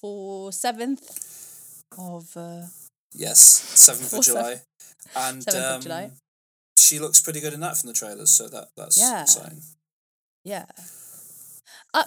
for 0.00 0.50
seventh 0.50 1.82
of 1.98 2.34
uh, 2.38 2.62
yes, 3.12 3.38
seventh 3.40 4.14
of 4.14 4.20
of- 4.20 4.24
July, 4.24 4.62
and 5.14 5.42
7th 5.42 5.56
of 5.58 5.74
um, 5.74 5.80
July. 5.82 6.10
she 6.78 6.98
looks 6.98 7.20
pretty 7.20 7.40
good 7.40 7.52
in 7.52 7.60
that 7.60 7.76
from 7.76 7.88
the 7.88 7.92
trailers, 7.92 8.30
so 8.30 8.48
that 8.48 8.68
that's 8.78 8.96
Yeah. 8.98 9.24
exciting. 9.24 9.60
Yeah. 10.42 10.64
Uh, 11.92 12.04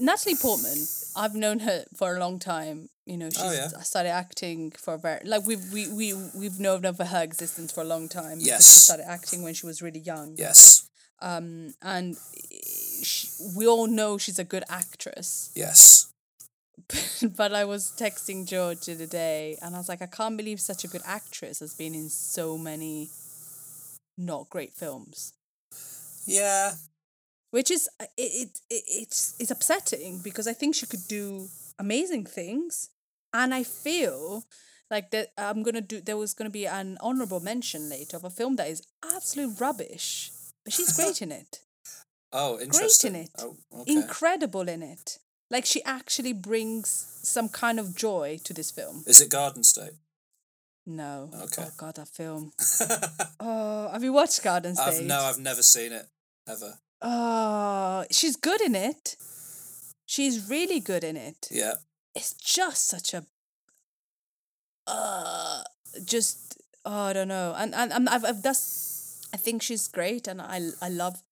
Natalie 0.00 0.36
Portman, 0.36 0.86
I've 1.16 1.34
known 1.34 1.60
her 1.60 1.84
for 1.96 2.14
a 2.16 2.20
long 2.20 2.38
time. 2.38 2.88
You 3.06 3.16
know, 3.16 3.30
she's 3.30 3.42
Oh, 3.42 3.52
yeah. 3.52 3.68
started 3.82 4.10
acting 4.10 4.70
for 4.72 4.94
a 4.94 4.98
very 4.98 5.20
like 5.24 5.46
we've 5.46 5.72
we 5.72 5.88
we 5.88 6.12
we've 6.34 6.58
known 6.60 6.84
of 6.84 6.98
her 6.98 7.22
existence 7.22 7.72
for 7.72 7.80
a 7.82 7.84
long 7.84 8.08
time. 8.08 8.38
Yes. 8.40 8.64
she 8.64 8.80
started 8.80 9.08
acting 9.08 9.42
when 9.42 9.54
she 9.54 9.66
was 9.66 9.80
really 9.82 10.00
young. 10.00 10.34
Yes, 10.38 10.88
Um, 11.20 11.74
and 11.82 12.16
she, 13.02 13.28
we 13.56 13.66
all 13.66 13.86
know 13.86 14.18
she's 14.18 14.38
a 14.38 14.44
good 14.44 14.64
actress. 14.68 15.50
yes, 15.54 16.10
but 17.36 17.52
I 17.54 17.64
was 17.64 17.92
texting 17.98 18.46
George 18.46 18.80
the 18.86 18.92
other 18.92 19.06
day, 19.06 19.56
and 19.62 19.74
I 19.74 19.78
was 19.78 19.88
like, 19.88 20.02
I 20.02 20.06
can't 20.06 20.36
believe 20.36 20.60
such 20.60 20.84
a 20.84 20.88
good 20.88 21.02
actress 21.06 21.60
has 21.60 21.74
been 21.74 21.94
in 21.94 22.08
so 22.10 22.58
many 22.58 23.08
not 24.18 24.48
great 24.50 24.72
films. 24.74 25.32
yeah, 26.26 26.72
which 27.54 27.70
is 27.70 27.88
uh, 28.00 28.06
it, 28.16 28.32
it, 28.42 28.60
it 28.68 28.82
it's 29.02 29.36
it's 29.38 29.52
upsetting 29.52 30.18
because 30.24 30.48
I 30.48 30.54
think 30.54 30.74
she 30.74 30.86
could 30.86 31.06
do 31.06 31.46
amazing 31.78 32.24
things, 32.26 32.90
and 33.32 33.54
I 33.54 33.62
feel 33.62 34.42
like 34.90 35.12
that 35.12 35.28
I'm 35.38 35.62
gonna 35.62 35.80
do. 35.80 36.00
There 36.00 36.16
was 36.16 36.34
gonna 36.34 36.50
be 36.50 36.66
an 36.66 36.98
honorable 37.00 37.38
mention 37.38 37.88
later 37.88 38.16
of 38.16 38.24
a 38.24 38.30
film 38.30 38.56
that 38.56 38.68
is 38.68 38.82
absolute 39.14 39.60
rubbish, 39.60 40.32
but 40.64 40.72
she's 40.74 40.92
great 40.98 41.22
in 41.22 41.30
it, 41.30 41.60
Oh, 42.32 42.58
interesting. 42.58 43.12
great 43.12 43.20
in 43.20 43.24
it, 43.26 43.30
Oh, 43.38 43.56
okay. 43.82 43.92
incredible 43.92 44.68
in 44.68 44.82
it. 44.82 45.18
Like 45.48 45.64
she 45.64 45.80
actually 45.84 46.32
brings 46.32 46.88
some 47.22 47.48
kind 47.48 47.78
of 47.78 47.94
joy 47.94 48.40
to 48.42 48.52
this 48.52 48.72
film. 48.72 49.04
Is 49.06 49.20
it 49.20 49.30
Garden 49.30 49.62
State? 49.62 49.94
No, 50.86 51.30
Okay. 51.44 51.62
oh 51.68 51.72
god, 51.76 51.94
that 51.94 52.08
film. 52.08 52.52
oh, 53.38 53.90
have 53.92 54.02
you 54.02 54.12
watched 54.12 54.42
Garden 54.42 54.74
State? 54.74 55.02
I've 55.02 55.06
no, 55.06 55.20
I've 55.20 55.38
never 55.38 55.62
seen 55.62 55.92
it 55.92 56.06
ever. 56.48 56.78
Oh, 57.06 58.06
she's 58.10 58.36
good 58.36 58.62
in 58.62 58.74
it. 58.74 59.16
She's 60.06 60.48
really 60.48 60.80
good 60.80 61.04
in 61.04 61.16
it. 61.16 61.48
Yeah, 61.50 61.74
It's 62.14 62.32
just 62.32 62.88
such 62.88 63.12
a 63.12 63.26
uh 64.86 65.62
just 66.04 66.58
oh, 66.84 67.04
I 67.06 67.12
don't 67.12 67.28
know. 67.28 67.54
And 67.56 67.74
and, 67.74 67.92
and 67.92 68.08
I've 68.08 68.24
I've 68.24 68.42
that's 68.42 69.26
I 69.34 69.36
think 69.36 69.62
she's 69.62 69.86
great 69.88 70.26
and 70.28 70.40
I 70.40 70.60
I 70.80 70.88
love 70.88 71.22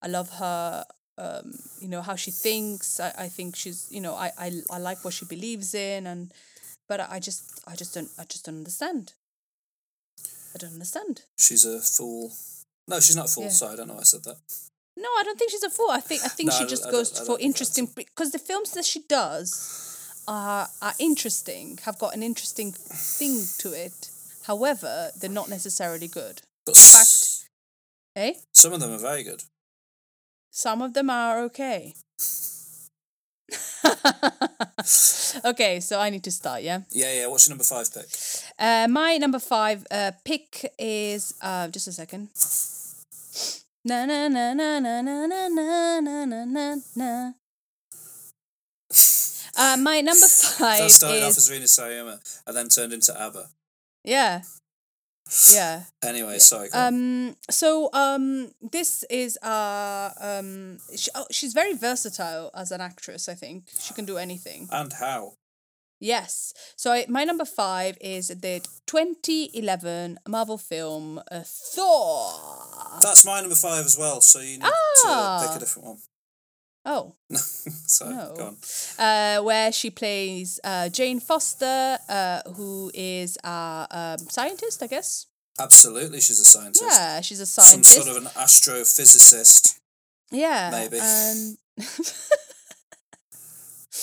I 0.00 0.06
love 0.06 0.30
her 0.38 0.84
um 1.16 1.54
you 1.80 1.88
know 1.88 2.02
how 2.02 2.14
she 2.14 2.30
thinks. 2.30 3.00
I, 3.00 3.12
I 3.18 3.28
think 3.28 3.56
she's 3.56 3.88
you 3.90 4.00
know 4.00 4.14
I, 4.14 4.30
I 4.38 4.52
I 4.70 4.78
like 4.78 5.04
what 5.04 5.14
she 5.14 5.24
believes 5.24 5.74
in 5.74 6.06
and 6.06 6.32
but 6.88 7.00
I 7.00 7.18
just 7.18 7.60
I 7.66 7.74
just 7.74 7.92
don't 7.94 8.10
I 8.18 8.24
just 8.24 8.44
don't 8.46 8.58
understand. 8.58 9.14
I 10.54 10.58
don't 10.58 10.72
understand. 10.74 11.22
she's 11.38 11.64
a 11.64 11.80
fool. 11.80 12.32
No, 12.86 13.00
she's 13.00 13.16
not 13.16 13.26
a 13.26 13.28
fool. 13.28 13.44
Yeah. 13.44 13.50
Sorry, 13.50 13.72
I 13.74 13.76
don't 13.76 13.88
know 13.88 13.94
why 13.94 14.00
I 14.00 14.04
said 14.04 14.24
that. 14.24 14.36
No, 15.04 15.08
I 15.18 15.22
don't 15.24 15.38
think 15.38 15.50
she's 15.52 15.62
a 15.62 15.70
fool. 15.70 15.90
I 15.90 16.00
think 16.00 16.22
I 16.24 16.28
think 16.28 16.48
No, 16.48 16.52
she 16.54 16.60
don't- 16.60 16.70
just 16.70 16.86
I 16.86 16.90
goes 16.90 17.10
for 17.26 17.38
interesting 17.38 17.86
because 17.94 18.30
the 18.32 18.38
films 18.38 18.70
that 18.72 18.84
she 18.84 19.00
does 19.08 19.48
are 20.26 20.68
are 20.82 20.94
interesting, 20.98 21.78
have 21.86 21.98
got 21.98 22.14
an 22.14 22.22
interesting 22.22 22.72
thing 23.18 23.46
to 23.58 23.72
it. 23.72 24.10
However, 24.50 25.10
they're 25.18 25.38
not 25.40 25.48
necessarily 25.48 26.08
good. 26.08 26.42
But 26.66 26.76
In 26.76 26.82
fact, 26.96 27.48
eh? 28.16 28.32
some 28.52 28.72
of 28.72 28.80
them 28.80 28.92
are 28.92 28.98
very 29.10 29.22
good. 29.22 29.42
Some 30.50 30.82
of 30.82 30.92
them 30.94 31.08
are 31.10 31.38
okay. 31.48 31.94
okay, 35.44 35.80
so 35.80 35.98
I 36.00 36.10
need 36.10 36.24
to 36.24 36.30
start, 36.30 36.62
yeah. 36.62 36.80
Yeah, 36.90 37.12
yeah. 37.14 37.26
What's 37.28 37.46
your 37.46 37.52
number 37.52 37.64
five 37.64 37.92
pick? 37.92 38.06
Uh, 38.58 38.86
my 38.88 39.16
number 39.18 39.38
five 39.38 39.86
uh, 39.90 40.12
pick 40.24 40.72
is 40.78 41.34
uh, 41.42 41.68
just 41.68 41.88
a 41.88 41.92
second. 41.92 42.28
Na 43.88 44.04
na 44.04 44.28
na 44.28 44.52
na 44.52 44.78
na 44.80 45.00
na 45.00 45.24
na 45.24 45.48
na 45.48 46.00
na 46.00 46.24
na 46.26 46.44
na 46.44 46.76
na. 46.94 47.32
Uh, 49.56 49.76
my 49.78 50.02
number 50.02 50.28
five 50.28 50.78
That 50.80 50.90
started 50.90 51.22
off 51.22 51.38
as 51.38 51.50
Rina 51.50 51.64
Sawayama 51.64 52.20
and 52.46 52.54
then 52.56 52.68
turned 52.68 52.92
into 52.92 53.18
ABBA. 53.18 53.48
yeah, 54.04 54.42
yeah. 55.54 55.84
Anyway, 56.04 56.38
sorry. 56.38 56.68
go 56.68 56.78
on. 56.78 56.94
Um. 56.94 57.36
So 57.50 57.88
um, 57.94 58.50
this 58.60 59.04
is 59.08 59.38
uh 59.38 60.12
um. 60.20 60.76
She, 60.94 61.10
oh, 61.14 61.24
she's 61.30 61.54
very 61.54 61.72
versatile 61.72 62.50
as 62.54 62.70
an 62.70 62.82
actress. 62.82 63.26
I 63.26 63.34
think 63.34 63.70
she 63.80 63.94
can 63.94 64.04
do 64.04 64.18
anything. 64.18 64.68
and 64.70 64.92
how? 64.92 65.32
Yes. 66.00 66.52
So 66.76 66.92
I, 66.92 67.06
my 67.08 67.24
number 67.24 67.44
five 67.44 67.98
is 68.00 68.28
the 68.28 68.60
2011 68.86 70.18
Marvel 70.28 70.58
film 70.58 71.18
uh, 71.30 71.42
Thor. 71.44 73.00
That's 73.02 73.24
my 73.24 73.40
number 73.40 73.56
five 73.56 73.84
as 73.84 73.96
well. 73.98 74.20
So 74.20 74.40
you 74.40 74.58
need 74.58 74.62
to 74.62 74.72
Ah. 75.06 75.44
pick 75.46 75.56
a 75.56 75.60
different 75.60 75.88
one. 75.88 75.98
Oh, 76.90 77.16
Sorry, 77.34 78.14
No. 78.14 78.32
go 78.34 78.46
on. 78.46 78.56
uh, 78.98 79.42
where 79.42 79.70
she 79.72 79.90
plays 79.90 80.58
uh, 80.64 80.88
Jane 80.88 81.20
Foster, 81.20 81.98
uh, 82.08 82.40
who 82.56 82.90
is 82.94 83.36
a 83.44 83.86
um, 83.90 84.26
scientist, 84.30 84.82
I 84.82 84.86
guess. 84.86 85.26
Absolutely, 85.58 86.20
she's 86.20 86.40
a 86.40 86.46
scientist. 86.46 86.84
Yeah, 86.88 87.20
she's 87.20 87.40
a 87.40 87.46
scientist. 87.46 87.92
Some 87.94 88.04
sort 88.04 88.16
of 88.16 88.22
an 88.22 88.30
astrophysicist. 88.30 89.80
Yeah. 90.30 90.70
Maybe. 90.70 90.98
And 91.02 91.58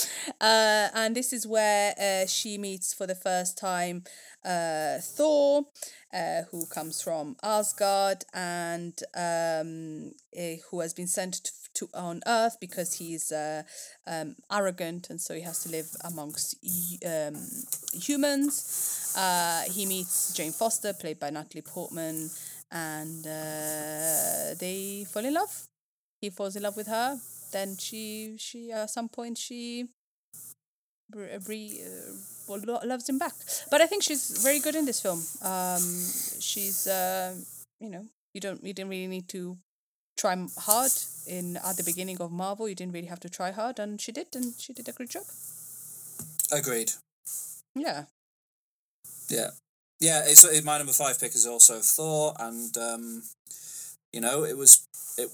uh, 0.42 0.90
and 0.94 1.16
this 1.16 1.34
is 1.34 1.46
where 1.48 1.94
uh, 2.00 2.26
she 2.28 2.58
meets 2.58 2.94
for 2.94 3.08
the 3.08 3.16
first 3.16 3.58
time 3.58 4.04
uh, 4.46 5.00
Thor, 5.02 5.66
uh, 6.14 6.44
who 6.52 6.66
comes 6.68 7.02
from 7.02 7.36
Asgard 7.44 8.26
and 8.34 8.94
um, 9.16 10.12
eh, 10.36 10.58
who 10.70 10.80
has 10.82 10.94
been 10.94 11.08
sent 11.08 11.36
to, 11.44 11.52
to 11.74 11.90
on 11.94 12.22
Earth 12.28 12.58
because 12.62 12.94
he's 12.94 13.32
uh, 13.32 13.64
um, 14.08 14.36
arrogant 14.52 15.10
and 15.10 15.20
so 15.20 15.34
he 15.34 15.42
has 15.42 15.64
to 15.64 15.70
live 15.70 15.90
amongst 16.04 16.56
um, 17.06 17.36
humans. 17.94 19.14
Uh, 19.18 19.64
he 19.72 19.86
meets 19.86 20.34
Jane 20.34 20.52
Foster, 20.52 20.94
played 20.94 21.20
by 21.20 21.30
Natalie 21.30 21.64
Portman, 21.64 22.30
and 22.72 23.24
they 24.60 25.06
fall 25.10 25.26
in 25.26 25.34
love 25.34 25.68
he 26.22 26.30
falls 26.30 26.56
in 26.56 26.64
love 26.64 26.76
with 26.76 26.88
her 26.88 27.20
then 27.56 27.78
she 27.78 28.36
she 28.38 28.72
at 28.72 28.90
some 28.90 29.10
point 29.10 29.38
she 29.38 29.88
re, 31.14 31.82
uh, 31.86 32.14
well, 32.48 32.62
lo- 32.66 32.86
loves 32.86 33.08
him 33.08 33.18
back. 33.18 33.34
But 33.72 33.80
i 33.82 33.86
think 33.86 34.04
she's 34.04 34.44
very 34.44 34.60
good 34.60 34.76
in 34.76 34.86
this 34.86 35.02
film. 35.02 35.22
Um 35.42 35.84
she's 36.50 36.88
uh 36.88 37.34
you 37.80 37.90
know 37.90 38.06
you 38.34 38.42
don't 38.42 38.62
you 38.64 38.74
didn't 38.74 38.90
really 38.90 39.08
need 39.18 39.28
to 39.30 39.58
try 40.18 40.36
hard 40.58 40.92
in 41.28 41.58
at 41.58 41.78
the 41.78 41.84
beginning 41.84 42.20
of 42.22 42.32
marvel. 42.32 42.68
You 42.70 42.76
didn't 42.76 42.94
really 42.94 43.12
have 43.14 43.20
to 43.22 43.30
try 43.30 43.52
hard 43.52 43.80
and 43.80 44.00
she 44.00 44.12
did 44.12 44.28
and 44.36 44.54
she 44.58 44.74
did 44.74 44.90
a 44.90 44.92
good 44.92 45.10
job. 45.10 45.24
Agreed. 46.52 46.92
yeah. 47.76 48.06
Yeah, 49.30 49.50
yeah. 50.00 50.22
It's 50.26 50.44
it, 50.44 50.64
my 50.64 50.78
number 50.78 50.94
five 50.94 51.20
pick 51.20 51.34
is 51.34 51.48
also 51.48 51.80
Thor, 51.82 52.34
and 52.40 52.78
um, 52.78 53.24
you 54.16 54.22
know 54.22 54.44
it 54.46 54.58
was 54.58 54.88
it. 55.18 55.30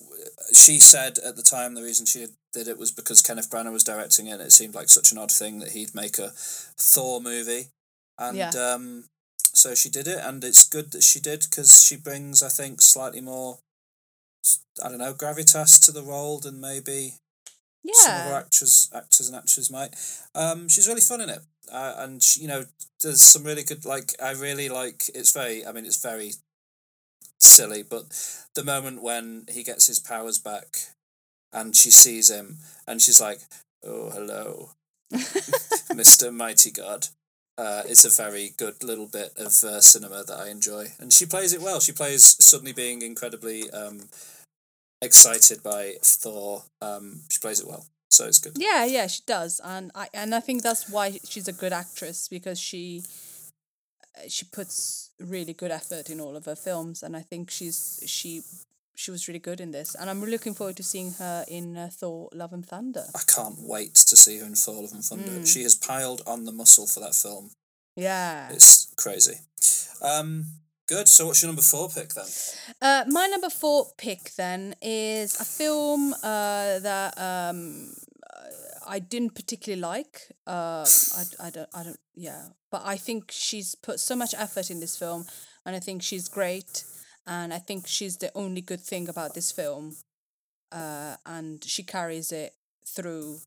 She 0.54 0.80
said 0.80 1.20
at 1.20 1.36
the 1.36 1.44
time 1.44 1.76
the 1.76 1.84
reason 1.84 2.06
she 2.06 2.26
did 2.52 2.68
it 2.68 2.78
was 2.78 2.92
because 2.92 3.22
Kenneth 3.22 3.50
Branagh 3.50 3.72
was 3.72 3.84
directing 3.84 4.28
it. 4.28 4.34
and 4.34 4.42
It 4.42 4.52
seemed 4.52 4.76
like 4.76 4.90
such 4.90 5.12
an 5.12 5.18
odd 5.18 5.32
thing 5.32 5.60
that 5.60 5.72
he'd 5.72 5.96
make 5.96 6.18
a 6.20 6.32
Thor 6.36 7.22
movie, 7.22 7.68
and 8.18 8.36
Yeah. 8.38 8.50
um, 8.50 9.06
so 9.54 9.76
she 9.76 9.90
did 9.90 10.08
it, 10.08 10.20
and 10.20 10.44
it's 10.44 10.68
good 10.68 10.92
that 10.92 11.04
she 11.04 11.20
did 11.20 11.42
because 11.50 11.84
she 11.84 11.96
brings, 11.96 12.42
I 12.44 12.50
think, 12.50 12.82
slightly 12.82 13.22
more. 13.22 13.60
I 14.84 14.90
don't 14.90 14.98
know 14.98 15.14
gravitas 15.14 15.84
to 15.86 15.92
the 15.92 16.02
role 16.04 16.40
than 16.40 16.60
maybe 16.60 17.14
some 17.94 18.16
other 18.16 18.30
yeah 18.32 18.38
actors, 18.38 18.90
actors 18.94 19.28
and 19.28 19.36
actresses 19.38 19.70
might. 19.70 19.94
Um, 20.34 20.68
she's 20.70 20.88
really 20.88 21.02
fun 21.02 21.22
in 21.22 21.30
it, 21.30 21.42
uh, 21.72 21.94
and 21.98 22.24
she, 22.24 22.42
you 22.42 22.48
know, 22.48 22.66
there's 23.02 23.22
some 23.22 23.44
really 23.44 23.64
good. 23.64 23.86
Like, 23.86 24.14
I 24.22 24.32
really 24.32 24.70
like. 24.70 25.10
It's 25.14 25.32
very. 25.32 25.66
I 25.66 25.72
mean, 25.72 25.86
it's 25.86 26.02
very 26.02 26.34
silly, 27.44 27.84
but 27.84 28.06
the 28.56 28.64
moment 28.64 29.02
when 29.02 29.46
he 29.50 29.64
gets 29.64 29.88
his 29.88 30.00
powers 30.00 30.40
back, 30.40 30.78
and 31.54 31.76
she 31.76 31.92
sees 31.92 32.30
him, 32.30 32.58
and 32.88 33.02
she's 33.02 33.22
like, 33.22 33.40
"Oh, 33.84 34.10
hello, 34.12 34.72
Mister 35.96 36.32
Mighty 36.32 36.72
God." 36.72 37.08
Uh, 37.58 37.84
it's 37.86 38.06
a 38.06 38.24
very 38.24 38.54
good 38.58 38.84
little 38.84 39.08
bit 39.08 39.34
of 39.38 39.48
uh, 39.64 39.82
cinema 39.82 40.24
that 40.24 40.40
I 40.40 40.50
enjoy, 40.50 40.88
and 41.00 41.12
she 41.12 41.26
plays 41.26 41.54
it 41.54 41.62
well. 41.62 41.80
She 41.80 41.92
plays 41.92 42.36
suddenly 42.44 42.74
being 42.74 43.02
incredibly 43.02 43.70
um, 43.72 44.10
excited 45.02 45.62
by 45.62 45.96
Thor. 46.02 46.64
Um, 46.82 47.22
she 47.30 47.40
plays 47.40 47.60
it 47.60 47.68
well, 47.68 47.86
so 48.10 48.26
it's 48.26 48.40
good. 48.40 48.54
Yeah, 48.56 48.86
yeah, 48.86 49.08
she 49.08 49.22
does, 49.28 49.62
and 49.64 49.92
I 49.94 50.08
and 50.14 50.34
I 50.34 50.40
think 50.40 50.64
that's 50.64 50.90
why 50.90 51.20
she's 51.24 51.48
a 51.48 51.54
good 51.54 51.74
actress 51.74 52.28
because 52.28 52.60
she 52.60 53.04
uh, 54.18 54.22
she 54.28 54.46
puts 54.46 55.11
really 55.22 55.54
good 55.54 55.72
effort 55.72 56.10
in 56.10 56.20
all 56.20 56.36
of 56.36 56.46
her 56.46 56.56
films, 56.56 57.04
and 57.04 57.16
I 57.16 57.22
think 57.22 57.50
she's 57.50 58.04
she 58.06 58.44
she 58.96 59.12
was 59.12 59.28
really 59.28 59.40
good 59.40 59.60
in 59.60 59.72
this, 59.72 59.96
and 59.96 60.10
I'm 60.10 60.20
really 60.20 60.34
looking 60.34 60.54
forward 60.54 60.78
to 60.78 60.84
seeing 60.84 61.14
her 61.14 61.46
in 61.48 61.78
uh, 61.78 61.90
Thor: 61.92 62.30
Love 62.34 62.54
and 62.54 62.66
Thunder. 62.66 63.06
I 63.16 63.22
can't 63.28 63.58
wait 63.60 63.96
to 63.96 64.16
see 64.16 64.40
her 64.40 64.46
in 64.46 64.56
Thor: 64.56 64.82
Love 64.82 64.94
and 64.94 65.04
Thunder. 65.04 65.32
Mm. 65.32 65.48
She 65.48 65.64
has 65.64 65.76
piled 65.76 66.22
on 66.28 66.46
the 66.46 66.52
muscle 66.52 66.88
for 66.88 67.00
that 67.00 67.16
film. 67.16 67.52
Yeah. 67.96 68.50
It's 68.52 68.94
crazy. 68.96 69.36
Um, 70.02 70.46
good. 70.88 71.08
So, 71.08 71.28
what's 71.28 71.42
your 71.42 71.50
number 71.50 71.62
four 71.62 71.90
pick 71.90 72.14
then? 72.14 72.26
Uh, 72.82 73.04
my 73.08 73.28
number 73.28 73.50
four 73.50 73.88
pick 73.98 74.32
then 74.36 74.76
is 74.82 75.40
a 75.40 75.46
film 75.46 76.14
uh, 76.24 76.80
that 76.80 77.18
um, 77.18 77.94
I 78.88 79.00
didn't 79.00 79.36
particularly 79.36 79.82
like. 79.82 80.32
Uh, 80.48 80.86
I, 81.18 81.48
I 81.48 81.50
don't 81.50 81.70
I 81.74 81.84
don't 81.84 82.00
yeah, 82.16 82.48
but 82.72 82.82
I 82.86 82.98
think 82.98 83.32
she's 83.32 83.76
put 83.76 84.00
so 84.00 84.16
much 84.16 84.34
effort 84.38 84.70
in 84.70 84.80
this 84.80 84.98
film, 84.98 85.26
and 85.66 85.76
I 85.76 85.80
think 85.80 86.02
she's 86.04 86.28
great, 86.28 86.84
and 87.26 87.54
I 87.54 87.60
think 87.60 87.88
she's 87.88 88.18
the 88.18 88.32
only 88.36 88.62
good 88.62 88.82
thing 88.82 89.10
about 89.10 89.34
this 89.34 89.52
film, 89.52 89.96
uh, 90.72 91.16
and 91.26 91.64
she 91.64 91.84
carries 91.84 92.32
it 92.32 92.54
through. 92.86 93.40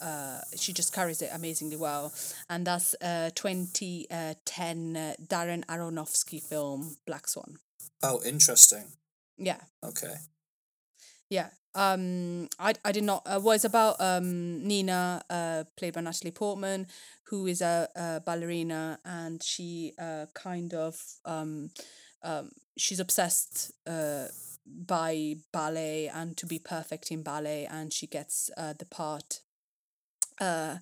Uh, 0.00 0.40
she 0.56 0.74
just 0.74 0.92
carries 0.92 1.22
it 1.22 1.30
amazingly 1.32 1.76
well, 1.76 2.12
and 2.50 2.66
that's 2.66 2.94
uh 3.00 3.30
twenty 3.34 4.06
uh, 4.10 4.34
ten 4.44 4.94
uh, 4.96 5.14
Darren 5.26 5.64
Aronofsky 5.66 6.42
film 6.42 6.96
Black 7.06 7.26
Swan. 7.28 7.56
Oh, 8.02 8.20
interesting. 8.24 8.84
Yeah, 9.38 9.60
Okay. 9.82 10.14
yeah. 11.30 11.48
Um, 11.76 12.48
I 12.58 12.72
I 12.84 12.92
did 12.92 13.04
not. 13.04 13.22
Uh, 13.26 13.38
was 13.42 13.64
about 13.64 14.00
um 14.00 14.66
Nina, 14.66 15.22
uh, 15.28 15.64
played 15.76 15.92
by 15.94 16.00
Natalie 16.00 16.30
Portman, 16.30 16.86
who 17.24 17.46
is 17.46 17.60
a, 17.60 17.88
a 17.94 18.20
ballerina, 18.24 18.98
and 19.04 19.42
she 19.42 19.92
uh 19.98 20.26
kind 20.34 20.72
of 20.74 20.98
um 21.26 21.70
um 22.22 22.50
she's 22.78 23.00
obsessed 23.00 23.72
uh 23.86 24.26
by 24.66 25.36
ballet 25.52 26.08
and 26.08 26.36
to 26.38 26.46
be 26.46 26.58
perfect 26.58 27.10
in 27.10 27.22
ballet, 27.22 27.66
and 27.66 27.92
she 27.92 28.06
gets 28.06 28.50
uh 28.56 28.72
the 28.78 28.86
part 28.86 29.40
uh 30.40 30.76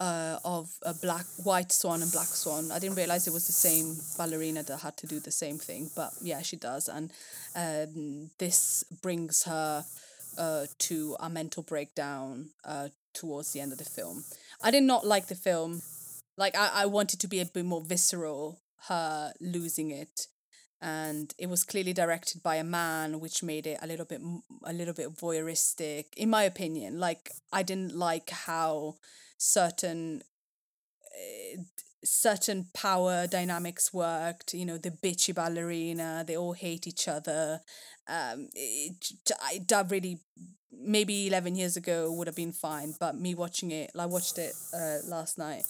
uh 0.00 0.38
of 0.44 0.70
a 0.82 0.94
black 0.94 1.26
white 1.44 1.72
swan 1.72 2.02
and 2.02 2.12
black 2.12 2.28
swan. 2.28 2.70
I 2.72 2.78
didn't 2.78 2.96
realize 2.96 3.26
it 3.26 3.34
was 3.34 3.46
the 3.46 3.52
same 3.52 3.96
ballerina 4.16 4.62
that 4.62 4.78
had 4.80 4.96
to 4.98 5.06
do 5.06 5.20
the 5.20 5.30
same 5.30 5.58
thing, 5.58 5.90
but 5.94 6.12
yeah, 6.22 6.42
she 6.42 6.56
does, 6.56 6.88
and 6.88 7.12
um 7.54 8.30
this 8.38 8.84
brings 9.02 9.44
her 9.44 9.84
uh 10.38 10.66
to 10.78 11.16
a 11.20 11.28
mental 11.28 11.62
breakdown 11.62 12.50
uh 12.64 12.88
towards 13.14 13.52
the 13.52 13.60
end 13.60 13.72
of 13.72 13.78
the 13.78 13.84
film. 13.84 14.24
I 14.62 14.70
did 14.70 14.82
not 14.82 15.06
like 15.06 15.26
the 15.28 15.34
film. 15.34 15.82
Like 16.36 16.56
I, 16.56 16.70
I 16.74 16.86
wanted 16.86 17.20
to 17.20 17.28
be 17.28 17.40
a 17.40 17.44
bit 17.44 17.64
more 17.64 17.80
visceral, 17.82 18.60
her 18.88 19.32
losing 19.40 19.90
it. 19.90 20.26
And 20.82 21.34
it 21.38 21.50
was 21.50 21.64
clearly 21.64 21.92
directed 21.92 22.42
by 22.42 22.56
a 22.56 22.64
man, 22.64 23.20
which 23.20 23.42
made 23.42 23.66
it 23.66 23.78
a 23.82 23.86
little 23.86 24.06
bit 24.06 24.22
a 24.64 24.72
little 24.72 24.94
bit 24.94 25.14
voyeuristic, 25.14 26.06
in 26.16 26.30
my 26.30 26.44
opinion. 26.44 26.98
Like 26.98 27.32
I 27.52 27.62
didn't 27.62 27.94
like 27.94 28.30
how 28.30 28.96
certain 29.36 30.22
uh, 31.14 31.62
certain 32.04 32.68
power 32.74 33.26
dynamics 33.26 33.92
worked. 33.92 34.54
You 34.54 34.66
know, 34.66 34.78
the 34.78 34.90
bitchy 34.90 35.34
ballerina, 35.34 36.24
they 36.26 36.36
all 36.36 36.52
hate 36.52 36.86
each 36.86 37.08
other. 37.08 37.60
Um, 38.08 38.48
it, 38.54 39.12
I, 39.40 39.60
that 39.68 39.90
really 39.90 40.20
maybe 40.72 41.26
11 41.26 41.56
years 41.56 41.76
ago 41.76 42.12
would 42.12 42.26
have 42.26 42.36
been 42.36 42.52
fine, 42.52 42.94
but 42.98 43.16
me 43.16 43.34
watching 43.34 43.70
it, 43.70 43.90
I 43.98 44.06
watched 44.06 44.38
it 44.38 44.54
uh, 44.74 44.98
last 45.06 45.36
night, 45.38 45.64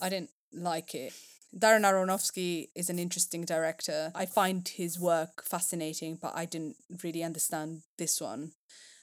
I 0.00 0.08
didn't 0.08 0.30
like 0.52 0.94
it. 0.94 1.12
Darren 1.56 1.82
Aronofsky 1.82 2.68
is 2.74 2.88
an 2.88 2.98
interesting 2.98 3.44
director. 3.44 4.10
I 4.14 4.24
find 4.26 4.66
his 4.66 4.98
work 4.98 5.42
fascinating, 5.44 6.18
but 6.20 6.32
I 6.34 6.46
didn't 6.46 6.76
really 7.02 7.22
understand 7.22 7.82
this 7.98 8.20
one. 8.20 8.52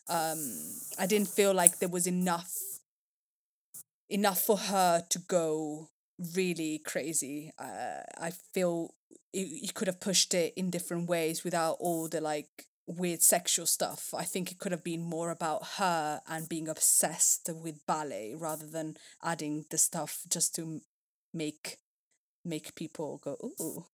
Um, 0.08 0.56
I 0.98 1.06
didn't 1.06 1.28
feel 1.28 1.54
like 1.54 1.78
there 1.78 1.90
was 1.90 2.08
enough 2.08 2.56
enough 4.10 4.42
for 4.42 4.58
her 4.58 5.04
to 5.08 5.20
go 5.20 5.90
really 6.36 6.80
crazy. 6.80 7.52
Uh, 7.58 8.02
I 8.18 8.32
feel 8.54 8.94
you, 9.34 9.46
you 9.46 9.74
could 9.74 9.88
have 9.88 10.00
pushed 10.00 10.34
it 10.34 10.54
in 10.56 10.70
different 10.70 11.10
ways 11.10 11.44
without 11.44 11.78
all 11.80 12.08
the 12.08 12.22
like 12.22 12.66
weird 12.88 13.22
sexual 13.22 13.66
stuff. 13.66 14.14
I 14.18 14.24
think 14.24 14.52
it 14.52 14.60
could 14.60 14.72
have 14.72 14.84
been 14.84 15.02
more 15.02 15.30
about 15.30 15.66
her 15.78 16.22
and 16.28 16.50
being 16.50 16.68
obsessed 16.68 17.50
with 17.54 17.86
ballet 17.86 18.34
rather 18.36 18.66
than 18.66 18.98
adding 19.24 19.66
the 19.70 19.78
stuff 19.78 20.22
just 20.30 20.56
to 20.56 20.82
make 21.34 21.78
make 22.44 22.76
people 22.76 23.20
go, 23.24 23.38
"Ooh, 23.62 23.86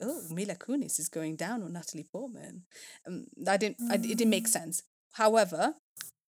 oh, 0.00 0.22
Mila 0.30 0.56
Kunis 0.56 0.98
is 0.98 1.08
going 1.08 1.36
down 1.36 1.62
on 1.62 1.72
Natalie 1.72 2.08
Portman." 2.10 2.64
Um, 3.06 3.26
I 3.46 3.56
didn't. 3.56 3.78
I, 3.90 3.94
it 3.94 4.18
didn't 4.18 4.30
make 4.30 4.48
sense. 4.48 4.82
However, 5.12 5.74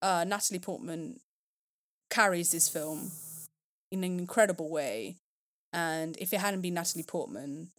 uh, 0.03 0.25
Natalie 0.25 0.61
Portman 0.61 1.21
carries 2.11 2.53
this 2.53 2.69
film 2.69 3.11
in 3.91 4.05
an 4.05 4.19
incredible 4.19 4.71
way, 4.71 5.17
and 5.75 6.17
if 6.19 6.33
it 6.33 6.41
hadn't 6.41 6.61
been 6.61 6.75
Natalie 6.75 7.05
Portman, 7.05 7.71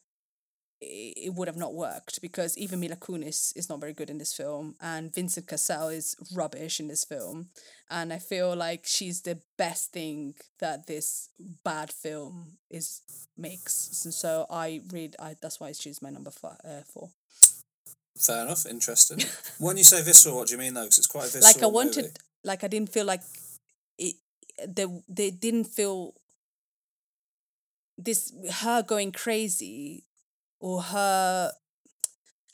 it 0.82 1.34
would 1.34 1.48
have 1.48 1.58
not 1.58 1.74
worked 1.74 2.22
because 2.22 2.58
even 2.58 2.80
Mila 2.80 2.98
Kunis 2.98 3.56
is 3.56 3.70
not 3.70 3.80
very 3.80 3.94
good 3.94 4.10
in 4.10 4.18
this 4.18 4.34
film, 4.34 4.76
and 4.82 5.14
Vincent 5.14 5.48
Cassel 5.48 5.88
is 5.88 6.16
rubbish 6.36 6.80
in 6.80 6.90
this 6.90 7.06
film, 7.06 7.50
and 7.90 8.12
I 8.12 8.20
feel 8.20 8.56
like 8.56 8.86
she's 8.86 9.22
the 9.22 9.40
best 9.58 9.94
thing 9.94 10.36
that 10.60 10.88
this 10.88 11.30
bad 11.64 11.92
film 11.92 12.58
is 12.70 13.02
makes, 13.38 14.04
and 14.04 14.14
so 14.14 14.46
I 14.50 14.82
read. 14.92 15.16
I 15.20 15.36
that's 15.42 15.60
why 15.60 15.72
she's 15.72 16.02
my 16.02 16.10
number 16.10 16.32
five, 16.32 16.58
uh, 16.64 16.82
four. 16.82 17.10
Fair 18.18 18.44
enough. 18.44 18.66
Interesting. 18.66 19.22
when 19.60 19.78
you 19.78 19.84
say 19.84 20.02
visceral, 20.02 20.36
what 20.36 20.48
do 20.48 20.54
you 20.54 20.60
mean 20.60 20.74
though? 20.74 20.84
Because 20.84 20.98
it's 20.98 21.08
quite 21.08 21.30
a 21.30 21.32
visceral 21.32 21.54
like 21.54 21.64
I 21.64 21.68
wanted, 21.68 22.04
movie. 22.04 22.16
like 22.44 22.64
I 22.64 22.68
didn't 22.68 22.90
feel 22.90 23.06
like 23.06 23.22
it. 23.98 24.16
They 24.68 24.86
they 25.08 25.32
didn't 25.32 25.66
feel 25.66 26.14
this 27.98 28.34
her 28.62 28.84
going 28.84 29.12
crazy 29.12 30.06
or 30.60 30.82
her 30.82 31.52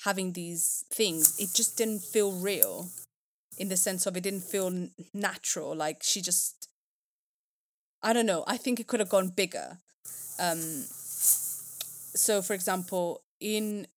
having 0.04 0.34
these 0.34 0.86
things. 0.92 1.40
It 1.40 1.54
just 1.54 1.78
didn't 1.78 2.04
feel 2.04 2.32
real, 2.32 2.90
in 3.58 3.70
the 3.70 3.78
sense 3.78 4.06
of 4.06 4.18
it 4.18 4.22
didn't 4.24 4.44
feel 4.44 4.90
natural. 5.14 5.76
Like 5.76 6.02
she 6.04 6.22
just, 6.22 6.68
I 8.02 8.14
don't 8.14 8.26
know. 8.26 8.44
I 8.48 8.58
think 8.58 8.80
it 8.80 8.88
could 8.88 9.00
have 9.00 9.10
gone 9.10 9.30
bigger. 9.30 9.80
Um. 10.40 10.86
So, 12.14 12.42
for 12.42 12.54
example, 12.54 13.24
in 13.40 13.88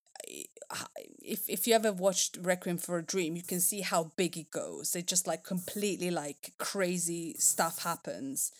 if 1.23 1.49
if 1.49 1.67
you 1.67 1.75
ever 1.75 1.93
watched 1.93 2.39
Requiem 2.41 2.79
for 2.79 2.99
a 2.99 3.03
Dream, 3.03 3.37
you 3.37 3.43
can 3.43 3.61
see 3.61 3.81
how 3.81 4.13
big 4.17 4.37
it 4.37 4.51
goes. 4.51 4.95
It 4.95 5.07
just 5.07 5.27
like 5.27 5.43
completely 5.45 6.11
like 6.11 6.53
crazy 6.59 7.35
stuff 7.39 7.83
happens, 7.83 8.53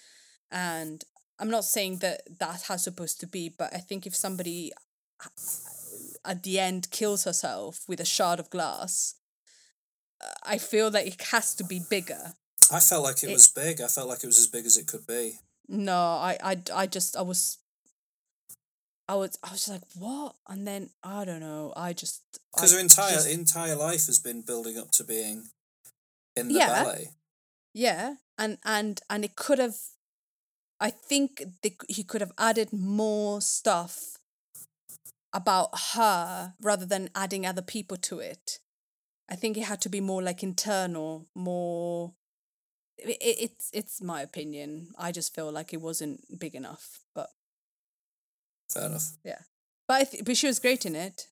and 0.51 1.05
I'm 1.39 1.51
not 1.51 1.65
saying 1.65 1.99
that 1.99 2.23
that's 2.39 2.69
how 2.69 2.77
supposed 2.77 3.21
to 3.21 3.27
be, 3.27 3.49
but 3.49 3.75
I 3.75 3.79
think 3.79 4.07
if 4.07 4.15
somebody 4.15 4.73
uh, 5.25 5.29
at 6.25 6.43
the 6.43 6.59
end 6.61 6.91
kills 6.91 7.25
herself 7.25 7.85
with 7.89 8.01
a 8.01 8.05
shard 8.05 8.39
of 8.41 8.51
glass, 8.51 9.15
uh, 10.21 10.33
I 10.45 10.59
feel 10.59 10.91
that 10.93 11.07
it 11.07 11.21
has 11.33 11.55
to 11.57 11.65
be 11.65 11.81
bigger. 11.91 12.35
I 12.73 12.81
felt 12.81 13.03
like 13.05 13.23
it, 13.23 13.31
it- 13.31 13.33
was 13.33 13.49
big. 13.49 13.81
I 13.81 13.89
felt 13.89 14.09
like 14.09 14.23
it 14.23 14.27
was 14.29 14.39
as 14.39 14.47
big 14.47 14.65
as 14.65 14.77
it 14.77 14.87
could 14.87 15.07
be. 15.07 15.39
No, 15.69 15.97
I 15.97 16.37
I 16.43 16.57
I 16.75 16.87
just 16.87 17.17
I 17.17 17.23
was. 17.23 17.59
I 19.07 19.17
was 19.17 19.37
I 19.43 19.51
was 19.51 19.67
just 19.67 19.71
like 19.71 19.83
what, 19.99 20.35
and 20.49 20.67
then 20.67 20.91
I 21.03 21.25
don't 21.27 21.41
know. 21.41 21.73
I 21.77 21.93
just 21.93 22.23
Because 22.55 22.73
her 22.73 22.79
entire 22.79 23.13
just- 23.15 23.29
entire 23.29 23.75
life 23.77 24.07
has 24.07 24.19
been 24.19 24.41
building 24.43 24.79
up 24.79 24.91
to 24.93 25.05
being 25.05 25.51
in 26.37 26.49
the 26.49 26.55
Yeah. 26.55 26.85
ballet. 26.85 27.11
Yeah, 27.75 28.15
and 28.39 28.59
and 28.65 29.01
and 29.11 29.25
it 29.25 29.37
could 29.37 29.59
have. 29.59 29.77
I 30.85 30.91
think 30.91 31.43
they, 31.63 31.75
he 31.89 32.05
could 32.05 32.21
have 32.21 32.33
added 32.37 32.71
more 32.71 33.41
stuff 33.41 34.19
about 35.33 35.71
her 35.95 36.53
rather 36.61 36.85
than 36.85 37.09
adding 37.15 37.47
other 37.47 37.63
people 37.63 37.97
to 37.97 38.19
it. 38.19 38.59
I 39.31 39.35
think 39.35 39.57
it 39.57 39.65
had 39.65 39.81
to 39.81 39.89
be 39.89 40.03
more 40.03 40.23
like 40.23 40.43
internal, 40.43 41.27
more. 41.35 42.13
It, 42.99 43.17
it, 43.23 43.37
it's 43.41 43.71
it's 43.73 44.03
my 44.03 44.21
opinion. 44.21 44.89
I 44.99 45.11
just 45.11 45.35
feel 45.35 45.51
like 45.51 45.73
it 45.73 45.81
wasn't 45.81 46.39
big 46.39 46.55
enough, 46.55 47.01
but 47.15 47.31
Fair 48.71 48.85
enough. 48.85 49.17
Yeah, 49.25 49.41
but 49.89 49.95
I 49.95 50.05
th- 50.05 50.25
but 50.27 50.37
she 50.37 50.49
was 50.49 50.59
great 50.59 50.85
in 50.85 50.95
it. 50.95 51.29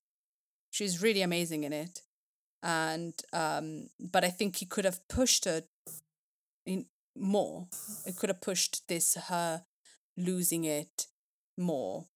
She's 0.71 1.03
really 1.03 1.21
amazing 1.21 1.63
in 1.63 1.73
it, 1.73 2.01
and 2.63 3.13
um, 3.31 3.89
but 3.99 4.23
I 4.23 4.31
think 4.31 4.55
he 4.55 4.65
could 4.65 4.85
have 4.85 5.07
pushed 5.07 5.45
her 5.45 5.61
in 6.65 6.87
more. 7.15 7.67
It 8.05 8.15
could 8.17 8.29
have 8.29 8.41
pushed 8.41 8.87
this 8.87 9.15
her 9.29 9.63
losing 10.17 10.63
it 10.65 11.07
more, 11.57 12.07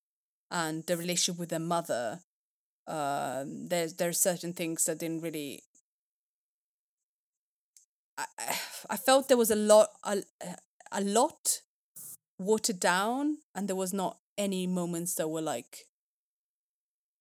and 0.52 0.86
the 0.86 0.98
relationship 0.98 1.40
with 1.40 1.52
her 1.52 1.60
mother. 1.60 2.22
Um, 2.88 3.68
there's 3.68 3.96
there's 3.96 4.20
certain 4.20 4.54
things 4.54 4.86
that 4.86 5.00
didn't 5.00 5.22
really. 5.22 5.64
I 8.18 8.26
I- 8.38 8.60
I 8.90 8.98
felt 8.98 9.28
there 9.28 9.38
was 9.38 9.52
a 9.52 9.56
lot 9.56 9.90
a, 10.04 10.24
a 10.92 11.02
lot 11.02 11.62
watered 12.40 12.80
down, 12.80 13.40
and 13.56 13.68
there 13.68 13.76
was 13.76 13.94
not 13.94 14.20
any 14.38 14.68
moments 14.68 15.16
that 15.16 15.28
were 15.30 15.42
like 15.42 15.88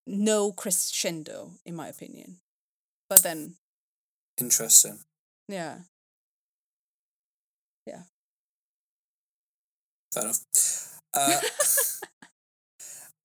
no 0.07 0.53
crescendo, 0.53 1.53
in 1.65 1.75
my 1.75 1.89
opinion. 1.89 2.41
But 3.09 3.23
then, 3.23 3.57
Interesting. 4.39 5.01
yeah, 5.49 5.79
Fair 10.17 10.25
enough. 10.25 10.99
Uh, 11.13 11.41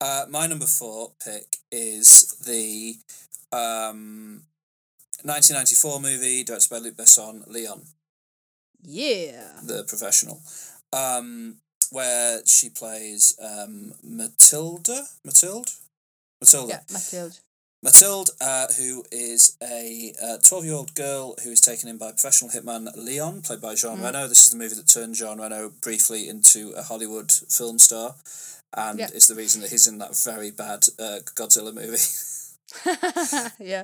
uh, 0.00 0.26
my 0.28 0.46
number 0.46 0.66
four 0.66 1.12
pick 1.24 1.56
is 1.70 2.36
the 2.44 2.96
um, 3.50 4.42
1994 5.22 6.00
movie 6.00 6.44
directed 6.44 6.68
by 6.68 6.78
Luc 6.78 6.94
Besson, 6.94 7.46
Leon, 7.50 7.82
yeah, 8.82 9.52
the 9.62 9.84
professional, 9.88 10.42
um, 10.92 11.56
where 11.90 12.40
she 12.44 12.68
plays 12.68 13.38
um, 13.42 13.94
Matilda. 14.02 15.04
Matilde? 15.24 15.70
Matilda. 16.42 16.68
yeah, 16.68 16.80
Mathilde. 16.92 17.38
Mathilde, 17.82 18.30
uh, 18.40 18.66
who 18.78 19.04
is 19.10 19.56
a 19.62 20.12
twelve 20.44 20.64
year 20.64 20.74
old 20.74 20.94
girl 20.94 21.34
who 21.42 21.50
is 21.50 21.60
taken 21.60 21.88
in 21.88 21.98
by 21.98 22.10
professional 22.12 22.50
hitman 22.50 22.88
Leon, 22.96 23.42
played 23.42 23.60
by 23.60 23.74
Jean 23.74 24.00
Reno. 24.00 24.28
This 24.28 24.46
is 24.46 24.52
the 24.52 24.58
movie 24.58 24.76
that 24.76 24.86
turned 24.86 25.16
Jean 25.16 25.40
Reno 25.40 25.70
briefly 25.82 26.28
into 26.28 26.72
a 26.76 26.82
Hollywood 26.82 27.32
film 27.32 27.80
star, 27.80 28.14
and 28.76 29.00
Yeah. 29.00 29.08
it's 29.12 29.26
the 29.26 29.34
reason 29.34 29.60
that 29.62 29.70
he's 29.70 29.88
in 29.88 29.98
that 29.98 30.16
very 30.16 30.52
bad 30.52 30.84
uh, 30.98 31.18
Godzilla 31.34 31.74
movie. 31.74 31.98
yeah, 33.64 33.82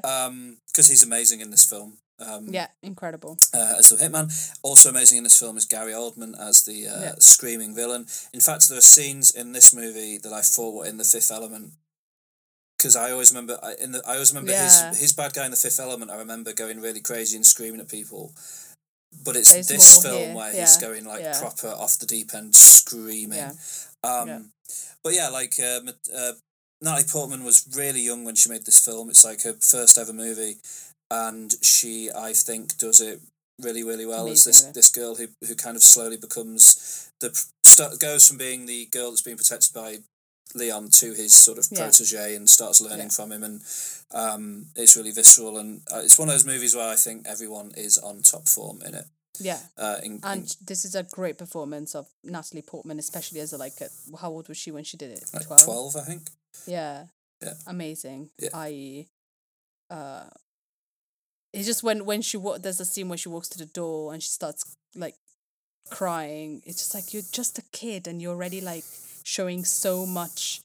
Because 0.69 0.89
he's 0.89 1.03
amazing 1.03 1.41
in 1.41 1.51
this 1.51 1.65
film. 1.65 1.99
Um, 2.21 2.49
yeah, 2.51 2.67
incredible. 2.83 3.37
uh, 3.55 3.75
as 3.79 3.89
the 3.91 3.97
hitman. 3.97 4.31
Also 4.63 4.91
amazing 4.91 5.19
in 5.19 5.25
this 5.25 5.39
film 5.39 5.57
is 5.57 5.65
Gary 5.65 5.93
Oldman 5.93 6.35
as 6.39 6.65
the 6.65 6.87
uh, 6.89 7.01
Yeah. 7.03 7.15
screaming 7.19 7.75
villain. 7.75 8.07
In 8.33 8.41
fact, 8.41 8.69
there 8.69 8.79
are 8.79 8.81
scenes 8.81 9.31
in 9.33 9.53
this 9.53 9.73
movie 9.75 10.19
that 10.19 10.33
I 10.33 10.41
thought 10.43 10.75
were 10.75 10.87
in 10.87 10.99
the 10.99 11.05
Fifth 11.05 11.31
Element. 11.33 11.73
Because 12.79 12.95
I 12.95 13.11
always 13.11 13.31
remember, 13.33 13.59
I- 13.63 13.75
in 13.75 13.93
the, 13.93 14.03
I 14.07 14.15
always 14.15 14.31
remember 14.33 14.53
Yeah. 14.53 14.91
his 14.91 15.01
his 15.01 15.13
bad 15.13 15.35
guy 15.35 15.45
in 15.45 15.51
the 15.51 15.57
Fifth 15.57 15.81
Element. 15.81 16.11
I 16.11 16.17
remember 16.17 16.53
going 16.53 16.81
really 16.81 17.01
crazy 17.01 17.37
and 17.37 17.45
screaming 17.45 17.81
at 17.81 17.89
people. 17.89 18.33
But 19.25 19.37
it's 19.37 19.53
There's 19.53 19.67
this 19.69 20.03
film 20.03 20.17
here, 20.19 20.35
where 20.37 20.53
he's 20.53 20.77
going 20.77 21.05
like 21.05 21.21
yeah. 21.23 21.39
proper 21.41 21.69
off 21.69 21.99
the 21.99 22.07
deep 22.07 22.35
end, 22.35 22.55
screaming. 22.55 23.39
Yeah. 23.39 23.53
Um, 24.05 24.29
Yeah. 24.29 24.43
But 25.03 25.15
yeah, 25.15 25.29
like 25.29 25.55
uh, 25.59 25.81
uh, 26.15 26.33
Natalie 26.83 27.09
Portman 27.09 27.43
was 27.45 27.67
really 27.75 28.01
young 28.01 28.25
when 28.25 28.37
she 28.37 28.49
made 28.49 28.65
this 28.65 28.79
film. 28.85 29.11
It's 29.11 29.25
like 29.25 29.43
her 29.43 29.55
first 29.55 29.99
ever 29.99 30.13
movie, 30.13 30.59
and 31.11 31.53
she, 31.63 32.11
I 32.13 32.33
think, 32.33 32.77
does 32.79 33.01
it 33.01 33.21
really, 33.61 33.83
really 33.83 34.07
well. 34.07 34.29
As 34.29 34.45
this 34.45 34.63
this 34.63 34.91
girl 34.91 35.17
who 35.17 35.29
who 35.47 35.55
kind 35.57 35.77
of 35.77 35.83
slowly 35.83 36.17
becomes 36.19 37.11
the 37.21 37.35
st- 37.65 37.99
goes 37.99 38.29
from 38.29 38.37
being 38.39 38.67
the 38.67 38.87
girl 38.87 39.11
that's 39.11 39.23
being 39.23 39.37
protected 39.39 39.73
by 39.75 39.99
Leon 40.55 40.89
to 40.91 41.13
his 41.15 41.35
sort 41.35 41.59
of 41.59 41.67
Yeah. 41.71 41.79
protege 41.85 42.35
and 42.37 42.49
starts 42.49 42.81
learning 42.81 43.07
Yeah. 43.11 43.17
from 43.19 43.33
him, 43.33 43.43
and 43.43 43.63
um, 44.11 44.67
it's 44.77 44.97
really 44.97 45.11
visceral. 45.11 45.59
And 45.59 45.83
uh, 45.93 45.99
it's 45.99 46.19
one 46.19 46.29
of 46.29 46.35
those 46.35 46.45
movies 46.47 46.75
where 46.75 46.89
I 46.89 46.97
think 46.97 47.27
everyone 47.27 47.73
is 47.77 47.99
on 47.99 48.23
top 48.23 48.49
form 48.49 48.81
in 48.83 48.95
it. 48.95 49.07
Yeah, 49.41 49.61
Uh, 49.77 49.99
in, 50.03 50.13
in- 50.15 50.21
and 50.25 50.57
this 50.67 50.85
is 50.85 50.95
a 50.97 51.05
great 51.05 51.39
performance 51.39 51.95
of 51.95 52.09
Natalie 52.25 52.63
Portman, 52.63 52.99
especially 52.99 53.41
as 53.41 53.53
a 53.53 53.57
like 53.59 53.81
a, 53.81 53.89
how 54.21 54.31
old 54.33 54.49
was 54.49 54.57
she 54.57 54.73
when 54.73 54.85
she 54.85 54.97
did 54.97 55.11
it? 55.13 55.25
like 55.33 55.47
12? 55.47 55.63
12, 55.65 55.97
I 55.97 56.01
think. 56.05 56.23
Yeah. 56.67 57.07
Yeah. 57.41 57.55
Amazing. 57.67 58.31
Yeah. 58.41 58.49
I 58.53 59.07
uh 59.91 60.25
it's 61.53 61.67
just 61.67 61.83
when 61.83 62.05
when 62.05 62.21
she 62.21 62.37
wa- 62.37 62.59
there's 62.59 62.81
a 62.81 62.85
scene 62.85 63.09
where 63.09 63.17
she 63.19 63.29
walks 63.29 63.49
to 63.51 63.59
the 63.59 63.65
door 63.67 64.13
and 64.13 64.23
she 64.23 64.29
starts 64.29 64.77
like 64.97 65.15
crying. 65.91 66.63
It's 66.67 66.79
just 66.79 66.95
like 66.95 67.13
you're 67.15 67.23
just 67.31 67.59
a 67.59 67.63
kid 67.73 68.07
and 68.09 68.21
you're 68.21 68.33
already 68.35 68.61
like 68.61 68.85
showing 69.29 69.63
so 69.63 70.07
much 70.07 70.63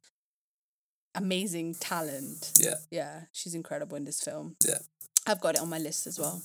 amazing 1.15 1.76
talent. 1.76 2.53
Yeah, 2.57 2.76
Yeah, 2.90 3.22
she's 3.34 3.56
incredible 3.56 3.98
in 3.98 4.06
this 4.06 4.22
film. 4.22 4.56
yeah, 4.65 4.80
I've 5.27 5.41
got 5.41 5.56
it 5.56 5.61
on 5.61 5.69
my 5.69 5.80
list 5.80 6.07
as 6.07 6.18
well, 6.18 6.41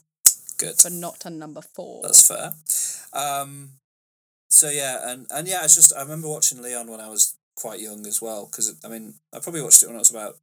good. 0.58 0.74
but 0.82 0.92
not 0.92 1.24
on 1.24 1.38
number 1.38 1.62
4. 1.62 2.02
That's 2.02 2.26
fair. 2.26 2.54
Um, 3.12 3.70
so 4.50 4.68
yeah, 4.68 5.10
and 5.10 5.26
and 5.30 5.46
yeah, 5.46 5.62
it's 5.62 5.76
just 5.76 5.94
I 5.94 6.02
remember 6.02 6.28
watching 6.28 6.60
Leon 6.60 6.90
when 6.90 7.00
I 7.00 7.08
was 7.08 7.36
quite 7.54 7.80
young 7.80 8.06
as 8.06 8.20
well 8.20 8.46
because 8.46 8.74
I 8.84 8.88
mean 8.88 9.14
I 9.32 9.38
probably 9.40 9.62
watched 9.62 9.82
it 9.82 9.86
when 9.86 9.96
I 9.96 10.00
was 10.00 10.10
about 10.10 10.38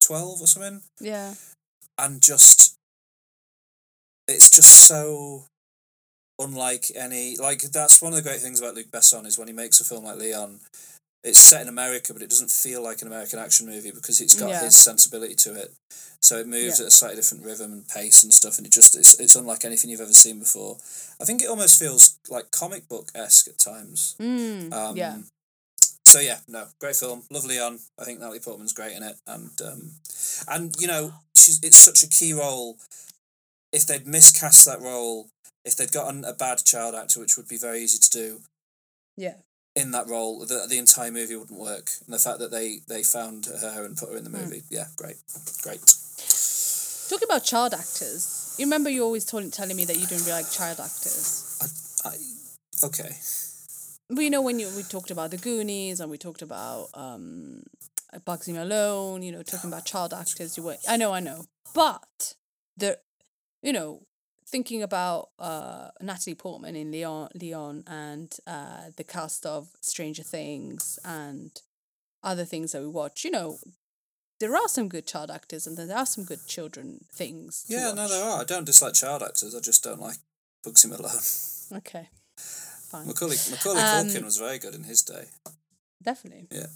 twelve 0.00 0.40
or 0.40 0.46
something, 0.46 0.82
yeah. 1.00 1.34
and 1.98 2.22
just 2.22 2.76
it's 4.28 4.50
just 4.50 4.86
so 4.86 5.46
unlike 6.38 6.86
any 6.94 7.36
like 7.36 7.62
that's 7.62 8.00
one 8.00 8.12
of 8.12 8.16
the 8.16 8.22
great 8.22 8.40
things 8.40 8.60
about 8.60 8.74
Luc 8.74 8.86
Besson 8.86 9.26
is 9.26 9.36
when 9.36 9.48
he 9.48 9.54
makes 9.54 9.80
a 9.80 9.84
film 9.84 10.04
like 10.04 10.16
Leon 10.16 10.60
it's 11.22 11.38
set 11.38 11.60
in 11.62 11.68
America 11.68 12.12
but 12.12 12.22
it 12.22 12.30
doesn't 12.30 12.50
feel 12.50 12.82
like 12.82 13.02
an 13.02 13.08
American 13.08 13.38
action 13.38 13.66
movie 13.66 13.90
because 13.90 14.20
it's 14.20 14.34
got 14.38 14.50
Yeah. 14.50 14.62
his 14.64 14.76
sensibility 14.76 15.34
to 15.36 15.54
it 15.54 15.72
so 16.20 16.38
it 16.38 16.46
moves 16.46 16.78
Yeah. 16.78 16.84
at 16.86 16.88
a 16.88 16.90
slightly 16.90 17.16
different 17.16 17.44
rhythm 17.44 17.72
and 17.72 17.88
pace 17.88 18.22
and 18.22 18.32
stuff 18.32 18.56
and 18.58 18.66
it 18.66 18.72
just 18.72 18.96
it's, 18.96 19.18
it's 19.20 19.34
unlike 19.36 19.64
anything 19.64 19.90
you've 19.90 20.00
ever 20.00 20.12
seen 20.14 20.38
before 20.38 20.78
I 21.20 21.24
think 21.24 21.42
it 21.42 21.48
almost 21.50 21.78
feels 21.78 22.18
like 22.28 22.50
comic 22.50 22.88
book 22.88 23.10
esque 23.14 23.48
at 23.48 23.58
times 23.58 24.14
Mm, 24.18 24.72
um, 24.72 24.96
yeah. 24.96 25.18
So 26.02 26.18
yeah, 26.18 26.38
no, 26.48 26.66
great 26.80 26.96
film. 26.96 27.22
lovely 27.30 27.60
on. 27.60 27.78
I 27.96 28.04
think 28.04 28.18
Natalie 28.18 28.40
Portman's 28.40 28.72
great 28.72 28.96
in 28.96 29.02
it, 29.04 29.14
and 29.28 29.50
um, 29.62 29.92
and 30.48 30.74
you 30.80 30.88
know 30.88 31.12
she's 31.36 31.60
it's 31.62 31.76
such 31.76 32.02
a 32.02 32.08
key 32.08 32.32
role. 32.32 32.78
If 33.72 33.86
they'd 33.86 34.08
miscast 34.08 34.64
that 34.66 34.80
role, 34.80 35.28
if 35.64 35.76
they'd 35.76 35.92
gotten 35.92 36.24
a 36.24 36.32
bad 36.32 36.64
child 36.64 36.96
actor, 36.96 37.20
which 37.20 37.36
would 37.36 37.46
be 37.46 37.58
very 37.58 37.80
easy 37.82 37.98
to 38.00 38.10
do 38.10 38.40
Yeah. 39.16 39.34
In 39.80 39.90
that 39.92 40.08
role, 40.08 40.40
the 40.40 40.66
the 40.68 40.78
entire 40.78 41.10
movie 41.10 41.36
wouldn't 41.36 41.58
work. 41.58 41.90
And 42.04 42.14
the 42.14 42.18
fact 42.18 42.38
that 42.38 42.50
they 42.50 42.80
they 42.88 43.02
found 43.02 43.46
her 43.46 43.84
and 43.84 43.96
put 43.96 44.10
her 44.10 44.16
in 44.16 44.24
the 44.24 44.30
movie, 44.30 44.62
yeah, 44.70 44.86
great, 44.96 45.16
great. 45.62 45.80
Talking 47.08 47.26
about 47.28 47.42
child 47.44 47.74
actors, 47.74 48.54
you 48.58 48.66
remember 48.66 48.88
you 48.90 49.02
always 49.02 49.24
told, 49.24 49.52
telling 49.52 49.76
me 49.76 49.84
that 49.84 49.96
you 49.98 50.06
didn't 50.06 50.24
really 50.26 50.42
like 50.42 50.50
child 50.50 50.78
actors. 50.78 51.58
I 52.04 52.86
okay. 52.86 53.16
But 54.08 54.22
you 54.22 54.30
know 54.30 54.42
when 54.42 54.58
you 54.58 54.68
we 54.76 54.82
talked 54.82 55.10
about 55.10 55.30
the 55.30 55.36
Goonies 55.36 56.00
and 56.00 56.10
we 56.10 56.18
talked 56.18 56.42
about 56.42 56.88
um, 56.94 57.62
Bugsy 58.26 58.52
Malone, 58.52 59.22
you 59.22 59.32
know, 59.32 59.42
talking 59.42 59.70
about 59.70 59.84
child 59.84 60.12
actors. 60.12 60.56
You 60.56 60.64
were 60.64 60.76
I 60.88 60.96
know, 60.96 61.12
I 61.12 61.20
know, 61.20 61.46
but 61.74 62.34
the, 62.76 62.98
you 63.62 63.72
know, 63.72 64.02
thinking 64.50 64.82
about 64.82 65.30
uh, 65.38 65.88
Natalie 66.00 66.34
Portman 66.34 66.76
in 66.76 66.90
Leon, 66.90 67.28
Leon, 67.34 67.84
and 67.86 68.36
uh, 68.46 68.90
the 68.96 69.04
cast 69.04 69.46
of 69.46 69.68
Stranger 69.80 70.22
Things 70.24 70.98
and 71.04 71.50
other 72.22 72.44
things 72.44 72.72
that 72.72 72.82
we 72.82 72.88
watch. 72.88 73.24
You 73.24 73.30
know, 73.30 73.58
there 74.40 74.54
are 74.56 74.68
some 74.68 74.88
good 74.88 75.06
child 75.06 75.30
actors 75.30 75.66
and 75.66 75.76
there 75.76 75.96
are 75.96 76.06
some 76.06 76.24
good 76.24 76.46
children 76.46 77.04
things. 77.12 77.64
Yeah, 77.68 77.92
no, 77.94 78.08
there 78.08 78.24
are. 78.24 78.40
I 78.40 78.44
don't 78.44 78.64
dislike 78.66 78.94
child 78.94 79.22
actors. 79.22 79.54
I 79.54 79.60
just 79.60 79.84
don't 79.84 80.00
like 80.00 80.16
Bugsy 80.66 80.88
Malone. 80.88 81.78
Okay, 81.78 82.08
fine, 82.36 83.06
Macaulay 83.06 83.36
Macaulay 83.50 83.80
Um, 83.80 84.06
Culkin 84.08 84.24
was 84.24 84.38
very 84.38 84.58
good 84.58 84.74
in 84.74 84.84
his 84.84 85.02
day. 85.02 85.26
definitely. 86.02 86.48
Yeah. 86.50 86.66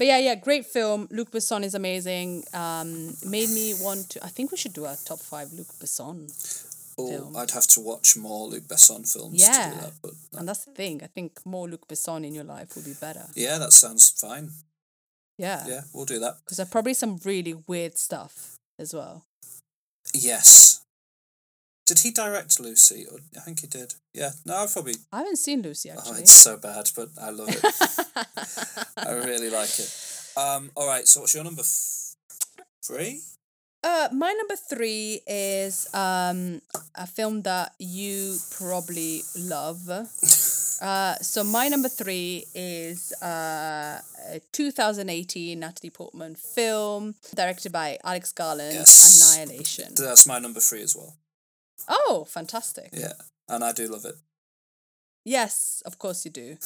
But 0.00 0.06
yeah, 0.06 0.16
yeah, 0.18 0.34
great 0.34 0.64
film. 0.64 1.08
Luc 1.10 1.30
Besson 1.30 1.62
is 1.62 1.74
amazing. 1.74 2.44
Um, 2.54 3.14
made 3.26 3.50
me 3.50 3.74
want 3.82 4.08
to. 4.12 4.24
I 4.24 4.28
think 4.28 4.50
we 4.50 4.56
should 4.56 4.72
do 4.72 4.86
our 4.86 4.96
top 5.04 5.18
five 5.18 5.52
Luc 5.52 5.66
Besson, 5.78 6.24
Oh, 6.96 7.06
film. 7.10 7.36
I'd 7.36 7.50
have 7.50 7.66
to 7.66 7.80
watch 7.80 8.16
more 8.16 8.48
Luc 8.48 8.62
Besson 8.62 9.04
films 9.06 9.44
to 9.44 9.50
Yeah. 9.52 9.74
do 9.74 9.80
that. 9.82 9.92
But 10.00 10.12
and 10.38 10.48
that's 10.48 10.64
the 10.64 10.70
thing. 10.70 11.02
I 11.04 11.06
think 11.08 11.44
more 11.44 11.68
Luc 11.68 11.86
Besson 11.86 12.24
in 12.26 12.32
your 12.32 12.44
life 12.44 12.74
will 12.76 12.82
be 12.82 12.94
better. 12.94 13.26
yeah, 13.34 13.58
that 13.58 13.74
sounds 13.74 14.08
fine. 14.08 14.52
Yeah, 15.36 15.66
Yeah, 15.68 15.82
we'll 15.92 16.06
do 16.06 16.18
that. 16.20 16.36
because 16.46 16.56
there's 16.56 16.70
probably 16.70 16.94
some 16.94 17.20
really 17.22 17.52
weird 17.52 17.98
stuff 17.98 18.56
as 18.78 18.94
well. 18.94 19.26
Yes. 20.14 20.80
Did 21.90 21.98
he 21.98 22.10
direct 22.12 22.60
Lucy? 22.60 23.04
Or, 23.10 23.18
I 23.36 23.40
think 23.40 23.60
he 23.62 23.66
did. 23.66 23.94
Yeah. 24.14 24.30
No, 24.46 24.54
I've 24.58 24.72
probably. 24.72 24.94
I 25.12 25.18
haven't 25.18 25.38
seen 25.38 25.60
Lucy 25.60 25.90
Oh, 25.90 25.98
actually. 25.98 26.20
it's 26.20 26.30
so 26.30 26.56
bad, 26.56 26.88
but 26.94 27.08
I 27.20 27.30
love 27.30 27.48
it. 27.50 27.64
I 28.96 29.10
really 29.10 29.50
like 29.50 29.74
it. 29.80 29.90
Um. 30.36 30.70
All 30.76 30.86
right. 30.86 31.08
So, 31.08 31.20
what's 31.20 31.34
your 31.34 31.42
number? 31.42 31.62
F- 31.62 32.14
three. 32.86 33.20
Uh, 33.82 34.08
my 34.12 34.30
number 34.38 34.54
three 34.54 35.20
is 35.26 35.92
um 35.94 36.60
a 36.94 37.06
film 37.08 37.42
that 37.42 37.72
you 37.80 38.36
probably 38.52 39.22
love. 39.36 39.80
Uh, 40.80 41.14
so 41.16 41.44
my 41.44 41.68
number 41.68 41.90
three 41.90 42.46
is 42.54 43.12
uh, 43.22 44.00
a 44.32 44.40
2018 44.52 45.60
Natalie 45.60 45.90
Portman 45.90 46.34
film 46.34 47.14
directed 47.36 47.70
by 47.70 47.98
Alex 48.02 48.32
Garland, 48.32 48.72
Yes. 48.72 49.36
Annihilation. 49.36 49.92
That's 49.94 50.26
my 50.26 50.38
number 50.38 50.58
three 50.60 50.80
as 50.80 50.96
well. 50.96 51.12
Oh, 51.88 52.26
fantastic! 52.28 52.90
Yeah, 52.92 53.12
and 53.48 53.64
I 53.64 53.72
do 53.72 53.88
love 53.88 54.04
it. 54.04 54.16
Yes, 55.24 55.82
of 55.84 55.98
course 55.98 56.24
you 56.24 56.30
do. 56.30 56.56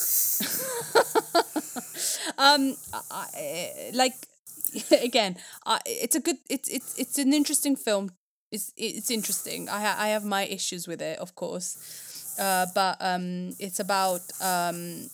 um, 2.38 2.76
I, 2.92 3.26
I- 3.34 3.90
like 3.94 4.14
again, 5.02 5.36
I, 5.66 5.80
it's 5.86 6.16
a 6.16 6.20
good. 6.20 6.36
It's 6.48 6.68
it's 6.68 6.98
it's 6.98 7.18
an 7.18 7.32
interesting 7.32 7.76
film. 7.76 8.10
It's 8.52 8.72
it's 8.76 9.10
interesting. 9.10 9.68
I 9.68 9.80
ha- 9.80 9.96
I 9.98 10.08
have 10.08 10.24
my 10.24 10.44
issues 10.46 10.86
with 10.86 11.02
it, 11.02 11.18
of 11.18 11.34
course, 11.34 12.36
uh, 12.38 12.66
but 12.74 12.96
um, 13.00 13.54
it's 13.58 13.80
about 13.80 14.20
um, 14.40 15.08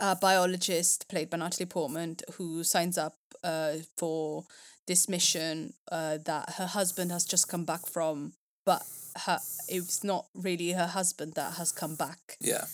a 0.00 0.16
biologist 0.16 1.08
played 1.08 1.30
by 1.30 1.38
Natalie 1.38 1.66
Portman 1.66 2.16
who 2.34 2.62
signs 2.64 2.98
up 2.98 3.16
uh 3.44 3.74
for 3.98 4.44
this 4.86 5.08
mission 5.08 5.74
uh 5.92 6.16
that 6.24 6.50
her 6.56 6.66
husband 6.66 7.12
has 7.12 7.24
just 7.24 7.48
come 7.48 7.64
back 7.64 7.86
from, 7.86 8.32
but 8.66 8.82
her 9.24 9.38
it's 9.68 10.04
not 10.04 10.26
really 10.34 10.72
her 10.72 10.86
husband 10.88 11.32
that 11.34 11.54
has 11.54 11.72
come 11.72 11.94
back 11.94 12.36
Yeah. 12.40 12.66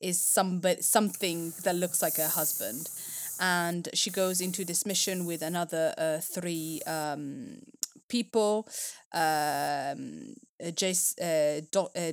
is 0.00 0.20
some 0.20 0.60
but 0.60 0.84
something 0.84 1.52
that 1.64 1.74
looks 1.76 2.02
like 2.02 2.16
her 2.16 2.28
husband 2.28 2.90
and 3.40 3.88
she 3.94 4.10
goes 4.10 4.40
into 4.42 4.64
this 4.66 4.84
mission 4.84 5.24
with 5.24 5.40
another 5.42 5.94
uh, 5.96 6.18
three 6.18 6.82
um, 6.86 7.62
people 8.08 8.68
um, 9.14 10.34
uh, 10.62 10.70
Jace, 10.80 11.14
uh, 11.20 11.62
doc, 11.70 11.90
uh, 11.96 12.12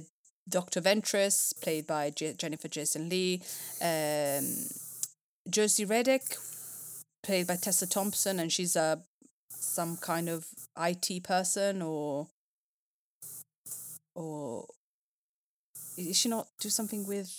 Dr. 0.49 0.79
Ventress 0.79 1.53
played 1.61 1.85
by 1.85 2.09
J- 2.11 2.33
Jennifer 2.37 2.69
Jason 2.69 3.09
Lee 3.09 3.41
um, 3.81 4.45
Josie 5.49 5.85
Radek 5.85 6.37
played 7.23 7.47
by 7.47 7.57
Tessa 7.57 7.87
Thompson 7.87 8.39
and 8.39 8.51
she's 8.51 8.75
a 8.77 9.03
some 9.49 9.97
kind 9.97 10.29
of 10.29 10.45
IT 10.79 11.23
person 11.23 11.81
or 11.81 12.27
or 14.17 14.65
is 15.97 16.17
she 16.17 16.29
not 16.29 16.47
do 16.59 16.69
something 16.69 17.05
with 17.07 17.29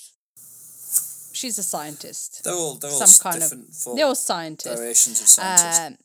she's 1.32 1.58
a 1.58 1.62
scientist 1.62 2.42
They're 2.44 2.54
all 2.54 2.74
they're 2.80 2.90
all 2.90 3.06
Some 3.06 3.32
kind 3.32 3.42
of- 3.42 3.94
they're 3.96 4.06
all 4.06 4.14
scientists 4.14 4.76
variations 4.78 5.20
of 5.20 5.28
scientists. 5.28 5.78
um, 5.80 5.96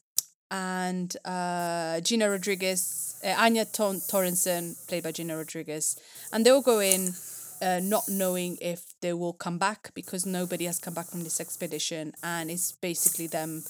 and 0.52 1.10
uh, 1.26 2.00
Gina 2.02 2.30
Rodriguez, 2.30 3.16
uh, 3.24 3.36
Anya 3.46 3.66
Ton- 3.66 4.02
Thorensen, 4.02 4.76
played 4.88 5.04
by 5.04 5.12
Gina 5.12 5.36
Rodriguez, 5.36 5.96
and 6.32 6.46
they 6.46 6.52
all 6.52 6.62
go 6.62 6.80
in 6.80 7.16
uh, 7.62 7.80
not 7.82 8.08
knowing 8.08 8.58
if 8.62 8.82
they 9.02 9.14
will 9.14 9.34
come 9.34 9.58
back 9.58 9.92
because 9.96 10.26
nobody 10.28 10.66
has 10.66 10.78
come 10.80 10.94
back 10.94 11.08
from 11.08 11.24
this 11.24 11.40
expedition, 11.40 12.14
and 12.22 12.52
it's 12.52 12.72
basically 12.72 13.26
them 13.28 13.64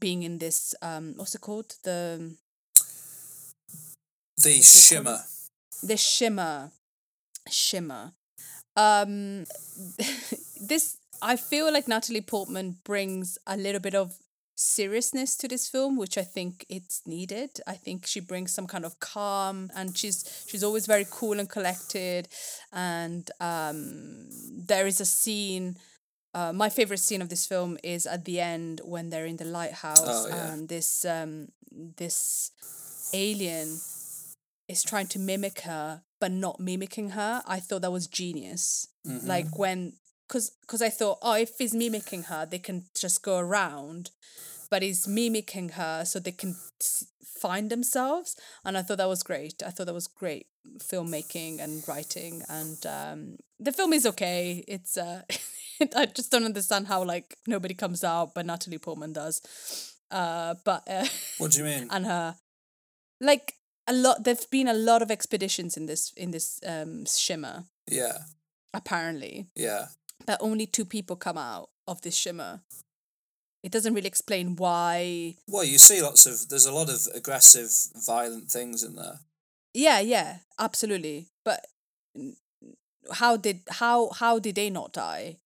being 0.00 0.24
in 0.24 0.38
this 0.38 0.74
um, 0.82 1.14
what's 1.16 1.34
it 1.36 1.40
called 1.40 1.76
the 1.84 2.34
the 4.36 4.42
they 4.42 4.54
call 4.54 4.62
shimmer. 4.62 5.18
The 5.86 5.96
shimmer 5.96 6.70
shimmer. 7.50 8.12
Um 8.76 9.44
this 10.68 10.96
i 11.22 11.36
feel 11.36 11.72
like 11.72 11.86
natalie 11.88 12.20
portman 12.20 12.76
brings 12.84 13.38
a 13.46 13.56
little 13.56 13.80
bit 13.80 13.94
of 13.94 14.14
seriousness 14.56 15.36
to 15.36 15.46
this 15.48 15.68
film 15.68 15.96
which 15.96 16.16
i 16.18 16.22
think 16.22 16.64
it's 16.68 17.02
needed. 17.06 17.50
I 17.66 17.74
think 17.74 18.06
she 18.06 18.20
brings 18.20 18.52
some 18.52 18.66
kind 18.66 18.84
of 18.84 18.98
calm 19.00 19.70
and 19.76 19.96
she's 19.96 20.44
she's 20.48 20.64
always 20.64 20.86
very 20.86 21.06
cool 21.10 21.38
and 21.40 21.48
collected. 21.48 22.28
And 22.72 23.28
um 23.40 24.28
there 24.68 24.86
is 24.86 25.00
a 25.00 25.06
scene 25.06 25.76
uh, 26.34 26.52
my 26.52 26.68
favorite 26.68 26.98
scene 26.98 27.22
of 27.22 27.28
this 27.28 27.46
film 27.46 27.78
is 27.84 28.06
at 28.06 28.24
the 28.24 28.40
end 28.40 28.80
when 28.84 29.10
they're 29.10 29.26
in 29.26 29.36
the 29.36 29.44
lighthouse 29.44 30.00
Oh, 30.04 30.26
yeah. 30.28 30.52
and 30.52 30.68
this 30.68 31.04
um 31.04 31.48
this 31.70 32.50
alien 33.12 33.68
is 34.68 34.82
trying 34.82 35.06
to 35.08 35.18
mimic 35.18 35.60
her 35.60 36.02
but 36.20 36.30
not 36.32 36.58
mimicking 36.58 37.10
her. 37.10 37.42
I 37.46 37.60
thought 37.60 37.82
that 37.82 37.92
was 37.92 38.06
genius. 38.06 38.88
Mm-hmm. 39.06 39.26
like 39.28 39.58
when 39.58 39.92
because 40.26 40.50
because 40.62 40.80
i 40.80 40.88
thought 40.88 41.18
oh 41.20 41.34
if 41.34 41.58
he's 41.58 41.74
mimicking 41.74 42.22
her 42.24 42.46
they 42.46 42.58
can 42.58 42.84
just 42.98 43.22
go 43.22 43.36
around 43.36 44.10
but 44.70 44.80
he's 44.80 45.06
mimicking 45.06 45.68
her 45.80 46.06
so 46.06 46.18
they 46.18 46.32
can 46.32 46.56
s- 46.80 47.04
find 47.42 47.68
themselves. 47.68 48.34
And 48.64 48.78
i 48.78 48.82
thought 48.82 48.96
that 48.98 49.08
was 49.08 49.22
great. 49.22 49.62
I 49.62 49.68
thought 49.70 49.84
that 49.86 49.92
was 49.94 50.06
great 50.06 50.46
filmmaking 50.78 51.60
and 51.60 51.86
writing. 51.86 52.42
And 52.48 52.80
um 52.86 53.36
the 53.60 53.72
film 53.72 53.92
is 53.92 54.06
okay. 54.06 54.64
It's 54.66 54.96
uh 54.96 55.22
i 55.96 56.06
just 56.06 56.30
don't 56.32 56.44
understand 56.44 56.86
how 56.86 57.04
like 57.04 57.36
nobody 57.46 57.74
comes 57.74 58.02
out 58.02 58.34
but 58.34 58.46
natalie 58.46 58.78
portman 58.78 59.12
does. 59.12 59.42
Uh 60.10 60.54
but 60.64 60.82
uh 60.88 61.04
What 61.36 61.50
do 61.52 61.58
you 61.58 61.64
mean? 61.64 61.88
and 61.94 62.06
her 62.06 62.36
like 63.20 63.52
a 63.86 63.92
lot 63.92 64.24
there've 64.24 64.50
been 64.50 64.68
a 64.68 64.74
lot 64.74 65.02
of 65.02 65.10
expeditions 65.10 65.76
in 65.76 65.86
this 65.86 66.12
in 66.16 66.30
this 66.30 66.60
um 66.66 67.04
shimmer 67.06 67.64
yeah, 67.90 68.18
apparently 68.72 69.46
yeah. 69.54 69.86
but 70.26 70.38
only 70.40 70.66
two 70.66 70.84
people 70.84 71.16
come 71.16 71.36
out 71.38 71.68
of 71.86 72.00
this 72.02 72.16
shimmer 72.16 72.60
it 73.62 73.72
doesn't 73.72 73.94
really 73.94 74.06
explain 74.08 74.56
why 74.56 75.36
Well, 75.48 75.64
you 75.64 75.78
see 75.78 76.02
lots 76.02 76.26
of 76.26 76.50
there's 76.50 76.66
a 76.66 76.72
lot 76.72 76.90
of 76.90 77.08
aggressive, 77.14 77.70
violent 77.96 78.50
things 78.50 78.82
in 78.82 78.94
there. 78.94 79.20
Yeah, 79.72 80.00
yeah, 80.00 80.40
absolutely. 80.58 81.28
But 81.46 81.64
how 83.10 83.38
did 83.38 83.60
how 83.70 84.10
how 84.10 84.38
did 84.38 84.56
they 84.56 84.68
not 84.68 84.92
die? 84.92 85.38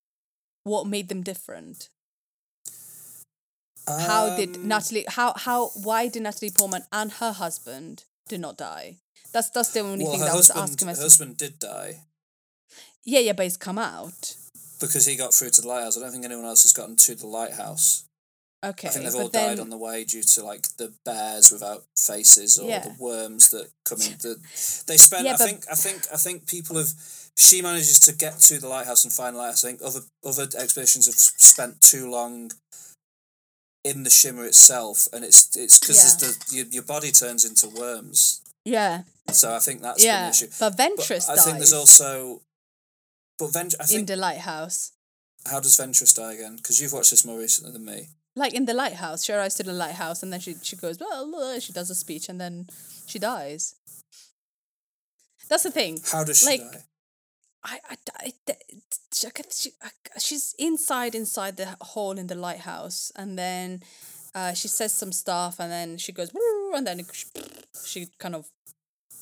What 0.65 0.89
made 0.89 1.09
them 1.09 1.23
different? 1.23 1.90
How 3.86 4.35
did 4.36 4.56
Um, 4.56 4.66
Natalie? 4.69 5.05
How 5.06 5.32
how 5.36 5.69
why 5.69 6.09
did 6.09 6.23
Natalie 6.24 6.51
Portman 6.51 6.86
and 6.93 7.12
her 7.12 7.31
husband 7.31 8.02
did 8.28 8.40
not 8.40 8.56
die? 8.59 8.96
That's 9.32 9.50
that's 9.50 9.70
the 9.72 9.80
only 9.80 10.05
Well, 10.05 10.12
thing 10.12 10.20
her 10.20 10.26
that 10.26 10.32
I 10.34 10.36
was 10.36 10.48
husband, 10.48 10.70
asking 10.70 10.86
her 10.86 10.90
myself. 10.92 11.05
husband 11.05 11.36
did 11.36 11.59
die 11.59 12.00
Yeah, 13.05 13.20
yeah, 13.20 13.32
but 13.32 13.44
he's 13.44 13.56
come 13.56 13.78
out. 13.78 14.34
because 14.80 15.06
he 15.06 15.16
got 15.16 15.34
through 15.34 15.50
to 15.50 15.60
the 15.62 15.68
lighthouse. 15.68 15.96
I 15.96 16.00
don't 16.00 16.12
think 16.12 16.24
anyone 16.24 16.44
else 16.44 16.62
has 16.62 16.72
gotten 16.72 16.96
to 16.96 17.14
the 17.14 17.26
lighthouse. 17.26 18.05
Okay, 18.64 18.88
I 18.88 18.90
think 18.90 19.05
they've 19.05 19.14
all 19.14 19.28
then 19.28 19.50
died 19.50 19.60
on 19.60 19.70
the 19.70 19.76
way 19.76 20.02
due 20.05 20.22
to 20.22 20.42
like 20.44 20.62
the 20.78 20.92
bears 21.05 21.52
without 21.52 21.84
faces 21.96 22.59
or 22.59 22.68
Yeah. 22.68 22.80
the 22.80 22.96
worms 22.98 23.50
that 23.50 23.70
come 23.84 24.00
in. 24.00 24.18
The, 24.18 24.36
they 24.88 24.96
spent. 25.09 25.26
Yeah, 25.26 25.34
I 25.34 25.36
think. 25.36 25.64
I 25.70 25.74
think. 25.76 26.06
I 26.12 26.16
think 26.16 26.46
people 26.48 26.76
have. 26.76 26.88
She 27.36 27.62
manages 27.62 28.00
to 28.00 28.12
get 28.12 28.40
to 28.40 28.59
the 28.59 28.66
lighthouse 28.66 29.05
and 29.05 29.12
find 29.12 29.36
the 29.36 29.38
lighthouse. 29.38 29.64
I 29.64 29.68
think 29.68 29.80
other 29.84 30.00
other 30.24 30.48
expeditions 30.59 31.06
have 31.06 31.14
spent 31.14 31.82
too 31.82 32.10
long 32.10 32.50
in 33.84 34.02
the 34.05 34.10
shimmer 34.10 34.44
itself, 34.44 35.09
and 35.12 35.24
it's 35.24 35.56
it's 35.56 35.78
because 35.78 35.98
Yeah. 35.98 36.28
the 36.28 36.56
your, 36.56 36.66
your 36.66 36.82
body 36.82 37.10
turns 37.12 37.44
into 37.44 37.68
worms. 37.68 38.40
yeah, 38.64 39.02
So 39.32 39.55
I 39.55 39.60
think 39.60 39.82
that's 39.82 40.05
yeah. 40.05 40.28
issue. 40.30 40.48
But 40.59 40.76
Ventress 40.76 41.26
But 41.26 41.32
I 41.32 41.36
dies 41.36 41.44
think 41.44 41.56
there's 41.59 41.72
also. 41.72 42.42
But 43.38 43.52
Vent, 43.52 43.74
I 43.78 43.84
in 43.84 43.88
think 43.88 44.09
the 44.09 44.16
lighthouse. 44.16 44.92
how 45.46 45.60
does 45.60 45.76
Ventress 45.76 46.14
die 46.14 46.32
again? 46.34 46.56
Because 46.56 46.80
you've 46.80 46.92
watched 46.92 47.10
this 47.12 47.24
more 47.24 47.38
recently 47.38 47.72
than 47.72 47.84
me. 47.84 48.09
Like 48.34 48.52
in 48.55 48.66
the 48.66 48.74
lighthouse, 48.74 49.24
she 49.24 49.32
arrives 49.32 49.55
to 49.56 49.62
the 49.62 49.72
lighthouse, 49.72 50.22
and 50.22 50.32
then 50.32 50.40
she 50.40 50.56
she 50.62 50.76
goes, 50.76 50.98
well, 50.98 51.34
uh," 51.34 51.60
she 51.60 51.72
does 51.72 51.88
a 51.90 51.94
speech, 51.94 52.28
and 52.28 52.40
then 52.40 52.66
she 53.06 53.18
dies. 53.18 53.74
That's 55.48 55.62
the 55.62 55.70
thing. 55.70 55.98
How 56.12 56.24
does 56.24 56.38
she 56.40 56.46
Like, 56.46 56.60
die? 56.60 56.84
I, 57.70 57.78
I, 57.90 57.96
I, 58.20 58.32
she, 59.12 59.26
I 59.26 59.30
get- 59.34 59.52
she, 59.52 59.70
I, 59.82 59.90
she's 60.18 60.54
inside 60.58 61.14
inside 61.14 61.56
the 61.56 61.76
hole 61.80 62.18
in 62.18 62.26
the 62.26 62.34
lighthouse, 62.34 63.12
and 63.16 63.38
then 63.38 63.82
uh, 64.34 64.52
she 64.54 64.68
says 64.68 64.92
some 64.92 65.12
stuff, 65.12 65.60
and 65.60 65.70
then 65.70 65.98
she 65.98 66.12
goes, 66.12 66.30
and 66.74 66.86
then 66.86 67.04
she, 67.12 67.26
she 67.84 68.06
kind 68.18 68.34
of 68.34 68.46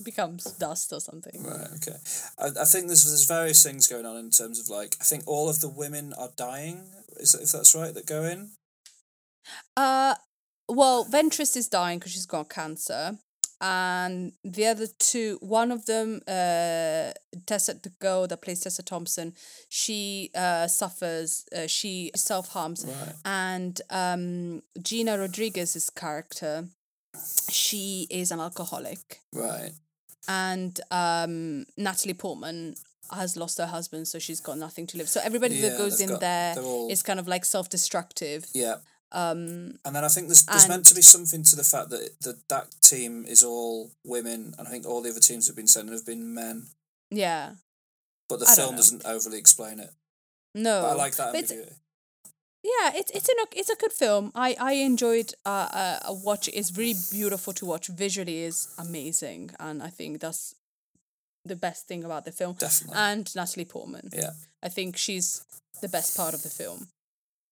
becomes 0.05 0.45
dust 0.45 0.93
or 0.93 1.01
something. 1.01 1.43
Right. 1.43 1.69
Okay. 1.77 1.97
I, 2.39 2.63
I 2.63 2.65
think 2.65 2.87
there's 2.87 3.05
there's 3.05 3.27
various 3.27 3.63
things 3.63 3.87
going 3.87 4.07
on 4.07 4.17
in 4.17 4.31
terms 4.31 4.61
of 4.61 4.69
like 4.69 4.97
I 5.01 5.05
think 5.05 5.25
all 5.27 5.49
of 5.49 5.61
the 5.61 5.69
women 5.69 6.13
are 6.19 6.31
dying. 6.37 6.85
Is 7.19 7.33
that, 7.33 7.43
if 7.43 7.53
that's 7.53 7.75
right 7.75 7.95
that 7.95 8.07
go 8.07 8.25
in? 8.25 8.51
Uh, 9.77 10.15
well, 10.69 11.05
Ventress 11.05 11.57
is 11.57 11.69
dying 11.69 11.99
because 11.99 12.13
she's 12.13 12.27
got 12.27 12.51
cancer, 12.51 13.19
and 13.61 14.33
the 14.45 14.67
other 14.67 14.87
two, 14.99 15.39
one 15.41 15.71
of 15.73 15.87
them, 15.87 16.21
uh, 16.29 17.13
Tessa, 17.47 17.75
the 17.83 17.93
girl 18.01 18.27
that 18.27 18.43
plays 18.43 18.61
Tessa 18.61 18.83
Thompson, 18.83 19.35
she 19.69 20.31
uh 20.35 20.67
suffers, 20.69 21.45
uh, 21.57 21.67
she 21.67 22.11
self 22.15 22.49
harms, 22.49 22.85
Right. 22.85 23.15
and 23.25 23.81
um, 23.91 24.63
Gina 24.83 25.19
Rodriguez's 25.19 25.89
character, 25.91 26.69
she 27.51 28.07
is 28.11 28.31
an 28.31 28.41
alcoholic, 28.41 29.21
Right. 29.33 29.73
and 30.29 30.79
um, 30.91 31.65
Natalie 31.77 32.15
Portman 32.15 32.75
has 33.13 33.37
lost 33.37 33.59
her 33.59 33.67
husband, 33.67 34.09
so 34.09 34.19
she's 34.19 34.41
got 34.41 34.59
nothing 34.59 34.87
to 34.89 34.99
live. 34.99 35.09
So 35.09 35.21
everybody 35.23 35.55
Yeah, 35.55 35.69
that 35.71 35.79
goes 35.79 36.01
in 36.01 36.09
got- 36.09 36.21
there 36.21 36.59
all- 36.59 36.91
is 36.91 37.03
kind 37.03 37.21
of 37.21 37.29
like 37.29 37.45
self 37.45 37.69
destructive. 37.71 38.47
Yeah. 38.53 38.77
Um, 39.13 39.79
And 39.85 39.95
then 39.95 40.05
I 40.05 40.09
think 40.09 40.27
there's 40.29 40.45
there's 40.45 40.63
And- 40.65 40.71
meant 40.71 40.87
to 40.87 40.95
be 40.95 41.03
something 41.03 41.43
to 41.45 41.57
the 41.57 41.65
fact 41.65 41.91
that 41.91 42.21
the 42.21 42.39
that 42.49 42.67
team 42.81 43.25
is 43.27 43.43
all 43.45 43.91
women, 44.05 44.55
and 44.59 44.67
I 44.67 44.71
think 44.71 44.85
all 44.87 45.01
the 45.03 45.11
other 45.11 45.21
teams 45.21 45.47
have 45.47 45.57
been 45.57 45.69
sent 45.69 45.91
have 45.91 46.05
been 46.07 46.35
men. 46.35 46.71
yeah. 47.11 47.55
But 48.29 48.41
the 48.41 48.47
I 48.49 48.57
film 48.57 48.75
doesn't 48.75 49.05
overly 49.07 49.39
explain 49.39 49.79
it. 49.79 49.91
No, 50.53 50.83
But 50.83 50.91
I 50.91 50.95
like 50.95 51.15
that 51.17 51.35
ambiguity. 51.35 51.77
Yeah, 52.65 52.91
it's 52.95 53.13
it's 53.13 53.29
an 53.29 53.37
it's 53.53 53.71
a 53.71 53.77
good 53.77 53.93
film. 53.93 54.33
I 54.35 54.57
I 54.59 54.73
enjoyed 54.73 55.33
uh, 55.45 55.69
uh 55.83 55.99
a 56.07 56.13
watch. 56.13 56.49
It's 56.49 56.77
really 56.77 56.99
beautiful 57.13 57.53
to 57.53 57.65
watch. 57.65 57.87
Visually 57.87 58.39
is 58.43 58.69
amazing, 58.77 59.51
and 59.61 59.81
I 59.83 59.91
think 59.91 60.21
that's 60.21 60.57
the 61.45 61.55
best 61.57 61.87
thing 61.87 62.03
about 62.05 62.25
the 62.25 62.33
film. 62.33 62.55
Definitely. 62.59 62.97
And 62.99 63.35
Natalie 63.37 63.65
Portman. 63.67 64.09
Yeah. 64.13 64.33
I 64.67 64.69
think 64.69 64.97
she's 64.97 65.43
the 65.81 65.89
best 65.89 66.17
part 66.17 66.35
of 66.35 66.43
the 66.43 66.51
film, 66.51 66.89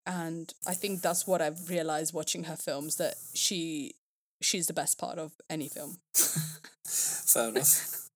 and 0.07 0.53
I 0.67 0.75
think 0.75 1.03
that's 1.03 1.27
what 1.27 1.41
I've 1.43 1.69
realized 1.69 2.15
watching 2.15 2.45
her 2.45 2.57
films 2.57 2.97
that 2.97 3.15
she 3.35 3.95
she's 4.43 4.67
the 4.67 4.73
best 4.75 4.99
part 4.99 5.19
of 5.19 5.33
any 5.49 5.69
film. 5.69 5.99
Fair 6.85 7.49
enough. 7.49 8.01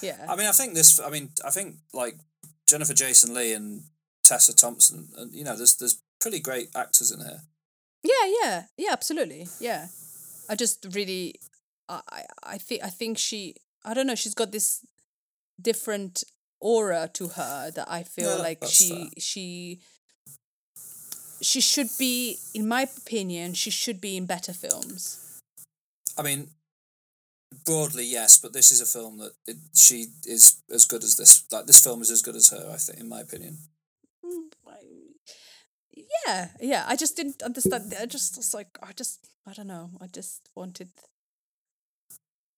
Yeah. 0.00 0.24
I 0.26 0.36
mean, 0.36 0.46
I 0.46 0.52
think 0.52 0.72
this. 0.72 0.98
I 1.00 1.10
mean, 1.10 1.28
I 1.44 1.50
think 1.50 1.76
like 1.92 2.16
Jennifer 2.66 2.94
Jason 2.94 3.34
Lee 3.34 3.52
and 3.52 3.82
Tessa 4.24 4.56
Thompson, 4.56 5.08
and 5.18 5.34
you 5.34 5.44
know, 5.44 5.54
there's 5.54 5.76
there's 5.76 6.00
pretty 6.18 6.40
great 6.40 6.70
actors 6.74 7.10
in 7.10 7.20
here. 7.20 7.42
Yeah, 8.02 8.32
yeah, 8.42 8.62
yeah, 8.78 8.92
absolutely. 8.92 9.46
Yeah, 9.60 9.88
I 10.48 10.54
just 10.54 10.86
really, 10.92 11.34
I, 11.88 12.00
I, 12.42 12.56
think, 12.58 12.84
I 12.84 12.88
think 12.88 13.18
she, 13.18 13.56
I 13.84 13.94
don't 13.94 14.06
know, 14.06 14.14
she's 14.14 14.34
got 14.34 14.52
this 14.52 14.80
different 15.60 16.24
aura 16.60 17.10
to 17.14 17.28
her 17.28 17.70
that 17.72 17.90
I 17.90 18.02
feel 18.02 18.36
Yeah, 18.36 18.42
like 18.42 18.64
she, 18.66 18.88
fair. 18.90 19.08
she, 19.18 19.80
she 21.40 21.60
should 21.60 21.90
be, 21.98 22.38
in 22.54 22.66
my 22.68 22.82
opinion, 22.82 23.54
she 23.54 23.70
should 23.70 24.00
be 24.00 24.16
in 24.16 24.26
better 24.26 24.52
films. 24.52 25.40
I 26.18 26.22
mean, 26.22 26.48
broadly 27.64 28.04
yes, 28.04 28.38
but 28.38 28.52
this 28.52 28.70
is 28.70 28.80
a 28.80 28.86
film 28.86 29.18
that 29.18 29.32
it, 29.46 29.56
she 29.74 30.06
is 30.26 30.62
as 30.72 30.84
good 30.84 31.02
as 31.04 31.16
this. 31.16 31.44
Like 31.52 31.66
this 31.66 31.80
film 31.82 32.00
is 32.02 32.10
as 32.10 32.22
good 32.22 32.36
as 32.36 32.50
her. 32.50 32.70
I 32.72 32.76
think, 32.76 32.98
in 33.00 33.08
my 33.08 33.20
opinion. 33.20 33.58
Yeah, 36.26 36.48
yeah. 36.60 36.84
I 36.86 36.96
just 36.96 37.16
didn't 37.16 37.42
understand. 37.42 37.94
I 38.00 38.06
just 38.06 38.36
was 38.36 38.52
like, 38.54 38.78
I 38.82 38.92
just, 38.92 39.26
I 39.46 39.52
don't 39.52 39.66
know. 39.68 39.90
I 40.00 40.06
just 40.06 40.48
wanted. 40.54 40.88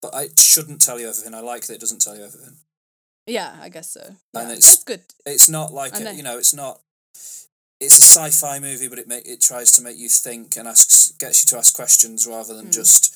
But 0.00 0.14
I 0.14 0.28
shouldn't 0.38 0.80
tell 0.80 0.98
you 0.98 1.09
everything. 1.09 1.34
I 1.34 1.40
like 1.40 1.66
that 1.66 1.74
it 1.74 1.80
doesn't 1.80 2.00
tell 2.00 2.16
you 2.16 2.24
everything. 2.24 2.56
Yeah, 3.26 3.56
I 3.60 3.68
guess 3.68 3.90
so. 3.92 4.00
Yeah, 4.34 4.40
And 4.40 4.50
it's- 4.52 4.70
that's 4.72 4.84
good. 4.84 5.02
It's 5.26 5.48
not 5.48 5.72
like 5.72 5.98
a, 5.98 6.14
you 6.14 6.22
know. 6.22 6.38
It's 6.38 6.55
not. 6.55 6.80
It's 7.80 7.98
a 7.98 8.02
sci-fi 8.02 8.59
movie, 8.59 8.88
but 8.88 8.98
it 8.98 9.06
make 9.09 9.26
it 9.26 9.40
tries 9.40 9.70
to 9.72 9.82
make 9.82 9.96
you 9.96 10.09
think 10.09 10.56
and 10.56 10.66
asks 10.66 11.12
gets 11.12 11.42
you 11.42 11.46
to 11.48 11.59
ask 11.59 11.74
questions 11.74 12.26
rather 12.26 12.55
than 12.55 12.66
Hmm. 12.66 12.72
just 12.72 13.14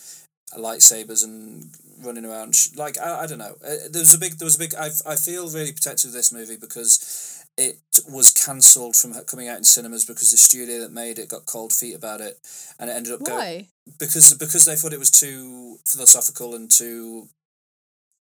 lightsabers 0.56 1.24
and 1.24 1.70
running 2.00 2.24
around. 2.24 2.54
Like 2.76 2.98
I, 2.98 3.22
I 3.22 3.26
don't 3.26 3.38
know. 3.38 3.56
Uh, 3.64 3.88
there 3.90 4.00
was 4.00 4.14
a 4.14 4.18
big. 4.18 4.34
There 4.38 4.46
was 4.46 4.56
a 4.56 4.58
big. 4.60 4.74
I 4.74 4.90
I 5.06 5.16
feel 5.16 5.48
really 5.50 5.72
protective 5.72 6.08
of 6.10 6.14
this 6.14 6.32
movie 6.32 6.56
because 6.56 7.44
it 7.58 7.78
was 8.08 8.30
cancelled 8.30 8.96
from 8.96 9.12
coming 9.24 9.48
out 9.48 9.58
in 9.58 9.64
cinemas 9.64 10.04
because 10.04 10.30
the 10.30 10.36
studio 10.38 10.78
that 10.80 10.92
made 10.92 11.18
it 11.18 11.28
got 11.28 11.44
cold 11.46 11.72
feet 11.72 11.94
about 11.94 12.20
it, 12.20 12.38
and 12.78 12.88
it 12.88 12.94
ended 12.96 13.12
up 13.12 13.22
going 13.24 13.38
Why? 13.38 13.66
because 13.98 14.32
because 14.34 14.64
they 14.64 14.76
thought 14.76 14.92
it 14.92 14.98
was 14.98 15.10
too 15.10 15.78
philosophical 15.86 16.54
and 16.54 16.70
too 16.70 17.28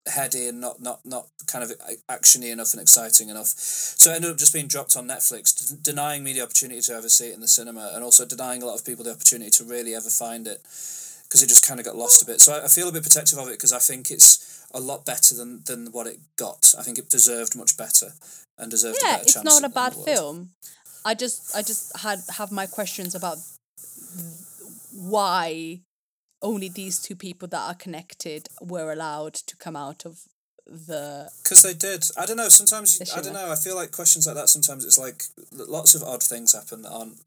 heady 0.07 0.47
and 0.47 0.61
not 0.61 0.81
not 0.81 0.99
not 1.05 1.27
kind 1.47 1.63
of 1.63 1.71
actiony 2.09 2.51
enough 2.51 2.73
and 2.73 2.81
exciting 2.81 3.29
enough. 3.29 3.47
So 3.47 4.11
it 4.11 4.15
ended 4.15 4.31
up 4.31 4.37
just 4.37 4.53
being 4.53 4.67
dropped 4.67 4.95
on 4.95 5.07
Netflix, 5.07 5.53
d- 5.69 5.77
denying 5.81 6.23
me 6.23 6.33
the 6.33 6.41
opportunity 6.41 6.81
to 6.81 6.93
ever 6.93 7.09
see 7.09 7.29
it 7.29 7.33
in 7.35 7.41
the 7.41 7.47
cinema, 7.47 7.91
and 7.93 8.03
also 8.03 8.25
denying 8.25 8.61
a 8.63 8.65
lot 8.65 8.79
of 8.79 8.85
people 8.85 9.03
the 9.03 9.11
opportunity 9.11 9.51
to 9.51 9.63
really 9.63 9.95
ever 9.95 10.09
find 10.09 10.47
it 10.47 10.59
because 11.23 11.41
it 11.41 11.49
just 11.49 11.67
kind 11.67 11.79
of 11.79 11.85
got 11.85 11.95
lost 11.95 12.21
a 12.21 12.25
bit. 12.25 12.39
So 12.39 12.53
I, 12.53 12.65
I 12.65 12.67
feel 12.67 12.87
a 12.87 12.91
bit 12.91 13.03
protective 13.03 13.39
of 13.39 13.47
it 13.47 13.51
because 13.57 13.73
I 13.73 13.79
think 13.79 14.11
it's 14.11 14.65
a 14.73 14.79
lot 14.79 15.05
better 15.05 15.35
than 15.35 15.63
than 15.65 15.87
what 15.91 16.07
it 16.07 16.19
got. 16.37 16.73
I 16.77 16.83
think 16.83 16.97
it 16.99 17.09
deserved 17.09 17.55
much 17.55 17.77
better 17.77 18.13
and 18.57 18.69
deserved 18.71 18.97
a 19.01 19.05
better 19.05 19.17
chance. 19.25 19.35
yeah, 19.35 19.41
it's 19.41 19.61
not 19.61 19.63
a 19.63 19.73
bad 19.73 19.93
film. 19.93 20.51
I 21.03 21.13
just 21.13 21.55
I 21.55 21.61
just 21.61 21.97
had 21.97 22.19
have 22.37 22.51
my 22.51 22.65
questions 22.65 23.15
about 23.15 23.37
why 24.93 25.79
only 26.41 26.69
these 26.69 27.01
two 27.01 27.15
people 27.15 27.47
that 27.49 27.61
are 27.69 27.75
connected 27.75 28.47
were 28.61 28.91
allowed 28.91 29.33
to 29.33 29.55
come 29.57 29.75
out 29.75 30.05
of 30.05 30.21
the 30.67 31.29
Because 31.43 31.61
they 31.61 31.75
did. 31.75 32.05
I 32.17 32.25
don't 32.25 32.37
know. 32.37 32.49
Sometimes 32.49 32.99
I 33.15 33.21
don't 33.21 33.33
know. 33.33 33.51
I 33.51 33.55
feel 33.55 33.75
like 33.75 33.91
questions 33.91 34.25
like 34.25 34.35
that. 34.35 34.49
Sometimes 34.49 34.83
it's 34.83 34.97
like 34.97 35.23
lots 35.51 35.93
of 35.93 36.01
odd 36.03 36.23
things 36.23 36.53
happen 36.53 36.81
that 36.81 36.89
aren't. 36.91 37.17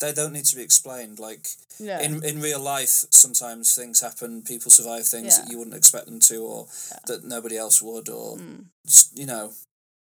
They 0.00 0.12
don't 0.14 0.32
need 0.32 0.46
to 0.46 0.56
be 0.56 0.62
explained. 0.62 1.18
Like 1.18 1.46
yeah 1.78 2.00
in 2.00 2.24
in 2.24 2.40
real 2.40 2.60
life, 2.60 3.04
sometimes 3.10 3.74
things 3.74 4.00
happen. 4.00 4.40
People 4.42 4.70
survive 4.70 5.06
things 5.06 5.38
that 5.38 5.50
you 5.50 5.58
wouldn't 5.58 5.76
expect 5.76 6.06
them 6.06 6.20
to, 6.20 6.36
or 6.42 6.66
that 7.06 7.22
nobody 7.24 7.58
else 7.58 7.82
would, 7.82 8.08
or 8.08 8.38
Mm. 8.38 8.64
just, 8.86 9.18
you 9.18 9.26
know. 9.26 9.52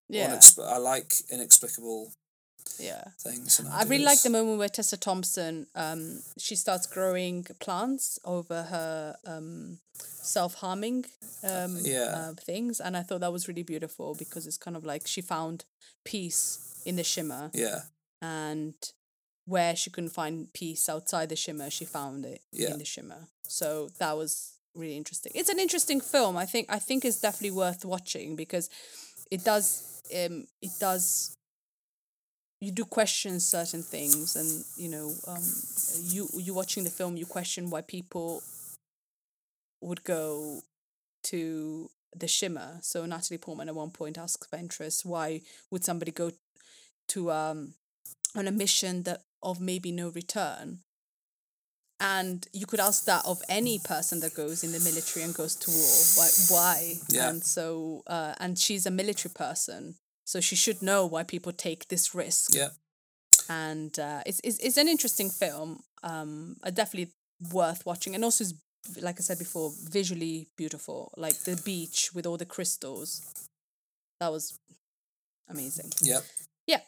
yeah 0.09 0.29
unexp- 0.31 0.67
I 0.67 0.79
like 0.79 1.13
inexplicable 1.31 2.13
yeah. 2.79 3.05
things. 3.21 3.59
And 3.61 3.69
I 3.69 3.83
really 3.85 4.05
like 4.05 4.23
the 4.23 4.31
moment 4.31 4.59
where 4.59 4.69
Tessa 4.69 4.97
Thompson 4.97 5.67
um 5.75 6.21
she 6.39 6.57
starts 6.57 6.87
growing 6.87 7.45
plants 7.61 8.19
over 8.25 8.63
her 8.65 9.17
um 9.27 9.79
self 10.23 10.55
harming 10.55 11.05
um 11.43 11.79
Yeah. 11.83 12.15
uh, 12.31 12.35
things 12.35 12.81
and 12.81 12.97
I 12.97 13.03
thought 13.03 13.21
that 13.21 13.33
was 13.33 13.49
really 13.49 13.63
beautiful 13.65 14.15
because 14.15 14.47
it's 14.47 14.59
kind 14.59 14.77
of 14.77 14.85
like 14.85 15.07
she 15.07 15.21
found 15.23 15.65
peace 16.05 16.83
in 16.87 16.97
the 16.97 17.05
shimmer 17.05 17.51
Yeah, 17.53 17.81
and 18.23 18.75
where 19.47 19.75
she 19.77 19.91
couldn't 19.91 20.11
find 20.11 20.53
peace 20.53 20.89
outside 20.89 21.29
the 21.29 21.37
shimmer 21.37 21.71
she 21.71 21.85
found 21.85 22.25
it 22.25 22.41
Yeah. 22.53 22.73
in 22.73 22.79
the 22.79 22.85
shimmer 22.85 23.29
so 23.47 23.89
that 23.99 24.17
was 24.17 24.53
really 24.77 24.97
interesting. 24.97 25.33
It's 25.35 25.49
an 25.49 25.59
interesting 25.59 26.01
film. 26.01 26.37
I 26.37 26.47
think 26.47 26.67
I 26.71 26.79
think 26.79 27.05
it's 27.05 27.21
definitely 27.21 27.51
worth 27.57 27.85
watching 27.85 28.37
because 28.37 28.71
it 29.31 29.43
does 29.45 30.01
um 30.15 30.47
it 30.63 30.71
does 30.79 31.37
you 32.61 32.71
do 32.71 32.85
question 32.85 33.41
certain 33.41 33.83
things 33.83 34.37
and 34.37 34.65
you 34.77 34.89
know 34.89 35.13
um 35.27 35.43
you 36.03 36.29
you 36.35 36.53
watching 36.55 36.85
the 36.85 36.91
film 36.91 37.17
you 37.17 37.27
question 37.27 37.71
why 37.71 37.81
people 37.81 38.43
would 39.81 40.05
go 40.05 40.61
to 41.23 41.91
the 42.15 42.29
shimmer. 42.29 42.79
So 42.83 43.07
natalie 43.07 43.39
portman 43.39 43.69
at 43.69 43.75
one 43.75 43.91
point 43.91 44.19
asks 44.19 44.47
ventress 44.49 45.05
why 45.05 45.43
would 45.71 45.85
somebody 45.85 46.13
go 46.13 46.33
to 47.09 47.31
um 47.31 47.75
on 48.37 48.47
a 48.47 48.53
mission 48.53 49.03
that 49.05 49.23
of 49.43 49.61
maybe 49.61 49.91
no 49.91 50.11
return? 50.11 50.81
And 52.03 52.47
you 52.55 52.65
could 52.65 52.81
ask 52.81 53.05
that 53.05 53.27
of 53.27 53.43
any 53.49 53.79
person 53.79 54.21
that 54.21 54.35
goes 54.35 54.65
in 54.65 54.73
the 54.73 54.81
military 54.81 55.23
and 55.23 55.35
goes 55.35 55.55
to 55.57 55.71
war. 55.71 56.03
Why 56.17 56.31
why? 56.49 56.95
Yeah. 57.11 57.29
and 57.29 57.43
so 57.43 58.03
uh, 58.07 58.35
and 58.39 58.59
she's 58.59 58.87
a 58.87 58.91
military 58.91 59.33
person 59.35 59.97
so 60.31 60.41
she 60.41 60.57
should 60.63 60.81
know 60.91 61.01
why 61.13 61.23
people 61.35 61.53
take 61.53 61.83
this 61.89 62.05
risk 62.15 62.55
Yeah. 62.61 62.71
and 63.49 63.93
uh, 64.09 64.23
it's, 64.29 64.41
it's 64.47 64.59
it's 64.67 64.79
an 64.85 64.89
interesting 64.95 65.31
film 65.43 65.71
um 66.11 66.33
uh, 66.67 66.71
definitely 66.81 67.09
worth 67.59 67.83
watching 67.91 68.15
and 68.15 68.25
also 68.25 68.43
is 68.47 68.55
like 69.09 69.17
i 69.21 69.25
said 69.29 69.39
before 69.47 69.69
visually 69.99 70.37
beautiful 70.63 70.99
like 71.25 71.39
the 71.49 71.57
beach 71.71 71.99
with 72.15 72.27
all 72.27 72.39
the 72.39 72.51
crystals 72.57 73.09
that 74.21 74.31
was 74.37 74.45
amazing 75.49 75.91
Yep. 76.13 76.23
Yeah. 76.67 76.83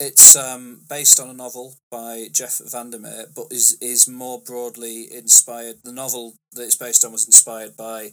It's 0.00 0.34
um, 0.34 0.80
based 0.88 1.20
on 1.20 1.28
a 1.30 1.32
novel 1.44 1.66
by 1.90 2.26
Jeff 2.38 2.54
VanderMeer, 2.74 3.26
but 3.36 3.46
is 3.58 3.66
is 3.80 4.08
more 4.08 4.38
broadly 4.50 4.96
inspired. 5.22 5.76
The 5.84 5.92
novel 5.92 6.24
that 6.54 6.64
it's 6.64 6.80
based 6.86 7.04
on 7.04 7.12
was 7.12 7.26
inspired 7.26 7.76
by 7.76 8.10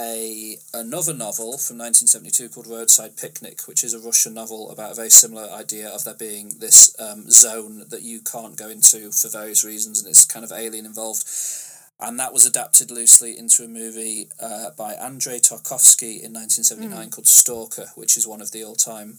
a 0.00 0.56
another 0.72 1.12
novel 1.12 1.58
from 1.58 1.76
nineteen 1.76 2.08
seventy 2.08 2.30
two 2.30 2.48
called 2.48 2.66
Roadside 2.66 3.16
Picnic, 3.16 3.66
which 3.66 3.84
is 3.84 3.92
a 3.92 3.98
Russian 3.98 4.34
novel 4.34 4.70
about 4.70 4.92
a 4.92 4.94
very 4.94 5.10
similar 5.10 5.50
idea 5.50 5.88
of 5.88 6.04
there 6.04 6.14
being 6.14 6.54
this 6.58 6.94
um, 6.98 7.30
zone 7.30 7.84
that 7.90 8.02
you 8.02 8.20
can't 8.20 8.56
go 8.56 8.68
into 8.68 9.12
for 9.12 9.28
various 9.28 9.64
reasons, 9.64 10.00
and 10.00 10.08
it's 10.08 10.24
kind 10.24 10.44
of 10.44 10.52
alien 10.52 10.86
involved. 10.86 11.24
And 12.02 12.18
that 12.18 12.32
was 12.32 12.46
adapted 12.46 12.90
loosely 12.90 13.36
into 13.36 13.62
a 13.62 13.68
movie 13.68 14.30
uh, 14.40 14.70
by 14.70 14.94
Andrei 14.94 15.38
Tarkovsky 15.38 16.22
in 16.24 16.32
1979 16.32 17.10
called 17.10 17.26
Stalker, 17.26 17.88
which 17.94 18.16
is 18.16 18.26
one 18.26 18.40
of 18.40 18.52
the 18.52 18.64
all 18.64 18.74
time 18.74 19.18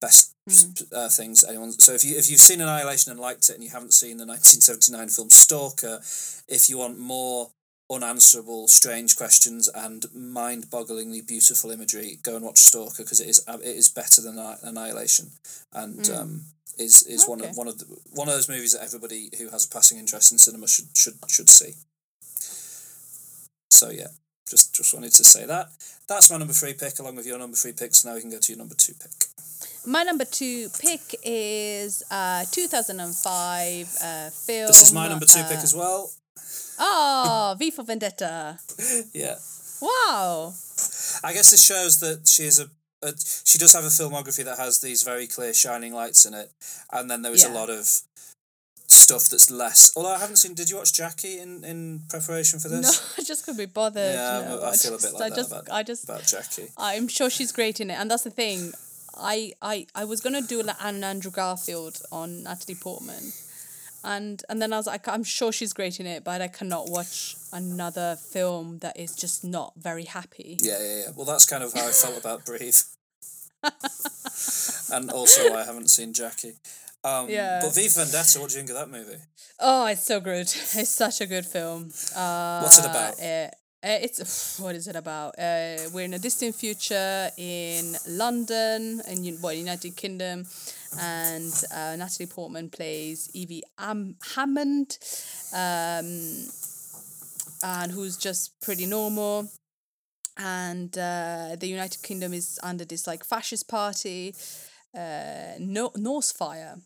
best 0.00 0.34
uh, 0.96 1.08
things 1.10 1.44
anyone. 1.44 1.72
So 1.72 1.92
if 1.92 2.04
you 2.04 2.16
if 2.16 2.30
you've 2.30 2.40
seen 2.40 2.60
Annihilation 2.60 3.12
and 3.12 3.20
liked 3.20 3.50
it, 3.50 3.54
and 3.54 3.62
you 3.62 3.70
haven't 3.70 3.92
seen 3.92 4.16
the 4.16 4.26
nineteen 4.26 4.60
seventy 4.60 4.92
nine 4.92 5.08
film 5.08 5.30
Stalker, 5.30 6.00
if 6.48 6.68
you 6.68 6.78
want 6.78 6.98
more 6.98 7.50
unanswerable, 7.90 8.68
strange 8.68 9.16
questions 9.16 9.68
and 9.68 10.06
mind 10.14 10.66
bogglingly 10.66 11.26
beautiful 11.26 11.70
imagery, 11.70 12.18
go 12.22 12.36
and 12.36 12.44
watch 12.44 12.58
Stalker 12.58 13.02
because 13.02 13.20
it 13.20 13.28
is 13.28 13.44
uh, 13.48 13.58
it 13.62 13.76
is 13.76 13.88
better 13.88 14.22
than 14.22 14.38
Annihilation, 14.62 15.30
and 15.72 16.08
um, 16.10 16.40
is 16.78 17.02
is 17.02 17.28
one 17.28 17.40
of 17.42 17.56
one 17.56 17.68
of 17.68 17.78
the, 17.78 17.86
one 18.12 18.28
of 18.28 18.34
those 18.34 18.48
movies 18.48 18.72
that 18.72 18.84
everybody 18.84 19.30
who 19.38 19.48
has 19.48 19.64
a 19.64 19.68
passing 19.68 19.98
interest 19.98 20.32
in 20.32 20.38
cinema 20.38 20.68
should 20.68 20.86
should 20.94 21.14
should 21.28 21.50
see. 21.50 21.74
So 23.70 23.90
yeah. 23.90 24.08
Just, 24.48 24.74
just 24.74 24.92
wanted 24.92 25.12
to 25.12 25.22
say 25.22 25.46
that. 25.46 25.68
That's 26.08 26.28
my 26.28 26.36
number 26.36 26.52
three 26.52 26.72
pick, 26.72 26.98
along 26.98 27.14
with 27.14 27.24
your 27.24 27.38
number 27.38 27.56
three 27.56 27.72
pick. 27.72 27.94
So 27.94 28.08
now 28.08 28.16
we 28.16 28.20
can 28.20 28.30
go 28.30 28.40
to 28.40 28.52
your 28.52 28.58
number 28.58 28.74
two 28.74 28.94
pick. 28.94 29.12
my 29.86 30.02
number 30.02 30.24
two 30.24 30.68
pick 30.80 31.14
is 31.22 32.02
uh 32.10 32.44
2005 32.50 33.96
uh 34.02 34.30
film 34.30 34.66
This 34.66 34.82
is 34.82 34.92
my 34.92 35.08
number 35.08 35.24
two 35.24 35.42
pick 35.44 35.58
uh, 35.58 35.62
as 35.62 35.74
well. 35.74 36.10
Oh 36.80 37.54
v 37.58 37.70
for 37.70 37.84
vendetta 37.84 38.58
Yeah. 39.12 39.36
wow 39.80 40.52
I 41.22 41.32
guess 41.32 41.50
this 41.50 41.62
shows 41.64 42.00
that 42.00 42.26
she 42.26 42.44
is 42.44 42.58
a, 42.58 42.66
a 43.06 43.12
she 43.44 43.58
does 43.58 43.72
have 43.74 43.84
a 43.84 43.88
filmography 43.88 44.44
that 44.44 44.58
has 44.58 44.80
these 44.80 45.02
very 45.02 45.26
clear 45.26 45.52
shining 45.54 45.92
lights 45.92 46.24
in 46.26 46.32
it, 46.34 46.50
and 46.92 47.10
then 47.10 47.22
there 47.22 47.32
a 47.44 47.48
Yeah. 47.48 47.60
lot 47.60 47.68
of 47.70 47.84
stuff 48.88 49.28
that's 49.28 49.50
less. 49.50 49.90
Although 49.96 50.14
I 50.14 50.18
haven't 50.18 50.36
seen. 50.36 50.54
Did 50.54 50.68
you 50.70 50.76
watch 50.76 50.92
Jackie 50.92 51.38
in 51.38 51.64
in 51.64 52.02
preparation 52.08 52.58
for 52.60 52.68
this? 52.68 52.82
no 52.82 52.90
i 53.18 53.22
just 53.26 53.44
couldn't 53.44 53.58
be 53.58 53.66
bothered 53.66 54.14
Yeah, 54.14 54.44
no. 54.48 54.62
I 54.64 54.76
feel 54.76 54.94
a 54.94 54.96
bit 54.96 55.02
just- 55.02 55.14
like 55.14 55.22
I 55.22 55.28
that 55.28 55.36
just, 55.36 55.50
about- 55.52 55.68
I 55.78 55.82
just 55.82 56.04
About 56.04 56.24
Jackie. 56.26 56.68
I'm 56.76 57.08
sure 57.08 57.30
she's 57.30 57.52
great 57.52 57.80
in 57.80 57.90
it, 57.90 57.98
and 58.00 58.10
that's 58.10 58.24
the 58.24 58.30
thing. 58.42 58.72
I 59.16 59.52
I 59.60 59.86
I 59.94 60.04
was 60.04 60.20
gonna 60.20 60.42
do 60.42 60.60
an 60.60 61.04
Andrew 61.04 61.30
Garfield 61.30 62.00
on 62.10 62.42
Natalie 62.44 62.76
Portman, 62.86 63.32
and 64.04 64.42
and 64.48 64.60
then 64.60 64.72
I 64.72 64.76
was 64.76 64.86
like, 64.86 65.08
I'm 65.08 65.24
sure 65.24 65.52
she's 65.52 65.72
great 65.72 66.00
in 66.00 66.06
it, 66.06 66.24
but 66.24 66.40
I 66.42 66.48
cannot 66.48 66.88
watch 66.88 67.36
another 67.52 68.16
film 68.16 68.78
that 68.78 68.98
is 68.98 69.14
just 69.14 69.44
not 69.44 69.72
very 69.76 70.04
happy. 70.04 70.58
Yeah, 70.60 70.78
yeah, 70.80 70.96
yeah. 70.96 71.10
Well, 71.16 71.26
that's 71.26 71.46
kind 71.46 71.62
of 71.62 71.72
how 71.72 71.86
I 71.88 71.92
felt 71.92 72.18
about 72.18 72.44
Breathe. 72.44 72.76
and 74.92 75.10
also, 75.10 75.54
I 75.54 75.64
haven't 75.64 75.90
seen 75.90 76.12
Jackie. 76.12 76.54
Um, 77.04 77.28
Yeah. 77.28 77.60
But 77.62 77.74
V 77.74 77.88
Vendetta, 77.88 78.40
what 78.40 78.50
do 78.50 78.54
you 78.54 78.60
think 78.60 78.70
of 78.70 78.76
that 78.76 78.90
movie? 78.90 79.20
Oh, 79.58 79.86
it's 79.86 80.04
so 80.04 80.20
good. 80.20 80.46
It's 80.80 80.90
such 80.90 81.20
a 81.20 81.26
good 81.26 81.46
film. 81.46 81.90
Uh, 82.14 82.60
What's 82.60 82.78
it 82.78 82.84
about? 82.84 83.20
Uh, 83.20 83.48
uh, 83.82 83.98
it's 84.02 84.58
what 84.62 84.74
is 84.74 84.86
it 84.88 84.96
about? 84.96 85.38
Uh, 85.38 85.76
we're 85.92 86.04
in 86.04 86.14
a 86.14 86.18
distant 86.18 86.54
future 86.54 87.30
in 87.36 87.96
London 88.08 89.00
and 89.08 89.24
you 89.24 89.38
well, 89.42 89.52
United 89.52 89.96
Kingdom, 89.96 90.46
and 90.98 91.52
uh, 91.72 91.96
Natalie 91.96 92.26
Portman 92.26 92.70
plays 92.70 93.28
Evey 93.34 93.60
Am- 93.78 94.16
Hammond, 94.34 94.98
um, 95.52 96.48
and 97.62 97.92
who's 97.92 98.16
just 98.16 98.60
pretty 98.60 98.86
normal. 98.86 99.48
And 100.36 100.96
uh, 100.96 101.56
the 101.58 101.66
United 101.66 102.02
Kingdom 102.02 102.32
is 102.32 102.58
under 102.62 102.84
this 102.84 103.06
like 103.06 103.24
fascist 103.24 103.68
party, 103.68 104.34
uh, 104.96 105.54
no- 105.58 105.90
Norsefire, 105.96 106.80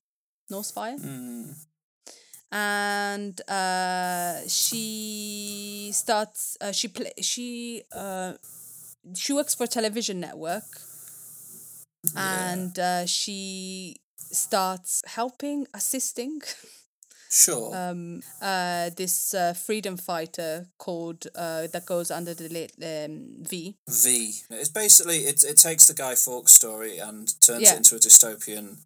Norse 0.50 0.70
Fire 0.72 0.96
Mm. 0.98 1.54
and 2.52 3.40
uh, 3.48 4.46
she 4.48 5.90
starts. 5.94 6.56
Uh, 6.60 6.72
she 6.72 6.88
play. 6.88 7.12
She 7.20 7.82
uh, 7.92 8.34
she 9.16 9.32
works 9.32 9.54
for 9.54 9.64
a 9.64 9.68
television 9.68 10.20
network, 10.20 10.64
and 12.16 12.78
uh, 12.78 13.06
she 13.06 13.96
starts 14.16 15.02
helping, 15.06 15.66
assisting 15.74 16.40
Sure. 17.30 17.74
um, 17.74 18.22
uh, 18.40 18.90
this 18.96 19.34
uh, 19.34 19.54
freedom 19.54 19.96
fighter 19.96 20.68
called 20.78 21.26
uh, 21.34 21.66
that 21.72 21.84
goes 21.86 22.10
under 22.10 22.32
the 22.34 22.70
um, 22.82 23.42
V. 23.44 23.74
V. 23.88 24.32
It's 24.50 24.68
basically 24.68 25.18
it. 25.24 25.42
It 25.42 25.56
takes 25.56 25.86
the 25.86 25.94
Guy 25.94 26.14
Fawkes 26.14 26.52
story 26.52 26.98
and 26.98 27.28
turns 27.40 27.62
Yeah. 27.62 27.74
it 27.74 27.78
into 27.78 27.96
a 27.96 27.98
dystopian 27.98 28.76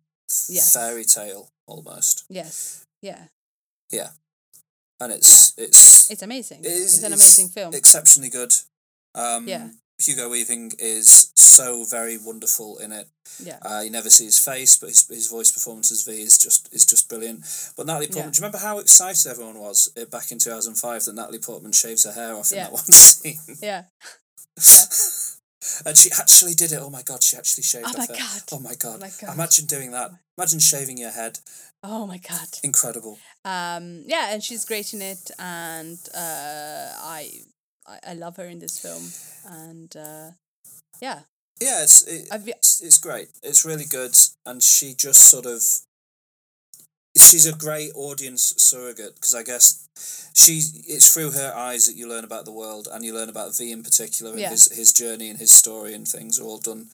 Yes. 0.49 0.73
fairy 0.73 1.05
tale 1.05 1.51
almost. 1.67 2.25
Yes, 2.29 2.85
yeah, 3.03 3.29
Yeah, 3.91 4.11
and 5.01 5.13
it's 5.13 5.53
it's 5.59 6.11
it's 6.11 6.23
amazing. 6.23 6.61
it 6.65 6.69
is 6.69 6.95
it's 6.95 7.03
an 7.03 7.13
it's 7.13 7.23
amazing 7.23 7.49
film. 7.49 7.75
Exceptionally 7.75 8.31
good. 8.31 8.53
Um, 9.15 9.49
Yeah. 9.49 9.69
Hugo 10.01 10.29
Weaving 10.29 10.73
is 10.79 11.33
so 11.35 11.85
very 11.85 12.17
wonderful 12.17 12.79
in 12.79 12.93
it. 12.93 13.09
yeah, 13.43 13.59
Uh, 13.63 13.81
you 13.85 13.91
never 13.91 14.11
see 14.11 14.25
his 14.27 14.39
face, 14.39 14.77
but 14.77 14.89
his, 14.91 15.07
his 15.09 15.27
voice 15.29 15.51
performance 15.51 15.91
as 15.91 16.03
V 16.05 16.23
is 16.23 16.39
just 16.39 16.73
is 16.73 16.87
just 16.87 17.09
brilliant. 17.09 17.41
But 17.77 17.87
Natalie 17.87 18.07
Portman, 18.07 18.27
Yeah. 18.27 18.31
do 18.31 18.37
you 18.39 18.43
remember 18.43 18.59
how 18.59 18.79
excited 18.79 19.27
everyone 19.27 19.59
was 19.59 19.89
uh, 20.01 20.05
back 20.07 20.31
in 20.31 20.39
two 20.39 20.51
thousand 20.51 20.77
five 20.77 21.05
that 21.05 21.15
Natalie 21.15 21.41
Portman 21.41 21.73
shaves 21.73 22.05
her 22.05 22.13
hair 22.13 22.35
off 22.37 22.53
in 22.53 22.59
that 22.59 22.73
one 22.73 22.83
scene? 22.93 23.39
yeah. 23.61 23.85
yeah. 24.57 24.59
And 25.85 25.97
she 25.99 26.11
actually 26.19 26.55
did 26.55 26.73
it. 26.73 26.79
Oh 26.81 26.89
my 26.89 27.03
god, 27.03 27.23
she 27.23 27.37
actually 27.37 27.65
shaved 27.65 27.87
Oh 27.89 27.99
my 27.99 28.07
her. 28.07 28.15
God. 28.15 28.43
Oh 28.53 28.59
my 28.61 28.75
god. 28.75 28.97
Oh 28.97 29.01
my 29.01 29.11
God. 29.21 29.35
Imagine 29.35 29.67
doing 29.67 29.91
that. 29.91 30.13
Imagine 30.39 30.61
shaving 30.61 30.97
your 30.97 31.11
head. 31.11 31.41
Oh 31.83 32.07
my 32.07 32.19
god. 32.19 32.49
Incredible. 32.63 33.19
um 33.45 34.03
yeah 34.07 34.33
and 34.33 34.43
she's 34.43 34.65
great 34.65 34.95
in 34.95 35.03
it 35.03 35.31
and 35.39 35.99
uh 36.15 36.89
i 37.03 37.31
i, 37.89 37.99
I 38.11 38.15
love 38.15 38.37
her 38.37 38.45
in 38.47 38.59
this 38.59 38.79
film 38.79 39.05
and 39.65 39.97
uh 39.97 40.31
yeah 41.01 41.21
Yeah, 41.61 41.83
it's 41.83 42.07
it, 42.07 42.29
I've- 42.31 42.51
it's, 42.53 42.81
it's 42.83 42.99
great. 42.99 43.29
It's 43.43 43.65
really 43.65 43.85
good, 43.99 44.15
and 44.47 44.63
she 44.63 44.95
just 44.95 45.23
sort 45.29 45.45
of 45.47 45.61
she's 47.17 47.47
a 47.47 47.57
great 47.57 47.91
audience 47.97 48.55
surrogate 48.59 49.15
because 49.17 49.35
I 49.35 49.43
guess 49.43 49.89
she 50.35 50.61
it's 50.87 51.13
through 51.13 51.33
her 51.33 51.53
eyes 51.55 51.87
that 51.87 51.97
you 51.97 52.09
learn 52.09 52.25
about 52.25 52.45
the 52.45 52.53
world 52.53 52.87
and 52.93 53.05
you 53.05 53.13
learn 53.13 53.29
about 53.29 53.57
V 53.57 53.73
in 53.73 53.83
particular 53.83 54.31
and 54.33 54.41
Yeah. 54.41 54.51
his 54.51 54.71
his 54.71 54.93
journey 54.93 55.29
and 55.31 55.39
his 55.39 55.51
story 55.53 55.95
and 55.95 56.07
things 56.07 56.39
are 56.39 56.45
all 56.45 56.59
done 56.59 56.91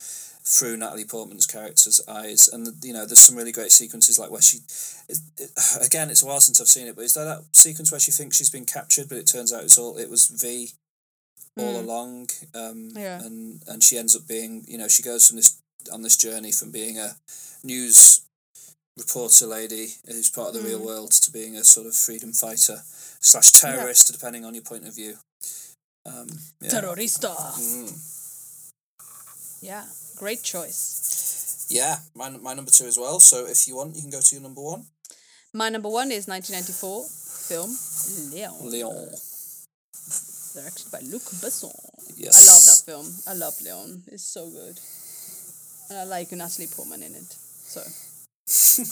through 0.46 0.76
Natalie 0.76 1.04
Portman's 1.04 1.46
character's 1.46 2.00
eyes 2.08 2.48
and 2.48 2.68
you 2.82 2.92
know 2.92 3.04
there's 3.06 3.20
some 3.20 3.36
really 3.36 3.52
great 3.52 3.72
sequences 3.72 4.18
like 4.18 4.30
where 4.30 4.42
she 4.42 4.58
it, 5.08 5.18
it, 5.38 5.50
again 5.82 6.08
it's 6.10 6.22
a 6.22 6.26
while 6.26 6.40
since 6.40 6.60
I've 6.60 6.68
seen 6.68 6.86
it 6.86 6.96
but 6.96 7.04
is 7.04 7.14
there 7.14 7.24
that 7.26 7.42
sequence 7.52 7.90
where 7.90 8.00
she 8.00 8.12
thinks 8.12 8.36
she's 8.36 8.50
been 8.50 8.66
captured 8.66 9.08
but 9.08 9.18
it 9.18 9.26
turns 9.26 9.52
out 9.52 9.64
it's 9.64 9.78
all 9.78 9.96
it 9.98 10.08
was 10.10 10.26
V 10.28 10.70
all 11.56 11.74
Mm. 11.74 11.84
along 11.84 12.28
um 12.54 12.90
Yeah. 12.96 13.22
and 13.24 13.62
and 13.68 13.82
she 13.82 13.96
ends 13.98 14.14
up 14.16 14.26
being 14.26 14.64
you 14.68 14.78
know 14.78 14.88
she 14.88 15.02
goes 15.02 15.26
from 15.26 15.36
this 15.36 15.56
on 15.92 16.02
this 16.02 16.16
journey 16.16 16.52
from 16.52 16.70
being 16.70 16.98
a 16.98 17.16
news 17.62 18.20
reporter 18.96 19.46
lady 19.46 19.94
who's 20.06 20.30
part 20.30 20.48
of 20.48 20.54
the 20.54 20.62
real 20.68 20.80
Mm. 20.80 20.86
world 20.86 21.12
to 21.12 21.30
being 21.30 21.56
a 21.56 21.64
sort 21.64 21.86
of 21.86 21.94
freedom 21.94 22.32
fighter 22.32 22.82
slash 23.20 23.52
terrorist 23.52 24.10
depending 24.12 24.44
on 24.44 24.54
your 24.54 24.64
point 24.64 24.86
of 24.86 24.94
view 24.94 25.18
Um, 26.06 26.28
yeah. 26.60 26.70
Terrorista. 26.70 27.34
Mm. 27.34 27.92
Yeah, 29.62 29.84
great 30.16 30.42
choice. 30.42 31.66
Yeah, 31.70 31.96
my, 32.14 32.28
my 32.28 32.52
number 32.52 32.70
two 32.70 32.84
as 32.84 32.98
well. 32.98 33.20
So 33.20 33.46
if 33.46 33.66
you 33.66 33.76
want, 33.76 33.96
you 33.96 34.02
can 34.02 34.10
go 34.10 34.20
to 34.20 34.34
your 34.34 34.42
number 34.42 34.60
one. 34.60 34.84
My 35.54 35.70
number 35.70 35.88
one 35.88 36.12
is 36.12 36.28
1994 36.28 37.08
film 37.48 37.70
Leon, 38.32 38.70
Leon. 38.70 39.08
Directed 40.54 40.90
by 40.90 41.00
Luc 41.00 41.22
Besson. 41.42 41.74
Yes. 42.16 42.38
I 42.38 42.52
love 42.52 42.64
that 42.64 42.82
film. 42.86 43.06
I 43.26 43.34
love 43.34 43.60
Leon. 43.62 44.02
It's 44.08 44.22
so 44.24 44.48
good. 44.48 44.78
And 45.90 45.98
I 45.98 46.04
like 46.04 46.32
Natalie 46.32 46.68
Portman 46.68 47.02
in 47.02 47.14
it. 47.14 47.32
So. 47.32 47.80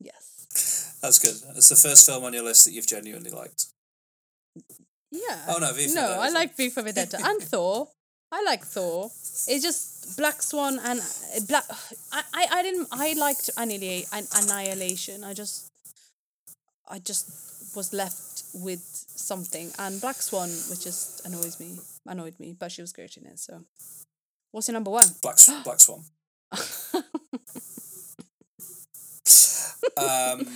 yes. 0.00 0.98
That's 1.00 1.18
good. 1.18 1.36
It's 1.56 1.68
the 1.68 1.76
first 1.76 2.06
film 2.06 2.24
on 2.24 2.32
your 2.32 2.42
list 2.42 2.64
that 2.64 2.72
you've 2.72 2.86
genuinely 2.86 3.30
liked. 3.30 3.66
Yeah. 5.10 5.38
Oh, 5.48 5.58
no, 5.60 5.72
V 5.72 5.88
for 5.88 5.94
No, 5.94 6.00
Vendetta 6.02 6.20
I 6.22 6.28
like 6.30 6.56
V 6.56 6.70
for 6.70 6.82
Vendetta 6.82 7.18
and 7.22 7.42
Thor. 7.50 7.88
I 8.32 8.42
like 8.42 8.64
Thor. 8.64 9.06
It's 9.06 9.62
just 9.62 10.16
Black 10.18 10.42
Swan 10.42 10.80
and 10.84 11.00
uh, 11.00 11.40
Black. 11.46 11.64
I, 12.12 12.22
I, 12.34 12.46
I 12.50 12.62
didn't. 12.62 12.88
I 12.90 13.12
liked 13.12 13.48
Annihilate, 13.56 14.06
An- 14.12 14.26
Annihilation. 14.34 15.22
I 15.22 15.34
just, 15.34 15.70
I 16.90 16.98
just 16.98 17.76
was 17.76 17.92
left 17.92 18.33
with 18.54 18.82
something, 19.08 19.70
and 19.78 20.00
Black 20.00 20.22
Swan, 20.22 20.48
which 20.70 20.84
just 20.84 21.26
annoys 21.26 21.58
me, 21.60 21.78
annoyed 22.06 22.38
me. 22.38 22.54
But 22.58 22.72
she 22.72 22.80
was 22.80 22.92
great 22.92 23.16
in 23.16 23.26
it. 23.26 23.38
So, 23.38 23.64
what's 24.52 24.68
your 24.68 24.74
number 24.74 24.90
one? 24.90 25.06
Black 25.22 25.36
Black 25.64 25.80
Swan. 25.80 26.04
um, 29.96 30.46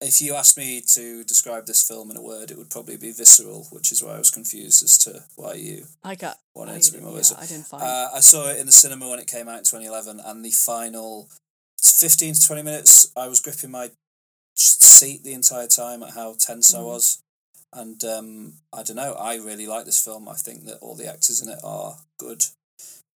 if 0.00 0.22
you 0.22 0.34
asked 0.34 0.56
me 0.56 0.80
to 0.94 1.24
describe 1.24 1.66
this 1.66 1.86
film 1.86 2.10
in 2.10 2.16
a 2.16 2.22
word, 2.22 2.50
it 2.50 2.56
would 2.56 2.70
probably 2.70 2.96
be 2.96 3.12
visceral, 3.12 3.66
which 3.70 3.92
is 3.92 4.02
why 4.02 4.14
I 4.14 4.18
was 4.18 4.30
confused 4.30 4.82
as 4.82 4.96
to 4.98 5.24
why 5.36 5.54
you 5.54 5.84
I 6.02 6.14
got. 6.14 6.38
wanted 6.54 6.72
I, 6.72 6.76
it 6.76 6.82
to 6.84 6.92
be 6.92 7.00
more 7.00 7.12
yeah, 7.12 7.18
visceral. 7.18 7.40
I 7.40 7.46
didn't 7.46 7.66
find. 7.66 7.82
Uh, 7.82 8.08
I 8.14 8.20
saw 8.20 8.48
it 8.48 8.58
in 8.58 8.66
the 8.66 8.72
cinema 8.72 9.08
when 9.08 9.18
it 9.18 9.26
came 9.26 9.48
out 9.48 9.58
in 9.58 9.64
2011, 9.64 10.20
and 10.24 10.44
the 10.44 10.50
final 10.50 11.28
15 11.82 12.34
to 12.34 12.46
20 12.46 12.62
minutes, 12.62 13.12
I 13.16 13.28
was 13.28 13.40
gripping 13.40 13.70
my 13.70 13.90
seat 14.60 15.22
the 15.22 15.32
entire 15.32 15.66
time 15.66 16.02
at 16.02 16.14
how 16.14 16.34
tense 16.34 16.74
I 16.74 16.78
Mhm. 16.78 16.84
was. 16.84 17.18
And 17.72 18.04
um, 18.04 18.60
I 18.72 18.82
don't 18.82 18.96
know, 18.96 19.14
I 19.14 19.36
really 19.36 19.66
like 19.66 19.84
this 19.84 20.02
film. 20.02 20.28
I 20.28 20.36
think 20.36 20.64
that 20.64 20.78
all 20.78 20.96
the 20.96 21.06
actors 21.06 21.40
in 21.40 21.48
it 21.48 21.60
are 21.62 21.98
good. 22.18 22.46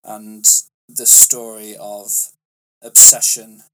And 0.03 0.45
the 0.89 1.07
story 1.07 1.77
of 1.77 2.33
obsession 2.83 3.65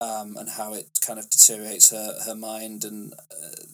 um, 0.00 0.36
and 0.36 0.48
how 0.50 0.74
it 0.74 0.98
kind 1.00 1.18
of 1.18 1.30
deteriorates 1.30 1.90
her, 1.90 2.20
her 2.24 2.34
mind 2.34 2.84
and 2.84 3.14
uh, 3.14 3.66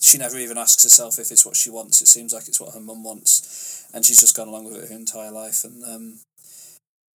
she 0.00 0.18
never 0.18 0.38
even 0.38 0.58
asks 0.58 0.82
herself 0.82 1.18
if 1.18 1.30
it's 1.30 1.46
what 1.46 1.56
she 1.56 1.70
wants. 1.70 2.02
It 2.02 2.08
seems 2.08 2.32
like 2.32 2.48
it's 2.48 2.60
what 2.60 2.74
her 2.74 2.80
mum 2.80 3.02
wants, 3.02 3.86
and 3.94 4.04
she's 4.04 4.20
just 4.20 4.36
gone 4.36 4.48
along 4.48 4.64
with 4.64 4.76
it 4.76 4.88
her 4.88 4.94
entire 4.94 5.30
life. 5.30 5.64
And 5.64 5.82
um, 5.84 6.20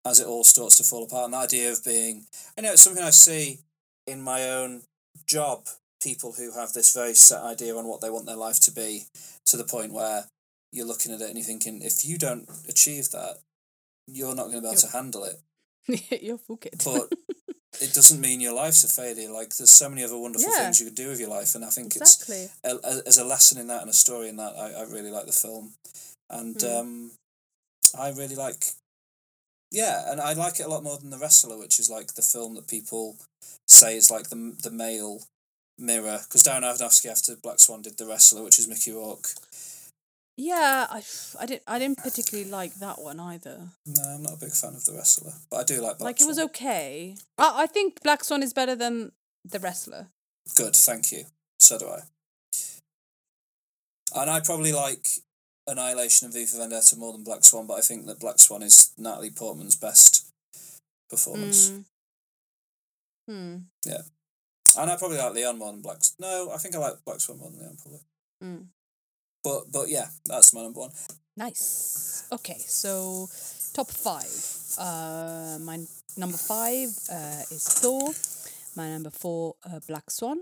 as 0.05 0.19
it 0.19 0.27
all 0.27 0.43
starts 0.43 0.77
to 0.77 0.83
fall 0.83 1.03
apart, 1.03 1.25
and 1.25 1.33
the 1.33 1.37
idea 1.37 1.71
of 1.71 1.85
being, 1.85 2.25
I 2.57 2.61
know 2.61 2.71
it's 2.71 2.81
something 2.81 3.03
I 3.03 3.11
see 3.11 3.59
in 4.07 4.21
my 4.21 4.49
own 4.49 4.81
job. 5.27 5.65
People 6.01 6.33
who 6.33 6.51
have 6.53 6.73
this 6.73 6.93
very 6.95 7.13
set 7.13 7.41
idea 7.43 7.75
on 7.75 7.85
what 7.87 8.01
they 8.01 8.09
want 8.09 8.25
their 8.25 8.35
life 8.35 8.59
to 8.61 8.71
be, 8.71 9.03
to 9.45 9.55
the 9.57 9.63
point 9.63 9.93
where 9.93 10.25
you're 10.71 10.87
looking 10.87 11.13
at 11.13 11.21
it 11.21 11.27
and 11.29 11.37
you're 11.37 11.45
thinking, 11.45 11.81
if 11.83 12.03
you 12.03 12.17
don't 12.17 12.49
achieve 12.67 13.11
that, 13.11 13.37
you're 14.07 14.33
not 14.35 14.45
going 14.45 14.55
to 14.55 14.61
be 14.61 14.67
able 14.67 14.77
to 14.81 14.87
handle 14.91 15.23
it. 15.25 15.39
You're 16.23 16.37
Phuket. 16.39 16.83
But 16.83 17.11
it 17.81 17.93
doesn't 17.93 18.19
mean 18.19 18.41
your 18.41 18.53
life's 18.53 18.83
a 18.83 18.87
failure. 18.87 19.29
Like 19.31 19.55
there's 19.55 19.69
so 19.71 19.89
many 19.89 20.03
other 20.03 20.17
wonderful 20.17 20.49
Yeah. 20.51 20.63
things 20.63 20.79
you 20.79 20.87
could 20.87 20.95
do 20.95 21.09
with 21.09 21.19
your 21.19 21.29
life, 21.29 21.53
and 21.55 21.63
I 21.63 21.69
think 21.69 21.95
exactly. 21.95 22.43
it's 22.43 22.57
a, 22.63 22.77
a, 22.87 23.01
as 23.07 23.17
a 23.17 23.23
lesson 23.25 23.59
in 23.59 23.67
that 23.67 23.81
and 23.81 23.89
a 23.89 23.93
story 23.93 24.27
in 24.29 24.37
that. 24.37 24.53
I, 24.57 24.81
I 24.81 24.83
really 24.83 25.11
like 25.11 25.25
the 25.27 25.31
film, 25.33 25.73
and 26.29 26.55
Mm. 26.55 26.79
um, 26.79 27.11
I 27.97 28.09
really 28.09 28.35
like, 28.35 28.63
yeah, 29.71 30.11
and 30.11 30.19
I 30.19 30.33
like 30.33 30.59
it 30.59 30.65
a 30.65 30.69
lot 30.69 30.83
more 30.83 30.97
than 30.97 31.09
the 31.09 31.17
Wrestler, 31.17 31.57
which 31.57 31.79
is 31.79 31.89
like 31.89 32.13
the 32.13 32.21
film 32.21 32.55
that 32.55 32.67
people 32.67 33.15
say 33.67 33.95
is 33.95 34.11
like 34.11 34.29
the 34.29 34.55
the 34.61 34.71
male 34.71 35.21
mirror. 35.79 36.19
Because 36.23 36.43
Darren 36.43 36.63
Aronofsky 36.63 37.09
after 37.09 37.35
Black 37.35 37.59
Swan 37.59 37.81
did 37.81 37.97
the 37.97 38.05
Wrestler, 38.05 38.43
which 38.43 38.59
is 38.59 38.67
Mickey 38.67 38.91
Rourke. 38.91 39.29
Yeah, 40.37 40.87
I, 40.89 41.03
I 41.39 41.45
didn't 41.45 41.63
I 41.67 41.79
didn't 41.79 41.99
particularly 41.99 42.49
like 42.49 42.75
that 42.75 42.99
one 42.99 43.19
either. 43.19 43.59
No, 43.85 44.03
I'm 44.03 44.23
not 44.23 44.33
a 44.33 44.39
big 44.39 44.51
fan 44.51 44.73
of 44.75 44.83
the 44.85 44.93
Wrestler, 44.93 45.33
but 45.49 45.57
I 45.57 45.63
do 45.63 45.75
like 45.75 45.97
Black 45.97 45.99
Swan. 45.99 46.05
like 46.05 46.21
it 46.21 46.27
was 46.27 46.39
okay. 46.39 47.15
I, 47.37 47.63
I 47.63 47.65
think 47.67 48.01
Black 48.03 48.23
Swan 48.23 48.43
is 48.43 48.53
better 48.53 48.75
than 48.75 49.11
the 49.45 49.59
wrestler. 49.59 50.07
Good, 50.55 50.75
thank 50.75 51.11
you. 51.11 51.25
So 51.59 51.77
do 51.77 51.87
I. 51.87 51.99
And 54.13 54.29
I 54.29 54.39
probably 54.41 54.73
like 54.73 55.07
Annihilation 55.71 56.25
and 56.25 56.33
V 56.33 56.45
for 56.45 56.57
Vendetta 56.57 56.95
more 56.97 57.13
than 57.13 57.23
Black 57.23 57.43
Swan, 57.43 57.67
but 57.67 57.75
I 57.75 57.81
think 57.81 58.05
that 58.05 58.19
Black 58.19 58.39
Swan 58.39 58.63
is 58.63 58.91
Natalie 58.97 59.31
Portman's 59.31 59.75
best 59.75 60.27
performance. 61.09 61.69
Mm. 61.69 61.83
Hmm. 63.29 63.55
Yeah. 63.85 64.01
And 64.77 64.89
I 64.89 64.95
probably 64.97 65.17
like 65.17 65.33
Leon 65.33 65.57
more 65.57 65.71
than 65.71 65.81
Black. 65.81 65.97
No, 66.19 66.51
I 66.53 66.57
think 66.57 66.75
I 66.75 66.79
like 66.79 67.03
Black 67.05 67.19
Swan 67.19 67.39
more 67.39 67.49
than 67.49 67.59
Leon 67.59 67.77
probably. 67.81 68.01
Mm. 68.43 68.65
But 69.43 69.71
but 69.71 69.89
yeah, 69.89 70.07
that's 70.25 70.53
my 70.53 70.61
number 70.61 70.81
one. 70.81 70.91
Nice. 71.37 72.27
Okay, 72.31 72.57
so 72.59 73.27
top 73.73 73.89
five. 73.89 74.31
Uh, 74.77 75.57
my 75.61 75.79
number 76.17 76.37
five 76.37 76.89
uh, 77.11 77.43
is 77.49 77.67
Thor. 77.81 78.13
My 78.75 78.89
number 78.89 79.09
four, 79.09 79.55
uh, 79.65 79.79
Black 79.87 80.09
Swan. 80.09 80.41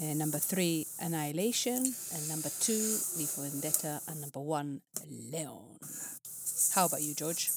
And 0.00 0.18
number 0.18 0.38
three, 0.38 0.86
Annihilation. 1.00 1.76
And 2.14 2.28
number 2.28 2.50
two, 2.60 2.96
V 3.16 3.26
for 3.26 3.42
Vendetta. 3.42 4.00
And 4.08 4.20
number 4.20 4.40
one, 4.40 4.80
Leon. 5.32 5.78
How 6.74 6.86
about 6.86 7.02
you, 7.02 7.14
George? 7.14 7.50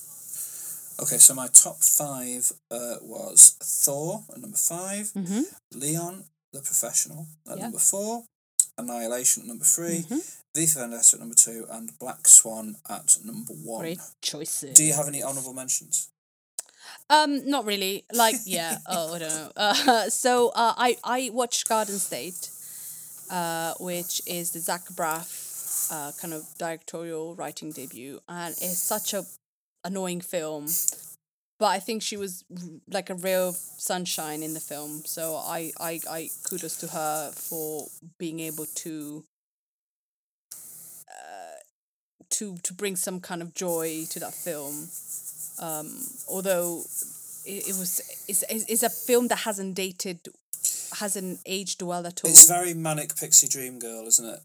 Okay, 1.00 1.18
so 1.18 1.34
my 1.34 1.48
top 1.48 1.78
five 1.78 2.52
uh, 2.70 2.96
was 3.02 3.56
Thor 3.62 4.24
at 4.34 4.40
number 4.40 4.58
5 4.58 5.12
Mm-hmm. 5.16 5.42
Leon 5.80 6.26
the 6.54 6.60
Professional 6.60 7.28
at 7.50 7.58
Yeah. 7.58 7.64
number 7.64 7.80
four, 7.80 8.26
Annihilation 8.78 9.44
at 9.44 9.48
number 9.48 9.66
3 9.66 10.04
Mhm. 10.04 10.22
V 10.54 10.68
for 10.68 10.80
Vendetta 10.82 11.16
at 11.16 11.20
number 11.20 11.34
two, 11.36 11.66
and 11.72 11.98
Black 11.98 12.28
Swan 12.28 12.76
at 12.90 13.18
number 13.24 13.54
one. 13.54 13.82
Great 13.82 14.00
choices. 14.22 14.76
Do 14.76 14.84
you 14.84 14.94
have 14.94 15.08
any 15.08 15.24
honourable 15.24 15.54
mentions? 15.54 16.10
Um, 17.12 17.50
not 17.50 17.66
really. 17.66 18.06
Like, 18.14 18.36
yeah. 18.46 18.78
oh, 18.88 19.14
I 19.14 19.20
don't 19.20 19.30
know. 19.30 19.52
Uh, 19.56 20.10
so 20.10 20.50
uh, 20.50 20.74
I 20.78 20.98
I 21.04 21.30
watched 21.34 21.68
Garden 21.68 22.00
State, 22.00 22.50
uh, 23.30 23.74
which 23.80 24.22
is 24.26 24.52
the 24.52 24.60
Zach 24.60 24.86
Braff 24.96 25.92
uh, 25.92 26.12
kind 26.20 26.34
of 26.34 26.44
directorial 26.58 27.36
writing 27.36 27.72
debut, 27.72 28.22
and 28.30 28.56
it's 28.62 28.80
such 28.80 29.14
a 29.14 29.26
annoying 29.84 30.22
film. 30.22 30.68
But 31.60 31.68
I 31.68 31.80
think 31.80 32.02
she 32.02 32.18
was 32.18 32.44
r- 32.50 32.80
like 32.90 33.10
a 33.10 33.16
real 33.16 33.52
sunshine 33.54 34.42
in 34.42 34.54
the 34.54 34.60
film. 34.60 35.04
So 35.06 35.36
I, 35.36 35.72
I, 35.80 36.00
I 36.10 36.30
kudos 36.44 36.78
to 36.78 36.88
her 36.88 37.32
for 37.36 37.86
being 38.18 38.40
able 38.40 38.66
to 38.66 39.24
uh, 41.08 41.60
to 42.30 42.58
to 42.64 42.74
bring 42.74 42.96
some 42.96 43.20
kind 43.20 43.42
of 43.42 43.54
joy 43.54 44.06
to 44.10 44.20
that 44.20 44.34
film. 44.34 44.88
Um, 45.62 46.06
although 46.28 46.84
it, 47.46 47.68
it 47.70 47.76
was 47.78 48.02
it's, 48.28 48.44
it's 48.50 48.84
a 48.84 48.90
film 48.90 49.28
that 49.30 49.40
hasn't 49.40 49.76
dated 49.76 50.20
hasn't 51.00 51.40
aged 51.46 51.82
well 51.82 52.06
at 52.06 52.24
all. 52.24 52.30
It's 52.30 52.48
very 52.48 52.74
manic 52.74 53.16
pixie 53.16 53.48
dream 53.48 53.80
girl, 53.80 54.06
isn't 54.08 54.28
it? 54.28 54.40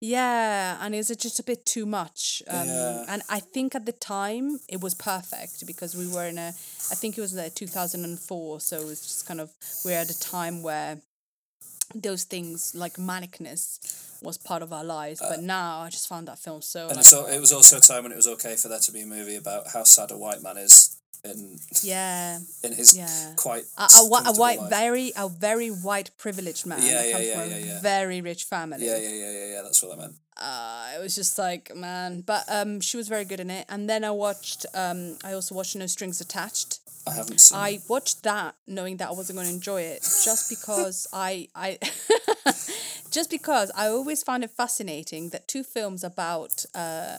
Yeah, 0.00 0.76
and 0.80 0.94
it's 0.94 1.08
just 1.16 1.38
a 1.38 1.42
bit 1.42 1.64
too 1.64 1.86
much. 1.86 2.42
Um, 2.48 2.68
Yeah. 2.68 3.04
And 3.08 3.22
I 3.30 3.40
think 3.40 3.74
at 3.74 3.86
the 3.86 3.92
time 3.92 4.60
it 4.68 4.80
was 4.82 4.94
perfect 4.94 5.66
because 5.66 5.96
we 5.96 6.06
were 6.06 6.26
in 6.26 6.36
a, 6.36 6.48
I 6.48 6.94
think 6.94 7.16
it 7.16 7.22
was 7.22 7.32
like 7.32 7.54
2004. 7.54 8.60
So 8.60 8.76
it 8.76 8.84
was 8.84 9.00
just 9.00 9.26
kind 9.26 9.40
of, 9.40 9.50
we're 9.84 9.98
at 9.98 10.10
a 10.10 10.20
time 10.20 10.62
where 10.62 10.98
those 11.94 12.24
things 12.24 12.74
like 12.74 12.94
manicness 12.94 13.78
was 14.22 14.38
part 14.38 14.62
of 14.62 14.72
our 14.72 14.84
lives. 14.84 15.20
but 15.20 15.40
now 15.42 15.80
I 15.80 15.88
just 15.90 16.08
found 16.08 16.26
that 16.28 16.38
film 16.38 16.62
so. 16.62 16.86
Uh, 16.86 16.88
And 16.88 16.96
like, 16.96 17.00
it's, 17.06 17.12
it 17.36 17.40
was 17.40 17.52
also 17.52 17.76
a 17.76 17.80
time 17.80 18.02
when 18.04 18.12
it 18.12 18.16
was 18.16 18.26
okay 18.28 18.56
for 18.56 18.68
there 18.68 18.78
to 18.80 18.92
be 18.92 19.02
a 19.02 19.06
movie 19.06 19.36
about 19.36 19.68
how 19.72 19.84
sad 19.84 20.10
a 20.10 20.16
white 20.18 20.42
man 20.42 20.56
is 20.56 20.96
in 21.24 21.58
Yeah. 21.82 22.38
in 22.62 22.72
his 22.72 22.96
Yeah. 22.96 23.34
quite 23.36 23.64
A, 23.76 23.82
a, 23.82 24.02
a 24.02 24.32
white, 24.34 24.58
life. 24.60 24.70
very, 24.70 25.12
a 25.16 25.28
very 25.28 25.68
white 25.68 26.10
privileged 26.18 26.66
man 26.66 26.82
Yeah, 26.82 27.04
yeah, 27.04 27.12
comes 27.12 27.26
yeah, 27.26 27.40
from 27.40 27.50
yeah, 27.50 27.56
a 27.56 27.66
yeah. 27.66 27.80
very 27.80 28.20
rich 28.20 28.44
family. 28.44 28.86
Yeah, 28.86 28.96
yeah, 28.96 29.08
yeah, 29.22 29.30
yeah, 29.32 29.46
yeah. 29.54 29.62
That's 29.62 29.82
what 29.82 29.96
I 29.98 30.00
meant. 30.02 30.14
uh, 30.36 30.92
it 30.96 31.00
was 31.02 31.14
just 31.14 31.38
like 31.38 31.74
man 31.74 32.20
but 32.20 32.44
um 32.48 32.80
she 32.80 32.96
was 32.96 33.08
very 33.08 33.24
good 33.24 33.40
in 33.40 33.50
it 33.50 33.64
and 33.72 33.88
then 33.88 34.04
i 34.04 34.10
watched 34.10 34.66
um 34.74 35.16
i 35.24 35.32
also 35.32 35.54
watched 35.54 35.74
no 35.76 35.86
strings 35.86 36.20
attached 36.20 36.80
I 37.06 37.12
haven't 37.14 37.40
seen. 37.40 37.58
i 37.58 37.78
watched 37.88 38.22
that 38.24 38.54
knowing 38.66 38.96
that 38.98 39.08
i 39.08 39.12
wasn't 39.12 39.36
going 39.36 39.48
to 39.48 39.54
enjoy 39.54 39.82
it 39.82 40.02
just 40.24 40.48
because 40.54 41.06
i 41.12 41.48
i 41.54 41.78
just 43.10 43.30
because 43.30 43.70
i 43.76 43.86
always 43.88 44.22
found 44.22 44.44
it 44.44 44.50
fascinating 44.50 45.30
that 45.30 45.46
two 45.48 45.62
films 45.62 46.02
about 46.04 46.64
uh 46.74 47.18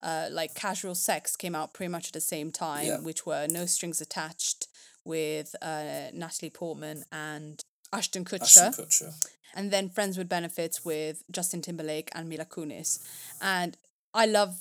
uh, 0.00 0.28
like 0.30 0.54
casual 0.54 0.94
sex 0.94 1.34
came 1.34 1.56
out 1.56 1.74
pretty 1.74 1.90
much 1.90 2.06
at 2.06 2.12
the 2.12 2.20
same 2.20 2.52
time, 2.52 2.86
Yeah. 2.86 3.00
which 3.00 3.26
were 3.26 3.48
No 3.50 3.66
Strings 3.66 4.00
Attached 4.00 4.68
with 5.04 5.56
uh, 5.60 6.12
Natalie 6.14 6.50
Portman 6.50 7.02
and 7.10 7.60
Ashton 7.92 8.24
Kutcher. 8.24 8.68
Ashton 8.68 8.84
Kutcher. 8.84 9.28
and 9.56 9.72
then 9.72 9.88
Friends 9.88 10.16
with 10.16 10.28
Benefits 10.28 10.84
with 10.84 11.24
Justin 11.32 11.62
Timberlake 11.62 12.10
and 12.14 12.28
Mila 12.28 12.44
Kunis, 12.44 13.04
and 13.42 13.76
I 14.14 14.26
love. 14.26 14.54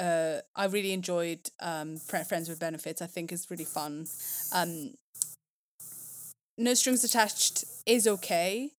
Uh, 0.00 0.40
I 0.56 0.64
really 0.66 0.92
enjoyed 0.92 1.50
um, 1.60 1.98
Friends 1.98 2.48
with 2.48 2.58
Benefits. 2.58 3.02
I 3.02 3.06
think 3.06 3.32
it's 3.32 3.50
really 3.50 3.64
fun. 3.64 4.06
Um, 4.52 4.94
no 6.56 6.74
Strings 6.74 7.04
Attached 7.04 7.64
is 7.86 8.06
okay. 8.06 8.70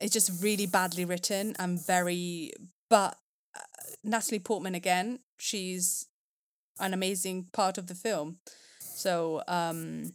It's 0.00 0.12
just 0.12 0.42
really 0.42 0.66
badly 0.66 1.04
written 1.04 1.54
and 1.58 1.84
very. 1.84 2.52
But 2.88 3.18
uh, 3.54 3.60
Natalie 4.02 4.38
Portman 4.38 4.74
again, 4.74 5.20
she's 5.38 6.06
an 6.78 6.94
amazing 6.94 7.48
part 7.52 7.76
of 7.78 7.86
the 7.86 7.94
film. 7.94 8.38
So 8.78 9.42
um, 9.48 10.12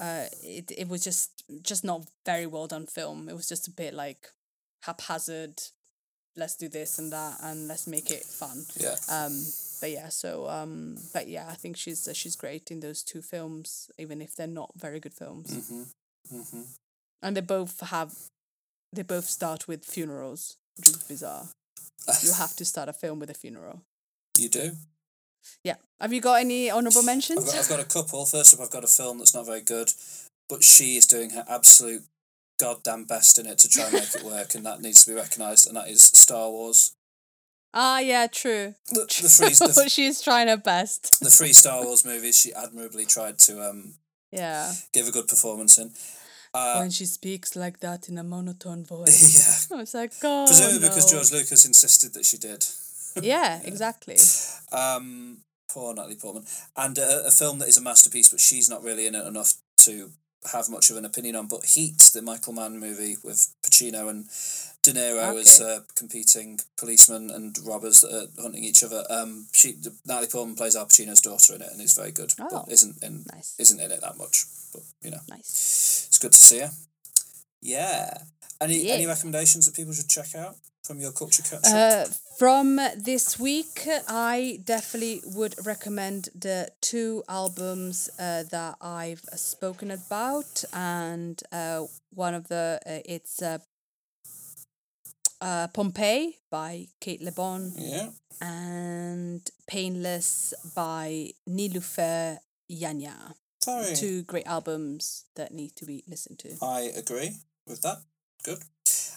uh, 0.00 0.24
it 0.42 0.72
it 0.76 0.88
was 0.88 1.04
just 1.04 1.44
just 1.62 1.84
not 1.84 2.06
very 2.24 2.46
well 2.46 2.66
done 2.66 2.86
film. 2.86 3.28
It 3.28 3.36
was 3.36 3.48
just 3.48 3.68
a 3.68 3.72
bit 3.72 3.92
like 3.92 4.28
haphazard. 4.82 5.60
Let's 6.34 6.56
do 6.56 6.68
this 6.68 6.98
and 6.98 7.12
that, 7.12 7.38
and 7.42 7.66
let's 7.66 7.86
make 7.86 8.10
it 8.10 8.22
fun. 8.22 8.64
Yeah. 8.78 8.96
Um, 9.10 9.42
but 9.80 9.90
yeah, 9.90 10.08
so 10.08 10.48
um, 10.48 10.96
but 11.12 11.28
yeah, 11.28 11.46
I 11.48 11.54
think 11.54 11.76
she's 11.76 12.08
uh, 12.08 12.12
she's 12.12 12.36
great 12.36 12.70
in 12.70 12.80
those 12.80 13.02
two 13.02 13.22
films, 13.22 13.90
even 13.98 14.22
if 14.22 14.34
they're 14.34 14.46
not 14.46 14.70
very 14.76 15.00
good 15.00 15.14
films. 15.14 15.52
Mm-hmm. 15.52 16.38
Mm-hmm. 16.38 16.62
And 17.22 17.36
they 17.36 17.40
both 17.40 17.80
have, 17.80 18.14
they 18.92 19.02
both 19.02 19.26
start 19.26 19.68
with 19.68 19.84
funerals, 19.84 20.56
which 20.76 20.88
is 20.88 20.96
bizarre. 20.96 21.46
you 22.22 22.32
have 22.32 22.54
to 22.56 22.64
start 22.64 22.88
a 22.88 22.92
film 22.92 23.18
with 23.18 23.30
a 23.30 23.34
funeral. 23.34 23.82
You 24.38 24.48
do? 24.48 24.72
Yeah. 25.64 25.76
Have 26.00 26.12
you 26.12 26.20
got 26.20 26.40
any 26.40 26.70
honorable 26.70 27.02
mentions? 27.02 27.40
I've 27.40 27.46
got, 27.46 27.58
I've 27.58 27.68
got 27.68 27.80
a 27.80 27.84
couple. 27.84 28.24
First 28.26 28.54
up, 28.54 28.60
I've 28.60 28.70
got 28.70 28.84
a 28.84 28.88
film 28.88 29.18
that's 29.18 29.34
not 29.34 29.46
very 29.46 29.62
good, 29.62 29.92
but 30.48 30.62
she 30.62 30.96
is 30.96 31.06
doing 31.06 31.30
her 31.30 31.44
absolute 31.48 32.02
goddamn 32.58 33.04
best 33.04 33.38
in 33.38 33.46
it 33.46 33.58
to 33.58 33.68
try 33.68 33.84
and 33.84 33.94
make 33.94 34.14
it 34.14 34.22
work, 34.22 34.54
and 34.54 34.64
that 34.66 34.80
needs 34.80 35.04
to 35.04 35.12
be 35.12 35.16
recognised, 35.16 35.66
and 35.66 35.76
that 35.76 35.88
is 35.88 36.02
Star 36.02 36.50
Wars. 36.50 36.92
Ah, 37.78 37.98
yeah, 37.98 38.26
true. 38.26 38.74
The, 38.88 39.00
the, 39.22 39.28
three, 39.28 39.48
the, 39.84 39.88
She's 39.90 40.22
trying 40.22 40.48
her 40.48 40.56
best. 40.56 41.20
the 41.20 41.28
three 41.30 41.52
Star 41.52 41.84
Wars 41.84 42.04
movies, 42.06 42.38
she 42.38 42.52
admirably 42.54 43.04
tried 43.04 43.38
to 43.40 43.60
um, 43.68 43.94
Yeah. 44.32 44.72
give 44.94 45.06
a 45.06 45.10
good 45.10 45.28
performance 45.28 45.76
in. 45.78 45.92
Uh, 46.54 46.78
when 46.78 46.90
she 46.90 47.04
speaks 47.04 47.54
like 47.54 47.80
that 47.80 48.08
in 48.08 48.16
a 48.16 48.24
monotone 48.24 48.82
voice. 48.96 49.68
yeah. 49.70 49.76
I 49.76 49.80
was 49.80 49.92
like, 49.92 50.12
oh, 50.24 50.44
Presumably 50.46 50.88
because. 50.88 51.10
George 51.10 51.30
Lucas 51.32 51.66
insisted 51.66 52.14
that 52.14 52.24
she 52.24 52.38
did. 52.38 52.64
Yeah, 53.22 53.60
exactly. 53.64 54.16
Um, 54.72 55.38
poor 55.70 55.92
Natalie 55.94 56.16
Portman. 56.16 56.44
And 56.76 56.98
uh, 56.98 57.22
a 57.26 57.30
film 57.30 57.58
that 57.58 57.68
is 57.68 57.76
a 57.76 57.82
masterpiece, 57.82 58.30
but 58.30 58.40
she's 58.40 58.70
not 58.70 58.82
really 58.82 59.06
in 59.06 59.14
it 59.14 59.26
enough 59.26 59.52
to 59.80 60.10
have 60.52 60.68
much 60.70 60.90
of 60.90 60.96
an 60.96 61.04
opinion 61.04 61.36
on. 61.36 61.46
But 61.48 61.64
Heat, 61.64 61.98
the 62.14 62.22
Michael 62.22 62.52
Mann 62.52 62.78
movie 62.78 63.16
with 63.24 63.54
Pacino 63.62 64.08
and 64.08 64.24
De 64.82 64.92
Niro 64.92 65.38
as 65.40 65.60
uh, 65.60 65.80
competing 65.96 66.60
policemen 66.76 67.30
and 67.30 67.56
robbers 67.66 68.00
that 68.02 68.12
are 68.38 68.42
hunting 68.42 68.62
each 68.64 68.84
other. 68.84 69.04
Um, 69.10 69.46
she 69.52 69.74
Natalie 70.06 70.28
Portman 70.28 70.56
plays 70.56 70.76
Al 70.76 70.86
Pacino's 70.86 71.20
daughter 71.20 71.54
in 71.54 71.62
it, 71.62 71.68
and 71.72 71.80
is 71.80 71.94
very 71.94 72.12
good, 72.12 72.32
Oh. 72.40 72.48
but 72.50 72.72
isn't 72.72 73.02
in 73.02 73.24
Nice. 73.32 73.54
isn't 73.58 73.80
in 73.80 73.90
it 73.90 74.00
that 74.00 74.16
much. 74.16 74.44
But 74.72 74.82
you 75.02 75.10
know, 75.10 75.20
Nice. 75.28 76.06
it's 76.08 76.18
good 76.18 76.32
to 76.32 76.38
see 76.38 76.58
her. 76.60 76.70
Yeah. 77.60 78.18
Any 78.60 78.90
any 78.90 79.06
recommendations 79.06 79.66
that 79.66 79.74
people 79.74 79.92
should 79.92 80.08
check 80.08 80.34
out 80.34 80.56
from 80.82 81.00
your 81.00 81.12
culture 81.12 81.42
catch 81.42 81.64
Uh, 81.66 82.04
from 82.38 82.76
this 82.96 83.38
week, 83.38 83.86
I 84.08 84.60
definitely 84.64 85.20
would 85.24 85.54
recommend 85.66 86.28
the 86.34 86.70
two 86.80 87.22
albums 87.28 88.08
uh, 88.18 88.44
that 88.50 88.76
I've 88.80 89.24
spoken 89.34 89.90
about, 89.90 90.64
and 90.72 91.42
uh, 91.52 91.86
one 92.10 92.34
of 92.34 92.48
the 92.48 92.80
uh, 92.86 93.00
it's 93.04 93.42
uh, 93.42 93.58
uh, 95.40 95.66
Pompeii 95.68 96.36
by 96.50 96.88
Cate 97.00 97.22
Le 97.22 97.32
Bon 97.32 97.72
Yeah. 97.76 98.10
and 98.40 99.42
Painless 99.66 100.54
by 100.74 101.32
Nilüfer 101.48 102.38
Yanya. 102.70 103.34
Very. 103.64 103.96
Two 103.96 104.22
great 104.22 104.46
albums 104.46 105.24
that 105.34 105.52
need 105.52 105.74
to 105.76 105.84
be 105.84 106.04
listened 106.06 106.38
to. 106.38 106.50
I 106.62 106.92
agree 106.96 107.30
with 107.66 107.82
that. 107.82 107.98
Good. 108.46 108.62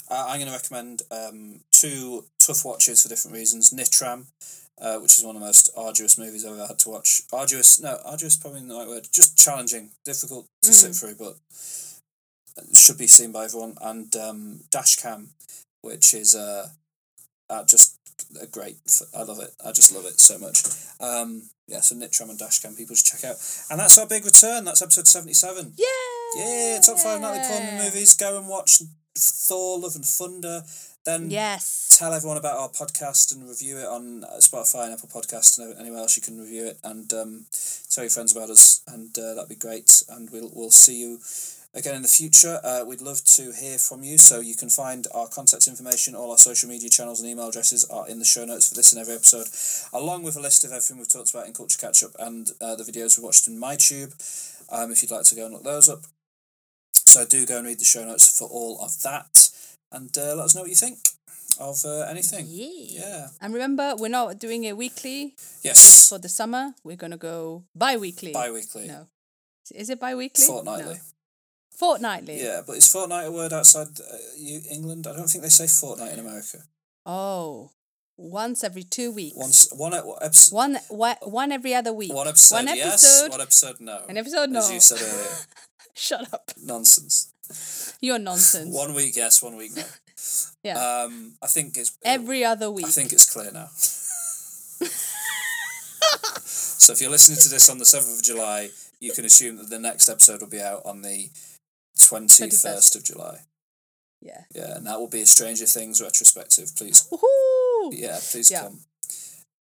Uh, 0.10 0.26
I'm 0.28 0.40
going 0.40 0.48
to 0.48 0.58
recommend 0.58 1.04
um, 1.12 1.60
two 1.72 2.26
tough 2.40 2.66
watches 2.66 3.04
for 3.04 3.10
different 3.10 3.38
reasons. 3.38 3.70
Nitram, 3.70 4.26
uh, 4.82 4.98
which 4.98 5.20
is 5.20 5.24
one 5.24 5.36
of 5.36 5.42
the 5.42 5.46
most 5.46 5.70
arduous 5.78 6.18
movies 6.18 6.44
I've 6.44 6.54
ever 6.54 6.66
had 6.66 6.80
to 6.80 6.90
watch. 6.90 7.22
Arduous, 7.32 7.80
no, 7.80 8.00
arduous 8.04 8.36
probably 8.36 8.62
not 8.62 8.70
the 8.70 8.80
right 8.80 8.88
word. 8.88 9.08
Just 9.14 9.38
challenging, 9.38 9.92
difficult 10.04 10.48
to 10.64 10.74
sit 10.74 10.96
through, 10.96 11.14
but 11.14 11.38
should 12.74 12.98
be 12.98 13.06
seen 13.06 13.32
by 13.32 13.46
everyone. 13.46 13.78
And 13.82 14.16
um, 14.16 14.62
Dashcam, 14.72 15.28
which 15.84 16.16
is 16.16 16.36
uh, 16.36 16.70
uh, 17.52 17.64
just 17.66 17.96
a 18.42 18.48
great. 18.48 18.78
f- 18.88 19.14
I 19.16 19.22
love 19.22 19.40
it. 19.40 19.54
I 19.64 19.72
just 19.74 19.94
love 19.94 20.06
it 20.06 20.20
so 20.20 20.40
much. 20.40 20.64
Um, 21.00 21.44
yeah, 21.68 21.82
so 21.82 21.96
Nitram 21.96 22.32
and 22.32 22.40
Dashcam, 22.40 22.76
people 22.76 22.96
should 22.96 23.06
check 23.06 23.30
out. 23.30 23.38
And 23.70 23.80
that's 23.80 24.00
our 24.00 24.08
big 24.08 24.26
return. 24.26 24.66
That's 24.66 24.82
episode 24.82 25.06
seventy 25.06 25.34
seven. 25.34 25.74
Yeah. 25.78 25.86
Yeah, 26.38 26.80
top 26.84 26.98
five 26.98 27.22
Natalie 27.22 27.48
Portman 27.48 27.78
movies. 27.78 28.16
Go 28.16 28.38
and 28.38 28.48
watch 28.48 28.82
Thor: 29.20 29.80
Love 29.80 29.96
and 29.96 30.06
Thunder. 30.06 30.64
Then 31.06 31.32
Yes. 31.32 31.96
tell 31.98 32.14
everyone 32.14 32.38
about 32.38 32.58
our 32.58 32.70
podcast 32.70 33.34
and 33.34 33.48
review 33.48 33.78
it 33.78 33.86
on 33.88 34.26
uh, 34.26 34.38
Spotify 34.40 34.86
and 34.86 34.94
Apple 34.94 35.10
Podcasts 35.10 35.58
and 35.58 35.80
anywhere 35.80 36.00
else 36.00 36.18
you 36.18 36.22
can 36.22 36.38
review 36.40 36.66
it. 36.68 36.78
And 36.84 37.12
um, 37.14 37.46
tell 37.90 38.04
your 38.04 38.12
friends 38.12 38.36
about 38.36 38.50
us, 38.50 38.82
and 38.88 39.18
uh, 39.18 39.34
that'd 39.34 39.50
be 39.50 39.56
great. 39.56 40.04
And 40.10 40.30
we'll 40.30 40.52
we'll 40.54 40.72
see 40.72 41.00
you 41.00 41.20
again 41.74 41.96
in 41.96 42.02
the 42.02 42.08
future. 42.10 42.60
Uh, 42.64 42.84
we'd 42.86 43.02
love 43.02 43.24
to 43.24 43.52
hear 43.54 43.78
from 43.78 44.04
you, 44.04 44.18
so 44.18 44.40
you 44.42 44.56
can 44.56 44.70
find 44.70 45.08
our 45.14 45.28
contact 45.28 45.68
information, 45.68 46.16
all 46.16 46.32
our 46.32 46.38
social 46.38 46.68
media 46.68 46.90
channels 46.90 47.22
and 47.22 47.30
email 47.30 47.48
addresses 47.48 47.86
are 47.86 48.08
in 48.10 48.20
the 48.20 48.26
show 48.26 48.44
notes 48.44 48.68
for 48.68 48.76
this 48.76 48.92
and 48.92 49.00
every 49.02 49.14
episode, 49.16 49.48
along 49.94 50.24
with 50.24 50.36
a 50.36 50.42
list 50.42 50.64
of 50.66 50.72
everything 50.72 50.98
we've 50.98 51.12
talked 51.12 51.30
about 51.30 51.48
in 51.48 51.54
Culture 51.54 51.80
Catch 51.80 52.04
Up 52.04 52.12
and 52.20 52.52
uh, 52.60 52.76
the 52.76 52.84
videos 52.84 53.18
we 53.18 53.24
watched 53.24 53.48
in 53.48 53.60
MyTube. 53.60 54.14
Um, 54.72 54.92
if 54.92 55.02
you'd 55.02 55.12
like 55.12 55.26
to 55.26 55.36
go 55.36 55.46
and 55.46 55.54
look 55.54 55.64
those 55.64 55.90
up. 55.90 56.02
So 57.10 57.26
do 57.26 57.46
go 57.46 57.58
and 57.58 57.68
read 57.68 57.80
the 57.80 57.86
show 57.86 58.06
notes 58.06 58.30
for 58.38 58.48
all 58.48 58.80
of 58.82 59.02
that, 59.02 59.50
and 59.92 60.16
uh, 60.18 60.36
let 60.36 60.46
us 60.46 60.56
know 60.56 60.62
what 60.62 60.70
you 60.70 60.76
think 60.76 61.00
of 61.60 61.84
uh, 61.86 62.02
anything. 62.10 62.46
Yeah. 62.48 63.00
Yeah. 63.02 63.28
And 63.42 63.54
remember, 63.54 63.96
we're 63.98 64.10
not 64.10 64.40
doing 64.40 64.64
it 64.64 64.78
weekly 64.78 65.36
Yes. 65.64 66.08
for 66.10 66.18
the 66.20 66.30
summer. 66.30 66.74
We're 66.84 66.96
gonna 66.98 67.18
go 67.18 67.64
bi-weekly. 67.76 68.32
Bi-weekly. 68.32 68.88
No. 68.88 69.08
Is 69.74 69.90
it 69.90 70.00
bi-weekly? 70.00 70.46
Fortnightly. 70.46 70.96
No. 70.96 71.00
Fortnightly. 71.76 72.42
Yeah, 72.44 72.62
but 72.66 72.76
is 72.78 72.88
fortnight 72.88 73.28
a 73.28 73.32
word 73.32 73.54
outside 73.54 73.88
uh, 74.00 74.18
you, 74.38 74.62
England? 74.70 75.08
I 75.08 75.16
don't 75.16 75.28
think 75.30 75.44
they 75.44 75.50
say 75.50 75.68
fortnight 75.68 76.14
in 76.14 76.20
America. 76.20 76.58
Oh, 77.06 77.72
once 78.18 78.64
every 78.66 78.84
two 78.84 79.12
weeks. 79.12 79.36
Once 79.38 79.70
one 79.72 79.94
episode. 79.94 80.54
One, 80.56 80.78
one, 80.90 81.16
one 81.24 81.52
every 81.54 81.74
other 81.74 81.94
week. 81.94 82.14
One 82.14 82.28
episode, 82.28 82.56
One 82.66 82.76
yes. 82.76 83.28
One 83.30 83.40
episode, 83.42 83.80
no. 83.80 84.02
An 84.10 84.18
episode, 84.18 84.50
As 84.56 84.68
no. 84.68 84.74
you 84.74 84.80
said 84.82 85.00
earlier. 85.02 85.36
Shut 86.08 86.34
up. 86.34 86.52
Nonsense. 86.62 87.34
You're 88.02 88.20
nonsense. 88.20 88.74
One 88.76 88.94
week, 88.94 89.16
yes. 89.16 89.42
One 89.44 89.56
week, 89.58 89.72
no. 89.76 89.84
yeah. 90.64 90.78
Um, 91.04 91.34
I 91.42 91.48
think 91.48 91.78
it's 91.78 91.98
every 92.06 92.44
other 92.46 92.70
week. 92.72 92.86
I 92.86 92.90
think 92.90 93.12
it's 93.12 93.30
clear 93.32 93.52
now. 93.52 93.68
so 96.46 96.94
if 96.94 97.02
you're 97.02 97.10
listening 97.12 97.40
to 97.42 97.50
this 97.50 97.70
on 97.70 97.78
the 97.78 97.86
seventh 97.86 98.20
of 98.20 98.24
July, 98.24 98.70
you 99.00 99.12
can 99.14 99.26
assume 99.26 99.58
that 99.58 99.70
the 99.70 99.80
next 99.80 100.10
episode 100.10 100.42
will 100.42 100.50
be 100.50 100.62
out 100.62 100.82
on 100.86 101.02
the 101.02 101.30
twenty 102.00 102.50
first 102.50 102.96
of 102.96 103.04
July. 103.04 103.40
yeah. 104.22 104.44
Yeah, 104.54 104.76
and 104.78 104.86
that 104.88 105.00
will 105.00 105.10
be 105.10 105.22
a 105.22 105.26
Stranger 105.26 105.66
Things 105.66 106.02
retrospective. 106.02 106.76
Please, 106.76 107.08
Woohoo! 107.12 107.92
yeah, 107.94 108.20
please 108.32 108.50
Yeah. 108.52 108.62
come. 108.64 108.80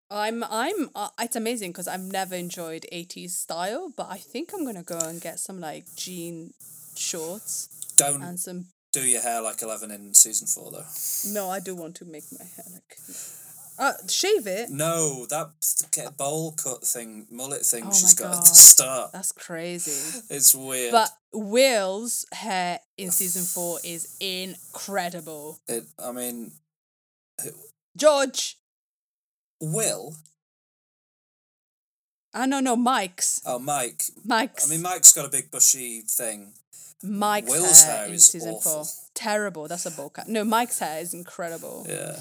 I'm 0.09 0.43
I'm 0.43 0.89
uh, 0.95 1.09
it's 1.19 1.35
amazing 1.35 1.71
because 1.71 1.87
I've 1.87 2.01
never 2.01 2.35
enjoyed 2.35 2.85
80s 2.93 3.31
style, 3.31 3.91
but 3.95 4.07
I 4.09 4.17
think 4.17 4.51
I'm 4.53 4.65
gonna 4.65 4.83
go 4.83 4.99
and 4.99 5.19
get 5.21 5.39
some 5.39 5.59
like 5.59 5.85
jean 5.95 6.53
shorts 6.95 7.69
Don't 7.97 8.23
and 8.23 8.39
some. 8.39 8.65
do 8.93 9.01
your 9.01 9.21
hair 9.21 9.41
like 9.41 9.61
Eleven 9.61 9.91
in 9.91 10.13
season 10.13 10.47
four, 10.47 10.71
though. 10.71 10.85
No, 11.33 11.49
I 11.49 11.59
do 11.59 11.75
want 11.75 11.95
to 11.97 12.05
make 12.05 12.23
my 12.37 12.45
hair 12.45 12.65
like. 12.73 12.97
Uh, 13.79 13.93
shave 14.09 14.47
it. 14.47 14.71
No, 14.71 15.27
that 15.27 15.51
bowl 16.17 16.53
cut 16.53 16.81
thing, 16.83 17.27
mullet 17.29 17.63
thing 17.63 17.83
Oh 17.85 17.91
she's 17.91 18.15
got 18.15 18.33
at 18.33 18.39
the 18.39 18.55
start. 18.55 19.11
That's 19.11 19.31
crazy. 19.31 20.21
It's 20.31 20.55
weird. 20.55 20.91
But 20.93 21.11
Will's 21.31 22.25
hair 22.31 22.79
in 22.97 23.11
season 23.11 23.43
four 23.53 23.77
is 23.83 24.15
incredible. 24.19 25.59
it, 25.67 25.83
I 25.99 26.11
mean, 26.11 26.53
George. 27.95 28.57
Will. 29.61 30.15
I 32.33 32.47
don't 32.47 32.63
Mike's. 32.75 33.41
Oh, 33.45 33.57
Mike. 33.57 34.03
Mike's. 34.23 34.67
I 34.67 34.69
mean, 34.69 34.81
Mike's 34.83 35.11
got 35.13 35.25
a 35.25 35.29
big 35.29 35.49
bushy 35.49 36.01
thing. 36.01 36.53
Mike's 37.03 37.49
Will's 37.49 37.83
hair, 37.83 37.97
hair 37.97 38.07
in 38.07 38.13
is 38.13 38.25
season 38.27 38.59
four. 38.61 38.81
awful. 38.81 38.87
Terrible. 39.13 39.67
That's 39.67 39.85
a 39.85 39.91
bowl 39.91 40.09
cut. 40.09 40.27
No, 40.27 40.43
Mike's 40.43 40.79
hair 40.79 40.99
is 41.01 41.13
incredible. 41.13 41.85
Yeah. 41.87 42.17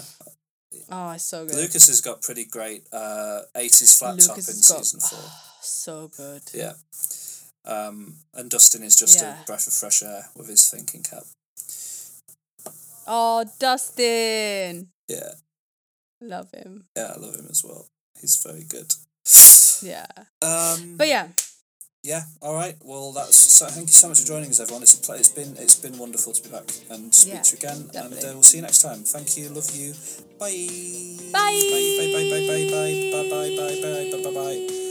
Oh, 0.89 1.11
it's 1.11 1.25
so 1.25 1.45
good. 1.45 1.55
Lucas 1.55 1.87
has 1.87 2.01
got 2.01 2.21
pretty 2.21 2.45
great 2.45 2.87
uh, 2.93 3.41
80s 3.55 3.97
flat 3.97 4.19
top 4.19 4.29
in 4.37 4.43
Lucas 4.43 4.69
got- 4.69 4.77
season 4.85 4.99
four. 4.99 5.29
so 5.61 6.09
good. 6.15 6.41
Yeah. 6.53 6.73
Um, 7.65 8.15
and 8.33 8.49
Dustin 8.49 8.83
is 8.83 8.95
just 8.95 9.19
Yeah. 9.19 9.41
a 9.41 9.45
breath 9.45 9.67
of 9.67 9.73
fresh 9.73 10.01
air 10.01 10.29
with 10.35 10.47
his 10.47 10.69
thinking 10.69 11.03
cap. 11.03 11.23
Oh, 13.07 13.45
Dustin. 13.59 14.89
Yeah, 15.07 15.31
Love 16.21 16.49
him. 16.51 16.85
Yeah, 16.95 17.13
I 17.15 17.19
love 17.19 17.35
him 17.35 17.47
as 17.49 17.63
well. 17.63 17.87
He's 18.19 18.41
very 18.43 18.63
good. 18.63 18.93
Yeah. 19.83 20.07
Um, 20.41 20.97
but 20.97 21.07
yeah. 21.07 21.27
Yeah. 22.03 22.23
All 22.41 22.53
right. 22.55 22.75
Well, 22.83 23.11
that's. 23.11 23.35
So, 23.35 23.67
thank 23.67 23.87
you 23.87 23.93
so 23.93 24.07
much 24.07 24.21
for 24.21 24.27
joining 24.27 24.49
us, 24.49 24.59
everyone. 24.59 24.83
It's 24.83 24.97
a 24.97 25.01
play. 25.01 25.17
It's 25.17 25.29
been 25.29 25.55
it's 25.57 25.75
been 25.75 25.97
wonderful 25.97 26.33
to 26.33 26.41
be 26.41 26.49
back 26.49 26.69
and 26.89 27.13
speak 27.13 27.33
yeah, 27.33 27.41
to 27.41 27.51
you 27.51 27.57
again. 27.57 27.87
Definitely. 27.87 28.17
And 28.19 28.27
uh, 28.27 28.33
we'll 28.33 28.43
see 28.43 28.57
you 28.57 28.63
next 28.63 28.81
time. 28.81 28.99
Thank 29.03 29.37
you. 29.37 29.49
Love 29.49 29.69
you. 29.75 29.93
Bye. 30.39 30.55
Bye. 31.33 31.61
Bye. 31.67 31.97
Bye. 31.97 32.29
Bye. 32.29 32.29
Bye. 32.31 32.47
Bye. 32.47 32.67
Bye. 33.11 33.29
Bye. 33.29 33.29
Bye. 33.29 33.55
Bye. 33.57 33.81
Bye. 33.81 34.23
Bye. 34.23 34.31
Bye. 34.31 34.67
Bye. 34.67 34.86